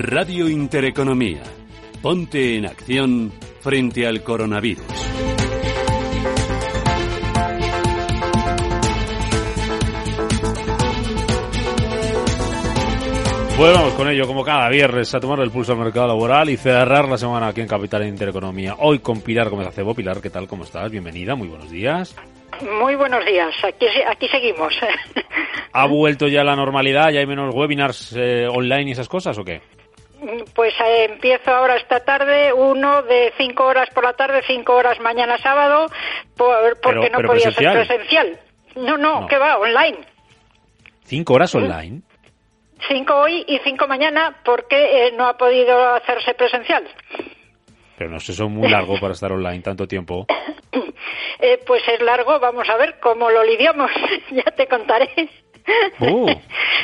Radio 0.00 0.48
Intereconomía. 0.48 1.42
Ponte 2.00 2.54
en 2.54 2.66
acción 2.66 3.32
frente 3.60 4.06
al 4.06 4.22
coronavirus. 4.22 4.86
Pues 13.56 13.74
vamos 13.74 13.94
con 13.94 14.08
ello, 14.08 14.24
como 14.28 14.44
cada 14.44 14.68
viernes, 14.68 15.12
a 15.16 15.18
tomar 15.18 15.40
el 15.40 15.50
pulso 15.50 15.72
al 15.72 15.78
mercado 15.78 16.06
laboral 16.06 16.48
y 16.48 16.56
cerrar 16.56 17.08
la 17.08 17.18
semana 17.18 17.48
aquí 17.48 17.60
en 17.60 17.66
Capital 17.66 18.06
Intereconomía. 18.06 18.76
Hoy 18.78 19.00
con 19.00 19.20
Pilar 19.20 19.48
Gómez 19.48 19.66
Acebo. 19.66 19.96
Pilar, 19.96 20.20
¿qué 20.20 20.30
tal? 20.30 20.46
¿Cómo 20.46 20.62
estás? 20.62 20.92
Bienvenida, 20.92 21.34
muy 21.34 21.48
buenos 21.48 21.72
días. 21.72 22.14
Muy 22.80 22.94
buenos 22.94 23.26
días, 23.26 23.52
aquí, 23.64 23.86
aquí 24.08 24.28
seguimos. 24.28 24.72
¿Ha 25.72 25.86
vuelto 25.88 26.28
ya 26.28 26.44
la 26.44 26.54
normalidad? 26.54 27.10
¿Ya 27.10 27.18
hay 27.18 27.26
menos 27.26 27.52
webinars 27.52 28.14
eh, 28.16 28.46
online 28.48 28.90
y 28.90 28.92
esas 28.92 29.08
cosas 29.08 29.36
o 29.38 29.44
qué? 29.44 29.60
Pues 30.54 30.74
eh, 30.84 31.04
empiezo 31.10 31.50
ahora 31.54 31.76
esta 31.76 32.00
tarde, 32.04 32.52
uno 32.52 33.02
de 33.02 33.32
cinco 33.38 33.64
horas 33.66 33.88
por 33.94 34.04
la 34.04 34.14
tarde, 34.14 34.42
cinco 34.46 34.74
horas 34.74 34.98
mañana 35.00 35.38
sábado, 35.38 35.86
por, 36.36 36.80
porque 36.80 37.00
Pero- 37.00 37.12
no 37.12 37.16
pero 37.18 37.28
podía 37.28 37.44
presencial. 37.44 37.74
ser 37.74 37.86
presencial. 37.86 38.40
No, 38.76 38.96
no, 38.98 39.20
No. 39.22 39.26
que 39.28 39.38
va, 39.38 39.58
online. 39.58 39.98
¿Cinco 41.04 41.34
horas 41.34 41.54
online? 41.54 42.02
Cinco 42.88 43.14
hoy 43.16 43.44
y 43.46 43.58
cinco 43.64 43.86
mañana 43.88 44.36
porque 44.44 45.06
eh, 45.08 45.12
no 45.12 45.26
ha 45.26 45.36
podido 45.36 45.94
hacerse 45.94 46.34
presencial. 46.34 46.84
Pero 47.96 48.10
no 48.10 48.20
sé, 48.20 48.32
eso 48.32 48.44
es 48.44 48.50
muy 48.50 48.68
largo 48.70 48.98
para 49.00 49.12
estar 49.14 49.32
online 49.32 49.60
tanto 49.62 49.86
tiempo. 49.86 50.26
Eh, 51.40 51.62
pues 51.64 51.80
es 51.86 52.00
largo, 52.02 52.40
vamos 52.40 52.68
a 52.68 52.76
ver 52.76 52.98
cómo 53.00 53.30
lo 53.30 53.44
lidiamos, 53.44 53.88
ya 54.32 54.42
te 54.56 54.66
contaré. 54.66 55.08
Uh, 56.00 56.26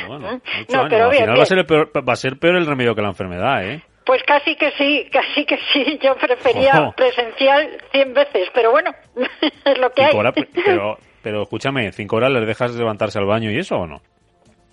bueno, 0.07 0.41
No, 0.69 0.87
pero 0.89 1.05
Al 1.05 1.13
final 1.15 1.39
va 1.39 1.43
a, 1.43 1.45
ser 1.45 1.57
el 1.59 1.65
peor, 1.65 1.91
va 2.07 2.13
a 2.13 2.15
ser 2.15 2.37
peor 2.37 2.55
el 2.57 2.65
remedio 2.65 2.93
que 2.95 3.01
la 3.01 3.07
enfermedad, 3.09 3.65
¿eh? 3.65 3.81
Pues 4.05 4.21
casi 4.23 4.55
que 4.55 4.71
sí, 4.77 5.09
casi 5.11 5.45
que 5.45 5.57
sí. 5.73 5.99
Yo 6.03 6.15
prefería 6.15 6.73
Ojo. 6.81 6.93
presencial 6.95 7.77
cien 7.91 8.13
veces, 8.13 8.49
pero 8.53 8.71
bueno, 8.71 8.91
es 9.65 9.77
lo 9.79 9.89
que 9.91 10.03
hay. 10.03 10.15
Horas, 10.15 10.33
pe- 10.33 10.47
pero, 10.65 10.97
pero 11.23 11.41
escúchame, 11.43 11.91
¿cinco 11.91 12.17
horas 12.17 12.31
les 12.31 12.45
dejas 12.45 12.71
levantarse 12.75 13.17
al 13.17 13.25
baño 13.25 13.49
y 13.51 13.57
eso 13.57 13.77
o 13.77 13.87
no? 13.87 14.01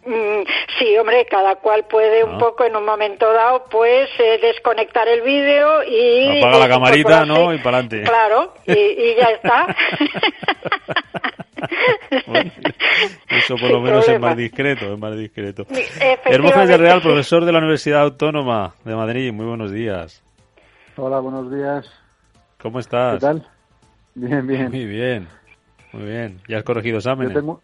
Mm, 0.04 0.42
Sí, 0.78 0.98
hombre, 0.98 1.24
cada 1.30 1.54
cual 1.56 1.84
puede 1.88 2.24
un 2.24 2.34
Ah. 2.34 2.38
poco 2.38 2.64
en 2.64 2.74
un 2.76 2.84
momento 2.84 3.32
dado, 3.32 3.64
pues, 3.70 4.10
eh, 4.18 4.38
desconectar 4.42 5.06
el 5.08 5.22
vídeo 5.22 5.82
y... 5.84 6.38
Apaga 6.40 6.58
la 6.58 6.68
camarita. 6.68 7.24
¿no? 7.24 7.54
Y 7.54 7.58
para 7.58 7.78
adelante. 7.78 8.02
Claro, 8.02 8.52
y, 8.66 8.72
y 8.72 9.14
ya 9.14 9.28
está. 9.30 9.66
Eso 13.28 13.56
por 13.56 13.70
lo 13.70 13.80
menos 13.80 14.08
es 14.08 14.20
más 14.20 14.36
discreto, 14.36 14.92
es 14.92 14.98
más 14.98 15.16
discreto. 15.16 15.66
Hermógenes 16.24 16.68
de 16.68 16.76
Real, 16.76 17.00
profesor 17.02 17.44
de 17.44 17.52
la 17.52 17.58
Universidad 17.58 18.02
Autónoma 18.02 18.74
de 18.84 18.94
Madrid, 18.94 19.32
muy 19.32 19.46
buenos 19.46 19.72
días. 19.72 20.22
Hola, 20.96 21.20
buenos 21.20 21.50
días. 21.52 21.90
¿Cómo 22.60 22.78
estás? 22.78 23.14
¿Qué 23.14 23.20
tal? 23.20 23.46
Bien, 24.14 24.46
bien. 24.46 24.70
Muy 24.70 24.84
bien, 24.84 25.28
muy 25.92 26.04
bien. 26.04 26.40
¿Ya 26.48 26.58
has 26.58 26.64
corregido 26.64 26.94
Yo 26.94 26.98
exámenes? 26.98 27.34
tengo... 27.34 27.60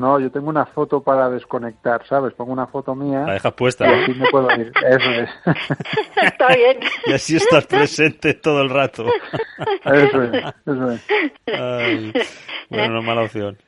No, 0.00 0.18
yo 0.18 0.30
tengo 0.30 0.48
una 0.48 0.64
foto 0.64 1.02
para 1.02 1.28
desconectar, 1.28 2.06
¿sabes? 2.06 2.32
Pongo 2.32 2.52
una 2.54 2.66
foto 2.66 2.94
mía. 2.94 3.24
La 3.26 3.34
dejas 3.34 3.52
puesta, 3.52 3.86
y 3.86 3.94
¿no? 3.94 4.02
así 4.02 4.14
me 4.14 4.30
puedo 4.30 4.50
ir. 4.58 4.72
Eso 4.88 5.10
es. 5.10 5.30
Está 6.22 6.46
bien. 6.56 6.78
Y 7.04 7.12
así 7.12 7.36
estás 7.36 7.66
presente 7.66 8.32
todo 8.32 8.62
el 8.62 8.70
rato. 8.70 9.04
Eso 9.84 10.22
es, 10.22 10.44
eso 10.66 10.90
es. 10.92 11.06
Ay, 11.46 12.12
bueno, 12.70 12.94
no 12.94 13.00
es 13.00 13.04
mala 13.04 13.22
opción. 13.24 13.58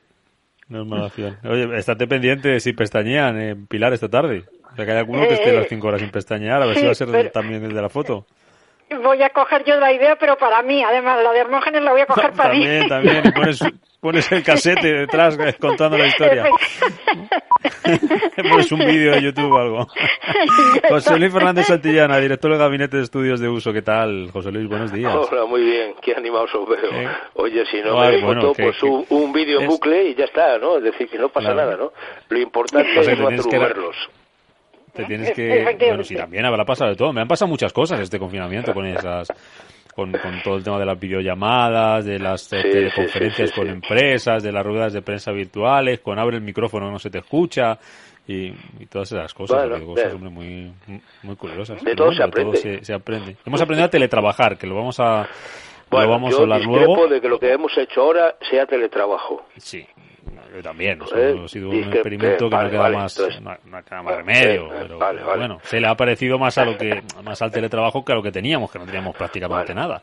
No 0.69 0.81
es 0.81 0.87
mala 0.87 1.05
opción. 1.05 1.37
Oye, 1.43 1.77
estate 1.77 2.07
pendiente 2.07 2.47
de 2.49 2.59
si 2.59 2.73
pestañean 2.73 3.39
en 3.39 3.67
Pilar 3.67 3.93
esta 3.93 4.09
tarde. 4.09 4.43
O 4.71 4.75
sea, 4.75 4.85
que 4.85 4.91
hay 4.91 4.97
alguno 4.97 5.21
que 5.27 5.35
esté 5.35 5.51
Eh, 5.51 5.59
las 5.59 5.67
cinco 5.67 5.89
horas 5.89 6.01
sin 6.01 6.09
pestañear, 6.09 6.63
a 6.63 6.65
ver 6.65 6.73
sí, 6.73 6.79
si 6.79 6.85
va 6.87 6.91
a 6.93 6.95
ser 6.95 7.09
pero- 7.11 7.29
también 7.29 7.63
el 7.63 7.73
de 7.75 7.81
la 7.81 7.89
foto. 7.89 8.25
Voy 9.01 9.21
a 9.23 9.29
coger 9.29 9.63
yo 9.63 9.75
la 9.77 9.91
idea, 9.91 10.15
pero 10.17 10.37
para 10.37 10.61
mí, 10.61 10.83
además, 10.83 11.23
la 11.23 11.31
de 11.31 11.39
Hermógenes 11.39 11.81
la 11.83 11.91
voy 11.91 12.01
a 12.01 12.05
coger 12.05 12.33
para 12.33 12.53
mí. 12.53 12.59
También, 12.63 12.87
también. 12.87 13.33
Pones, 13.33 13.59
pones 13.99 14.31
el 14.31 14.43
casete 14.43 14.91
detrás 14.93 15.37
eh, 15.39 15.55
contando 15.59 15.97
la 15.97 16.07
historia. 16.07 16.45
pones 18.49 18.71
un 18.71 18.79
vídeo 18.79 19.11
de 19.13 19.21
YouTube 19.21 19.51
o 19.51 19.57
algo. 19.57 19.87
José 20.89 21.17
Luis 21.17 21.31
Fernández 21.31 21.65
Santillana, 21.67 22.17
director 22.17 22.51
del 22.51 22.59
Gabinete 22.59 22.97
de 22.97 23.03
Estudios 23.03 23.39
de 23.39 23.49
Uso. 23.49 23.71
¿Qué 23.73 23.81
tal, 23.81 24.29
José 24.31 24.51
Luis? 24.51 24.67
Buenos 24.67 24.91
días. 24.91 25.13
Hola, 25.15 25.45
muy 25.45 25.61
bien, 25.61 25.95
qué 26.01 26.13
animados 26.15 26.53
os 26.55 26.67
veo. 26.67 27.09
Oye, 27.35 27.65
si 27.65 27.81
no 27.81 27.99
Ay, 28.01 28.17
me 28.17 28.25
bueno, 28.25 28.41
foto, 28.41 28.53
que- 28.53 28.63
pues 28.63 28.77
que- 28.79 28.85
un, 28.85 29.05
un 29.09 29.33
vídeo 29.33 29.57
en 29.59 29.63
es- 29.65 29.69
bucle 29.69 30.03
y 30.09 30.15
ya 30.15 30.25
está, 30.25 30.57
¿no? 30.57 30.77
Es 30.77 30.83
decir, 30.83 31.09
que 31.09 31.17
no 31.17 31.29
pasa 31.29 31.53
Claro. 31.53 31.71
nada, 31.71 31.77
¿no? 31.83 31.91
Lo 32.29 32.39
importante 32.39 32.99
es 32.99 33.07
no 33.19 33.27
tienes 33.27 33.47
que- 33.47 33.55
atrugarlos. 33.55 33.95
Te 34.93 35.05
tienes 35.05 35.31
que... 35.31 35.75
Bueno, 35.87 36.03
sí, 36.03 36.15
también 36.15 36.45
habrá 36.45 36.65
pasado 36.65 36.91
de 36.91 36.95
todo. 36.95 37.11
Me 37.13 37.21
han 37.21 37.27
pasado 37.27 37.49
muchas 37.49 37.73
cosas 37.73 37.99
este 37.99 38.19
confinamiento 38.19 38.73
con 38.73 38.85
esas... 38.85 39.27
Con, 39.95 40.11
con 40.11 40.41
todo 40.43 40.55
el 40.57 40.63
tema 40.63 40.79
de 40.79 40.87
las 40.87 40.99
videollamadas, 40.99 42.03
de 42.03 42.17
las 42.17 42.51
eh, 42.51 42.61
Sí, 42.63 42.67
sí, 42.67 42.71
teleconferencias 42.71 43.49
sí, 43.49 43.53
sí, 43.53 43.61
con 43.61 43.69
empresas, 43.69 44.41
de 44.41 44.51
las 44.51 44.65
ruedas 44.65 44.91
de 44.91 45.03
prensa 45.03 45.31
virtuales, 45.31 45.99
con 45.99 46.17
abre 46.17 46.37
el 46.37 46.41
micrófono 46.41 46.89
no 46.89 46.97
se 46.97 47.11
te 47.11 47.19
escucha 47.19 47.77
y, 48.27 48.47
y 48.79 48.85
todas 48.89 49.11
esas 49.11 49.31
cosas, 49.35 49.69
Bueno, 49.69 49.85
cosas 49.85 50.11
hombre, 50.15 50.31
muy, 50.31 50.73
muy 51.21 51.35
curiosas. 51.35 51.79
De 51.83 51.93
todo 51.95 52.07
bueno, 52.07 52.17
se 52.17 52.23
aprende. 52.23 52.57
se, 52.57 52.83
se 52.83 52.91
aprende. 52.91 53.37
Hemos 53.45 53.61
aprendido 53.61 53.85
a 53.85 53.89
teletrabajar, 53.91 54.57
que 54.57 54.65
lo 54.65 54.73
vamos 54.73 54.99
a, 54.99 55.27
Bueno, 55.91 56.05
lo 56.07 56.11
vamos 56.11 56.31
yo 56.31 56.39
a 56.39 56.41
hablar 56.41 56.61
luego. 56.63 57.07
de 57.07 57.21
que 57.21 57.29
lo 57.29 57.37
que 57.37 57.51
hemos 57.53 57.77
hecho 57.77 58.01
ahora 58.01 58.35
sea 58.49 58.65
teletrabajo. 58.65 59.45
Sí, 59.57 59.85
yo 60.55 60.61
también. 60.61 61.01
o 61.01 61.05
¿Eh? 61.17 61.41
ha 61.43 61.47
sido 61.47 61.69
un 61.69 61.83
experimento 61.93 62.49
que 62.49 62.55
vale, 62.55 62.65
no 62.65 62.71
queda 62.71 62.81
vale, 62.81 62.97
más, 62.97 63.17
entonces- 63.17 63.41
no, 63.41 63.51
no 63.65 63.83
queda 63.83 64.01
más 64.03 64.15
remedio. 64.17 64.65
Eh, 64.67 64.79
pero, 64.83 64.97
vale, 64.99 65.19
pero 65.23 65.37
bueno, 65.37 65.59
se 65.63 65.79
le 65.79 65.87
ha 65.87 65.95
parecido 65.95 66.37
más 66.39 66.57
a 66.57 66.65
lo 66.65 66.77
que 66.77 67.01
más 67.23 67.41
al 67.41 67.51
teletrabajo 67.51 68.03
que 68.05 68.11
a 68.11 68.15
lo 68.15 68.23
que 68.23 68.31
teníamos, 68.31 68.71
que 68.71 68.79
no 68.79 68.85
teníamos 68.85 69.15
prácticamente 69.15 69.73
nada. 69.73 70.01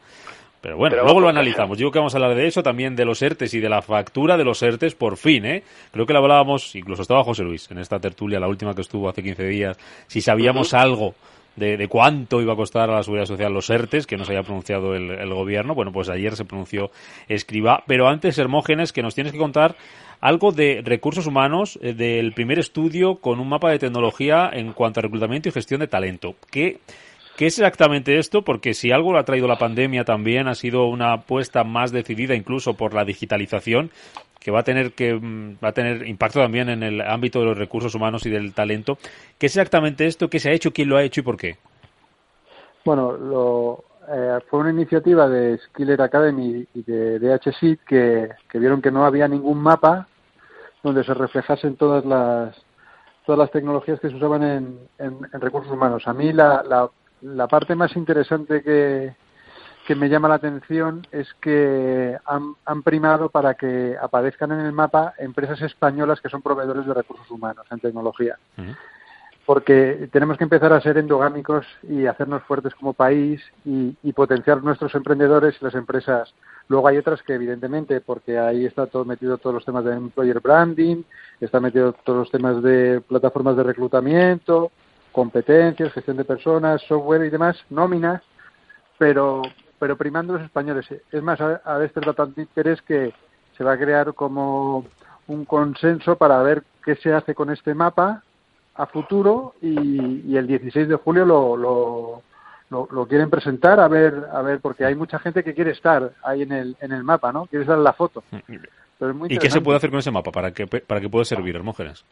Pero 0.62 0.76
bueno, 0.76 0.92
Pero 0.94 1.04
luego 1.04 1.20
lo 1.20 1.28
analizamos. 1.30 1.78
Digo 1.78 1.90
que 1.90 1.98
vamos 1.98 2.14
a 2.14 2.18
hablar 2.18 2.34
de 2.34 2.46
eso, 2.46 2.62
también 2.62 2.94
de 2.94 3.06
los 3.06 3.22
ERTES 3.22 3.54
y 3.54 3.60
de 3.60 3.68
la 3.70 3.80
factura 3.80 4.36
de 4.36 4.44
los 4.44 4.62
ERTES, 4.62 4.94
por 4.94 5.16
fin, 5.16 5.46
¿eh? 5.46 5.62
Creo 5.90 6.04
que 6.04 6.12
lo 6.12 6.18
hablábamos, 6.18 6.74
incluso 6.76 7.00
estaba 7.00 7.24
José 7.24 7.44
Luis 7.44 7.70
en 7.70 7.78
esta 7.78 7.98
tertulia, 7.98 8.38
la 8.38 8.46
última 8.46 8.74
que 8.74 8.82
estuvo 8.82 9.08
hace 9.08 9.22
15 9.22 9.42
días, 9.46 9.78
si 10.06 10.20
sabíamos 10.20 10.74
algo 10.74 11.14
de, 11.56 11.78
de 11.78 11.88
cuánto 11.88 12.42
iba 12.42 12.52
a 12.52 12.56
costar 12.56 12.90
a 12.90 12.96
la 12.96 13.02
Seguridad 13.02 13.24
Social 13.24 13.54
los 13.54 13.70
ERTES, 13.70 14.06
que 14.06 14.18
nos 14.18 14.28
había 14.28 14.42
pronunciado 14.42 14.94
el, 14.94 15.10
el 15.10 15.32
gobierno. 15.32 15.74
Bueno, 15.74 15.92
pues 15.92 16.10
ayer 16.10 16.36
se 16.36 16.44
pronunció 16.44 16.90
Escriba. 17.26 17.82
Pero 17.86 18.06
antes, 18.06 18.36
Hermógenes, 18.38 18.92
que 18.92 19.02
nos 19.02 19.14
tienes 19.14 19.32
que 19.32 19.38
contar 19.38 19.76
algo 20.20 20.52
de 20.52 20.82
recursos 20.84 21.26
humanos 21.26 21.78
eh, 21.82 21.94
del 21.94 22.32
primer 22.32 22.58
estudio 22.58 23.16
con 23.16 23.40
un 23.40 23.48
mapa 23.48 23.70
de 23.70 23.78
tecnología 23.78 24.50
en 24.52 24.72
cuanto 24.72 25.00
a 25.00 25.02
reclutamiento 25.02 25.48
y 25.48 25.52
gestión 25.52 25.80
de 25.80 25.88
talento. 25.88 26.34
¿Qué, 26.50 26.78
¿Qué 27.36 27.46
es 27.46 27.58
exactamente 27.58 28.18
esto? 28.18 28.42
Porque 28.42 28.74
si 28.74 28.92
algo 28.92 29.12
lo 29.12 29.18
ha 29.18 29.24
traído 29.24 29.48
la 29.48 29.58
pandemia 29.58 30.04
también 30.04 30.46
ha 30.46 30.54
sido 30.54 30.86
una 30.86 31.14
apuesta 31.14 31.64
más 31.64 31.90
decidida 31.90 32.34
incluso 32.34 32.74
por 32.74 32.94
la 32.94 33.04
digitalización 33.04 33.90
que 34.38 34.50
va 34.50 34.60
a 34.60 34.64
tener 34.64 34.92
que 34.92 35.14
mm, 35.14 35.56
va 35.62 35.68
a 35.68 35.72
tener 35.72 36.06
impacto 36.06 36.40
también 36.40 36.68
en 36.68 36.82
el 36.82 37.00
ámbito 37.00 37.40
de 37.40 37.46
los 37.46 37.58
recursos 37.58 37.94
humanos 37.94 38.26
y 38.26 38.30
del 38.30 38.54
talento. 38.54 38.98
¿Qué 39.38 39.46
es 39.46 39.56
exactamente 39.56 40.06
esto? 40.06 40.28
¿Qué 40.28 40.38
se 40.38 40.50
ha 40.50 40.52
hecho? 40.52 40.72
¿Quién 40.72 40.88
lo 40.88 40.96
ha 40.96 41.02
hecho 41.02 41.20
y 41.20 41.24
por 41.24 41.36
qué? 41.36 41.56
Bueno, 42.84 43.12
lo, 43.12 43.84
eh, 44.10 44.38
fue 44.48 44.60
una 44.60 44.70
iniciativa 44.70 45.28
de 45.28 45.58
Skiller 45.58 46.00
Academy 46.00 46.66
y 46.74 46.82
de 46.82 47.18
DHSIT 47.18 47.80
que, 47.86 48.28
que 48.50 48.58
vieron 48.58 48.80
que 48.80 48.90
no 48.90 49.04
había 49.04 49.28
ningún 49.28 49.58
mapa 49.58 50.08
donde 50.82 51.04
se 51.04 51.14
reflejasen 51.14 51.76
todas 51.76 52.04
las 52.04 52.56
todas 53.26 53.38
las 53.38 53.50
tecnologías 53.50 54.00
que 54.00 54.08
se 54.08 54.16
usaban 54.16 54.42
en, 54.42 54.78
en- 54.98 55.28
en 55.32 55.40
recursos 55.40 55.70
humanos. 55.72 56.08
A 56.08 56.12
mí 56.14 56.32
la, 56.32 56.62
la, 56.66 56.88
la 57.20 57.46
parte 57.46 57.74
más 57.76 57.94
interesante 57.94 58.62
que, 58.62 59.14
que 59.86 59.94
me 59.94 60.08
llama 60.08 60.28
la 60.28 60.36
atención 60.36 61.06
es 61.12 61.32
que 61.34 62.16
han, 62.24 62.54
han, 62.64 62.82
primado 62.82 63.28
para 63.28 63.54
que 63.54 63.94
aparezcan 64.00 64.52
en 64.52 64.60
el 64.60 64.72
mapa 64.72 65.14
empresas 65.18 65.60
españolas 65.62 66.20
que 66.20 66.30
son 66.30 66.42
proveedores 66.42 66.86
de 66.86 66.94
recursos 66.94 67.30
humanos 67.30 67.66
en 67.70 67.78
tecnología. 67.78 68.36
Porque 69.46 70.08
tenemos 70.12 70.36
que 70.38 70.44
empezar 70.44 70.72
a 70.72 70.80
ser 70.80 70.96
endogámicos 70.98 71.66
y 71.82 72.06
hacernos 72.06 72.42
fuertes 72.44 72.74
como 72.74 72.92
país 72.92 73.42
y, 73.64 73.96
y, 74.02 74.12
potenciar 74.12 74.62
nuestros 74.62 74.94
emprendedores 74.94 75.56
y 75.60 75.64
las 75.64 75.74
empresas. 75.74 76.32
Luego 76.70 76.86
hay 76.86 76.98
otras 76.98 77.20
que, 77.22 77.34
evidentemente, 77.34 78.00
porque 78.00 78.38
ahí 78.38 78.64
está 78.64 78.86
todo 78.86 79.04
metido 79.04 79.36
todos 79.38 79.54
los 79.54 79.64
temas 79.64 79.84
de 79.84 79.92
employer 79.92 80.40
branding, 80.40 81.02
está 81.40 81.58
metido 81.58 81.92
todos 81.92 82.20
los 82.20 82.30
temas 82.30 82.62
de 82.62 83.00
plataformas 83.00 83.56
de 83.56 83.64
reclutamiento, 83.64 84.70
competencias, 85.10 85.92
gestión 85.92 86.16
de 86.16 86.24
personas, 86.24 86.80
software 86.82 87.24
y 87.24 87.30
demás, 87.30 87.56
nóminas, 87.70 88.22
pero 88.98 89.42
pero 89.80 89.96
primando 89.96 90.34
los 90.34 90.42
españoles. 90.42 90.86
Es 91.10 91.22
más, 91.22 91.40
a, 91.40 91.60
a 91.64 91.82
este 91.84 92.00
tanto 92.02 92.40
interés 92.40 92.80
que 92.82 93.12
se 93.56 93.64
va 93.64 93.72
a 93.72 93.78
crear 93.78 94.14
como 94.14 94.84
un 95.26 95.44
consenso 95.46 96.16
para 96.16 96.40
ver 96.42 96.62
qué 96.84 96.94
se 96.96 97.12
hace 97.12 97.34
con 97.34 97.50
este 97.50 97.74
mapa 97.74 98.22
a 98.74 98.86
futuro 98.86 99.54
y, 99.60 100.36
el 100.36 100.46
16 100.46 100.88
de 100.88 100.94
julio 100.96 101.24
lo, 101.24 102.22
lo, 102.70 102.88
lo, 102.90 103.06
quieren 103.06 103.30
presentar 103.30 103.80
a 103.80 103.88
ver 103.88 104.26
a 104.32 104.42
ver 104.42 104.60
porque 104.60 104.84
hay 104.84 104.94
mucha 104.94 105.18
gente 105.18 105.44
que 105.44 105.54
quiere 105.54 105.72
estar 105.72 106.12
ahí 106.22 106.42
en 106.42 106.52
el 106.52 106.76
en 106.80 106.92
el 106.92 107.04
mapa 107.04 107.32
no 107.32 107.46
quiere 107.46 107.64
estar 107.64 107.76
en 107.76 107.84
la 107.84 107.92
foto 107.92 108.22
Pero 108.98 109.26
¿Y 109.28 109.38
qué 109.38 109.50
se 109.50 109.60
puede 109.60 109.78
hacer 109.78 109.90
con 109.90 109.98
ese 109.98 110.10
mapa 110.10 110.30
para 110.30 110.52
que 110.52 110.66
para 110.66 111.00
que 111.00 111.08
pueda 111.08 111.24
servir 111.24 111.56
Hermógenes 111.56 112.04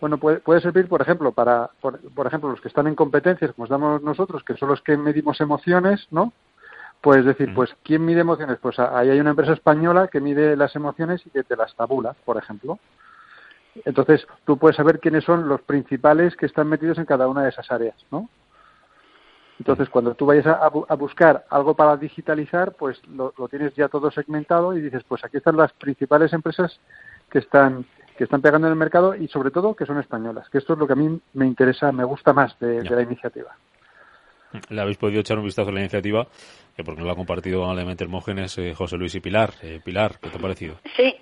bueno, 0.00 0.16
puede, 0.16 0.38
puede 0.38 0.62
servir, 0.62 0.88
por 0.88 1.02
ejemplo, 1.02 1.32
para, 1.32 1.70
por, 1.80 2.00
por, 2.12 2.26
ejemplo, 2.26 2.48
los 2.48 2.60
que 2.60 2.68
están 2.68 2.86
en 2.86 2.94
competencias, 2.94 3.52
como 3.52 3.66
estamos 3.66 4.02
nosotros, 4.02 4.42
que 4.42 4.56
son 4.56 4.70
los 4.70 4.80
que 4.80 4.96
medimos 4.96 5.40
emociones, 5.42 6.06
¿no? 6.10 6.32
Pues 7.02 7.24
decir, 7.24 7.52
pues, 7.54 7.74
¿quién 7.82 8.04
mide 8.04 8.20
emociones? 8.20 8.58
Pues 8.60 8.78
ahí 8.78 9.10
hay 9.10 9.20
una 9.20 9.30
empresa 9.30 9.52
española 9.52 10.08
que 10.08 10.20
mide 10.20 10.56
las 10.56 10.74
emociones 10.74 11.20
y 11.26 11.30
que 11.30 11.42
te 11.42 11.56
las 11.56 11.74
tabula, 11.74 12.14
por 12.24 12.38
ejemplo. 12.38 12.78
Entonces, 13.84 14.26
tú 14.44 14.56
puedes 14.58 14.76
saber 14.76 15.00
quiénes 15.00 15.24
son 15.24 15.48
los 15.48 15.60
principales 15.62 16.34
que 16.36 16.46
están 16.46 16.68
metidos 16.68 16.98
en 16.98 17.04
cada 17.04 17.28
una 17.28 17.42
de 17.42 17.50
esas 17.50 17.70
áreas, 17.70 17.96
¿no? 18.10 18.28
Entonces, 19.60 19.90
cuando 19.90 20.14
tú 20.14 20.24
vayas 20.24 20.46
a, 20.46 20.70
a 20.88 20.94
buscar 20.94 21.44
algo 21.50 21.74
para 21.74 21.98
digitalizar, 21.98 22.72
pues 22.72 22.98
lo, 23.08 23.34
lo, 23.36 23.46
tienes 23.46 23.74
ya 23.74 23.88
todo 23.88 24.10
segmentado 24.10 24.74
y 24.74 24.80
dices, 24.80 25.04
pues 25.06 25.22
aquí 25.22 25.36
están 25.36 25.58
las 25.58 25.70
principales 25.74 26.32
empresas 26.32 26.80
que 27.30 27.40
están 27.40 27.84
que 28.16 28.24
están 28.24 28.40
pegando 28.40 28.66
en 28.66 28.72
el 28.72 28.78
mercado 28.78 29.14
y 29.14 29.28
sobre 29.28 29.50
todo 29.50 29.74
que 29.74 29.86
son 29.86 29.98
españolas, 29.98 30.48
que 30.48 30.58
esto 30.58 30.72
es 30.72 30.78
lo 30.78 30.86
que 30.86 30.94
a 30.94 30.96
mí 30.96 31.20
me 31.34 31.46
interesa, 31.46 31.92
me 31.92 32.04
gusta 32.04 32.32
más 32.32 32.58
de, 32.58 32.82
de 32.82 32.90
la 32.90 33.02
iniciativa. 33.02 33.56
Le 34.68 34.80
habéis 34.80 34.96
podido 34.96 35.20
echar 35.20 35.38
un 35.38 35.44
vistazo 35.44 35.70
a 35.70 35.72
la 35.72 35.80
iniciativa, 35.80 36.26
que 36.74 36.82
porque 36.82 37.00
no 37.00 37.06
lo 37.06 37.12
ha 37.12 37.16
compartido 37.16 37.64
amablemente 37.64 38.04
Hermógenes, 38.04 38.58
eh, 38.58 38.74
José 38.74 38.96
Luis 38.96 39.14
y 39.14 39.20
Pilar. 39.20 39.52
Eh, 39.62 39.80
Pilar, 39.82 40.18
¿qué 40.20 40.28
te 40.28 40.38
ha 40.38 40.40
parecido? 40.40 40.76
Sí, 40.96 41.16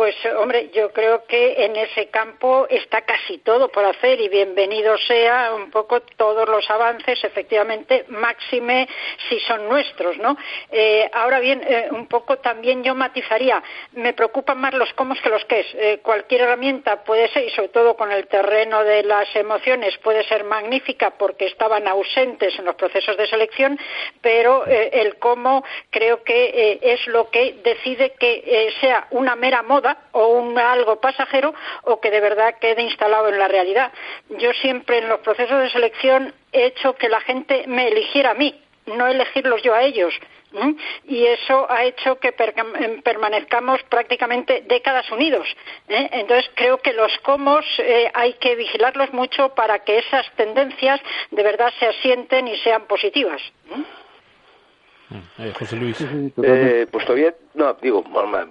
pues 0.00 0.16
hombre, 0.38 0.70
yo 0.72 0.94
creo 0.94 1.26
que 1.26 1.62
en 1.62 1.76
ese 1.76 2.06
campo 2.06 2.66
está 2.70 3.02
casi 3.02 3.36
todo 3.36 3.68
por 3.68 3.84
hacer 3.84 4.18
y 4.18 4.30
bienvenido 4.30 4.96
sea 4.96 5.52
un 5.52 5.70
poco 5.70 6.00
todos 6.00 6.48
los 6.48 6.70
avances, 6.70 7.22
efectivamente, 7.22 8.06
máxime 8.08 8.88
si 9.28 9.38
son 9.40 9.68
nuestros, 9.68 10.16
¿no? 10.16 10.38
Eh, 10.72 11.06
ahora 11.12 11.38
bien, 11.38 11.62
eh, 11.68 11.88
un 11.90 12.06
poco 12.06 12.38
también 12.38 12.82
yo 12.82 12.94
matizaría, 12.94 13.62
me 13.92 14.14
preocupan 14.14 14.58
más 14.58 14.72
los 14.72 14.90
cómo 14.94 15.14
que 15.16 15.28
los 15.28 15.44
qué. 15.44 15.66
Eh, 15.74 15.98
cualquier 16.02 16.40
herramienta 16.40 17.04
puede 17.04 17.28
ser, 17.28 17.44
y 17.44 17.50
sobre 17.50 17.68
todo 17.68 17.94
con 17.94 18.10
el 18.10 18.26
terreno 18.26 18.82
de 18.82 19.02
las 19.02 19.28
emociones, 19.36 19.98
puede 19.98 20.24
ser 20.24 20.44
magnífica 20.44 21.10
porque 21.10 21.44
estaban 21.44 21.86
ausentes 21.86 22.58
en 22.58 22.64
los 22.64 22.74
procesos 22.76 23.18
de 23.18 23.26
selección, 23.26 23.78
pero 24.22 24.64
el 24.64 25.16
cómo 25.18 25.62
creo 25.90 26.22
que 26.22 26.78
es 26.80 27.06
lo 27.08 27.28
que 27.28 27.56
decide 27.62 28.14
que 28.18 28.72
sea 28.80 29.06
una 29.10 29.36
mera 29.36 29.62
moda 29.62 29.89
o 30.12 30.28
un 30.28 30.58
algo 30.58 31.00
pasajero 31.00 31.54
o 31.84 32.00
que 32.00 32.10
de 32.10 32.20
verdad 32.20 32.56
quede 32.60 32.82
instalado 32.82 33.28
en 33.28 33.38
la 33.38 33.48
realidad. 33.48 33.92
Yo 34.38 34.52
siempre 34.54 34.98
en 34.98 35.08
los 35.08 35.20
procesos 35.20 35.62
de 35.62 35.70
selección 35.70 36.34
he 36.52 36.66
hecho 36.66 36.94
que 36.94 37.08
la 37.08 37.20
gente 37.20 37.64
me 37.66 37.88
eligiera 37.88 38.30
a 38.30 38.34
mí, 38.34 38.60
no 38.86 39.06
elegirlos 39.06 39.62
yo 39.62 39.74
a 39.74 39.82
ellos. 39.82 40.14
¿eh? 40.54 40.74
Y 41.04 41.26
eso 41.26 41.70
ha 41.70 41.84
hecho 41.84 42.18
que 42.18 42.32
per 42.32 42.54
permanezcamos 43.02 43.82
prácticamente 43.84 44.62
décadas 44.66 45.10
unidos. 45.10 45.46
¿eh? 45.88 46.08
Entonces 46.12 46.50
creo 46.54 46.78
que 46.78 46.92
los 46.92 47.16
comos 47.18 47.64
eh, 47.78 48.10
hay 48.14 48.34
que 48.34 48.56
vigilarlos 48.56 49.12
mucho 49.12 49.54
para 49.54 49.80
que 49.84 49.98
esas 49.98 50.30
tendencias 50.36 51.00
de 51.30 51.42
verdad 51.42 51.72
se 51.78 51.86
asienten 51.86 52.48
y 52.48 52.56
sean 52.58 52.86
positivas. 52.86 53.40
José 55.58 55.76
Luis. 55.76 56.00
Eh, 56.42 56.86
pues 56.90 57.04
todavía, 57.04 57.34
no, 57.54 57.74
digo, 57.82 58.04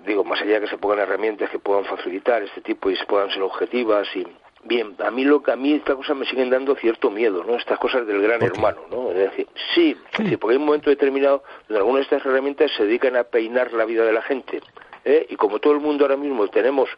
digo, 0.05 0.23
más 0.23 0.41
allá 0.41 0.59
que 0.59 0.67
se 0.67 0.77
pongan 0.77 0.99
herramientas 0.99 1.49
que 1.49 1.59
puedan 1.59 1.85
facilitar 1.85 2.43
este 2.43 2.61
tipo 2.61 2.89
y 2.89 2.95
se 2.95 3.05
puedan 3.05 3.29
ser 3.29 3.41
objetivas 3.41 4.07
y, 4.15 4.25
Bien, 4.61 4.93
a 4.99 5.09
mí 5.09 5.23
lo 5.23 5.41
que 5.41 5.51
a 5.51 5.55
mí 5.55 5.73
estas 5.73 5.95
cosas 5.95 6.17
me 6.17 6.25
siguen 6.25 6.49
dando 6.49 6.75
cierto 6.75 7.09
miedo, 7.09 7.45
¿no? 7.45 7.55
Estas 7.55 7.79
cosas 7.79 8.05
del 8.05 8.21
gran 8.21 8.43
hermano, 8.43 8.81
¿no? 8.91 9.09
Es 9.11 9.17
decir, 9.17 9.47
sí, 9.73 9.95
sí. 10.17 10.33
Es 10.33 10.37
porque 10.37 10.55
hay 10.55 10.59
un 10.59 10.65
momento 10.65 10.89
determinado 10.89 11.43
donde 11.69 11.79
algunas 11.79 12.01
de 12.01 12.15
estas 12.15 12.25
herramientas 12.25 12.69
se 12.75 12.83
dedican 12.83 13.15
a 13.15 13.23
peinar 13.23 13.71
la 13.71 13.85
vida 13.85 14.03
de 14.03 14.11
la 14.11 14.21
gente. 14.21 14.61
¿eh? 15.05 15.27
Y 15.29 15.35
como 15.37 15.59
todo 15.59 15.73
el 15.73 15.79
mundo 15.79 16.03
ahora 16.03 16.17
mismo 16.17 16.47
tenemos 16.49 16.89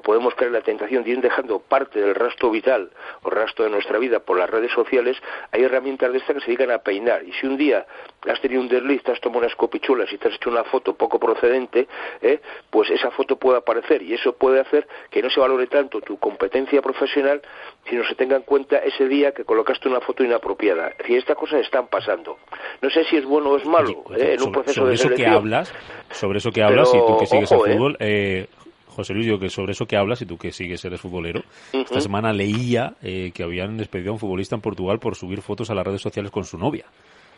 o 0.00 0.02
podemos 0.02 0.34
caer 0.34 0.48
en 0.48 0.54
la 0.54 0.62
tentación 0.62 1.04
de 1.04 1.10
ir 1.10 1.20
dejando 1.20 1.58
parte 1.60 2.00
del 2.00 2.14
rastro 2.14 2.50
vital 2.50 2.90
o 3.22 3.30
rastro 3.30 3.66
de 3.66 3.70
nuestra 3.70 3.98
vida 3.98 4.20
por 4.20 4.38
las 4.38 4.48
redes 4.48 4.72
sociales, 4.72 5.16
hay 5.52 5.62
herramientas 5.62 6.10
de 6.10 6.18
estas 6.18 6.36
que 6.36 6.40
se 6.40 6.46
dedican 6.46 6.70
a 6.70 6.78
peinar. 6.78 7.22
Y 7.22 7.32
si 7.34 7.46
un 7.46 7.56
día 7.56 7.86
has 8.26 8.40
tenido 8.40 8.62
un 8.62 8.68
desliz, 8.68 9.02
te 9.02 9.12
has 9.12 9.20
tomado 9.20 9.40
unas 9.40 9.54
copichulas 9.54 10.10
y 10.12 10.18
te 10.18 10.28
has 10.28 10.34
hecho 10.34 10.48
una 10.48 10.64
foto 10.64 10.94
poco 10.94 11.18
procedente, 11.18 11.86
¿eh? 12.22 12.40
pues 12.70 12.90
esa 12.90 13.10
foto 13.10 13.36
puede 13.36 13.58
aparecer 13.58 14.02
y 14.02 14.14
eso 14.14 14.32
puede 14.32 14.60
hacer 14.60 14.88
que 15.10 15.22
no 15.22 15.28
se 15.28 15.38
valore 15.38 15.66
tanto 15.66 16.00
tu 16.00 16.18
competencia 16.18 16.80
profesional, 16.80 17.42
sino 17.88 18.02
se 18.04 18.14
tenga 18.14 18.36
en 18.36 18.42
cuenta 18.42 18.78
ese 18.78 19.06
día 19.06 19.32
que 19.32 19.44
colocaste 19.44 19.88
una 19.88 20.00
foto 20.00 20.24
inapropiada. 20.24 20.92
Y 21.06 21.16
estas 21.16 21.36
cosas 21.36 21.60
están 21.60 21.88
pasando. 21.88 22.38
No 22.80 22.88
sé 22.88 23.04
si 23.04 23.16
es 23.16 23.24
bueno 23.24 23.50
o 23.50 23.56
es 23.58 23.66
malo 23.66 24.04
¿eh? 24.16 24.34
en 24.34 24.42
un 24.42 24.52
proceso 24.52 24.80
sobre 24.80 24.90
de 24.90 24.94
eso 24.94 25.02
selección. 25.04 25.30
que 25.30 25.36
hablas, 25.36 25.74
sobre 26.10 26.38
eso 26.38 26.50
que 26.50 26.62
hablas 26.62 26.88
Pero, 26.90 27.04
y 27.04 27.06
tú 27.06 27.18
que 27.18 27.26
sigues 27.26 27.52
ojo, 27.52 27.66
el 27.66 27.72
¿eh? 27.72 27.74
fútbol, 27.74 27.96
eh, 28.00 28.46
José 28.90 29.14
Luis, 29.14 29.26
yo 29.26 29.38
que 29.38 29.48
sobre 29.50 29.72
eso 29.72 29.86
que 29.86 29.96
hablas 29.96 30.20
y 30.22 30.26
tú 30.26 30.36
que 30.36 30.52
sigues 30.52 30.84
eres 30.84 31.00
futbolero, 31.00 31.42
esta 31.72 32.00
semana 32.00 32.32
leía 32.32 32.94
eh, 33.02 33.30
que 33.34 33.42
habían 33.42 33.76
despedido 33.76 34.10
a 34.10 34.12
un 34.14 34.18
futbolista 34.18 34.54
en 34.54 34.60
Portugal 34.60 34.98
por 34.98 35.14
subir 35.16 35.40
fotos 35.42 35.70
a 35.70 35.74
las 35.74 35.86
redes 35.86 36.00
sociales 36.02 36.30
con 36.30 36.44
su 36.44 36.58
novia. 36.58 36.84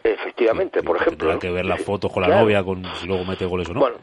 Efectivamente, 0.05 0.83
por 0.83 0.97
ejemplo. 0.97 1.29
Tendrá 1.29 1.39
que 1.39 1.51
ver 1.51 1.65
la 1.65 1.77
foto 1.77 2.09
con 2.09 2.23
la 2.23 2.29
Claro. 2.29 2.43
novia, 2.43 2.65
con 2.65 2.85
si 2.97 3.07
luego 3.07 3.25
mete 3.25 3.45
goles 3.47 3.69
o 3.71 3.75
no. 3.75 3.81
Bueno, 3.81 3.97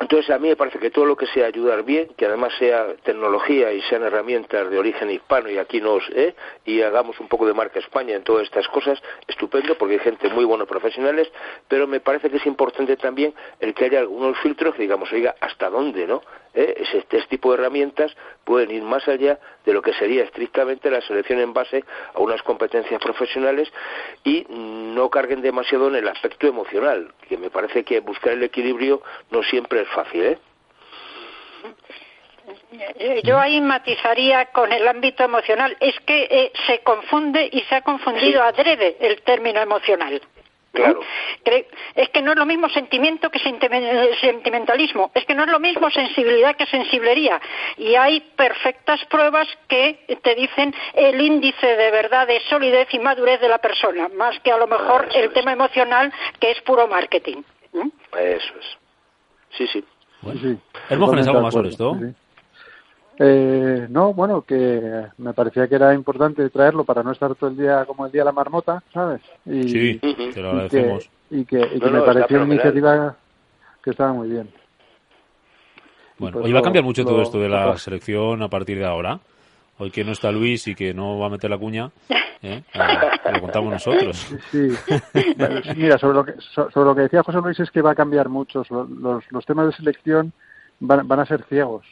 entonces 0.00 0.30
a 0.30 0.38
mí 0.38 0.48
me 0.48 0.56
parece 0.56 0.78
que 0.78 0.90
todo 0.90 1.04
lo 1.04 1.16
que 1.16 1.26
sea 1.26 1.46
ayudar 1.46 1.82
bien, 1.84 2.08
que 2.16 2.24
además 2.24 2.52
sea 2.58 2.94
tecnología 3.02 3.72
y 3.72 3.82
sean 3.82 4.04
herramientas 4.04 4.70
de 4.70 4.78
origen 4.78 5.10
hispano 5.10 5.50
y 5.50 5.58
aquí 5.58 5.80
nos, 5.80 6.02
¿eh? 6.14 6.34
y 6.64 6.80
hagamos 6.82 7.18
un 7.20 7.28
poco 7.28 7.46
de 7.46 7.52
marca 7.52 7.78
España 7.80 8.14
en 8.14 8.22
todas 8.22 8.44
estas 8.44 8.66
cosas, 8.68 9.02
estupendo 9.26 9.76
porque 9.76 9.94
hay 9.94 10.00
gente 10.00 10.28
muy 10.30 10.44
buena 10.44 10.64
profesionales, 10.66 11.28
pero 11.66 11.86
me 11.86 12.00
parece 12.00 12.30
que 12.30 12.36
es 12.38 12.46
importante 12.46 12.96
también 12.96 13.34
el 13.60 13.74
que 13.74 13.86
haya 13.86 13.98
algunos 13.98 14.38
filtros 14.38 14.74
que 14.76 14.82
digamos, 14.82 15.12
oiga, 15.12 15.34
¿hasta 15.40 15.68
dónde, 15.68 16.06
no? 16.06 16.22
¿Eh? 16.54 16.74
Ese- 16.78 16.98
Este, 16.98 17.20
tipo 17.28 17.50
de 17.52 17.58
herramientas 17.58 18.14
pueden 18.44 18.70
ir 18.70 18.82
más 18.82 19.06
allá 19.08 19.38
de 19.64 19.72
lo 19.72 19.82
que 19.82 19.92
sería 19.94 20.24
estrictamente 20.24 20.90
la 20.90 21.00
selección 21.02 21.40
en 21.40 21.52
base 21.52 21.84
a 22.14 22.20
unas 22.20 22.42
competencias 22.42 23.00
profesionales 23.02 23.70
y 24.24 24.46
no 24.48 25.10
carguen 25.10 25.42
demasiado 25.42 25.88
en 25.88 25.96
el 25.96 26.08
aspecto 26.08 26.46
emocional, 26.46 27.12
que 27.28 27.36
me 27.36 27.50
parece 27.50 27.84
que 27.84 28.00
buscar 28.00 28.32
el 28.32 28.42
equilibrio 28.42 29.02
no 29.30 29.42
siempre 29.42 29.82
es 29.82 29.88
fácil, 29.88 30.22
¿eh? 30.24 30.38
Eh, 32.98 33.20
Yo 33.24 33.38
ahí 33.38 33.60
matizaría 33.60 34.46
con 34.46 34.72
el 34.72 34.86
ámbito 34.88 35.22
emocional. 35.22 35.76
Es 35.80 35.98
que 36.00 36.22
eh, 36.30 36.52
se 36.66 36.78
confunde 36.80 37.48
y 37.52 37.60
se 37.62 37.74
ha 37.74 37.82
confundido 37.82 38.42
adrede 38.42 38.96
el 39.00 39.20
término 39.22 39.60
emocional. 39.60 40.20
Claro. 40.72 41.00
Cre- 41.44 41.66
Es 41.94 42.08
que 42.10 42.22
no 42.22 42.32
es 42.32 42.38
lo 42.38 42.46
mismo 42.46 42.68
sentimiento 42.68 43.30
que 43.30 43.38
eh, 43.38 44.10
sentimentalismo. 44.20 45.10
Es 45.14 45.24
que 45.24 45.34
no 45.34 45.44
es 45.44 45.50
lo 45.50 45.58
mismo 45.58 45.90
sensibilidad 45.90 46.56
que 46.56 46.66
sensiblería. 46.66 47.40
Y 47.76 47.94
hay 47.94 48.20
perfectas 48.36 49.04
pruebas 49.06 49.48
que 49.68 50.04
te 50.22 50.34
dicen 50.34 50.74
el 50.94 51.20
índice 51.20 51.66
de 51.66 51.90
verdad 51.90 52.26
de 52.26 52.40
solidez 52.48 52.88
y 52.92 52.98
madurez 52.98 53.40
de 53.40 53.48
la 53.48 53.58
persona, 53.58 54.08
más 54.08 54.38
que 54.40 54.52
a 54.52 54.58
lo 54.58 54.66
mejor 54.66 55.08
el 55.14 55.32
tema 55.32 55.52
emocional 55.52 56.12
que 56.38 56.50
es 56.50 56.60
puro 56.62 56.86
marketing. 56.86 57.42
¿Mm? 57.72 57.88
Eso 58.16 58.54
es. 58.60 58.78
Sí, 59.56 59.66
sí. 59.68 59.84
Sí, 60.20 60.58
Hermógenes, 60.90 61.26
totalmente 61.26 61.30
¿algo 61.30 61.40
más 61.42 61.54
sobre 61.54 61.68
esto? 61.70 61.94
sí, 61.98 62.06
sí. 62.06 62.27
Eh, 63.20 63.86
no, 63.90 64.12
bueno, 64.14 64.42
que 64.42 65.06
me 65.18 65.32
parecía 65.32 65.66
que 65.68 65.74
era 65.74 65.92
importante 65.92 66.48
traerlo 66.50 66.84
para 66.84 67.02
no 67.02 67.10
estar 67.12 67.34
todo 67.34 67.50
el 67.50 67.56
día 67.56 67.84
como 67.84 68.06
el 68.06 68.12
día 68.12 68.20
de 68.20 68.26
la 68.26 68.32
marmota, 68.32 68.82
¿sabes? 68.92 69.20
Y, 69.44 69.68
Sí, 69.68 70.00
te 70.00 70.06
lo 70.08 70.14
y 70.14 70.32
que, 70.32 70.40
agradecemos. 70.78 71.10
y 71.30 71.44
que, 71.44 71.58
y 71.58 71.80
que 71.80 71.86
No, 71.86 71.86
no, 71.90 71.92
me 71.98 72.00
pareció 72.02 72.36
una 72.36 72.46
fenomenal. 72.46 72.52
iniciativa 72.54 73.16
que 73.82 73.90
estaba 73.90 74.12
muy 74.12 74.28
bien. 74.28 74.48
Bueno, 76.18 76.34
pues 76.34 76.46
hoy 76.46 76.52
va 76.52 76.60
a 76.60 76.62
cambiar 76.62 76.84
mucho 76.84 77.04
todo 77.04 77.22
esto 77.22 77.40
de 77.40 77.48
la 77.48 77.66
lo- 77.66 77.78
selección 77.78 78.42
a 78.42 78.48
partir 78.48 78.78
de 78.78 78.84
ahora. 78.86 79.18
Hoy 79.78 79.90
que 79.92 80.04
no 80.04 80.12
está 80.12 80.30
Luis 80.32 80.66
y 80.68 80.74
que 80.74 80.92
no 80.92 81.18
va 81.18 81.26
a 81.26 81.30
meter 81.30 81.48
la 81.50 81.58
cuña, 81.58 81.90
¿eh? 82.42 82.62
lo 83.32 83.40
contamos 83.40 83.72
nosotros. 83.72 84.16
Sí, 84.50 84.68
mira, 85.76 85.98
sobre 85.98 86.14
lo, 86.14 86.24
que, 86.24 86.34
sobre 86.40 86.84
lo 86.84 86.94
que 86.96 87.02
decía 87.02 87.22
José 87.22 87.38
Luis 87.40 87.60
es 87.60 87.70
que 87.70 87.82
va 87.82 87.92
a 87.92 87.94
cambiar 87.96 88.28
mucho. 88.28 88.62
Los, 88.70 89.30
los 89.30 89.46
temas 89.46 89.66
de 89.66 89.72
selección 89.72 90.32
van, 90.80 91.06
van 91.06 91.20
a 91.20 91.26
ser 91.26 91.44
ciegos 91.48 91.84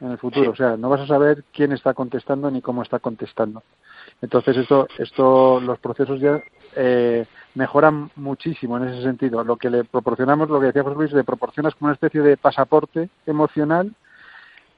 en 0.00 0.12
el 0.12 0.18
futuro. 0.18 0.50
O 0.50 0.56
sea, 0.56 0.76
no 0.76 0.88
vas 0.88 1.00
a 1.00 1.06
saber 1.06 1.44
quién 1.52 1.72
está 1.72 1.94
contestando 1.94 2.50
ni 2.50 2.60
cómo 2.60 2.82
está 2.82 2.98
contestando. 2.98 3.62
Entonces, 4.22 4.56
esto, 4.56 4.88
esto 4.98 5.60
los 5.60 5.78
procesos 5.78 6.20
ya 6.20 6.42
eh, 6.76 7.26
mejoran 7.54 8.10
muchísimo 8.16 8.76
en 8.76 8.88
ese 8.88 9.02
sentido. 9.02 9.44
Lo 9.44 9.56
que 9.56 9.70
le 9.70 9.84
proporcionamos, 9.84 10.48
lo 10.48 10.60
que 10.60 10.66
decía 10.66 10.82
José 10.82 10.96
Luis, 10.96 11.12
le 11.12 11.24
proporcionas 11.24 11.74
como 11.74 11.86
una 11.86 11.94
especie 11.94 12.20
de 12.22 12.36
pasaporte 12.36 13.08
emocional 13.26 13.94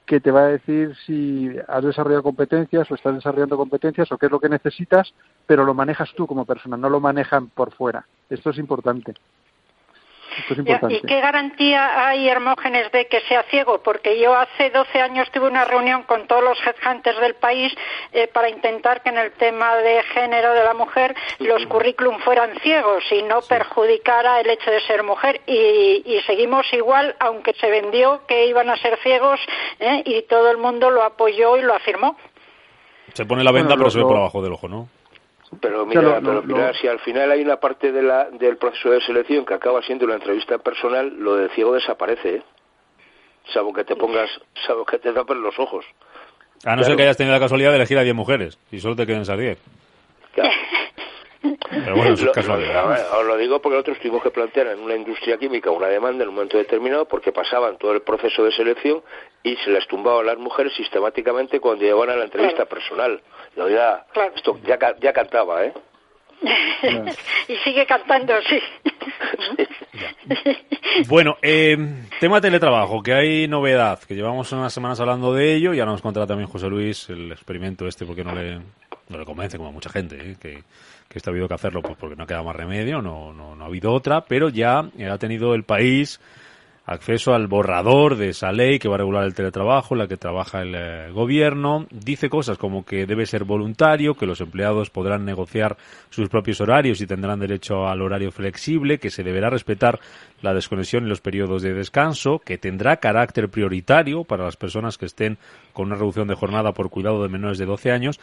que 0.05 0.19
te 0.19 0.31
va 0.31 0.41
a 0.41 0.47
decir 0.47 0.95
si 1.05 1.49
has 1.67 1.83
desarrollado 1.83 2.23
competencias 2.23 2.89
o 2.91 2.95
estás 2.95 3.15
desarrollando 3.15 3.55
competencias 3.55 4.11
o 4.11 4.17
qué 4.17 4.25
es 4.25 4.31
lo 4.31 4.39
que 4.39 4.49
necesitas, 4.49 5.13
pero 5.45 5.63
lo 5.63 5.73
manejas 5.73 6.09
tú 6.15 6.27
como 6.27 6.43
persona, 6.43 6.75
no 6.75 6.89
lo 6.89 6.99
manejan 6.99 7.47
por 7.47 7.71
fuera. 7.71 8.05
Esto 8.29 8.49
es 8.49 8.57
importante. 8.57 9.13
¿Y 10.89 11.01
qué 11.01 11.19
garantía 11.19 12.07
hay, 12.07 12.27
Hermógenes, 12.27 12.91
de 12.91 13.07
que 13.07 13.21
sea 13.21 13.43
ciego? 13.43 13.81
Porque 13.83 14.19
yo 14.19 14.35
hace 14.35 14.69
12 14.69 15.01
años 15.01 15.29
tuve 15.31 15.47
una 15.47 15.65
reunión 15.65 16.03
con 16.03 16.27
todos 16.27 16.43
los 16.43 16.57
headhunters 16.65 17.19
del 17.19 17.35
país 17.35 17.73
eh, 18.13 18.27
para 18.27 18.49
intentar 18.49 19.01
que 19.01 19.09
en 19.09 19.17
el 19.17 19.31
tema 19.33 19.75
de 19.77 20.03
género 20.03 20.53
de 20.53 20.63
la 20.63 20.73
mujer 20.73 21.15
los 21.39 21.65
currículum 21.67 22.19
fueran 22.19 22.57
ciegos 22.59 23.03
y 23.11 23.23
no 23.23 23.41
perjudicara 23.41 24.39
el 24.39 24.49
hecho 24.49 24.71
de 24.71 24.81
ser 24.81 25.03
mujer. 25.03 25.41
Y, 25.47 26.19
seguimos 26.25 26.71
igual, 26.73 27.15
aunque 27.19 27.53
se 27.53 27.69
vendió 27.69 28.21
que 28.27 28.45
iban 28.45 28.69
a 28.69 28.77
ser 28.77 28.97
ciegos 29.01 29.39
eh, 29.79 30.03
y 30.05 30.21
todo 30.23 30.51
el 30.51 30.57
mundo 30.57 30.91
lo 30.91 31.03
apoyó 31.03 31.57
y 31.57 31.61
lo 31.61 31.73
afirmó. 31.73 32.15
Se 33.13 33.25
pone 33.25 33.43
la 33.43 33.51
venda, 33.51 33.75
pero 33.75 33.89
se 33.89 33.97
ve 33.97 34.05
por 34.05 34.17
abajo 34.17 34.41
del 34.41 34.53
ojo, 34.53 34.67
¿no? 34.67 34.87
Pero 35.59 35.85
mira, 35.85 36.21
pero 36.21 36.73
si 36.75 36.87
al 36.87 36.99
final 36.99 37.31
hay 37.31 37.41
una 37.41 37.57
parte 37.57 37.91
de 37.91 38.01
la, 38.01 38.29
del 38.29 38.57
proceso 38.57 38.91
de 38.91 39.01
selección 39.01 39.45
que 39.45 39.53
acaba 39.53 39.81
siendo 39.81 40.05
una 40.05 40.15
entrevista 40.15 40.57
personal, 40.59 41.13
lo 41.17 41.35
de 41.35 41.49
ciego 41.49 41.73
desaparece, 41.73 42.35
¿eh? 42.35 42.43
Salvo 43.53 43.73
que 43.73 43.83
te 43.83 43.95
pongas, 43.95 44.29
salvo 44.65 44.85
que 44.85 44.99
te 44.99 45.11
tapes 45.11 45.35
los 45.35 45.57
ojos. 45.59 45.83
A 46.63 46.75
no 46.75 46.83
ser 46.83 46.95
que 46.95 47.03
hayas 47.03 47.17
tenido 47.17 47.33
la 47.33 47.39
casualidad 47.39 47.71
de 47.71 47.77
elegir 47.77 47.97
a 47.97 48.03
10 48.03 48.15
mujeres 48.15 48.57
y 48.71 48.79
solo 48.79 48.95
te 48.95 49.05
queden 49.05 49.23
esas 49.23 49.37
10. 49.37 49.57
Pero 51.41 51.95
bueno, 51.95 52.13
es 52.13 52.21
lo, 52.21 52.31
os 52.31 53.25
lo 53.25 53.37
digo 53.37 53.61
porque 53.61 53.77
nosotros 53.77 53.99
tuvimos 53.99 54.21
que 54.21 54.29
plantear 54.29 54.67
en 54.67 54.79
una 54.79 54.95
industria 54.95 55.37
química 55.37 55.71
una 55.71 55.87
demanda 55.87 56.23
en 56.23 56.29
un 56.29 56.35
momento 56.35 56.57
determinado 56.57 57.05
porque 57.05 57.31
pasaban 57.31 57.77
todo 57.77 57.93
el 57.93 58.01
proceso 58.01 58.43
de 58.43 58.51
selección 58.51 59.01
y 59.43 59.55
se 59.57 59.71
les 59.71 59.87
tumbaban 59.87 60.25
las 60.25 60.37
mujeres 60.37 60.73
sistemáticamente 60.75 61.59
cuando 61.59 61.83
llegaban 61.83 62.11
a 62.11 62.15
la 62.15 62.25
entrevista 62.25 62.65
personal. 62.65 63.21
Yo 63.55 63.69
ya, 63.69 64.05
esto 64.35 64.59
ya, 64.63 64.77
ya 64.99 65.13
cantaba, 65.13 65.65
¿eh? 65.65 65.73
y 67.47 67.55
sigue 67.57 67.85
cantando, 67.85 68.33
sí. 68.47 68.59
bueno, 71.07 71.37
eh, 71.41 71.77
tema 72.19 72.41
teletrabajo, 72.41 73.01
que 73.01 73.13
hay 73.13 73.47
novedad, 73.47 73.99
que 73.99 74.15
llevamos 74.15 74.51
unas 74.51 74.73
semanas 74.73 74.99
hablando 74.99 75.33
de 75.33 75.55
ello, 75.55 75.73
ya 75.73 75.85
nos 75.85 76.01
contará 76.01 76.27
también 76.27 76.49
José 76.49 76.67
Luis 76.67 77.09
el 77.09 77.31
experimento 77.31 77.87
este 77.87 78.05
porque 78.05 78.23
no 78.23 78.33
le, 78.33 78.59
no 79.09 79.17
le 79.17 79.25
convence 79.25 79.57
como 79.57 79.69
a 79.69 79.73
mucha 79.73 79.89
gente, 79.89 80.15
¿eh? 80.15 80.35
que, 80.39 80.63
que 81.11 81.19
esto 81.19 81.29
ha 81.29 81.33
habido 81.33 81.47
que 81.49 81.53
hacerlo 81.53 81.81
pues 81.81 81.97
porque 81.97 82.15
no 82.15 82.25
queda 82.25 82.41
más 82.41 82.55
remedio, 82.55 83.01
no, 83.01 83.33
no, 83.33 83.55
no 83.55 83.63
ha 83.63 83.67
habido 83.67 83.91
otra, 83.91 84.25
pero 84.25 84.47
ya 84.47 84.79
ha 84.79 85.17
tenido 85.17 85.53
el 85.53 85.63
país 85.63 86.21
acceso 86.91 87.33
al 87.33 87.47
borrador 87.47 88.15
de 88.15 88.29
esa 88.29 88.51
ley 88.51 88.79
que 88.79 88.87
va 88.87 88.95
a 88.95 88.97
regular 88.99 89.25
el 89.25 89.33
teletrabajo, 89.33 89.95
la 89.95 90.07
que 90.07 90.17
trabaja 90.17 90.61
el 90.61 90.75
eh, 90.75 91.11
gobierno. 91.11 91.87
Dice 91.91 92.29
cosas 92.29 92.57
como 92.57 92.85
que 92.85 93.05
debe 93.05 93.25
ser 93.25 93.43
voluntario, 93.43 94.15
que 94.15 94.25
los 94.25 94.41
empleados 94.41 94.89
podrán 94.89 95.25
negociar 95.25 95.77
sus 96.09 96.29
propios 96.29 96.61
horarios 96.61 97.01
y 97.01 97.07
tendrán 97.07 97.39
derecho 97.39 97.87
al 97.87 98.01
horario 98.01 98.31
flexible, 98.31 98.99
que 98.99 99.09
se 99.09 99.23
deberá 99.23 99.49
respetar 99.49 99.99
la 100.41 100.53
desconexión 100.53 101.05
y 101.05 101.09
los 101.09 101.21
periodos 101.21 101.61
de 101.61 101.73
descanso, 101.73 102.39
que 102.39 102.57
tendrá 102.57 102.97
carácter 102.97 103.49
prioritario 103.49 104.23
para 104.23 104.45
las 104.45 104.57
personas 104.57 104.97
que 104.97 105.05
estén 105.05 105.37
con 105.73 105.87
una 105.87 105.95
reducción 105.95 106.27
de 106.27 106.35
jornada 106.35 106.73
por 106.73 106.89
cuidado 106.89 107.21
de 107.21 107.29
menores 107.29 107.57
de 107.57 107.65
12 107.65 107.91
años 107.91 108.19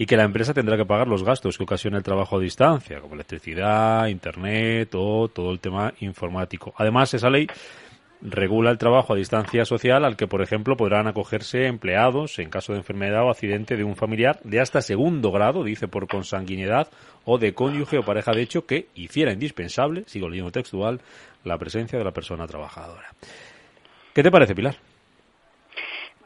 y 0.00 0.06
que 0.06 0.16
la 0.16 0.24
empresa 0.24 0.54
tendrá 0.54 0.78
que 0.78 0.86
pagar 0.86 1.08
los 1.08 1.22
gastos 1.22 1.58
que 1.58 1.64
ocasiona 1.64 1.98
el 1.98 2.02
trabajo 2.02 2.38
a 2.38 2.40
distancia, 2.40 3.00
como 3.00 3.14
electricidad, 3.14 4.06
internet 4.06 4.94
o 4.94 5.28
todo 5.28 5.52
el 5.52 5.60
tema 5.60 5.92
informático. 6.00 6.72
Además, 6.78 7.12
esa 7.12 7.28
ley 7.28 7.46
regula 8.22 8.70
el 8.70 8.78
trabajo 8.78 9.12
a 9.12 9.16
distancia 9.16 9.64
social 9.64 10.04
al 10.04 10.16
que, 10.16 10.26
por 10.26 10.42
ejemplo, 10.42 10.76
podrán 10.76 11.06
acogerse 11.06 11.66
empleados 11.66 12.38
en 12.38 12.50
caso 12.50 12.72
de 12.72 12.78
enfermedad 12.78 13.24
o 13.24 13.30
accidente 13.30 13.76
de 13.76 13.84
un 13.84 13.96
familiar 13.96 14.38
de 14.42 14.60
hasta 14.60 14.82
segundo 14.82 15.30
grado, 15.32 15.64
dice 15.64 15.88
por 15.88 16.08
consanguinidad, 16.08 16.88
o 17.24 17.38
de 17.38 17.54
cónyuge 17.54 17.98
o 17.98 18.02
pareja 18.02 18.32
de 18.32 18.42
hecho 18.42 18.66
que 18.66 18.86
hiciera 18.94 19.32
indispensable, 19.32 20.04
sigo 20.06 20.28
leyendo 20.28 20.52
textual, 20.52 21.00
la 21.44 21.58
presencia 21.58 21.98
de 21.98 22.04
la 22.04 22.12
persona 22.12 22.46
trabajadora. 22.46 23.08
¿Qué 24.14 24.22
te 24.22 24.30
parece, 24.30 24.54
Pilar? 24.54 24.76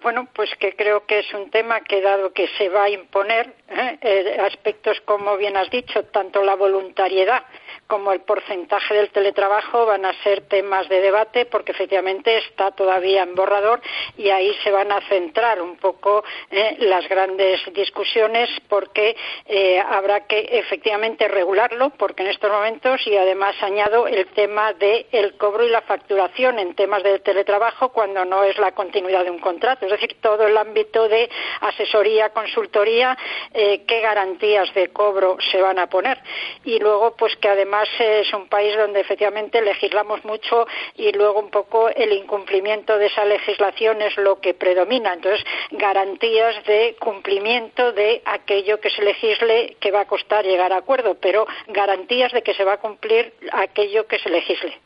Bueno, 0.03 0.29
pues 0.35 0.51
que 0.61 0.77
creo 0.77 1.07
que 1.07 1.21
es 1.21 1.33
un 1.33 1.49
tema 1.51 1.81
que 1.81 2.03
dado 2.03 2.31
que 2.35 2.47
se 2.59 2.69
va 2.69 2.85
a 2.85 2.91
imponer 2.91 3.55
¿eh? 3.71 3.99
Eh, 4.03 4.37
aspectos 4.39 5.01
como 5.07 5.39
bien 5.39 5.57
has 5.57 5.71
dicho, 5.71 6.03
tanto 6.05 6.45
la 6.45 6.57
voluntariedad 6.57 7.43
como 7.87 8.13
el 8.13 8.21
porcentaje 8.21 8.95
del 8.95 9.11
teletrabajo 9.11 9.87
van 9.87 10.05
a 10.05 10.13
ser 10.23 10.43
temas 10.43 10.89
de 10.89 11.01
debate 11.01 11.47
porque 11.47 11.73
efectivamente 11.73 12.39
está 12.39 12.71
todavía 12.73 13.23
en 13.23 13.35
borrador 13.35 13.81
y 14.17 14.31
ahí 14.31 14.55
se 14.63 14.71
van 14.71 14.91
a 14.93 15.01
centrar 15.09 15.61
un 15.61 15.77
poco 15.77 16.25
eh, 16.51 16.77
las 16.81 17.09
grandes 17.09 17.61
discusiones 17.73 18.49
porque 18.69 19.17
eh, 19.47 19.81
habrá 19.81 20.27
que 20.27 20.41
efectivamente 20.41 21.29
regularlo 21.29 21.91
porque 21.91 22.23
en 22.23 22.31
estos 22.31 22.51
momentos 22.51 23.07
y 23.07 23.17
además 23.17 23.55
añado 23.63 24.07
el 24.07 24.27
tema 24.29 24.73
del 24.73 25.07
el 25.13 25.37
cobro 25.37 25.65
y 25.65 25.71
la 25.71 25.83
facturación 25.83 26.59
en 26.59 26.75
temas 26.75 27.03
del 27.03 27.21
teletrabajo 27.23 27.91
cuando 27.91 28.25
no 28.25 28.45
es 28.45 28.59
la 28.59 28.73
continuidad 28.73 29.25
de 29.25 29.31
un 29.31 29.39
contrato, 29.39 29.87
es 29.87 29.93
decir, 29.93 30.17
todo 30.21 30.47
el 30.47 30.57
ámbito 30.57 31.09
de 31.09 31.29
asesoría, 31.61 32.31
consultoría, 32.31 33.17
eh, 33.53 33.85
qué 33.87 34.01
garantías 34.01 34.73
de 34.75 34.89
cobro 34.89 35.37
se 35.51 35.61
van 35.61 35.79
a 35.79 35.89
poner. 35.89 36.19
Y 36.65 36.79
luego 36.79 37.15
pues 37.17 37.37
que 37.37 37.49
además 37.49 37.64
además 37.65 37.89
es 37.99 38.31
un 38.35 38.47
país 38.49 38.77
donde 38.77 39.01
efectivamente 39.01 39.63
legislamos 39.63 40.23
mucho 40.25 40.67
y 40.97 41.11
luego 41.13 41.41
un 41.41 41.51
poco 41.51 41.89
el 41.89 42.13
incumplimiento 42.13 42.99
de 42.99 43.07
esa 43.07 43.25
legislación 43.25 44.03
es 44.03 44.15
lo 44.19 44.39
que 44.39 44.53
predomina. 44.53 45.15
Entonces, 45.15 45.43
garantías 45.71 46.63
de 46.67 46.95
cumplimiento 47.01 47.93
de 47.93 48.21
aquello 48.27 48.81
que 48.81 48.91
se 48.91 49.03
legisle 49.03 49.77
que 49.81 49.91
va 49.91 50.01
a 50.01 50.05
costar 50.07 50.45
llegar 50.45 50.75
a 50.75 50.77
acuerdo, 50.77 51.17
pero 51.19 51.47
garantías 51.69 52.33
de 52.33 52.43
que 52.43 52.53
se 52.53 52.65
va 52.65 52.75
a 52.75 52.81
cumplir 52.81 53.33
aquello 53.53 54.07
que 54.07 54.19
se 54.19 54.29
legisle 54.29 54.79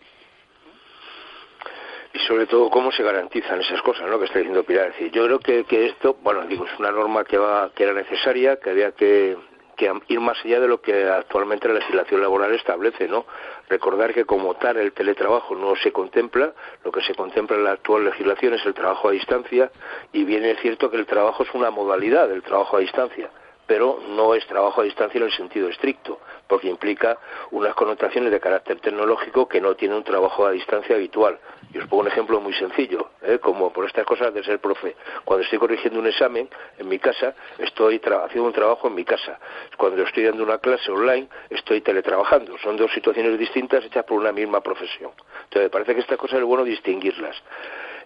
y 2.10 2.18
sobre 2.20 2.46
todo 2.46 2.70
cómo 2.70 2.90
se 2.90 3.02
garantizan 3.02 3.60
esas 3.60 3.82
cosas, 3.82 4.08
¿no? 4.08 4.18
Que 4.18 4.24
está 4.24 4.38
diciendo 4.38 4.64
Pilar. 4.64 4.94
yo 5.12 5.26
creo 5.26 5.38
que, 5.40 5.64
que 5.64 5.86
esto, 5.86 6.16
bueno, 6.22 6.46
digo, 6.46 6.64
es 6.64 6.78
una 6.78 6.90
norma 6.90 7.22
que 7.22 7.36
va, 7.36 7.70
que 7.74 7.82
era 7.84 7.92
necesaria, 7.92 8.56
que 8.56 8.70
había 8.70 8.92
que 8.92 9.36
que 9.78 9.90
ir 10.08 10.20
más 10.20 10.36
allá 10.44 10.60
de 10.60 10.68
lo 10.68 10.82
que 10.82 11.08
actualmente 11.08 11.68
la 11.68 11.74
legislación 11.74 12.20
laboral 12.20 12.52
establece, 12.54 13.08
¿no? 13.08 13.24
Recordar 13.68 14.12
que 14.12 14.26
como 14.26 14.54
tal 14.56 14.76
el 14.76 14.92
teletrabajo 14.92 15.54
no 15.54 15.76
se 15.76 15.92
contempla, 15.92 16.52
lo 16.84 16.92
que 16.92 17.00
se 17.02 17.14
contempla 17.14 17.56
en 17.56 17.64
la 17.64 17.72
actual 17.72 18.04
legislación 18.04 18.54
es 18.54 18.66
el 18.66 18.74
trabajo 18.74 19.08
a 19.08 19.12
distancia 19.12 19.70
y 20.12 20.24
bien 20.24 20.44
es 20.44 20.58
cierto 20.60 20.90
que 20.90 20.96
el 20.96 21.06
trabajo 21.06 21.44
es 21.44 21.54
una 21.54 21.70
modalidad 21.70 22.28
del 22.28 22.42
trabajo 22.42 22.76
a 22.76 22.80
distancia 22.80 23.30
pero 23.68 24.00
no 24.08 24.34
es 24.34 24.46
trabajo 24.46 24.80
a 24.80 24.84
distancia 24.84 25.18
en 25.18 25.26
el 25.26 25.32
sentido 25.32 25.68
estricto, 25.68 26.18
porque 26.48 26.68
implica 26.68 27.18
unas 27.50 27.74
connotaciones 27.74 28.32
de 28.32 28.40
carácter 28.40 28.80
tecnológico 28.80 29.46
que 29.46 29.60
no 29.60 29.76
tiene 29.76 29.94
un 29.94 30.02
trabajo 30.02 30.46
a 30.46 30.52
distancia 30.52 30.96
habitual. 30.96 31.38
Y 31.72 31.76
os 31.76 31.86
pongo 31.86 32.00
un 32.00 32.08
ejemplo 32.08 32.40
muy 32.40 32.54
sencillo, 32.54 33.10
¿eh? 33.20 33.38
como 33.38 33.70
por 33.70 33.84
estas 33.84 34.06
cosas 34.06 34.32
de 34.32 34.42
ser 34.42 34.58
profe. 34.58 34.96
Cuando 35.26 35.44
estoy 35.44 35.58
corrigiendo 35.58 36.00
un 36.00 36.06
examen 36.06 36.48
en 36.78 36.88
mi 36.88 36.98
casa, 36.98 37.34
estoy 37.58 38.00
haciendo 38.00 38.46
un 38.46 38.54
trabajo 38.54 38.88
en 38.88 38.94
mi 38.94 39.04
casa. 39.04 39.38
Cuando 39.76 40.02
estoy 40.02 40.24
dando 40.24 40.44
una 40.44 40.56
clase 40.56 40.90
online, 40.90 41.28
estoy 41.50 41.82
teletrabajando. 41.82 42.56
Son 42.58 42.74
dos 42.78 42.90
situaciones 42.92 43.38
distintas 43.38 43.84
hechas 43.84 44.06
por 44.06 44.18
una 44.18 44.32
misma 44.32 44.62
profesión. 44.62 45.10
Entonces, 45.44 45.64
me 45.64 45.70
parece 45.70 45.94
que 45.94 46.00
estas 46.00 46.16
cosas 46.16 46.38
es 46.38 46.44
bueno 46.46 46.64
distinguirlas. 46.64 47.36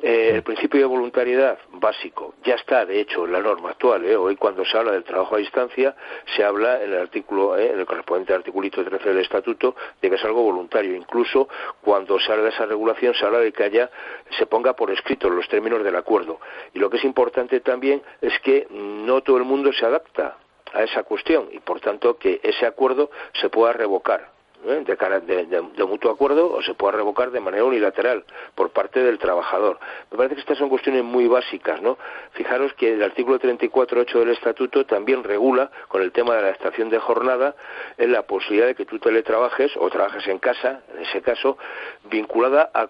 Eh, 0.05 0.33
el 0.35 0.43
principio 0.43 0.81
de 0.81 0.87
voluntariedad 0.87 1.57
básico 1.75 2.35
ya 2.43 2.57
está, 2.57 2.85
de 2.85 3.01
hecho, 3.01 3.25
en 3.25 3.31
la 3.31 3.41
norma 3.41 3.71
actual. 3.71 4.05
¿eh? 4.05 4.17
Hoy, 4.17 4.35
cuando 4.35 4.65
se 4.65 4.77
habla 4.77 4.91
del 4.91 5.05
trabajo 5.05 5.37
a 5.37 5.39
distancia, 5.39 5.95
se 6.35 6.43
habla 6.43 6.83
en 6.83 6.93
el 6.93 6.99
artículo, 6.99 7.57
¿eh? 7.57 7.71
en 7.71 7.79
el 7.79 7.87
correspondiente 7.87 8.35
articulito 8.35 8.85
13 8.85 9.11
del 9.11 9.19
Estatuto, 9.19 9.77
de 10.01 10.11
que 10.11 10.17
es 10.17 10.25
algo 10.25 10.43
voluntario. 10.43 10.97
Incluso 10.97 11.49
cuando 11.81 12.19
se 12.19 12.33
habla 12.33 12.45
de 12.45 12.51
esa 12.51 12.67
regulación, 12.67 13.15
se 13.15 13.25
habla 13.25 13.39
de 13.39 13.53
que 13.53 13.63
haya, 13.63 13.91
se 14.37 14.47
ponga 14.47 14.75
por 14.75 14.91
escrito 14.91 15.31
los 15.31 15.49
términos 15.49 15.85
del 15.85 15.95
acuerdo. 15.95 16.41
Y 16.75 16.81
lo 16.81 16.91
que 16.91 16.97
es 16.97 17.05
importante 17.05 17.61
también 17.61 18.03
es 18.21 18.37
que 18.41 18.67
no 18.71 19.23
todo 19.23 19.37
el 19.37 19.45
mundo 19.45 19.73
se 19.73 19.87
adapta 19.87 20.37
a 20.73 20.83
esa 20.83 21.05
cuestión 21.05 21.49
y, 21.53 21.61
por 21.61 21.79
tanto, 21.79 22.19
que 22.19 22.41
ese 22.43 22.67
acuerdo 22.67 23.13
se 23.41 23.51
pueda 23.51 23.73
revocar 23.73 24.32
¿eh? 24.67 24.85
de, 24.85 25.47
de- 25.47 25.47
de- 25.47 25.85
mutuo 25.85 26.11
acuerdo 26.11 26.53
o 26.53 26.63
se 26.63 26.75
pueda 26.75 26.93
revocar 26.97 27.31
de 27.31 27.41
manera 27.41 27.65
unilateral 27.65 28.25
por 28.55 28.71
parte 28.71 29.03
del 29.03 29.19
trabajador. 29.19 29.79
Me 30.11 30.17
parece 30.17 30.35
que 30.37 30.41
estas 30.43 30.59
son 30.59 30.69
cuestiones 30.69 31.05
muy 31.05 31.27
básicas, 31.29 31.81
¿no? 31.83 31.99
Fijaros 32.33 32.73
que 32.75 32.93
el 32.95 33.03
artículo 33.03 33.39
34.8 33.39 34.19
del 34.21 34.31
Estatuto 34.31 34.87
también 34.87 35.25
regula 35.25 35.71
con 35.89 36.03
el 36.03 36.13
tema 36.13 36.35
de 36.37 36.43
la 36.43 36.51
estación 36.51 36.89
de 36.91 36.99
jornada 36.99 37.55
en 37.99 38.13
la 38.13 38.23
posibilidad 38.23 38.67
de 38.67 38.75
que 38.75 38.85
tú 38.87 38.99
teletrabajes 38.99 39.73
o 39.77 39.91
trabajes 39.91 40.27
en 40.29 40.39
casa, 40.39 40.83
en 40.95 41.03
ese 41.03 41.21
caso, 41.23 41.59
vinculada 42.05 42.71
a- 42.75 42.89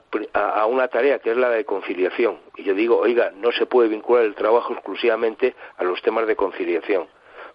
a 0.60 0.66
una 0.66 0.88
tarea 0.88 1.18
que 1.18 1.30
es 1.30 1.36
la 1.36 1.48
de 1.50 1.64
conciliación. 1.64 2.38
Y 2.56 2.64
yo 2.64 2.74
digo, 2.74 2.98
oiga, 2.98 3.32
no 3.36 3.50
se 3.52 3.66
puede 3.66 3.88
vincular 3.88 4.24
el 4.24 4.34
trabajo 4.34 4.72
exclusivamente 4.74 5.54
a 5.76 5.84
los 5.84 6.00
temas 6.02 6.26
de 6.26 6.36
conciliación 6.36 7.06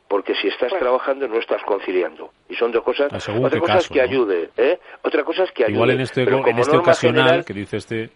porque 0.09 0.34
si 0.35 0.47
estás 0.47 0.71
trabajando 0.79 1.27
no 1.27 1.38
estás 1.38 1.61
conciliando 1.63 2.31
y 2.49 2.55
son 2.55 2.71
dos 2.71 2.84
cosas 2.84 3.11
Ah, 3.11 3.17
otra 3.41 3.59
cosa 3.59 3.73
caso, 3.73 3.85
es 3.85 3.89
que 3.89 3.99
¿no? 3.99 4.03
ayude 4.03 4.49
¿eh? 4.57 4.79
otra 5.03 5.23
cosa 5.23 5.43
es 5.43 5.51
que 5.51 5.63
ayude 5.63 5.73
Igual 5.75 5.89
en 5.91 6.01
este, 6.01 6.23
pero 6.25 6.47
en 6.47 6.59
este 6.59 6.77
ocasional, 6.77 7.23
general- 7.25 7.45
que 7.45 7.53
dice 7.53 7.77
este... 7.77 8.09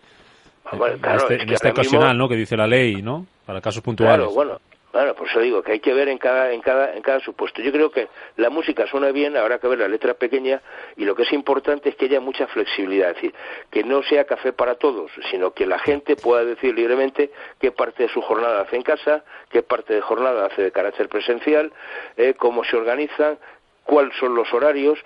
bueno, 0.73 0.95
en 0.95 0.99
claro, 1.01 1.17
este, 1.19 1.35
es 1.35 1.41
en 1.43 1.49
este 1.49 1.67
ahora 1.67 1.81
mismo- 1.81 1.97
ocasional, 1.97 2.17
¿no? 2.17 2.29
Que 2.29 2.35
dice 2.35 2.55
la 2.57 2.67
ley, 2.67 3.01
¿no? 3.01 3.25
Para 3.45 3.59
casos 3.59 3.81
puntuales. 3.83 4.15
Claro, 4.17 4.31
bueno, 4.33 4.59
claro, 4.91 5.15
por 5.15 5.27
eso 5.27 5.39
digo 5.39 5.63
que 5.63 5.73
hay 5.73 5.79
que 5.79 5.93
ver 5.93 6.09
en 6.09 6.17
cada, 6.17 6.51
en 6.51 6.61
cada, 6.61 6.93
en 6.93 7.01
cada 7.01 7.19
supuesto. 7.19 7.61
Yo 7.61 7.71
creo 7.71 7.91
que 7.91 8.09
la 8.37 8.49
música 8.49 8.85
suena 8.87 9.11
bien, 9.11 9.37
habrá 9.37 9.59
que 9.59 9.67
ver 9.67 9.79
la 9.79 9.87
letra 9.87 10.13
pequeña 10.13 10.61
y 10.97 11.05
lo 11.05 11.15
que 11.15 11.23
es 11.23 11.33
importante 11.33 11.89
es 11.89 11.95
que 11.95 12.05
haya 12.05 12.19
mucha 12.19 12.47
flexibilidad, 12.47 13.09
es 13.09 13.15
decir, 13.15 13.33
que 13.69 13.83
no 13.83 14.03
sea 14.03 14.25
café 14.25 14.53
para 14.53 14.75
todos, 14.75 15.11
sino 15.29 15.51
que 15.51 15.65
la 15.65 15.79
gente 15.79 16.15
pueda 16.15 16.43
decir 16.43 16.75
libremente 16.75 17.31
qué 17.59 17.71
parte 17.71 18.03
de 18.03 18.09
su 18.09 18.21
jornada 18.21 18.61
hace 18.61 18.75
en 18.75 18.83
casa, 18.83 19.23
qué 19.49 19.63
parte 19.63 19.93
de 19.93 20.01
jornada 20.01 20.45
hace 20.45 20.61
de 20.63 20.71
carácter 20.71 21.09
presencial, 21.09 21.71
eh, 22.17 22.33
cómo 22.37 22.63
se 22.63 22.75
organizan, 22.75 23.37
cuáles 23.83 24.15
son 24.17 24.35
los 24.35 24.53
horarios, 24.53 24.99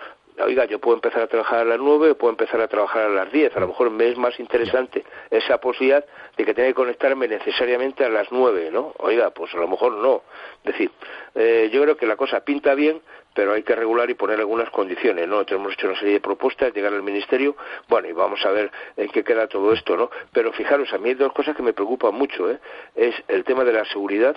oiga, 0.44 0.66
yo 0.66 0.80
puedo 0.80 0.96
empezar 0.96 1.22
a 1.24 1.28
trabajar 1.28 1.60
a 1.60 1.66
las 1.66 1.80
nueve, 1.80 2.16
puedo 2.16 2.32
empezar 2.32 2.60
a 2.62 2.68
trabajar 2.68 3.04
a 3.04 3.10
las 3.10 3.32
diez, 3.32 3.56
a 3.56 3.60
lo 3.60 3.68
mejor 3.68 3.90
me 3.90 4.10
es 4.10 4.18
más 4.18 4.40
interesante 4.40 5.04
esa 5.30 5.60
posibilidad 5.60 6.06
de 6.38 6.46
que 6.46 6.54
tenga 6.54 6.68
que 6.70 6.74
conectarme 6.74 7.28
necesariamente 7.28 8.04
a 8.04 8.10
las 8.10 8.32
nueve, 8.32 8.70
¿no? 8.72 8.94
Oiga, 8.98 9.30
pues 9.32 9.54
a 9.54 9.58
lo 9.58 9.68
mejor 9.68 9.94
no. 9.94 10.24
Es 10.64 10.74
decir, 10.74 10.92
eh, 11.36 11.70
yo 11.72 11.82
creo 11.84 11.98
que 11.98 12.06
la 12.06 12.16
cosa 12.16 12.42
pinta 12.42 12.76
bien, 12.76 13.02
pero 13.34 13.54
hay 13.54 13.64
que 13.64 13.76
regular 13.76 14.10
y 14.10 14.14
poner 14.14 14.40
algunas 14.40 14.70
condiciones, 14.70 15.28
¿no? 15.28 15.36
Nosotros 15.36 15.60
hemos 15.60 15.74
hecho 15.74 15.88
una 15.88 16.00
serie 16.00 16.14
de 16.16 16.22
propuestas, 16.22 16.74
llegar 16.74 16.94
al 16.94 17.04
Ministerio, 17.04 17.56
bueno, 17.88 18.08
y 18.08 18.14
vamos 18.14 18.46
a 18.46 18.52
ver 18.52 18.72
en 18.98 19.10
qué 19.10 19.24
queda 19.24 19.48
todo 19.48 19.74
esto, 19.74 19.96
¿no? 19.98 20.10
Pero 20.32 20.52
fijaros, 20.54 20.92
a 20.94 20.98
mí 20.98 21.10
hay 21.10 21.16
dos 21.16 21.34
cosas 21.34 21.56
que 21.56 21.64
me 21.64 21.74
preocupan 21.74 22.14
mucho, 22.14 22.50
¿eh? 22.50 22.60
Es 22.96 23.16
el 23.28 23.44
tema 23.44 23.64
de 23.64 23.74
la 23.74 23.86
seguridad, 23.86 24.36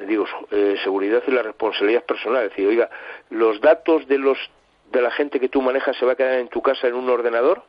digo, 0.00 0.26
eh, 0.50 0.76
seguridad 0.82 1.22
y 1.26 1.30
la 1.30 1.42
responsabilidad 1.42 2.04
personal. 2.04 2.44
Es 2.44 2.50
decir, 2.50 2.66
oiga, 2.66 2.88
los 3.30 3.60
datos 3.60 4.06
de 4.08 4.18
los 4.18 4.38
de 4.92 5.02
la 5.02 5.10
gente 5.10 5.40
que 5.40 5.48
tú 5.48 5.62
manejas 5.62 5.96
se 5.96 6.04
va 6.04 6.12
a 6.12 6.14
quedar 6.14 6.38
en 6.38 6.48
tu 6.48 6.62
casa 6.62 6.86
en 6.86 6.94
un 6.94 7.08
ordenador. 7.08 7.62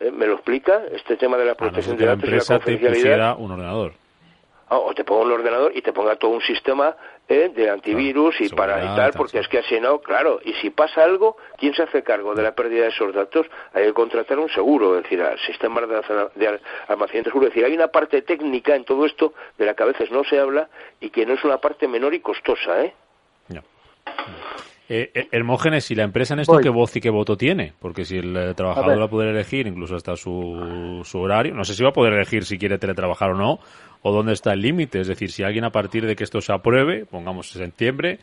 ¿Eh? 0.00 0.10
¿Me 0.10 0.26
lo 0.26 0.34
explica? 0.34 0.82
Este 0.90 1.16
tema 1.16 1.36
de 1.36 1.44
la 1.44 1.52
A 1.52 1.54
no 1.54 1.58
ser 1.58 1.68
protección 1.68 1.96
de 1.96 2.06
la 2.06 2.12
datos 2.12 2.24
y 2.24 2.30
la 2.30 2.36
empresa 2.36 2.58
te 2.58 2.64
confidencialidad. 2.64 3.36
un 3.38 3.50
ordenador. 3.52 3.92
Ah, 4.68 4.78
o 4.78 4.94
te 4.94 5.04
ponga 5.04 5.24
un 5.24 5.32
ordenador 5.32 5.76
y 5.76 5.82
te 5.82 5.92
ponga 5.92 6.16
todo 6.16 6.30
un 6.30 6.40
sistema 6.40 6.96
¿eh? 7.28 7.50
de 7.54 7.68
antivirus 7.68 8.40
y 8.40 8.48
para 8.48 8.82
y 8.82 8.96
tal, 8.96 9.12
porque 9.12 9.40
es 9.40 9.46
que 9.46 9.58
así 9.58 9.78
no, 9.78 9.98
claro. 9.98 10.40
Y 10.42 10.54
si 10.54 10.70
pasa 10.70 11.04
algo, 11.04 11.36
¿quién 11.58 11.74
se 11.74 11.82
hace 11.82 12.02
cargo 12.02 12.34
de 12.34 12.42
la 12.42 12.54
pérdida 12.54 12.84
de 12.84 12.88
esos 12.88 13.14
datos? 13.14 13.46
Hay 13.74 13.84
que 13.84 13.92
contratar 13.92 14.38
un 14.38 14.48
seguro, 14.48 14.96
es 14.96 15.02
decir, 15.02 15.20
al 15.20 15.38
sistema 15.40 15.82
de, 15.82 16.58
almacenamiento 16.88 17.28
seguro. 17.28 17.48
Es 17.48 17.52
decir, 17.52 17.66
hay 17.66 17.74
una 17.74 17.88
parte 17.88 18.22
técnica 18.22 18.74
en 18.74 18.84
todo 18.84 19.04
esto 19.04 19.34
de 19.58 19.66
la 19.66 19.74
que 19.74 19.82
a 19.82 19.86
veces 19.86 20.10
no 20.10 20.24
se 20.24 20.38
habla 20.38 20.70
y 21.00 21.10
que 21.10 21.26
no 21.26 21.34
es 21.34 21.44
una 21.44 21.58
parte 21.58 21.86
menor 21.86 22.14
y 22.14 22.20
costosa, 22.20 22.82
¿eh? 22.82 22.94
Eh, 23.50 23.60
eh, 24.88 25.28
Hermógenes, 25.30 25.90
¿y 25.90 25.94
la 25.94 26.02
empresa 26.02 26.34
en 26.34 26.40
esto 26.40 26.54
Voy. 26.54 26.62
qué 26.62 26.68
voz 26.68 26.94
y 26.96 27.00
qué 27.00 27.10
voto 27.10 27.36
tiene? 27.36 27.72
Porque 27.78 28.04
si 28.04 28.18
el 28.18 28.36
eh, 28.36 28.54
trabajador 28.54 29.00
va 29.00 29.04
a 29.04 29.10
poder 29.10 29.28
elegir 29.28 29.66
incluso 29.66 29.96
hasta 29.96 30.16
su, 30.16 31.02
su 31.04 31.18
horario, 31.18 31.54
no 31.54 31.64
sé 31.64 31.74
si 31.74 31.82
va 31.82 31.90
a 31.90 31.94
poder 31.94 32.14
elegir 32.14 32.44
si 32.44 32.58
quiere 32.58 32.78
teletrabajar 32.78 33.30
o 33.30 33.34
no, 33.34 33.58
o 34.02 34.12
dónde 34.12 34.32
está 34.32 34.52
el 34.52 34.60
límite. 34.60 35.00
Es 35.00 35.08
decir, 35.08 35.30
si 35.30 35.42
alguien 35.42 35.64
a 35.64 35.70
partir 35.70 36.06
de 36.06 36.16
que 36.16 36.24
esto 36.24 36.40
se 36.40 36.52
apruebe, 36.52 37.06
pongamos 37.06 37.54
en 37.56 37.66
septiembre, 37.66 38.18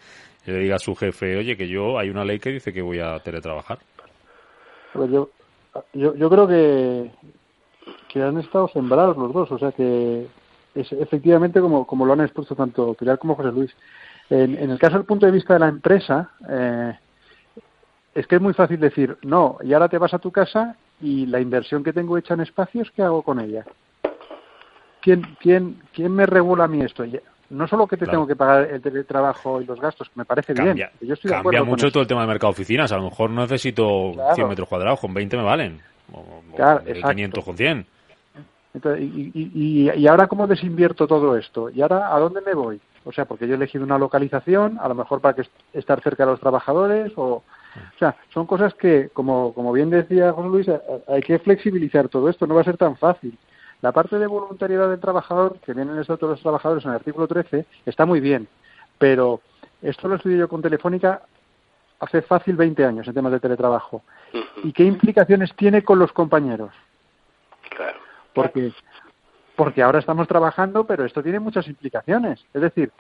le 0.46 0.60
diga 0.60 0.76
a 0.76 0.80
su 0.80 0.96
jefe, 0.96 1.38
oye, 1.38 1.56
que 1.56 1.68
yo 1.68 1.98
hay 1.98 2.10
una 2.10 2.26
ley 2.26 2.40
que 2.40 2.52
dice 2.52 2.74
que 2.74 2.82
voy 2.82 3.00
a 3.00 3.20
teletrabajar. 3.20 3.80
Pues 4.94 5.10
yo, 5.12 5.30
yo, 5.94 6.16
yo 6.16 6.30
creo 6.30 6.48
que, 6.48 7.12
que 8.08 8.22
han 8.22 8.38
estado 8.38 8.68
sembrados 8.70 9.18
los 9.18 9.34
dos, 9.34 9.52
o 9.52 9.58
sea 9.60 9.72
que 9.72 10.28
es 10.76 10.92
efectivamente 10.92 11.62
como, 11.62 11.86
como 11.86 12.06
lo 12.06 12.14
han 12.14 12.22
expuesto 12.22 12.56
tanto 12.56 12.94
Pilar 12.94 13.18
como 13.18 13.36
José 13.36 13.52
Luis. 13.52 13.76
En, 14.30 14.56
en 14.58 14.70
el 14.70 14.78
caso 14.80 14.96
del 14.98 15.06
punto 15.06 15.26
de 15.26 15.32
vista 15.32 15.54
de 15.54 15.60
la 15.60 15.68
empresa, 15.68 16.32
eh, 16.48 16.94
es 18.14 18.28
que 18.28 18.36
es 18.36 18.42
muy 18.42 18.54
fácil 18.54 18.80
decir, 18.80 19.18
no, 19.24 19.58
y 19.64 19.74
ahora 19.74 19.90
te 19.90 19.98
vas 19.98 20.14
a 20.14 20.20
tu 20.20 20.32
casa 20.32 20.76
y 21.02 21.26
la 21.26 21.40
inversión 21.40 21.84
que 21.84 21.94
tengo 21.94 22.18
hecha 22.18 22.34
en 22.36 22.42
espacios, 22.42 22.92
¿qué 22.96 23.02
hago 23.02 23.22
con 23.24 23.40
ella? 23.40 23.66
¿Quién, 25.02 25.24
quién, 25.40 25.82
quién 25.94 26.12
me 26.14 26.26
regula 26.26 26.66
a 26.66 26.68
mí 26.68 26.82
esto? 26.82 27.06
No 27.50 27.68
solo 27.68 27.88
que 27.88 27.96
te 27.98 28.06
Claro. 28.06 28.12
tengo 28.18 28.28
que 28.28 28.36
pagar 28.36 28.70
el 28.70 28.82
teletrabajo 28.82 29.62
y 29.62 29.66
los 29.66 29.80
gastos, 29.80 30.08
que 30.10 30.14
me 30.20 30.26
parece 30.26 30.54
Cambia, 30.54 30.74
bien. 30.74 30.90
Yo 31.10 31.14
estoy 31.16 31.30
de 31.32 31.38
cambia 31.38 31.60
con 31.62 31.70
mucho 31.70 31.88
eso. 31.88 31.94
todo 31.94 32.02
el 32.04 32.08
tema 32.08 32.22
del 32.22 32.28
mercado 32.30 32.52
de 32.52 32.56
oficinas. 32.56 32.92
A 32.92 32.98
lo 32.98 33.04
mejor 33.06 33.30
no 33.32 33.42
necesito 33.42 34.12
Claro. 34.14 34.36
100 34.36 34.48
metros 34.50 34.68
cuadrados, 34.68 35.00
con 35.00 35.14
20 35.14 35.38
me 35.38 35.44
valen. 35.44 35.82
O, 36.12 36.20
o 36.20 36.56
Claro, 36.56 36.82
exacto. 36.86 37.10
500 37.10 37.46
con 37.46 37.58
100. 37.58 37.86
Entonces, 38.76 39.02
y, 39.04 39.32
y, 39.34 39.52
y, 39.56 39.92
y 40.00 40.08
ahora 40.08 40.28
cómo 40.28 40.46
desinvierto 40.46 41.08
todo 41.08 41.36
esto? 41.38 41.72
¿Y 41.72 41.82
ahora 41.82 42.14
a 42.14 42.20
dónde 42.20 42.42
me 42.42 42.54
voy? 42.54 42.80
O 43.06 43.12
sea, 43.12 43.26
porque 43.26 43.48
yo 43.48 43.54
he 43.54 43.58
elegido 43.58 43.84
una 43.84 43.98
localización, 43.98 44.78
a 44.80 44.88
lo 44.88 44.96
mejor 44.96 45.22
para 45.22 45.34
que 45.36 45.42
est- 45.42 45.52
estar 45.74 46.02
cerca 46.02 46.26
de 46.26 46.32
los 46.32 46.40
trabajadores, 46.40 47.12
o, 47.16 47.26
o 47.36 47.44
sea, 47.98 48.16
son 48.34 48.46
cosas 48.46 48.74
que, 48.74 49.10
como, 49.14 49.54
como 49.54 49.72
bien 49.72 49.90
decía 49.90 50.34
José 50.34 50.50
Luis, 50.50 50.70
a- 50.70 50.74
a- 51.08 51.14
hay 51.16 51.22
que 51.22 51.40
flexibilizar 51.40 52.10
todo 52.10 52.30
esto, 52.30 52.46
no 52.46 52.56
va 52.56 52.62
a 52.62 52.66
ser 52.66 52.78
tan 52.78 52.98
fácil. 52.98 53.38
La 53.82 53.92
parte 53.94 54.20
de 54.20 54.28
voluntariedad 54.28 54.90
del 54.90 55.00
trabajador, 55.00 55.58
que 55.60 55.74
viene 55.74 55.92
en 55.92 55.96
el 55.98 56.02
Estatuto 56.02 56.28
de 56.28 56.34
los 56.34 56.42
Trabajadores 56.42 56.84
en 56.84 56.92
el 56.92 56.98
artículo 56.98 57.28
13, 57.28 57.66
está 57.86 58.06
muy 58.06 58.20
bien, 58.20 58.48
pero 58.98 59.40
esto 59.82 60.08
lo 60.10 60.16
estudié 60.16 60.38
yo 60.38 60.50
con 60.50 60.62
Telefónica 60.62 61.22
hace 62.02 62.22
fácil 62.22 62.58
20 62.58 62.84
años 62.84 63.08
en 63.08 63.14
temas 63.14 63.32
de 63.32 63.40
teletrabajo. 63.40 64.04
¿Y 64.64 64.74
qué 64.74 64.84
implicaciones 64.84 65.54
tiene 65.56 65.84
con 65.84 65.98
los 66.00 66.12
compañeros? 66.12 66.72
Claro. 67.70 68.00
porque 68.34 68.72
porque 69.60 69.84
ahora 69.84 70.00
estamos 70.00 70.26
trabajando, 70.26 70.86
pero 70.86 71.04
esto 71.04 71.22
tiene 71.22 71.38
muchas 71.38 71.68
implicaciones. 71.68 72.40
Es 72.54 72.62
decir, 72.62 72.94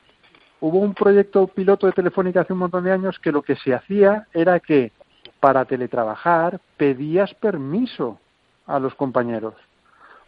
hubo 0.59 0.79
un 0.79 0.93
proyecto 0.93 1.47
piloto 1.47 1.87
de 1.87 1.93
Telefónica 1.93 2.41
hace 2.41 2.51
un 2.51 2.59
montón 2.59 2.83
de 2.83 2.91
años 2.91 3.17
que 3.17 3.31
lo 3.31 3.41
que 3.41 3.55
se 3.55 3.73
hacía 3.73 4.27
era 4.33 4.59
que 4.59 4.91
para 5.39 5.63
teletrabajar 5.63 6.59
pedías 6.75 7.33
permiso 7.33 8.19
a 8.67 8.77
los 8.77 8.93
compañeros, 8.95 9.53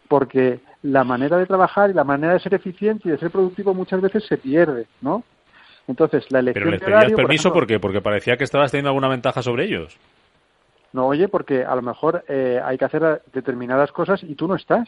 porque 0.08 0.62
la 0.84 1.04
manera 1.04 1.36
de 1.36 1.48
trabajar 1.48 1.90
y 1.90 1.94
la 1.94 2.06
manera 2.06 2.32
de 2.32 2.40
ser 2.40 2.54
eficiente 2.54 3.10
y 3.10 3.12
de 3.12 3.18
ser 3.18 3.30
productivo 3.30 3.74
muchas 3.74 4.00
veces 4.00 4.26
se 4.26 4.38
pierde, 4.38 4.88
¿no? 5.02 5.26
Entonces, 5.86 6.26
la 6.32 6.40
elección 6.40 6.64
Pero 6.64 6.72
les 6.72 6.80
de 6.80 6.86
pedías 6.86 6.98
horario, 6.98 7.16
por 7.18 7.26
permiso 7.26 7.50
ejemplo, 7.50 7.60
porque 7.60 7.80
porque 7.82 8.00
parecía 8.00 8.38
que 8.38 8.46
estabas 8.46 8.72
teniendo 8.72 8.92
alguna 8.92 9.10
ventaja 9.10 9.42
sobre 9.42 9.66
ellos. 9.66 9.98
No, 10.94 11.08
oye, 11.08 11.28
porque 11.28 11.66
a 11.66 11.76
lo 11.76 11.82
mejor 11.82 12.24
eh, 12.30 12.62
hay 12.64 12.78
que 12.78 12.86
hacer 12.86 13.22
determinadas 13.34 13.92
cosas 13.92 14.24
y 14.24 14.36
tú 14.36 14.48
no 14.48 14.56
estás. 14.56 14.88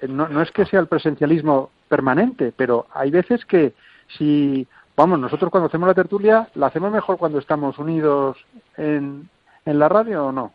Eh, 0.00 0.08
No, 0.08 0.28
no 0.28 0.42
es 0.42 0.50
que 0.52 0.64
sea 0.66 0.80
el 0.80 0.86
presencialismo 0.86 1.70
permanente, 1.88 2.52
pero 2.56 2.86
hay 2.92 3.10
veces 3.10 3.44
que 3.44 3.74
si, 4.18 4.66
vamos, 4.96 5.18
nosotros 5.18 5.50
cuando 5.50 5.68
hacemos 5.68 5.88
la 5.88 5.94
tertulia, 5.94 6.48
¿la 6.54 6.66
hacemos 6.66 6.92
mejor 6.92 7.18
cuando 7.18 7.38
estamos 7.38 7.78
unidos 7.78 8.36
en, 8.76 9.28
en 9.64 9.78
la 9.78 9.88
radio 9.88 10.26
o 10.26 10.32
no? 10.32 10.52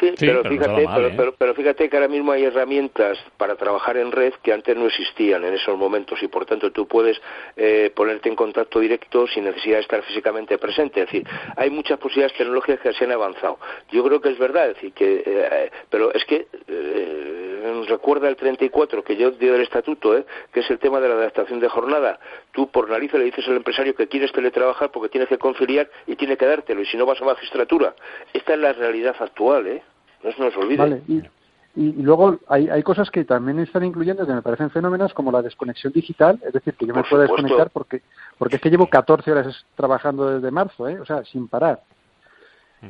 Sí, 0.00 0.14
Sí, 0.16 0.26
pero, 0.26 0.42
fíjate, 0.44 0.84
mal, 0.84 0.94
pero, 0.96 1.08
¿eh? 1.08 1.14
pero- 1.16 1.34
pero 1.36 1.54
fíjate 1.54 1.88
que 1.88 1.96
ahora 1.96 2.08
mismo 2.08 2.32
hay 2.32 2.44
herramientas 2.44 3.18
para 3.36 3.54
trabajar 3.56 3.96
en 3.98 4.10
red 4.10 4.32
que 4.42 4.52
antes 4.52 4.74
no 4.76 4.86
existían 4.86 5.44
en 5.44 5.54
esos 5.54 5.76
momentos 5.76 6.22
y 6.22 6.28
por 6.28 6.46
tanto 6.46 6.72
tú 6.72 6.88
puedes 6.88 7.20
eh, 7.56 7.92
ponerte 7.94 8.28
en 8.28 8.34
contacto 8.36 8.80
directo 8.80 9.26
sin 9.28 9.44
necesidad 9.44 9.76
de 9.76 9.82
estar 9.82 10.02
físicamente 10.02 10.56
presente. 10.58 11.00
Es 11.02 11.06
decir, 11.06 11.26
hay 11.56 11.70
muchas 11.70 11.98
posibilidades 11.98 12.36
tecnológicas 12.36 12.80
que 12.80 12.92
se 12.94 13.04
han 13.04 13.12
avanzado. 13.12 13.58
Yo 13.92 14.02
creo 14.04 14.20
que 14.20 14.30
es 14.30 14.38
verdad, 14.38 14.70
es 14.70 14.74
decir, 14.76 14.92
que, 14.92 15.22
eh, 15.24 15.70
pero 15.90 16.12
es 16.14 16.24
que 16.24 16.46
eh, 16.68 17.84
recuerda 17.88 18.28
el 18.28 18.36
34 18.36 19.02
que 19.04 19.16
yo 19.16 19.30
dio 19.32 19.52
del 19.52 19.62
estatuto, 19.62 20.16
eh, 20.16 20.24
que 20.52 20.60
es 20.60 20.70
el 20.70 20.78
tema 20.78 21.00
de 21.00 21.08
la 21.08 21.14
adaptación 21.14 21.60
de 21.60 21.68
jornada. 21.68 22.18
Tú 22.52 22.70
por 22.70 22.88
narices 22.88 23.18
le 23.18 23.26
dices 23.26 23.46
al 23.48 23.56
empresario 23.56 23.94
que 23.94 24.08
quieres 24.08 24.32
teletrabajar 24.32 24.90
porque 24.90 25.08
tienes 25.08 25.28
que 25.28 25.38
conciliar 25.38 25.88
y 26.06 26.16
tiene 26.16 26.36
que 26.36 26.46
dártelo 26.46 26.80
y 26.82 26.86
si 26.86 26.96
no 26.96 27.06
vas 27.06 27.20
a 27.20 27.24
magistratura. 27.24 27.94
Esta 28.32 28.54
es 28.54 28.58
la 28.58 28.72
realidad 28.72 29.14
actual, 29.18 29.66
¿eh? 29.66 29.82
No 30.22 30.32
se 30.32 30.42
nos 30.42 30.56
olvide. 30.56 30.76
Vale, 30.76 31.02
y, 31.76 31.92
luego 32.02 32.38
hay, 32.48 32.68
hay 32.68 32.82
cosas 32.82 33.10
que 33.12 33.24
también 33.24 33.60
están 33.60 33.84
incluyendo 33.84 34.26
que 34.26 34.32
me 34.32 34.42
parecen 34.42 34.70
fenómenos 34.70 35.14
como 35.14 35.30
la 35.30 35.40
desconexión 35.40 35.92
digital, 35.92 36.38
es 36.44 36.52
decir, 36.52 36.74
que 36.74 36.84
yo 36.84 36.92
me 36.94 37.02
Por 37.02 37.10
pueda 37.10 37.26
supuesto. 37.26 37.42
desconectar 37.46 37.70
porque 37.72 38.02
porque 38.38 38.56
es 38.56 38.62
que 38.62 38.70
llevo 38.70 38.88
14 38.88 39.30
horas 39.30 39.64
trabajando 39.76 40.28
desde 40.30 40.50
marzo, 40.50 40.88
¿eh? 40.88 40.98
o 40.98 41.04
sea, 41.06 41.24
sin 41.24 41.46
parar. 41.46 41.80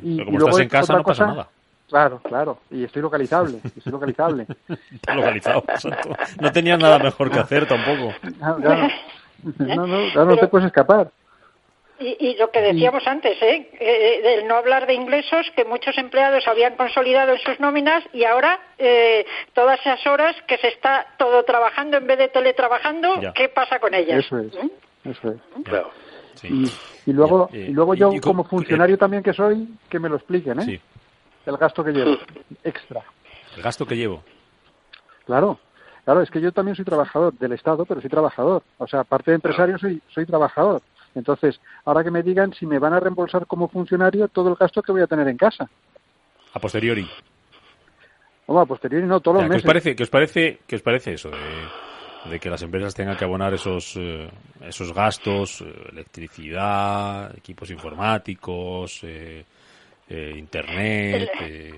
Y, 0.01 0.15
Pero 0.17 0.25
como 0.25 0.37
y 0.37 0.39
luego 0.39 0.49
estás 0.49 0.61
en 0.63 0.69
casa 0.69 0.83
otra 0.93 0.97
no 0.97 1.03
pasa 1.03 1.23
cosa- 1.25 1.33
nada. 1.35 1.47
Claro, 1.89 2.21
claro, 2.23 2.57
y 2.71 2.85
estoy 2.85 3.01
localizable, 3.01 3.59
estoy 3.63 3.91
localizable. 3.91 4.47
Está 4.91 5.13
localizado. 5.13 5.63
exacto. 5.67 6.09
No 6.39 6.51
tenías 6.51 6.79
nada 6.79 6.97
mejor 6.99 7.29
que 7.29 7.39
hacer 7.39 7.67
tampoco. 7.67 8.13
Claro, 8.39 8.55
claro. 8.61 8.87
No, 9.57 9.87
no, 9.87 9.97
claro, 10.13 10.25
no 10.31 10.37
te 10.37 10.47
puedes 10.47 10.67
escapar. 10.67 11.11
Y, 12.01 12.17
y, 12.19 12.35
lo 12.37 12.49
que 12.49 12.61
decíamos 12.61 13.05
antes, 13.05 13.39
¿eh? 13.43 13.69
eh 13.79 14.21
del 14.23 14.47
no 14.47 14.55
hablar 14.55 14.87
de 14.87 14.95
ingresos, 14.95 15.45
que 15.55 15.65
muchos 15.65 15.95
empleados 15.99 16.47
habían 16.47 16.75
consolidado 16.75 17.33
en 17.33 17.39
sus 17.39 17.59
nóminas 17.59 18.03
y 18.11 18.23
ahora 18.23 18.59
eh, 18.79 19.23
todas 19.53 19.79
esas 19.81 20.05
horas 20.07 20.35
que 20.47 20.57
se 20.57 20.69
está 20.69 21.05
todo 21.19 21.43
trabajando 21.43 21.97
en 21.97 22.07
vez 22.07 22.17
de 22.17 22.29
teletrabajando, 22.29 23.21
¿qué 23.35 23.49
pasa 23.49 23.79
con 23.79 23.93
ellas? 23.93 24.25
Eso 24.25 24.39
es. 24.39 24.53
¿Mm? 24.55 25.09
Eso 25.09 25.31
es. 25.31 25.63
Claro. 25.63 25.91
Y, 26.43 27.13
luego, 27.13 27.49
y 27.53 27.67
luego 27.67 27.93
yo 27.93 28.11
como 28.21 28.43
funcionario 28.45 28.97
también 28.97 29.21
que 29.21 29.33
soy, 29.33 29.67
que 29.89 29.99
me 29.99 30.09
lo 30.09 30.15
expliquen, 30.15 30.59
¿eh? 30.59 30.63
Sí. 30.63 30.81
El 31.45 31.57
gasto 31.57 31.83
que 31.83 31.91
llevo, 31.91 32.17
extra. 32.63 33.03
El 33.55 33.61
gasto 33.61 33.85
que 33.85 33.95
llevo. 33.95 34.23
Claro, 35.25 35.59
claro, 36.03 36.21
es 36.21 36.31
que 36.31 36.41
yo 36.41 36.51
también 36.51 36.75
soy 36.75 36.85
trabajador 36.85 37.33
del 37.33 37.51
Estado, 37.51 37.85
pero 37.85 38.01
soy 38.01 38.09
trabajador. 38.09 38.63
O 38.77 38.87
sea, 38.87 39.01
aparte 39.01 39.31
de 39.31 39.35
empresario, 39.35 39.77
soy, 39.77 40.01
soy 40.09 40.25
trabajador. 40.25 40.81
Entonces, 41.15 41.59
ahora 41.85 42.03
que 42.03 42.11
me 42.11 42.23
digan 42.23 42.53
si 42.53 42.65
me 42.65 42.79
van 42.79 42.93
a 42.93 42.99
reembolsar 42.99 43.45
como 43.45 43.67
funcionario 43.67 44.27
todo 44.27 44.49
el 44.49 44.55
gasto 44.55 44.81
que 44.81 44.91
voy 44.91 45.01
a 45.01 45.07
tener 45.07 45.27
en 45.27 45.37
casa. 45.37 45.69
A 46.53 46.59
posteriori. 46.59 47.07
a 48.47 48.65
posteriori 48.65 49.07
no, 49.07 49.19
todos 49.19 49.41
los 49.41 49.49
meses. 49.49 49.61
¿qué 49.61 49.67
os 49.67 49.73
parece, 49.73 49.95
qué 49.95 50.03
os 50.03 50.09
parece, 50.09 50.59
qué 50.67 50.75
os 50.75 50.81
parece 50.81 51.13
eso 51.13 51.31
de, 52.29 52.39
que 52.39 52.49
las 52.49 52.61
empresas 52.61 52.93
tengan 52.93 53.17
que 53.17 53.25
abonar 53.25 53.53
esos, 53.53 53.95
eh, 53.97 54.29
esos 54.61 54.93
gastos, 54.93 55.61
eh, 55.61 55.89
electricidad, 55.91 57.35
equipos 57.37 57.69
informáticos, 57.71 58.99
eh, 59.03 59.45
internet? 60.09 61.29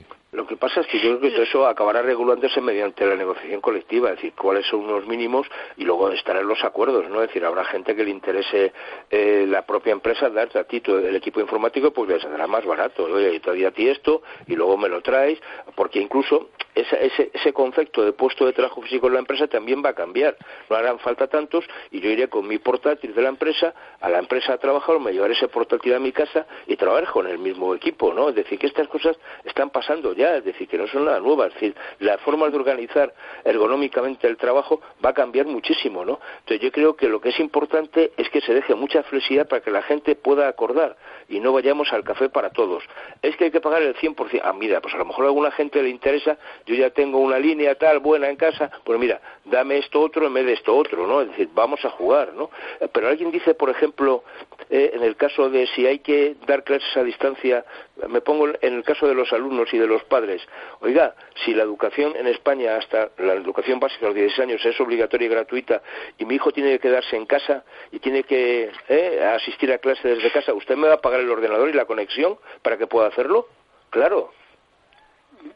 Lo 0.34 0.47
que 0.47 0.57
pasa 0.57 0.81
es 0.81 0.88
que 0.88 0.97
yo 0.99 1.19
creo 1.19 1.22
que 1.22 1.30
todo 1.30 1.43
eso 1.43 1.68
acabará 1.68 2.01
regulándose 2.01 2.60
mediante 2.60 3.05
la 3.05 3.15
negociación 3.15 3.61
colectiva, 3.61 4.10
es 4.10 4.15
decir, 4.15 4.34
cuáles 4.34 4.65
son 4.65 4.80
unos 4.80 5.05
mínimos 5.05 5.47
y 5.77 5.84
luego 5.84 6.10
estarán 6.10 6.47
los 6.47 6.64
acuerdos, 6.64 7.07
¿no? 7.07 7.22
Es 7.22 7.27
decir, 7.27 7.45
habrá 7.45 7.64
gente 7.65 7.95
que 7.95 8.03
le 8.03 8.10
interese 8.10 8.73
eh, 9.11 9.45
la 9.47 9.61
propia 9.64 9.91
empresa 9.91 10.31
darte 10.31 10.57
a 10.57 10.64
ti 10.64 10.81
el 10.88 11.15
equipo 11.15 11.39
informático, 11.39 11.91
pues 11.91 12.10
les 12.10 12.23
dará 12.23 12.47
más 12.47 12.65
barato. 12.65 13.03
Oye, 13.03 13.39
te 13.39 13.51
doy 13.51 13.64
a 13.64 13.72
ti 13.72 13.88
esto 13.88 14.23
y 14.47 14.55
luego 14.55 14.76
me 14.76 14.89
lo 14.89 15.01
traes, 15.01 15.39
porque 15.76 15.99
incluso 15.99 16.49
ese, 16.73 17.05
ese, 17.05 17.30
ese 17.31 17.53
concepto 17.53 18.03
de 18.03 18.14
puesto 18.14 18.47
de 18.47 18.53
trabajo 18.53 18.81
físico 18.81 19.05
en 19.05 19.14
la 19.14 19.19
empresa 19.19 19.47
también 19.47 19.84
va 19.85 19.89
a 19.89 19.93
cambiar. 19.93 20.35
No 20.68 20.76
harán 20.76 20.97
falta 20.97 21.27
tantos 21.27 21.64
y 21.91 21.99
yo 21.99 22.10
iré 22.10 22.27
con 22.27 22.47
mi 22.47 22.57
portátil 22.57 23.14
de 23.14 23.22
la 23.22 23.30
empresa 23.30 23.76
a 24.01 24.10
la 24.10 24.18
empresa 24.18 24.53
a 24.53 24.57
trabajar, 24.57 24.99
me 24.99 25.11
llevaré 25.11 25.34
ese 25.34 25.47
portátil 25.47 25.93
a 25.93 25.99
mi 25.99 26.11
casa 26.11 26.47
y 26.65 26.76
trabajar 26.76 27.11
con 27.11 27.27
el 27.27 27.38
mismo 27.38 27.76
equipo, 27.76 28.14
¿no? 28.14 28.30
Es 28.30 28.35
decir, 28.35 28.57
que 28.57 28.65
estas 28.65 28.88
cosas 28.88 29.15
están 29.45 29.69
pasando 29.69 30.14
ya 30.14 30.22
es 30.31 30.45
decir, 30.45 30.67
que 30.67 30.77
no 30.77 30.87
son 30.87 31.05
nada 31.05 31.19
nuevas, 31.19 31.47
es 31.49 31.53
decir, 31.55 31.75
la 31.99 32.17
forma 32.19 32.49
de 32.49 32.55
organizar 32.55 33.13
ergonómicamente 33.43 34.27
el 34.27 34.37
trabajo 34.37 34.81
va 35.03 35.09
a 35.09 35.13
cambiar 35.13 35.45
muchísimo, 35.45 36.05
¿no? 36.05 36.19
Entonces 36.39 36.61
yo 36.61 36.71
creo 36.71 36.95
que 36.95 37.07
lo 37.07 37.19
que 37.21 37.29
es 37.29 37.39
importante 37.39 38.11
es 38.17 38.29
que 38.29 38.41
se 38.41 38.53
deje 38.53 38.75
mucha 38.75 39.03
flexibilidad 39.03 39.47
para 39.47 39.61
que 39.61 39.71
la 39.71 39.81
gente 39.81 40.15
pueda 40.15 40.47
acordar 40.47 40.95
y 41.29 41.39
no 41.39 41.53
vayamos 41.53 41.91
al 41.93 42.03
café 42.03 42.29
para 42.29 42.49
todos. 42.49 42.83
Es 43.21 43.35
que 43.35 43.45
hay 43.45 43.51
que 43.51 43.61
pagar 43.61 43.81
el 43.81 43.95
100%. 43.95 44.41
Ah, 44.43 44.53
mira, 44.53 44.81
pues 44.81 44.93
a 44.93 44.97
lo 44.97 45.05
mejor 45.05 45.25
a 45.25 45.27
alguna 45.27 45.51
gente 45.51 45.81
le 45.81 45.89
interesa, 45.89 46.37
yo 46.65 46.75
ya 46.75 46.89
tengo 46.89 47.19
una 47.19 47.39
línea 47.39 47.75
tal 47.75 47.99
buena 47.99 48.29
en 48.29 48.35
casa, 48.35 48.71
pues 48.83 48.99
mira, 48.99 49.21
dame 49.45 49.77
esto 49.77 50.01
otro 50.01 50.27
en 50.27 50.33
vez 50.33 50.45
de 50.45 50.53
esto 50.53 50.75
otro, 50.75 51.07
¿no? 51.07 51.21
Es 51.21 51.29
decir, 51.29 51.49
vamos 51.53 51.83
a 51.85 51.89
jugar, 51.89 52.33
¿no? 52.33 52.49
Pero 52.91 53.07
alguien 53.07 53.31
dice, 53.31 53.53
por 53.53 53.69
ejemplo, 53.69 54.23
eh, 54.69 54.91
en 54.93 55.03
el 55.03 55.15
caso 55.15 55.49
de 55.49 55.67
si 55.67 55.85
hay 55.85 55.99
que 55.99 56.35
dar 56.45 56.63
clases 56.63 56.95
a 56.97 57.03
distancia, 57.03 57.65
me 58.07 58.21
pongo 58.21 58.47
en 58.47 58.73
el 58.73 58.83
caso 58.83 59.07
de 59.07 59.13
los 59.13 59.31
alumnos 59.33 59.73
y 59.73 59.77
de 59.77 59.87
los 59.87 60.03
padres, 60.14 60.48
oiga, 60.81 61.15
si 61.44 61.56
la 61.56 61.64
educación 61.64 62.15
en 62.15 62.27
España, 62.27 62.76
hasta 62.76 63.10
la 63.18 63.34
educación 63.34 63.80
básica 63.80 64.06
a 64.06 64.10
los 64.10 64.15
16 64.15 64.40
años 64.41 64.64
es 64.64 64.80
obligatoria 64.80 65.26
y 65.26 65.30
gratuita, 65.30 65.81
y 66.19 66.26
mi 66.26 66.35
hijo 66.35 66.52
tiene 66.52 66.69
que 66.73 66.80
quedarse 66.80 67.15
en 67.15 67.26
casa 67.26 67.64
y 67.91 67.98
tiene 67.98 68.23
que 68.23 68.69
eh, 68.90 69.31
asistir 69.35 69.73
a 69.73 69.80
clases 69.80 70.03
desde 70.03 70.30
casa, 70.30 70.53
¿usted 70.53 70.76
me 70.76 70.88
va 70.88 70.94
a 70.94 71.02
pagar 71.02 71.22
el 71.22 71.31
ordenador 71.31 71.68
y 71.68 71.73
la 71.73 71.85
conexión 71.85 72.38
para 72.61 72.77
que 72.77 72.85
pueda 72.85 73.07
hacerlo? 73.07 73.48
Claro. 73.90 74.31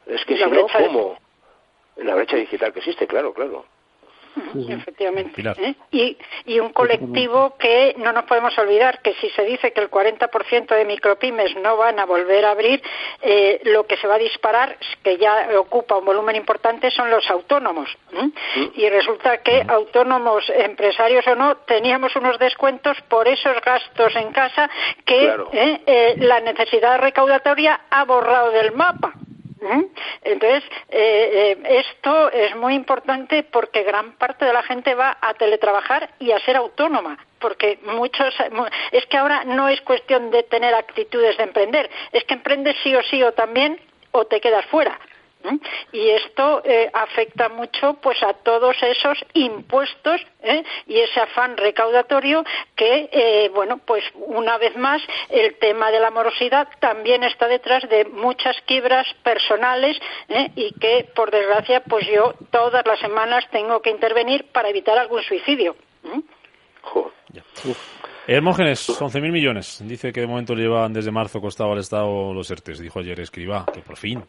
Es 0.07 0.25
que 0.25 0.37
si 0.37 0.49
no, 0.49 0.65
¿cómo? 0.67 1.19
La 1.97 2.15
brecha 2.15 2.35
digital 2.35 2.73
que 2.73 2.79
existe, 2.79 3.05
claro, 3.05 3.33
claro 3.33 3.76
efectivamente. 4.69 5.41
¿eh? 5.57 5.75
Y, 5.91 6.17
y 6.45 6.59
un 6.59 6.73
colectivo 6.73 7.55
que 7.57 7.95
no 7.97 8.11
nos 8.11 8.25
podemos 8.25 8.57
olvidar 8.57 9.01
que 9.01 9.13
si 9.15 9.29
se 9.31 9.43
dice 9.43 9.71
que 9.71 9.81
el 9.81 9.89
40% 9.89 10.67
de 10.67 10.85
micropymes 10.85 11.55
no 11.57 11.77
van 11.77 11.99
a 11.99 12.05
volver 12.05 12.45
a 12.45 12.51
abrir, 12.51 12.81
eh, 13.21 13.61
lo 13.65 13.85
que 13.85 13.97
se 13.97 14.07
va 14.07 14.15
a 14.15 14.19
disparar, 14.19 14.77
que 15.03 15.17
ya 15.17 15.49
ocupa 15.57 15.97
un 15.97 16.05
volumen 16.05 16.35
importante, 16.35 16.91
son 16.91 17.09
los 17.09 17.29
autónomos. 17.29 17.89
Y 18.75 18.89
resulta 18.89 19.37
que 19.37 19.63
autónomos, 19.67 20.49
empresarios 20.49 21.25
o 21.27 21.35
no, 21.35 21.57
teníamos 21.57 22.15
unos 22.15 22.39
descuentos 22.39 22.97
por 23.09 23.27
esos 23.27 23.59
gastos 23.61 24.15
en 24.15 24.31
casa 24.31 24.69
que 25.05 25.35
¿eh? 25.53 26.15
la 26.19 26.39
necesidad 26.39 26.99
recaudatoria 26.99 27.81
ha 27.89 28.05
borrado 28.05 28.51
del 28.51 28.71
mapa. 28.71 29.13
¿Eh? 29.59 29.87
Entonces, 30.23 30.63
eh, 30.89 31.57
eh, 31.57 31.83
esto 31.83 32.31
es 32.31 32.55
muy 32.55 32.75
importante 32.75 33.43
porque 33.43 33.83
gran 33.83 34.13
parte 34.13 34.45
de 34.45 34.53
la 34.53 34.61
gente 34.63 34.93
va 34.93 35.17
a 35.19 35.33
teletrabajar 35.33 36.11
y 36.19 36.31
a 36.31 36.39
ser 36.39 36.57
autónoma 36.57 37.17
porque 37.39 37.79
muchos 37.83 38.33
es 38.91 39.05
que 39.05 39.17
ahora 39.17 39.43
no 39.43 39.69
es 39.69 39.79
cuestión 39.81 40.31
de 40.31 40.43
tener 40.43 40.73
actitudes 40.73 41.37
de 41.37 41.43
emprender, 41.43 41.89
es 42.11 42.23
que 42.23 42.33
emprendes 42.33 42.75
sí 42.83 42.95
o 42.95 43.03
sí 43.03 43.21
o 43.21 43.31
también 43.31 43.79
o 44.11 44.25
te 44.25 44.41
quedas 44.41 44.65
fuera. 44.65 44.99
Y 45.91 46.09
esto 46.09 46.61
eh, 46.63 46.89
afecta 46.93 47.49
mucho 47.49 47.95
pues 48.01 48.21
a 48.23 48.33
todos 48.33 48.75
esos 48.81 49.17
impuestos 49.33 50.21
¿eh? 50.43 50.63
y 50.87 50.99
ese 50.99 51.19
afán 51.19 51.57
recaudatorio 51.57 52.43
que, 52.75 53.09
eh, 53.11 53.49
bueno, 53.53 53.79
pues 53.85 54.03
una 54.15 54.57
vez 54.57 54.75
más 54.77 55.01
el 55.29 55.55
tema 55.59 55.91
de 55.91 55.99
la 55.99 56.11
morosidad 56.11 56.67
también 56.79 57.23
está 57.23 57.47
detrás 57.47 57.87
de 57.89 58.05
muchas 58.05 58.55
quiebras 58.65 59.07
personales 59.23 59.97
y 60.55 60.73
que, 60.79 61.09
por 61.15 61.31
desgracia, 61.31 61.81
pues 61.81 62.07
yo 62.07 62.33
todas 62.51 62.85
las 62.85 62.99
semanas 62.99 63.45
tengo 63.51 63.81
que 63.81 63.89
intervenir 63.89 64.45
para 64.51 64.69
evitar 64.69 64.97
algún 64.97 65.23
suicidio. 65.23 65.75
Hermógenes, 68.27 68.89
11.000 68.89 69.31
millones. 69.31 69.79
Dice 69.83 70.11
que 70.11 70.21
de 70.21 70.27
momento 70.27 70.53
llevan 70.53 70.93
desde 70.93 71.11
marzo 71.11 71.39
costado 71.39 71.71
al 71.71 71.79
Estado 71.79 72.33
los 72.33 72.51
ERTES. 72.51 72.79
Dijo 72.79 72.99
ayer 72.99 73.19
Escriba, 73.19 73.65
que 73.73 73.79
por 73.79 73.97
fin 73.97 74.23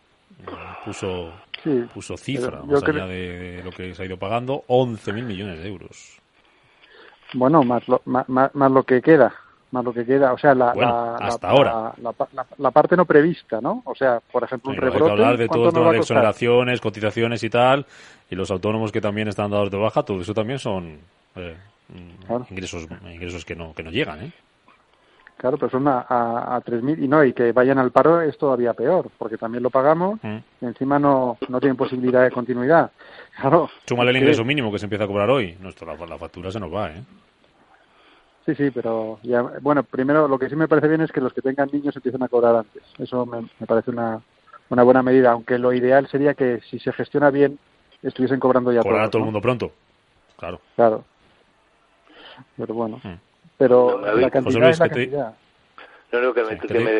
puso, 0.84 1.32
puso 1.92 2.16
cifra, 2.16 2.62
más 2.62 2.82
allá 2.82 3.06
de, 3.06 3.62
lo 3.64 3.70
que 3.70 3.94
se 3.94 4.02
ha 4.02 4.06
ido 4.06 4.16
pagando, 4.16 4.64
11.000 4.68 5.22
millones 5.22 5.58
de 5.60 5.68
euros. 5.68 6.18
Bueno, 7.34 7.62
más 7.62 7.86
lo, 7.88 8.00
más, 8.06 8.26
más 8.28 8.70
lo 8.70 8.82
que 8.84 9.02
queda, 9.02 9.34
más 9.70 9.84
lo 9.84 9.92
que 9.92 10.04
queda, 10.04 10.32
o 10.32 10.38
sea, 10.38 10.54
la, 10.54 11.16
hasta 11.16 11.48
ahora. 11.48 11.92
La, 12.56 12.70
parte 12.70 12.96
no 12.96 13.04
prevista, 13.04 13.60
¿no? 13.60 13.82
O 13.84 13.94
sea, 13.94 14.20
por 14.32 14.44
ejemplo, 14.44 14.70
un 14.70 14.76
rebrote. 14.76 15.04
Hay 15.04 15.06
que 15.06 15.12
hablar 15.12 15.36
de 15.36 15.48
todo 15.48 15.90
de 15.90 15.98
exoneraciones, 15.98 16.80
cotizaciones 16.80 17.42
y 17.42 17.50
tal, 17.50 17.86
y 18.30 18.34
los 18.34 18.50
autónomos 18.50 18.92
que 18.92 19.00
también 19.00 19.28
están 19.28 19.50
dados 19.50 19.70
de 19.70 19.76
baja, 19.76 20.02
todo 20.02 20.20
eso 20.20 20.32
también 20.32 20.58
son 20.58 20.98
eh, 21.36 21.56
ingresos 22.50 22.86
ingresos 23.12 23.44
que 23.44 23.54
no 23.54 23.74
que 23.74 23.82
no 23.82 23.90
llegan, 23.90 24.22
¿eh? 24.22 24.32
Claro, 25.38 25.56
pero 25.56 25.70
son 25.70 25.86
a, 25.86 26.00
a, 26.00 26.60
3.000 26.64 27.04
y 27.04 27.06
no, 27.06 27.22
y 27.22 27.32
que 27.32 27.52
vayan 27.52 27.78
al 27.78 27.92
paro 27.92 28.20
es 28.20 28.36
todavía 28.36 28.74
peor, 28.74 29.08
porque 29.16 29.38
también 29.38 29.62
lo 29.62 29.70
pagamos 29.70 30.18
mm. 30.20 30.36
y 30.60 30.64
encima 30.64 30.98
no, 30.98 31.38
no 31.48 31.60
tienen 31.60 31.76
posibilidad 31.76 32.24
de 32.24 32.32
continuidad. 32.32 32.90
Claro. 33.40 33.70
Súmale 33.86 34.10
el 34.10 34.16
ingreso 34.16 34.44
mínimo 34.44 34.72
que 34.72 34.80
se 34.80 34.86
empieza 34.86 35.04
a 35.04 35.06
cobrar 35.06 35.30
hoy. 35.30 35.56
Nuestro, 35.60 35.86
la, 35.86 36.18
factura 36.18 36.50
se 36.50 36.58
nos 36.58 36.74
va, 36.74 36.90
¿eh? 36.90 37.04
Sí, 38.46 38.56
sí, 38.56 38.72
pero 38.72 39.20
ya, 39.22 39.42
bueno, 39.60 39.84
primero 39.84 40.26
lo 40.26 40.40
que 40.40 40.48
sí 40.48 40.56
me 40.56 40.66
parece 40.66 40.88
bien 40.88 41.02
es 41.02 41.12
que 41.12 41.20
los 41.20 41.32
que 41.32 41.42
tengan 41.42 41.68
niños 41.72 41.94
empiecen 41.94 42.24
a 42.24 42.28
cobrar 42.28 42.56
antes. 42.56 42.82
Eso 42.98 43.24
me, 43.24 43.46
parece 43.64 43.92
una, 43.92 44.20
una 44.70 44.82
buena 44.82 45.04
medida, 45.04 45.30
aunque 45.30 45.56
lo 45.56 45.72
ideal 45.72 46.08
sería 46.08 46.34
que 46.34 46.62
si 46.68 46.80
se 46.80 46.92
gestiona 46.92 47.30
bien 47.30 47.60
estuviesen 48.02 48.40
cobrando 48.40 48.72
ya 48.72 48.82
Cobrar 48.82 49.04
a 49.04 49.10
todo 49.10 49.20
el 49.20 49.26
mundo 49.26 49.40
pronto. 49.40 49.70
Claro. 50.36 50.60
Claro. 50.74 51.04
Pero 52.56 52.74
bueno. 52.74 53.00
Mm 53.04 53.27
pero 53.58 54.00
la 54.16 54.30
cantidad 54.30 54.70
es 54.70 54.78
la 54.78 54.88
cantidad. 54.88 55.34
No, 56.12 56.20
no, 56.22 56.32
que 56.32 56.42
me, 56.42 56.58
que 56.58 56.78
me 56.78 56.98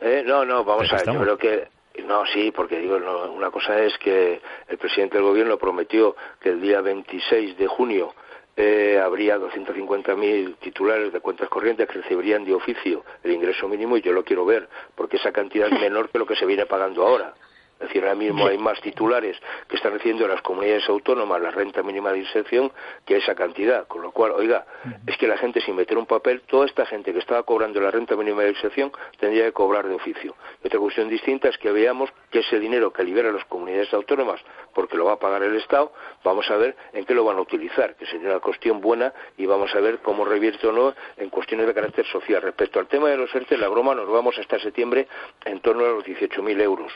¿Eh? 0.00 0.22
No, 0.24 0.44
no, 0.44 0.64
vamos 0.64 0.90
a 0.92 0.96
ver, 0.96 1.06
yo 1.06 1.20
creo 1.20 1.38
que 1.38 1.68
no, 2.04 2.24
sí, 2.26 2.52
porque 2.52 2.78
digo, 2.78 2.96
una 2.96 3.50
cosa 3.50 3.80
es 3.80 3.96
que 3.98 4.40
el 4.68 4.78
presidente 4.78 5.16
del 5.16 5.26
gobierno 5.26 5.58
prometió 5.58 6.16
que 6.40 6.50
el 6.50 6.60
día 6.60 6.80
26 6.80 7.58
de 7.58 7.66
junio 7.66 8.14
eh, 8.56 9.00
habría 9.02 9.38
250.000 9.38 10.56
titulares 10.58 11.12
de 11.12 11.20
cuentas 11.20 11.48
corrientes 11.48 11.88
que 11.88 12.00
recibirían 12.00 12.44
de 12.44 12.54
oficio 12.54 13.04
el 13.22 13.32
ingreso 13.32 13.68
mínimo 13.68 13.96
y 13.96 14.02
yo 14.02 14.12
lo 14.12 14.24
quiero 14.24 14.44
ver, 14.44 14.68
porque 14.94 15.16
esa 15.16 15.32
cantidad 15.32 15.72
es 15.72 15.80
menor 15.80 16.10
que 16.10 16.18
lo 16.18 16.26
que 16.26 16.36
se 16.36 16.46
viene 16.46 16.66
pagando 16.66 17.06
ahora. 17.06 17.34
Es 17.80 17.88
decir, 17.88 18.02
ahora 18.02 18.14
mismo 18.14 18.46
hay 18.46 18.58
más 18.58 18.78
titulares 18.82 19.38
que 19.66 19.76
están 19.76 19.92
recibiendo 19.92 20.28
las 20.28 20.42
comunidades 20.42 20.86
autónomas 20.86 21.40
la 21.40 21.50
renta 21.50 21.82
mínima 21.82 22.12
de 22.12 22.18
inserción 22.18 22.70
que 23.06 23.16
esa 23.16 23.34
cantidad. 23.34 23.86
Con 23.86 24.02
lo 24.02 24.12
cual, 24.12 24.32
oiga, 24.32 24.66
es 25.06 25.16
que 25.16 25.26
la 25.26 25.38
gente 25.38 25.62
sin 25.62 25.76
meter 25.76 25.96
un 25.96 26.04
papel, 26.04 26.42
toda 26.42 26.66
esta 26.66 26.84
gente 26.84 27.10
que 27.12 27.18
estaba 27.18 27.42
cobrando 27.42 27.80
la 27.80 27.90
renta 27.90 28.16
mínima 28.16 28.42
de 28.42 28.50
inserción 28.50 28.92
tendría 29.18 29.46
que 29.46 29.52
cobrar 29.52 29.88
de 29.88 29.94
oficio. 29.94 30.36
Y 30.62 30.66
otra 30.66 30.78
cuestión 30.78 31.08
distinta 31.08 31.48
es 31.48 31.56
que 31.56 31.72
veamos 31.72 32.10
que 32.30 32.40
ese 32.40 32.58
dinero 32.58 32.92
que 32.92 33.02
libera 33.02 33.32
las 33.32 33.46
comunidades 33.46 33.92
autónomas, 33.94 34.42
porque 34.74 34.98
lo 34.98 35.06
va 35.06 35.12
a 35.12 35.18
pagar 35.18 35.42
el 35.42 35.56
Estado, 35.56 35.92
vamos 36.22 36.50
a 36.50 36.58
ver 36.58 36.76
en 36.92 37.06
qué 37.06 37.14
lo 37.14 37.24
van 37.24 37.38
a 37.38 37.40
utilizar, 37.40 37.96
que 37.96 38.04
sería 38.04 38.28
una 38.28 38.40
cuestión 38.40 38.82
buena 38.82 39.14
y 39.38 39.46
vamos 39.46 39.74
a 39.74 39.80
ver 39.80 40.00
cómo 40.00 40.26
revierte 40.26 40.66
o 40.66 40.72
no 40.72 40.94
en 41.16 41.30
cuestiones 41.30 41.66
de 41.66 41.72
carácter 41.72 42.04
social. 42.06 42.42
Respecto 42.42 42.78
al 42.78 42.88
tema 42.88 43.08
de 43.08 43.16
los 43.16 43.34
ERTE, 43.34 43.56
la 43.56 43.68
broma 43.68 43.94
nos 43.94 44.08
vamos 44.08 44.38
hasta 44.38 44.58
septiembre 44.58 45.08
en 45.46 45.60
torno 45.60 45.86
a 45.86 45.88
los 45.88 46.04
18.000 46.04 46.60
euros 46.60 46.92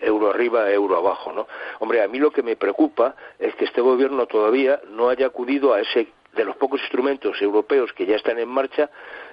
euro 0.00 0.30
arriba, 0.30 0.70
euro 0.70 0.96
abajo, 0.96 1.32
¿no? 1.32 1.46
Hombre, 1.78 2.02
a 2.02 2.08
mí 2.08 2.18
lo 2.18 2.30
que 2.30 2.42
me 2.42 2.56
preocupa 2.56 3.14
es 3.38 3.54
que 3.54 3.64
este 3.64 3.80
gobierno 3.80 4.26
todavía 4.26 4.80
no 4.90 5.08
haya 5.08 5.26
acudido 5.26 5.72
a 5.72 5.80
ese 5.80 6.08
de 6.32 6.44
los 6.44 6.56
pocos 6.56 6.80
instrumentos 6.80 7.40
europeos 7.42 7.92
que 7.92 8.06
ya 8.06 8.16
están 8.16 8.38
en 8.38 8.48
marcha 8.48 8.88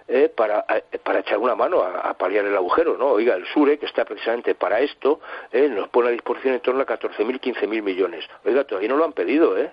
eh, 0.08 0.32
para, 0.36 0.66
eh, 0.70 0.98
para 0.98 1.20
echar 1.20 1.38
una 1.38 1.54
mano 1.54 1.82
a, 1.82 2.14
paliar 2.16 2.46
el 2.46 2.56
agujero, 2.56 2.98
¿no? 2.98 3.10
Oiga, 3.10 3.36
el 3.36 3.46
SURE, 3.46 3.78
que 3.78 3.86
está 3.86 4.04
precisamente 4.04 4.56
para 4.56 4.80
esto, 4.80 5.20
eh, 5.52 5.70
nos 5.70 5.90
pone 5.90 6.10
a 6.10 6.12
disposición 6.12 6.56
en 6.56 6.62
torno 6.62 6.82
a 6.82 6.86
14.000, 6.86 7.40
15.000 7.40 7.82
millones. 7.84 8.26
Oiga, 8.46 8.64
todavía 8.64 8.90
no 8.90 8.98
lo 8.98 9.06
han 9.06 9.14
pedido, 9.14 9.58
¿eh? 9.58 9.72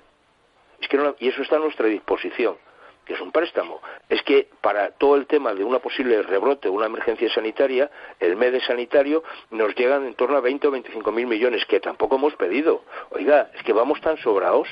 Es 0.81 0.89
que 0.89 0.97
no, 0.99 1.15
y 1.19 1.29
eso 1.29 1.41
está 1.41 1.57
a 1.57 1.61
nuestra 1.61 1.87
disposición 1.87 2.57
que 3.05 3.15
es 3.15 3.21
un 3.21 3.33
préstamo, 3.33 3.81
es 4.09 4.23
que 4.23 4.49
para 4.61 4.93
todo 4.93 5.17
el 5.17 5.27
tema 5.27 5.55
de 5.55 5.65
una 5.65 5.79
posible 5.79 6.23
rebrote, 6.23 6.69
una 6.69 6.87
emergencia 6.87 7.33
sanitaria, 7.33 7.91
el 8.21 8.37
MEDE 8.37 8.61
sanitario 8.61 9.23
nos 9.51 9.75
llegan 9.75 10.07
en 10.07 10.15
torno 10.15 10.37
a 10.37 10.41
20 10.41 10.69
o 10.69 10.71
25 10.71 11.13
mil 11.13 11.27
millones, 11.27 11.65
que 11.67 11.81
tampoco 11.81 12.17
hemos 12.17 12.35
pedido. 12.37 12.85
Oiga, 13.11 13.51
es 13.55 13.63
que 13.63 13.73
vamos 13.73 14.01
tan 14.01 14.17
sobrados. 14.19 14.69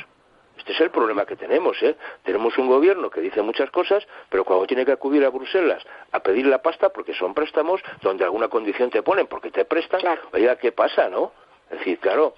Este 0.58 0.72
es 0.72 0.80
el 0.80 0.90
problema 0.90 1.24
que 1.24 1.34
tenemos, 1.34 1.82
¿eh? 1.82 1.96
Tenemos 2.22 2.56
un 2.58 2.68
gobierno 2.68 3.10
que 3.10 3.20
dice 3.20 3.42
muchas 3.42 3.70
cosas, 3.70 4.06
pero 4.28 4.44
cuando 4.44 4.66
tiene 4.66 4.84
que 4.84 4.92
acudir 4.92 5.24
a 5.24 5.30
Bruselas 5.30 5.82
a 6.12 6.20
pedir 6.20 6.46
la 6.46 6.62
pasta, 6.62 6.90
porque 6.90 7.14
son 7.14 7.34
préstamos 7.34 7.80
donde 8.02 8.24
alguna 8.24 8.48
condición 8.48 8.90
te 8.90 9.02
ponen, 9.02 9.26
porque 9.26 9.50
te 9.50 9.64
prestan, 9.64 10.02
oiga, 10.32 10.56
¿qué 10.56 10.70
pasa, 10.70 11.08
no? 11.08 11.32
Es 11.70 11.78
decir, 11.78 11.98
claro, 11.98 12.34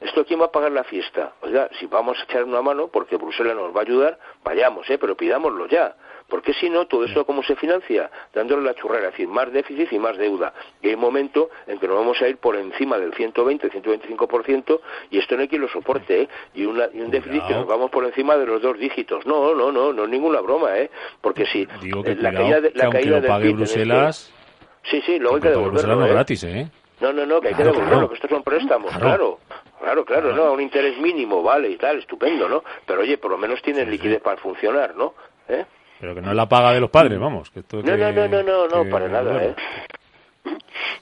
¿Esto 0.00 0.24
quién 0.24 0.40
va 0.40 0.46
a 0.46 0.52
pagar 0.52 0.72
la 0.72 0.84
fiesta? 0.84 1.32
Oiga, 1.42 1.68
si 1.78 1.86
vamos 1.86 2.18
a 2.18 2.24
echar 2.24 2.44
una 2.44 2.62
mano 2.62 2.88
porque 2.88 3.16
Bruselas 3.16 3.56
nos 3.56 3.74
va 3.74 3.80
a 3.80 3.82
ayudar, 3.82 4.18
vayamos, 4.44 4.88
¿eh? 4.90 4.98
pero 4.98 5.16
pidámoslo 5.16 5.66
ya. 5.66 5.94
Porque 6.28 6.54
si 6.54 6.68
no, 6.68 6.86
todo 6.86 7.04
esto 7.04 7.24
cómo 7.24 7.42
se 7.44 7.54
financia? 7.54 8.10
Dándole 8.34 8.62
la 8.62 8.74
churrera, 8.74 9.06
es 9.06 9.12
decir, 9.12 9.28
más 9.28 9.52
déficit 9.52 9.92
y 9.92 9.98
más 9.98 10.16
deuda. 10.16 10.52
Y 10.82 10.88
hay 10.88 10.94
un 10.94 11.00
momento 11.00 11.50
en 11.66 11.78
que 11.78 11.86
nos 11.86 11.96
vamos 11.96 12.20
a 12.20 12.28
ir 12.28 12.38
por 12.38 12.56
encima 12.56 12.98
del 12.98 13.14
120, 13.14 13.70
125%, 13.70 14.80
y 15.10 15.18
esto 15.18 15.36
no 15.36 15.42
hay 15.42 15.48
quien 15.48 15.62
lo 15.62 15.68
soporte, 15.68 16.22
¿eh? 16.22 16.28
Y, 16.54 16.64
un 16.64 17.10
déficit 17.10 17.46
que 17.46 17.54
nos 17.54 17.66
vamos 17.66 17.90
por 17.90 18.04
encima 18.04 18.36
de 18.36 18.46
los 18.46 18.60
dos 18.60 18.76
dígitos. 18.78 19.24
No, 19.24 19.54
no, 19.54 19.70
no, 19.70 19.92
no 19.92 20.04
es 20.04 20.10
ninguna 20.10 20.40
broma, 20.40 20.76
¿eh? 20.78 20.90
Porque 21.20 21.46
si 21.46 21.66
la 21.66 22.32
caída, 22.32 22.60
de, 22.60 22.72
la 22.74 22.90
caída 22.90 23.20
del 23.20 23.28
pague 23.28 23.52
Bruselas... 23.52 24.32
Sí, 24.82 25.00
sí, 25.04 25.18
luego 25.18 25.36
hay 25.36 25.42
que 25.42 25.50
devolverlo. 25.50 25.96
no 25.96 26.06
¿eh? 26.06 26.10
gratis, 26.10 26.44
¿eh? 26.44 26.70
No, 27.00 27.12
no, 27.12 27.26
no, 27.26 27.40
que 27.40 27.48
hay 27.48 27.54
que 27.54 27.64
devolverlo, 27.64 28.08
que 28.08 28.14
estos 28.14 28.30
son 28.30 28.42
préstamos, 28.42 28.90
claro. 28.92 29.06
Claro, 29.06 29.38
claro, 30.04 30.34
no, 30.34 30.44
a 30.44 30.50
un 30.50 30.60
interés 30.60 30.98
mínimo, 30.98 31.42
vale, 31.42 31.70
y 31.70 31.76
tal, 31.76 31.98
estupendo, 31.98 32.48
¿no? 32.48 32.62
Pero 32.84 33.00
oye, 33.00 33.18
por 33.18 33.30
lo 33.30 33.38
menos 33.38 33.60
tienen 33.62 33.90
liquidez 33.90 34.20
para 34.20 34.36
funcionar, 34.36 34.94
¿no? 34.94 35.14
¿Eh? 35.48 35.64
Pero 36.00 36.14
que 36.14 36.20
no 36.20 36.30
es 36.30 36.36
la 36.36 36.48
paga 36.48 36.72
de 36.72 36.80
los 36.80 36.90
padres, 36.90 37.18
vamos. 37.18 37.50
Que 37.50 37.60
esto 37.60 37.82
no, 37.82 37.96
no, 37.96 38.12
no, 38.12 38.28
no, 38.28 38.42
no, 38.42 38.68
no, 38.68 38.90
para 38.90 39.08
nada, 39.08 39.44
¿eh? 39.44 39.54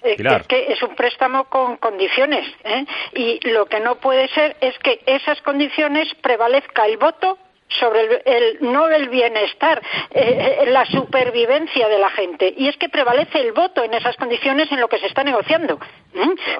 Es 0.02 0.46
que 0.46 0.72
es 0.72 0.82
un 0.82 0.94
préstamo 0.94 1.44
con 1.44 1.76
condiciones 1.78 2.46
¿eh? 2.64 2.84
y 3.14 3.40
lo 3.50 3.66
que 3.66 3.80
no 3.80 3.96
puede 3.96 4.28
ser 4.28 4.56
es 4.60 4.78
que 4.78 5.00
esas 5.06 5.40
condiciones 5.42 6.14
prevalezca 6.20 6.86
el 6.86 6.98
voto 6.98 7.38
sobre 7.78 8.22
el, 8.24 8.58
no 8.60 8.88
el 8.88 9.08
bienestar, 9.08 9.82
eh, 10.10 10.58
eh, 10.60 10.70
la 10.70 10.84
supervivencia 10.86 11.88
de 11.88 11.98
la 11.98 12.10
gente. 12.10 12.52
Y 12.56 12.68
es 12.68 12.76
que 12.76 12.88
prevalece 12.88 13.40
el 13.40 13.52
voto 13.52 13.82
en 13.82 13.94
esas 13.94 14.16
condiciones 14.16 14.70
en 14.70 14.80
lo 14.80 14.88
que 14.88 14.98
se 14.98 15.06
está 15.06 15.24
negociando. 15.24 15.78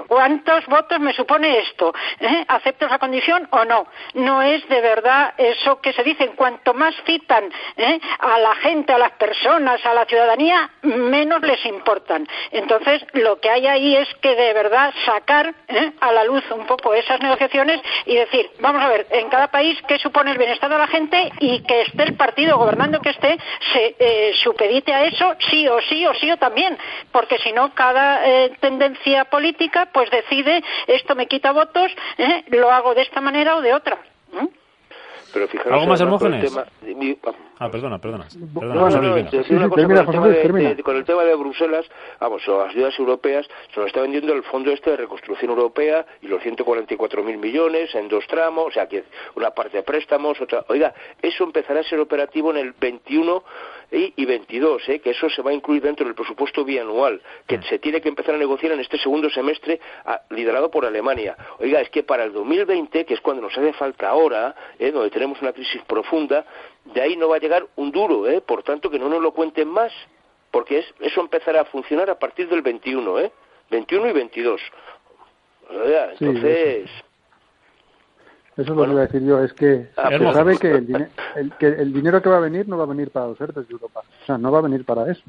¿Cuántos 0.08 0.66
votos 0.66 0.98
me 0.98 1.12
supone 1.12 1.60
esto? 1.60 1.94
¿Eh? 2.20 2.44
¿Acepto 2.48 2.86
esa 2.86 2.98
condición 2.98 3.46
o 3.50 3.64
no? 3.64 3.86
No 4.14 4.42
es 4.42 4.66
de 4.68 4.80
verdad 4.80 5.34
eso 5.38 5.80
que 5.80 5.92
se 5.92 6.02
dice. 6.02 6.30
Cuanto 6.30 6.74
más 6.74 6.94
citan 7.06 7.50
a 8.18 8.38
la 8.38 8.54
gente, 8.56 8.92
a 8.92 8.98
las 8.98 9.12
personas, 9.12 9.84
a 9.86 9.94
la 9.94 10.04
ciudadanía, 10.06 10.70
menos 10.82 11.42
les 11.42 11.64
importan. 11.66 12.26
Entonces, 12.50 13.04
lo 13.12 13.38
que 13.40 13.50
hay 13.50 13.66
ahí 13.66 13.96
es 13.96 14.12
que 14.16 14.34
de 14.34 14.52
verdad 14.54 14.92
sacar 15.04 15.54
a 16.00 16.12
la 16.12 16.24
luz 16.24 16.42
un 16.50 16.66
poco 16.66 16.92
esas 16.94 17.20
negociaciones 17.20 17.80
y 18.06 18.16
decir, 18.16 18.50
vamos 18.58 18.82
a 18.82 18.88
ver, 18.88 19.06
en 19.10 19.28
cada 19.28 19.48
país, 19.48 19.78
¿qué 19.86 19.98
supone 19.98 20.32
el 20.32 20.38
bienestar 20.38 20.70
de 20.70 20.78
la 20.78 20.86
gente? 20.88 21.03
Y 21.40 21.60
que 21.60 21.82
esté 21.82 22.02
el 22.04 22.14
partido 22.14 22.58
gobernando 22.58 23.00
que 23.00 23.10
esté 23.10 23.38
se 23.72 23.96
eh, 23.98 24.32
supedite 24.42 24.92
a 24.92 25.04
eso 25.04 25.34
sí 25.50 25.66
o 25.68 25.80
sí 25.88 26.06
o 26.06 26.14
sí 26.14 26.30
o 26.30 26.36
también 26.36 26.76
porque 27.12 27.38
si 27.38 27.52
no 27.52 27.74
cada 27.74 28.26
eh, 28.26 28.52
tendencia 28.60 29.24
política 29.26 29.88
pues 29.92 30.10
decide 30.10 30.62
esto 30.86 31.14
me 31.14 31.26
quita 31.26 31.52
votos 31.52 31.90
eh, 32.18 32.44
lo 32.48 32.70
hago 32.70 32.94
de 32.94 33.02
esta 33.02 33.20
manera 33.20 33.56
o 33.56 33.60
de 33.60 33.74
otra 33.74 33.98
pero 35.32 35.48
fijaros 35.48 35.72
¿Algo 35.72 35.86
más, 35.86 36.00
Hermógenes? 36.00 36.52
Ah, 37.64 37.70
perdona, 37.70 37.98
perdona. 37.98 38.26
perdona 38.52 38.78
bueno, 38.78 39.00
con, 39.70 39.80
el 39.80 40.82
con 40.82 40.96
el 40.96 41.04
tema 41.06 41.24
de 41.24 41.34
Bruselas, 41.34 41.86
vamos, 42.20 42.46
las 42.46 42.68
ayudas 42.68 42.98
europeas, 42.98 43.48
se 43.72 43.80
nos 43.80 43.86
está 43.86 44.02
vendiendo 44.02 44.34
el 44.34 44.42
Fondo 44.42 44.70
este 44.70 44.90
de 44.90 44.98
Reconstrucción 44.98 45.50
Europea 45.50 46.04
y 46.20 46.28
los 46.28 46.42
144.000 46.42 47.38
millones 47.38 47.94
en 47.94 48.08
dos 48.08 48.26
tramos, 48.26 48.66
o 48.66 48.70
sea, 48.70 48.86
que 48.86 49.04
una 49.34 49.52
parte 49.52 49.78
de 49.78 49.82
préstamos, 49.82 50.38
otra... 50.42 50.62
Oiga, 50.68 50.92
eso 51.22 51.44
empezará 51.44 51.80
a 51.80 51.84
ser 51.84 52.00
operativo 52.00 52.50
en 52.50 52.58
el 52.58 52.72
21 52.72 53.42
y, 53.90 54.24
22, 54.24 54.88
¿eh? 54.88 55.00
que 55.00 55.10
eso 55.10 55.30
se 55.30 55.40
va 55.40 55.50
a 55.50 55.54
incluir 55.54 55.82
dentro 55.82 56.04
del 56.04 56.14
presupuesto 56.14 56.64
bianual, 56.64 57.22
que 57.46 57.62
se 57.62 57.78
tiene 57.78 58.00
que 58.00 58.08
empezar 58.08 58.34
a 58.34 58.38
negociar 58.38 58.72
en 58.72 58.80
este 58.80 58.98
segundo 58.98 59.30
semestre 59.30 59.80
liderado 60.30 60.70
por 60.70 60.84
Alemania. 60.84 61.36
Oiga, 61.60 61.80
es 61.80 61.90
que 61.90 62.02
para 62.02 62.24
el 62.24 62.32
2020, 62.32 63.04
que 63.04 63.14
es 63.14 63.20
cuando 63.20 63.42
nos 63.42 63.56
hace 63.56 63.72
falta 63.72 64.08
ahora, 64.08 64.54
¿eh? 64.78 64.90
donde 64.90 65.10
tenemos 65.10 65.40
una 65.40 65.52
crisis 65.52 65.80
profunda, 65.86 66.44
de 66.84 67.00
ahí 67.00 67.16
no 67.16 67.28
va 67.28 67.36
a 67.36 67.40
llegar 67.40 67.66
un 67.76 67.90
duro, 67.90 68.28
¿eh? 68.28 68.40
por 68.40 68.62
tanto 68.62 68.90
que 68.90 68.98
no 68.98 69.08
nos 69.08 69.22
lo 69.22 69.32
cuenten 69.32 69.68
más, 69.68 69.92
porque 70.50 70.78
es, 70.78 70.86
eso 71.00 71.20
empezará 71.20 71.62
a 71.62 71.64
funcionar 71.64 72.10
a 72.10 72.18
partir 72.18 72.48
del 72.48 72.62
21, 72.62 73.20
¿eh? 73.20 73.32
21 73.70 74.08
y 74.08 74.12
22. 74.12 74.60
Entonces... 76.20 76.90
Eso 78.56 78.70
es 78.70 78.76
lo 78.76 78.84
que 78.84 78.90
iba 78.92 79.00
a 79.00 79.06
decir 79.06 79.22
yo, 79.24 79.42
es 79.42 79.52
que 79.52 79.88
ah, 79.96 80.10
se 80.10 80.32
sabe 80.32 80.56
que 80.58 80.70
el, 80.70 81.52
que 81.58 81.66
el 81.66 81.92
dinero 81.92 82.22
que 82.22 82.28
va 82.28 82.36
a 82.36 82.40
venir 82.40 82.68
no 82.68 82.78
va 82.78 82.84
a 82.84 82.86
venir 82.86 83.10
para 83.10 83.26
los 83.26 83.40
ERTES 83.40 83.66
de 83.66 83.72
Europa, 83.72 84.02
o 84.22 84.26
sea, 84.26 84.38
no 84.38 84.52
va 84.52 84.60
a 84.60 84.62
venir 84.62 84.84
para 84.84 85.10
eso. 85.10 85.22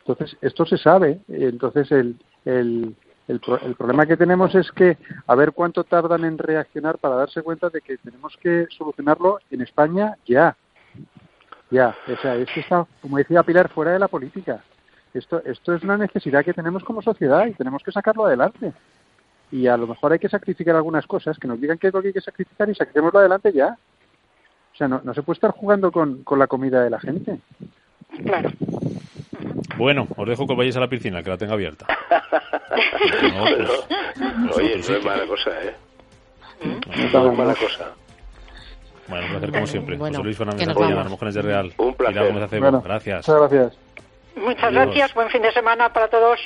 Entonces, 0.00 0.36
esto 0.40 0.66
se 0.66 0.76
sabe, 0.76 1.20
entonces 1.28 1.92
el, 1.92 2.16
el, 2.44 2.96
el, 3.28 3.40
el, 3.62 3.74
problema 3.76 4.06
que 4.06 4.16
tenemos 4.16 4.54
es 4.56 4.72
que 4.72 4.96
a 5.26 5.34
ver 5.36 5.52
cuánto 5.52 5.84
tardan 5.84 6.24
en 6.24 6.36
reaccionar 6.36 6.98
para 6.98 7.14
darse 7.14 7.42
cuenta 7.42 7.68
de 7.68 7.80
que 7.80 7.98
tenemos 7.98 8.36
que 8.38 8.66
solucionarlo 8.76 9.38
en 9.50 9.60
España 9.60 10.16
ya. 10.26 10.56
Ya, 11.70 11.94
o 12.06 12.16
sea, 12.22 12.34
es 12.36 12.48
que 12.50 12.60
está, 12.60 12.86
como 13.02 13.18
decía 13.18 13.42
Pilar, 13.42 13.68
fuera 13.68 13.92
de 13.92 13.98
la 13.98 14.08
política. 14.08 14.62
Esto, 15.12 15.42
esto 15.44 15.74
es 15.74 15.82
una 15.82 15.96
necesidad 15.96 16.44
que 16.44 16.54
tenemos 16.54 16.84
como 16.84 17.02
sociedad 17.02 17.46
y 17.46 17.52
tenemos 17.52 17.82
que 17.82 17.92
sacarlo 17.92 18.26
adelante 18.26 18.72
y 19.50 19.66
a 19.66 19.76
lo 19.76 19.86
mejor 19.86 20.12
hay 20.12 20.18
que 20.18 20.28
sacrificar 20.28 20.76
algunas 20.76 21.06
cosas, 21.06 21.38
que 21.38 21.48
nos 21.48 21.60
digan 21.60 21.78
qué 21.78 21.88
es 21.88 21.94
lo 21.94 22.02
que 22.02 22.08
hay 22.08 22.14
que 22.14 22.20
sacrificar 22.20 22.68
y 22.68 22.74
saquémoslo 22.74 23.18
adelante 23.20 23.52
ya. 23.52 23.76
O 24.74 24.76
sea, 24.76 24.88
no, 24.88 25.00
no 25.02 25.14
se 25.14 25.22
puede 25.22 25.36
estar 25.36 25.50
jugando 25.52 25.90
con, 25.90 26.22
con 26.22 26.38
la 26.38 26.46
comida 26.46 26.82
de 26.82 26.90
la 26.90 27.00
gente. 27.00 27.38
Claro. 28.24 28.50
Bueno, 29.76 30.06
os 30.16 30.28
dejo 30.28 30.46
que 30.46 30.54
vayáis 30.54 30.76
a 30.76 30.80
la 30.80 30.88
piscina, 30.88 31.22
que 31.22 31.30
la 31.30 31.38
tenga 31.38 31.54
abierta. 31.54 31.86
no, 33.22 33.42
oye, 34.54 34.76
no 34.76 34.96
es 34.96 35.04
mala 35.04 35.26
cosa, 35.26 35.50
¿eh? 35.62 35.74
No 37.12 37.32
es 37.32 37.38
mala 37.38 37.54
cosa. 37.54 37.92
Bueno, 39.08 39.24
un 39.24 39.30
placer 39.32 39.52
como 39.52 39.66
siempre. 39.66 39.98
José 39.98 40.22
Luis 40.22 40.36
Fernández 40.36 40.68
Antoña, 40.68 40.94
las 40.94 41.10
mujeres 41.10 41.34
de 41.34 41.42
Real. 41.42 41.72
Un 41.78 41.94
placer. 41.94 42.60
Bueno, 42.60 42.82
gracias. 42.82 43.28
Muchas 43.28 43.50
gracias. 43.50 43.78
Muchas 44.36 44.72
gracias. 44.72 45.14
Buen 45.14 45.30
fin 45.30 45.42
de 45.42 45.52
semana 45.52 45.92
para 45.92 46.08
todos. 46.08 46.38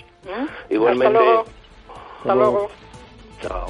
Igualmente. 0.70 1.18
Hasta 1.18 1.24
luego. 1.24 1.44
Hasta 2.18 2.34
luego. 2.34 2.70
Chao. 3.40 3.66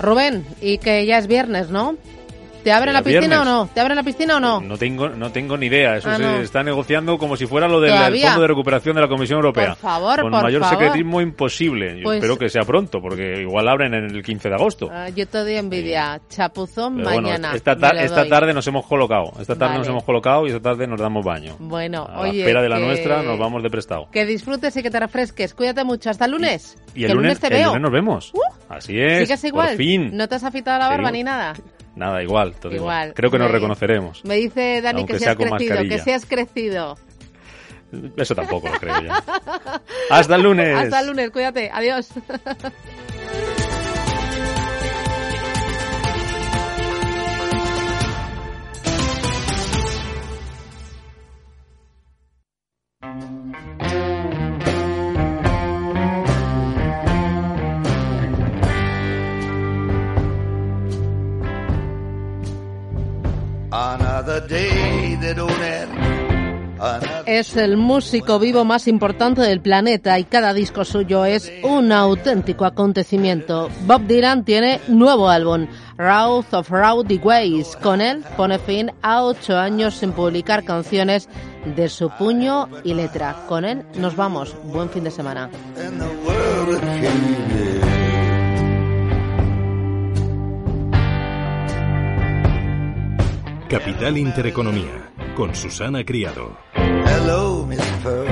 Rubén, 0.00 0.44
y 0.60 0.78
que 0.78 1.06
ya 1.06 1.18
es 1.18 1.28
viernes, 1.28 1.70
¿no? 1.70 1.96
¿Te 2.62 2.72
abren 2.72 2.92
la 2.94 3.02
piscina 3.02 3.20
viernes. 3.26 3.38
o 3.40 3.44
no? 3.44 3.68
¿Te 3.74 3.80
abren 3.80 3.96
la 3.96 4.02
piscina 4.02 4.36
o 4.36 4.40
no? 4.40 4.60
No 4.60 4.76
tengo, 4.78 5.08
no 5.08 5.30
tengo 5.32 5.56
ni 5.56 5.66
idea. 5.66 5.96
Eso 5.96 6.08
Ah, 6.10 6.16
se 6.16 6.22
no. 6.22 6.36
está 6.40 6.62
negociando 6.62 7.18
como 7.18 7.36
si 7.36 7.46
fuera 7.46 7.66
lo 7.68 7.80
del 7.80 7.90
¿Todavía? 7.92 8.26
Fondo 8.28 8.42
de 8.42 8.48
Recuperación 8.48 8.94
de 8.96 9.02
la 9.02 9.08
Comisión 9.08 9.36
Europea. 9.38 9.68
Por 9.70 9.76
favor, 9.76 10.20
Con 10.22 10.30
por 10.30 10.42
mayor 10.42 10.62
favor. 10.62 10.78
secretismo 10.78 11.20
imposible. 11.20 11.96
Yo 11.98 12.04
Pues- 12.04 12.16
espero 12.18 12.38
que 12.38 12.48
sea 12.48 12.62
pronto, 12.62 13.00
porque 13.00 13.40
igual 13.42 13.68
abren 13.68 13.94
en 13.94 14.04
el 14.14 14.22
15 14.22 14.48
de 14.48 14.54
agosto. 14.54 14.88
Ah, 14.92 15.08
yo 15.08 15.26
te 15.26 15.38
doy 15.38 15.54
envidia. 15.56 16.20
Chapuzón 16.28 16.96
Pero 16.96 17.08
bueno, 17.10 17.22
mañana. 17.22 17.52
esta, 17.54 17.76
tar- 17.76 18.28
tarde 18.28 18.54
nos 18.54 18.66
hemos 18.66 18.86
colocado. 18.86 19.32
Esta 19.40 19.54
tarde 19.54 19.66
Vale. 19.74 19.78
nos 19.78 19.88
hemos 19.88 20.04
colocado 20.04 20.44
y 20.46 20.50
esta 20.50 20.60
tarde 20.60 20.86
nos 20.86 21.00
damos 21.00 21.24
baño. 21.24 21.56
Bueno, 21.58 22.06
A 22.08 22.22
la 22.22 22.28
espera 22.28 22.62
de 22.62 22.68
la 22.68 22.76
que- 22.76 22.86
nuestra 22.86 23.22
nos 23.22 23.38
vamos 23.38 23.62
de 23.62 23.70
prestado. 23.70 24.08
Que 24.12 24.24
disfrutes 24.24 24.76
y 24.76 24.82
que 24.82 24.90
te 24.90 25.00
refresques. 25.00 25.54
Cuídate 25.54 25.82
mucho. 25.84 26.10
Hasta 26.10 26.26
el 26.26 26.30
lunes. 26.32 26.76
Y 26.94 27.00
Que 27.00 27.06
el 27.06 27.12
lunes, 27.16 27.40
te 27.40 27.48
el 27.48 27.52
veo. 27.54 27.62
Uh, 27.62 27.66
lunes 27.74 27.82
nos 27.82 27.92
vemos. 27.92 28.32
Así 28.68 28.98
es. 29.00 29.20
¿Sigues 29.28 29.44
igual? 29.44 29.68
Por 29.68 29.76
fin. 29.76 30.10
¿No 30.16 30.28
te 30.28 30.36
has 30.36 30.44
afeitado 30.44 30.78
la 30.78 30.88
barba 30.88 31.10
ni 31.10 31.22
nada? 31.22 31.54
Nada, 31.94 32.22
igual, 32.22 32.54
todo 32.54 32.72
igual. 32.72 33.08
Igual. 33.08 33.14
Creo 33.14 33.30
que 33.30 33.38
nos 33.38 33.50
reconoceremos. 33.50 34.24
Me 34.24 34.36
dice 34.36 34.80
Dani 34.80 35.04
que 35.04 35.18
sea 35.18 35.34
seas 35.34 35.36
crecido, 35.36 35.82
que 35.82 35.98
seas 35.98 36.26
crecido. 36.26 36.96
Eso 38.16 38.34
tampoco 38.34 38.68
lo 38.68 38.78
creo 38.78 39.02
ya. 39.02 39.22
Hasta 40.10 40.36
el 40.36 40.42
lunes. 40.42 40.74
Hasta 40.74 41.00
el 41.00 41.08
lunes, 41.08 41.30
cuídate. 41.30 41.70
Adiós. 41.72 42.08
Es 67.26 67.56
el 67.56 67.76
músico 67.76 68.38
vivo 68.38 68.64
más 68.64 68.86
importante 68.88 69.40
del 69.40 69.60
planeta 69.60 70.18
y 70.18 70.24
cada 70.24 70.52
disco 70.52 70.84
suyo 70.84 71.24
es 71.24 71.50
un 71.62 71.92
auténtico 71.92 72.64
acontecimiento. 72.64 73.70
Bob 73.86 74.02
Dylan 74.06 74.44
tiene 74.44 74.80
nuevo 74.88 75.28
álbum, 75.28 75.68
Routh 75.96 76.52
of 76.52 76.68
Rowdy 76.70 77.18
Ways. 77.18 77.76
Con 77.76 78.00
él 78.00 78.24
pone 78.36 78.58
fin 78.58 78.92
a 79.00 79.22
ocho 79.22 79.56
años 79.56 79.94
sin 79.94 80.12
publicar 80.12 80.64
canciones 80.64 81.28
de 81.64 81.88
su 81.88 82.10
puño 82.10 82.68
y 82.84 82.94
letra. 82.94 83.36
Con 83.48 83.64
él 83.64 83.84
nos 83.94 84.16
vamos. 84.16 84.54
Buen 84.64 84.90
fin 84.90 85.04
de 85.04 85.10
semana. 85.10 85.48
Capital 93.72 94.18
Intereconomía, 94.18 95.10
con 95.34 95.54
Susana 95.54 96.04
Criado. 96.04 96.58
Hello, 96.74 97.64
Miss 97.66 97.80
Pearl. 98.02 98.28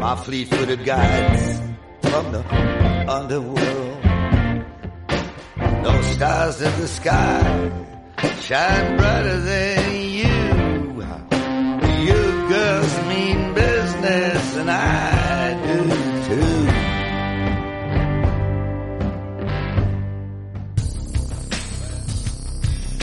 My 0.00 0.14
fleet-footed 0.14 0.84
guides 0.84 1.60
from 2.00 2.30
the 2.30 2.44
underworld. 3.08 4.04
No 5.82 6.00
stars 6.12 6.62
in 6.62 6.80
the 6.80 6.86
sky 6.86 7.72
shine 8.40 8.96
brighter 8.98 9.40
than 9.40 10.00
you. 10.00 11.02
You 12.06 12.48
girls 12.48 12.98
mean 13.08 13.52
business, 13.52 14.56
and 14.58 14.70
I 14.70 15.33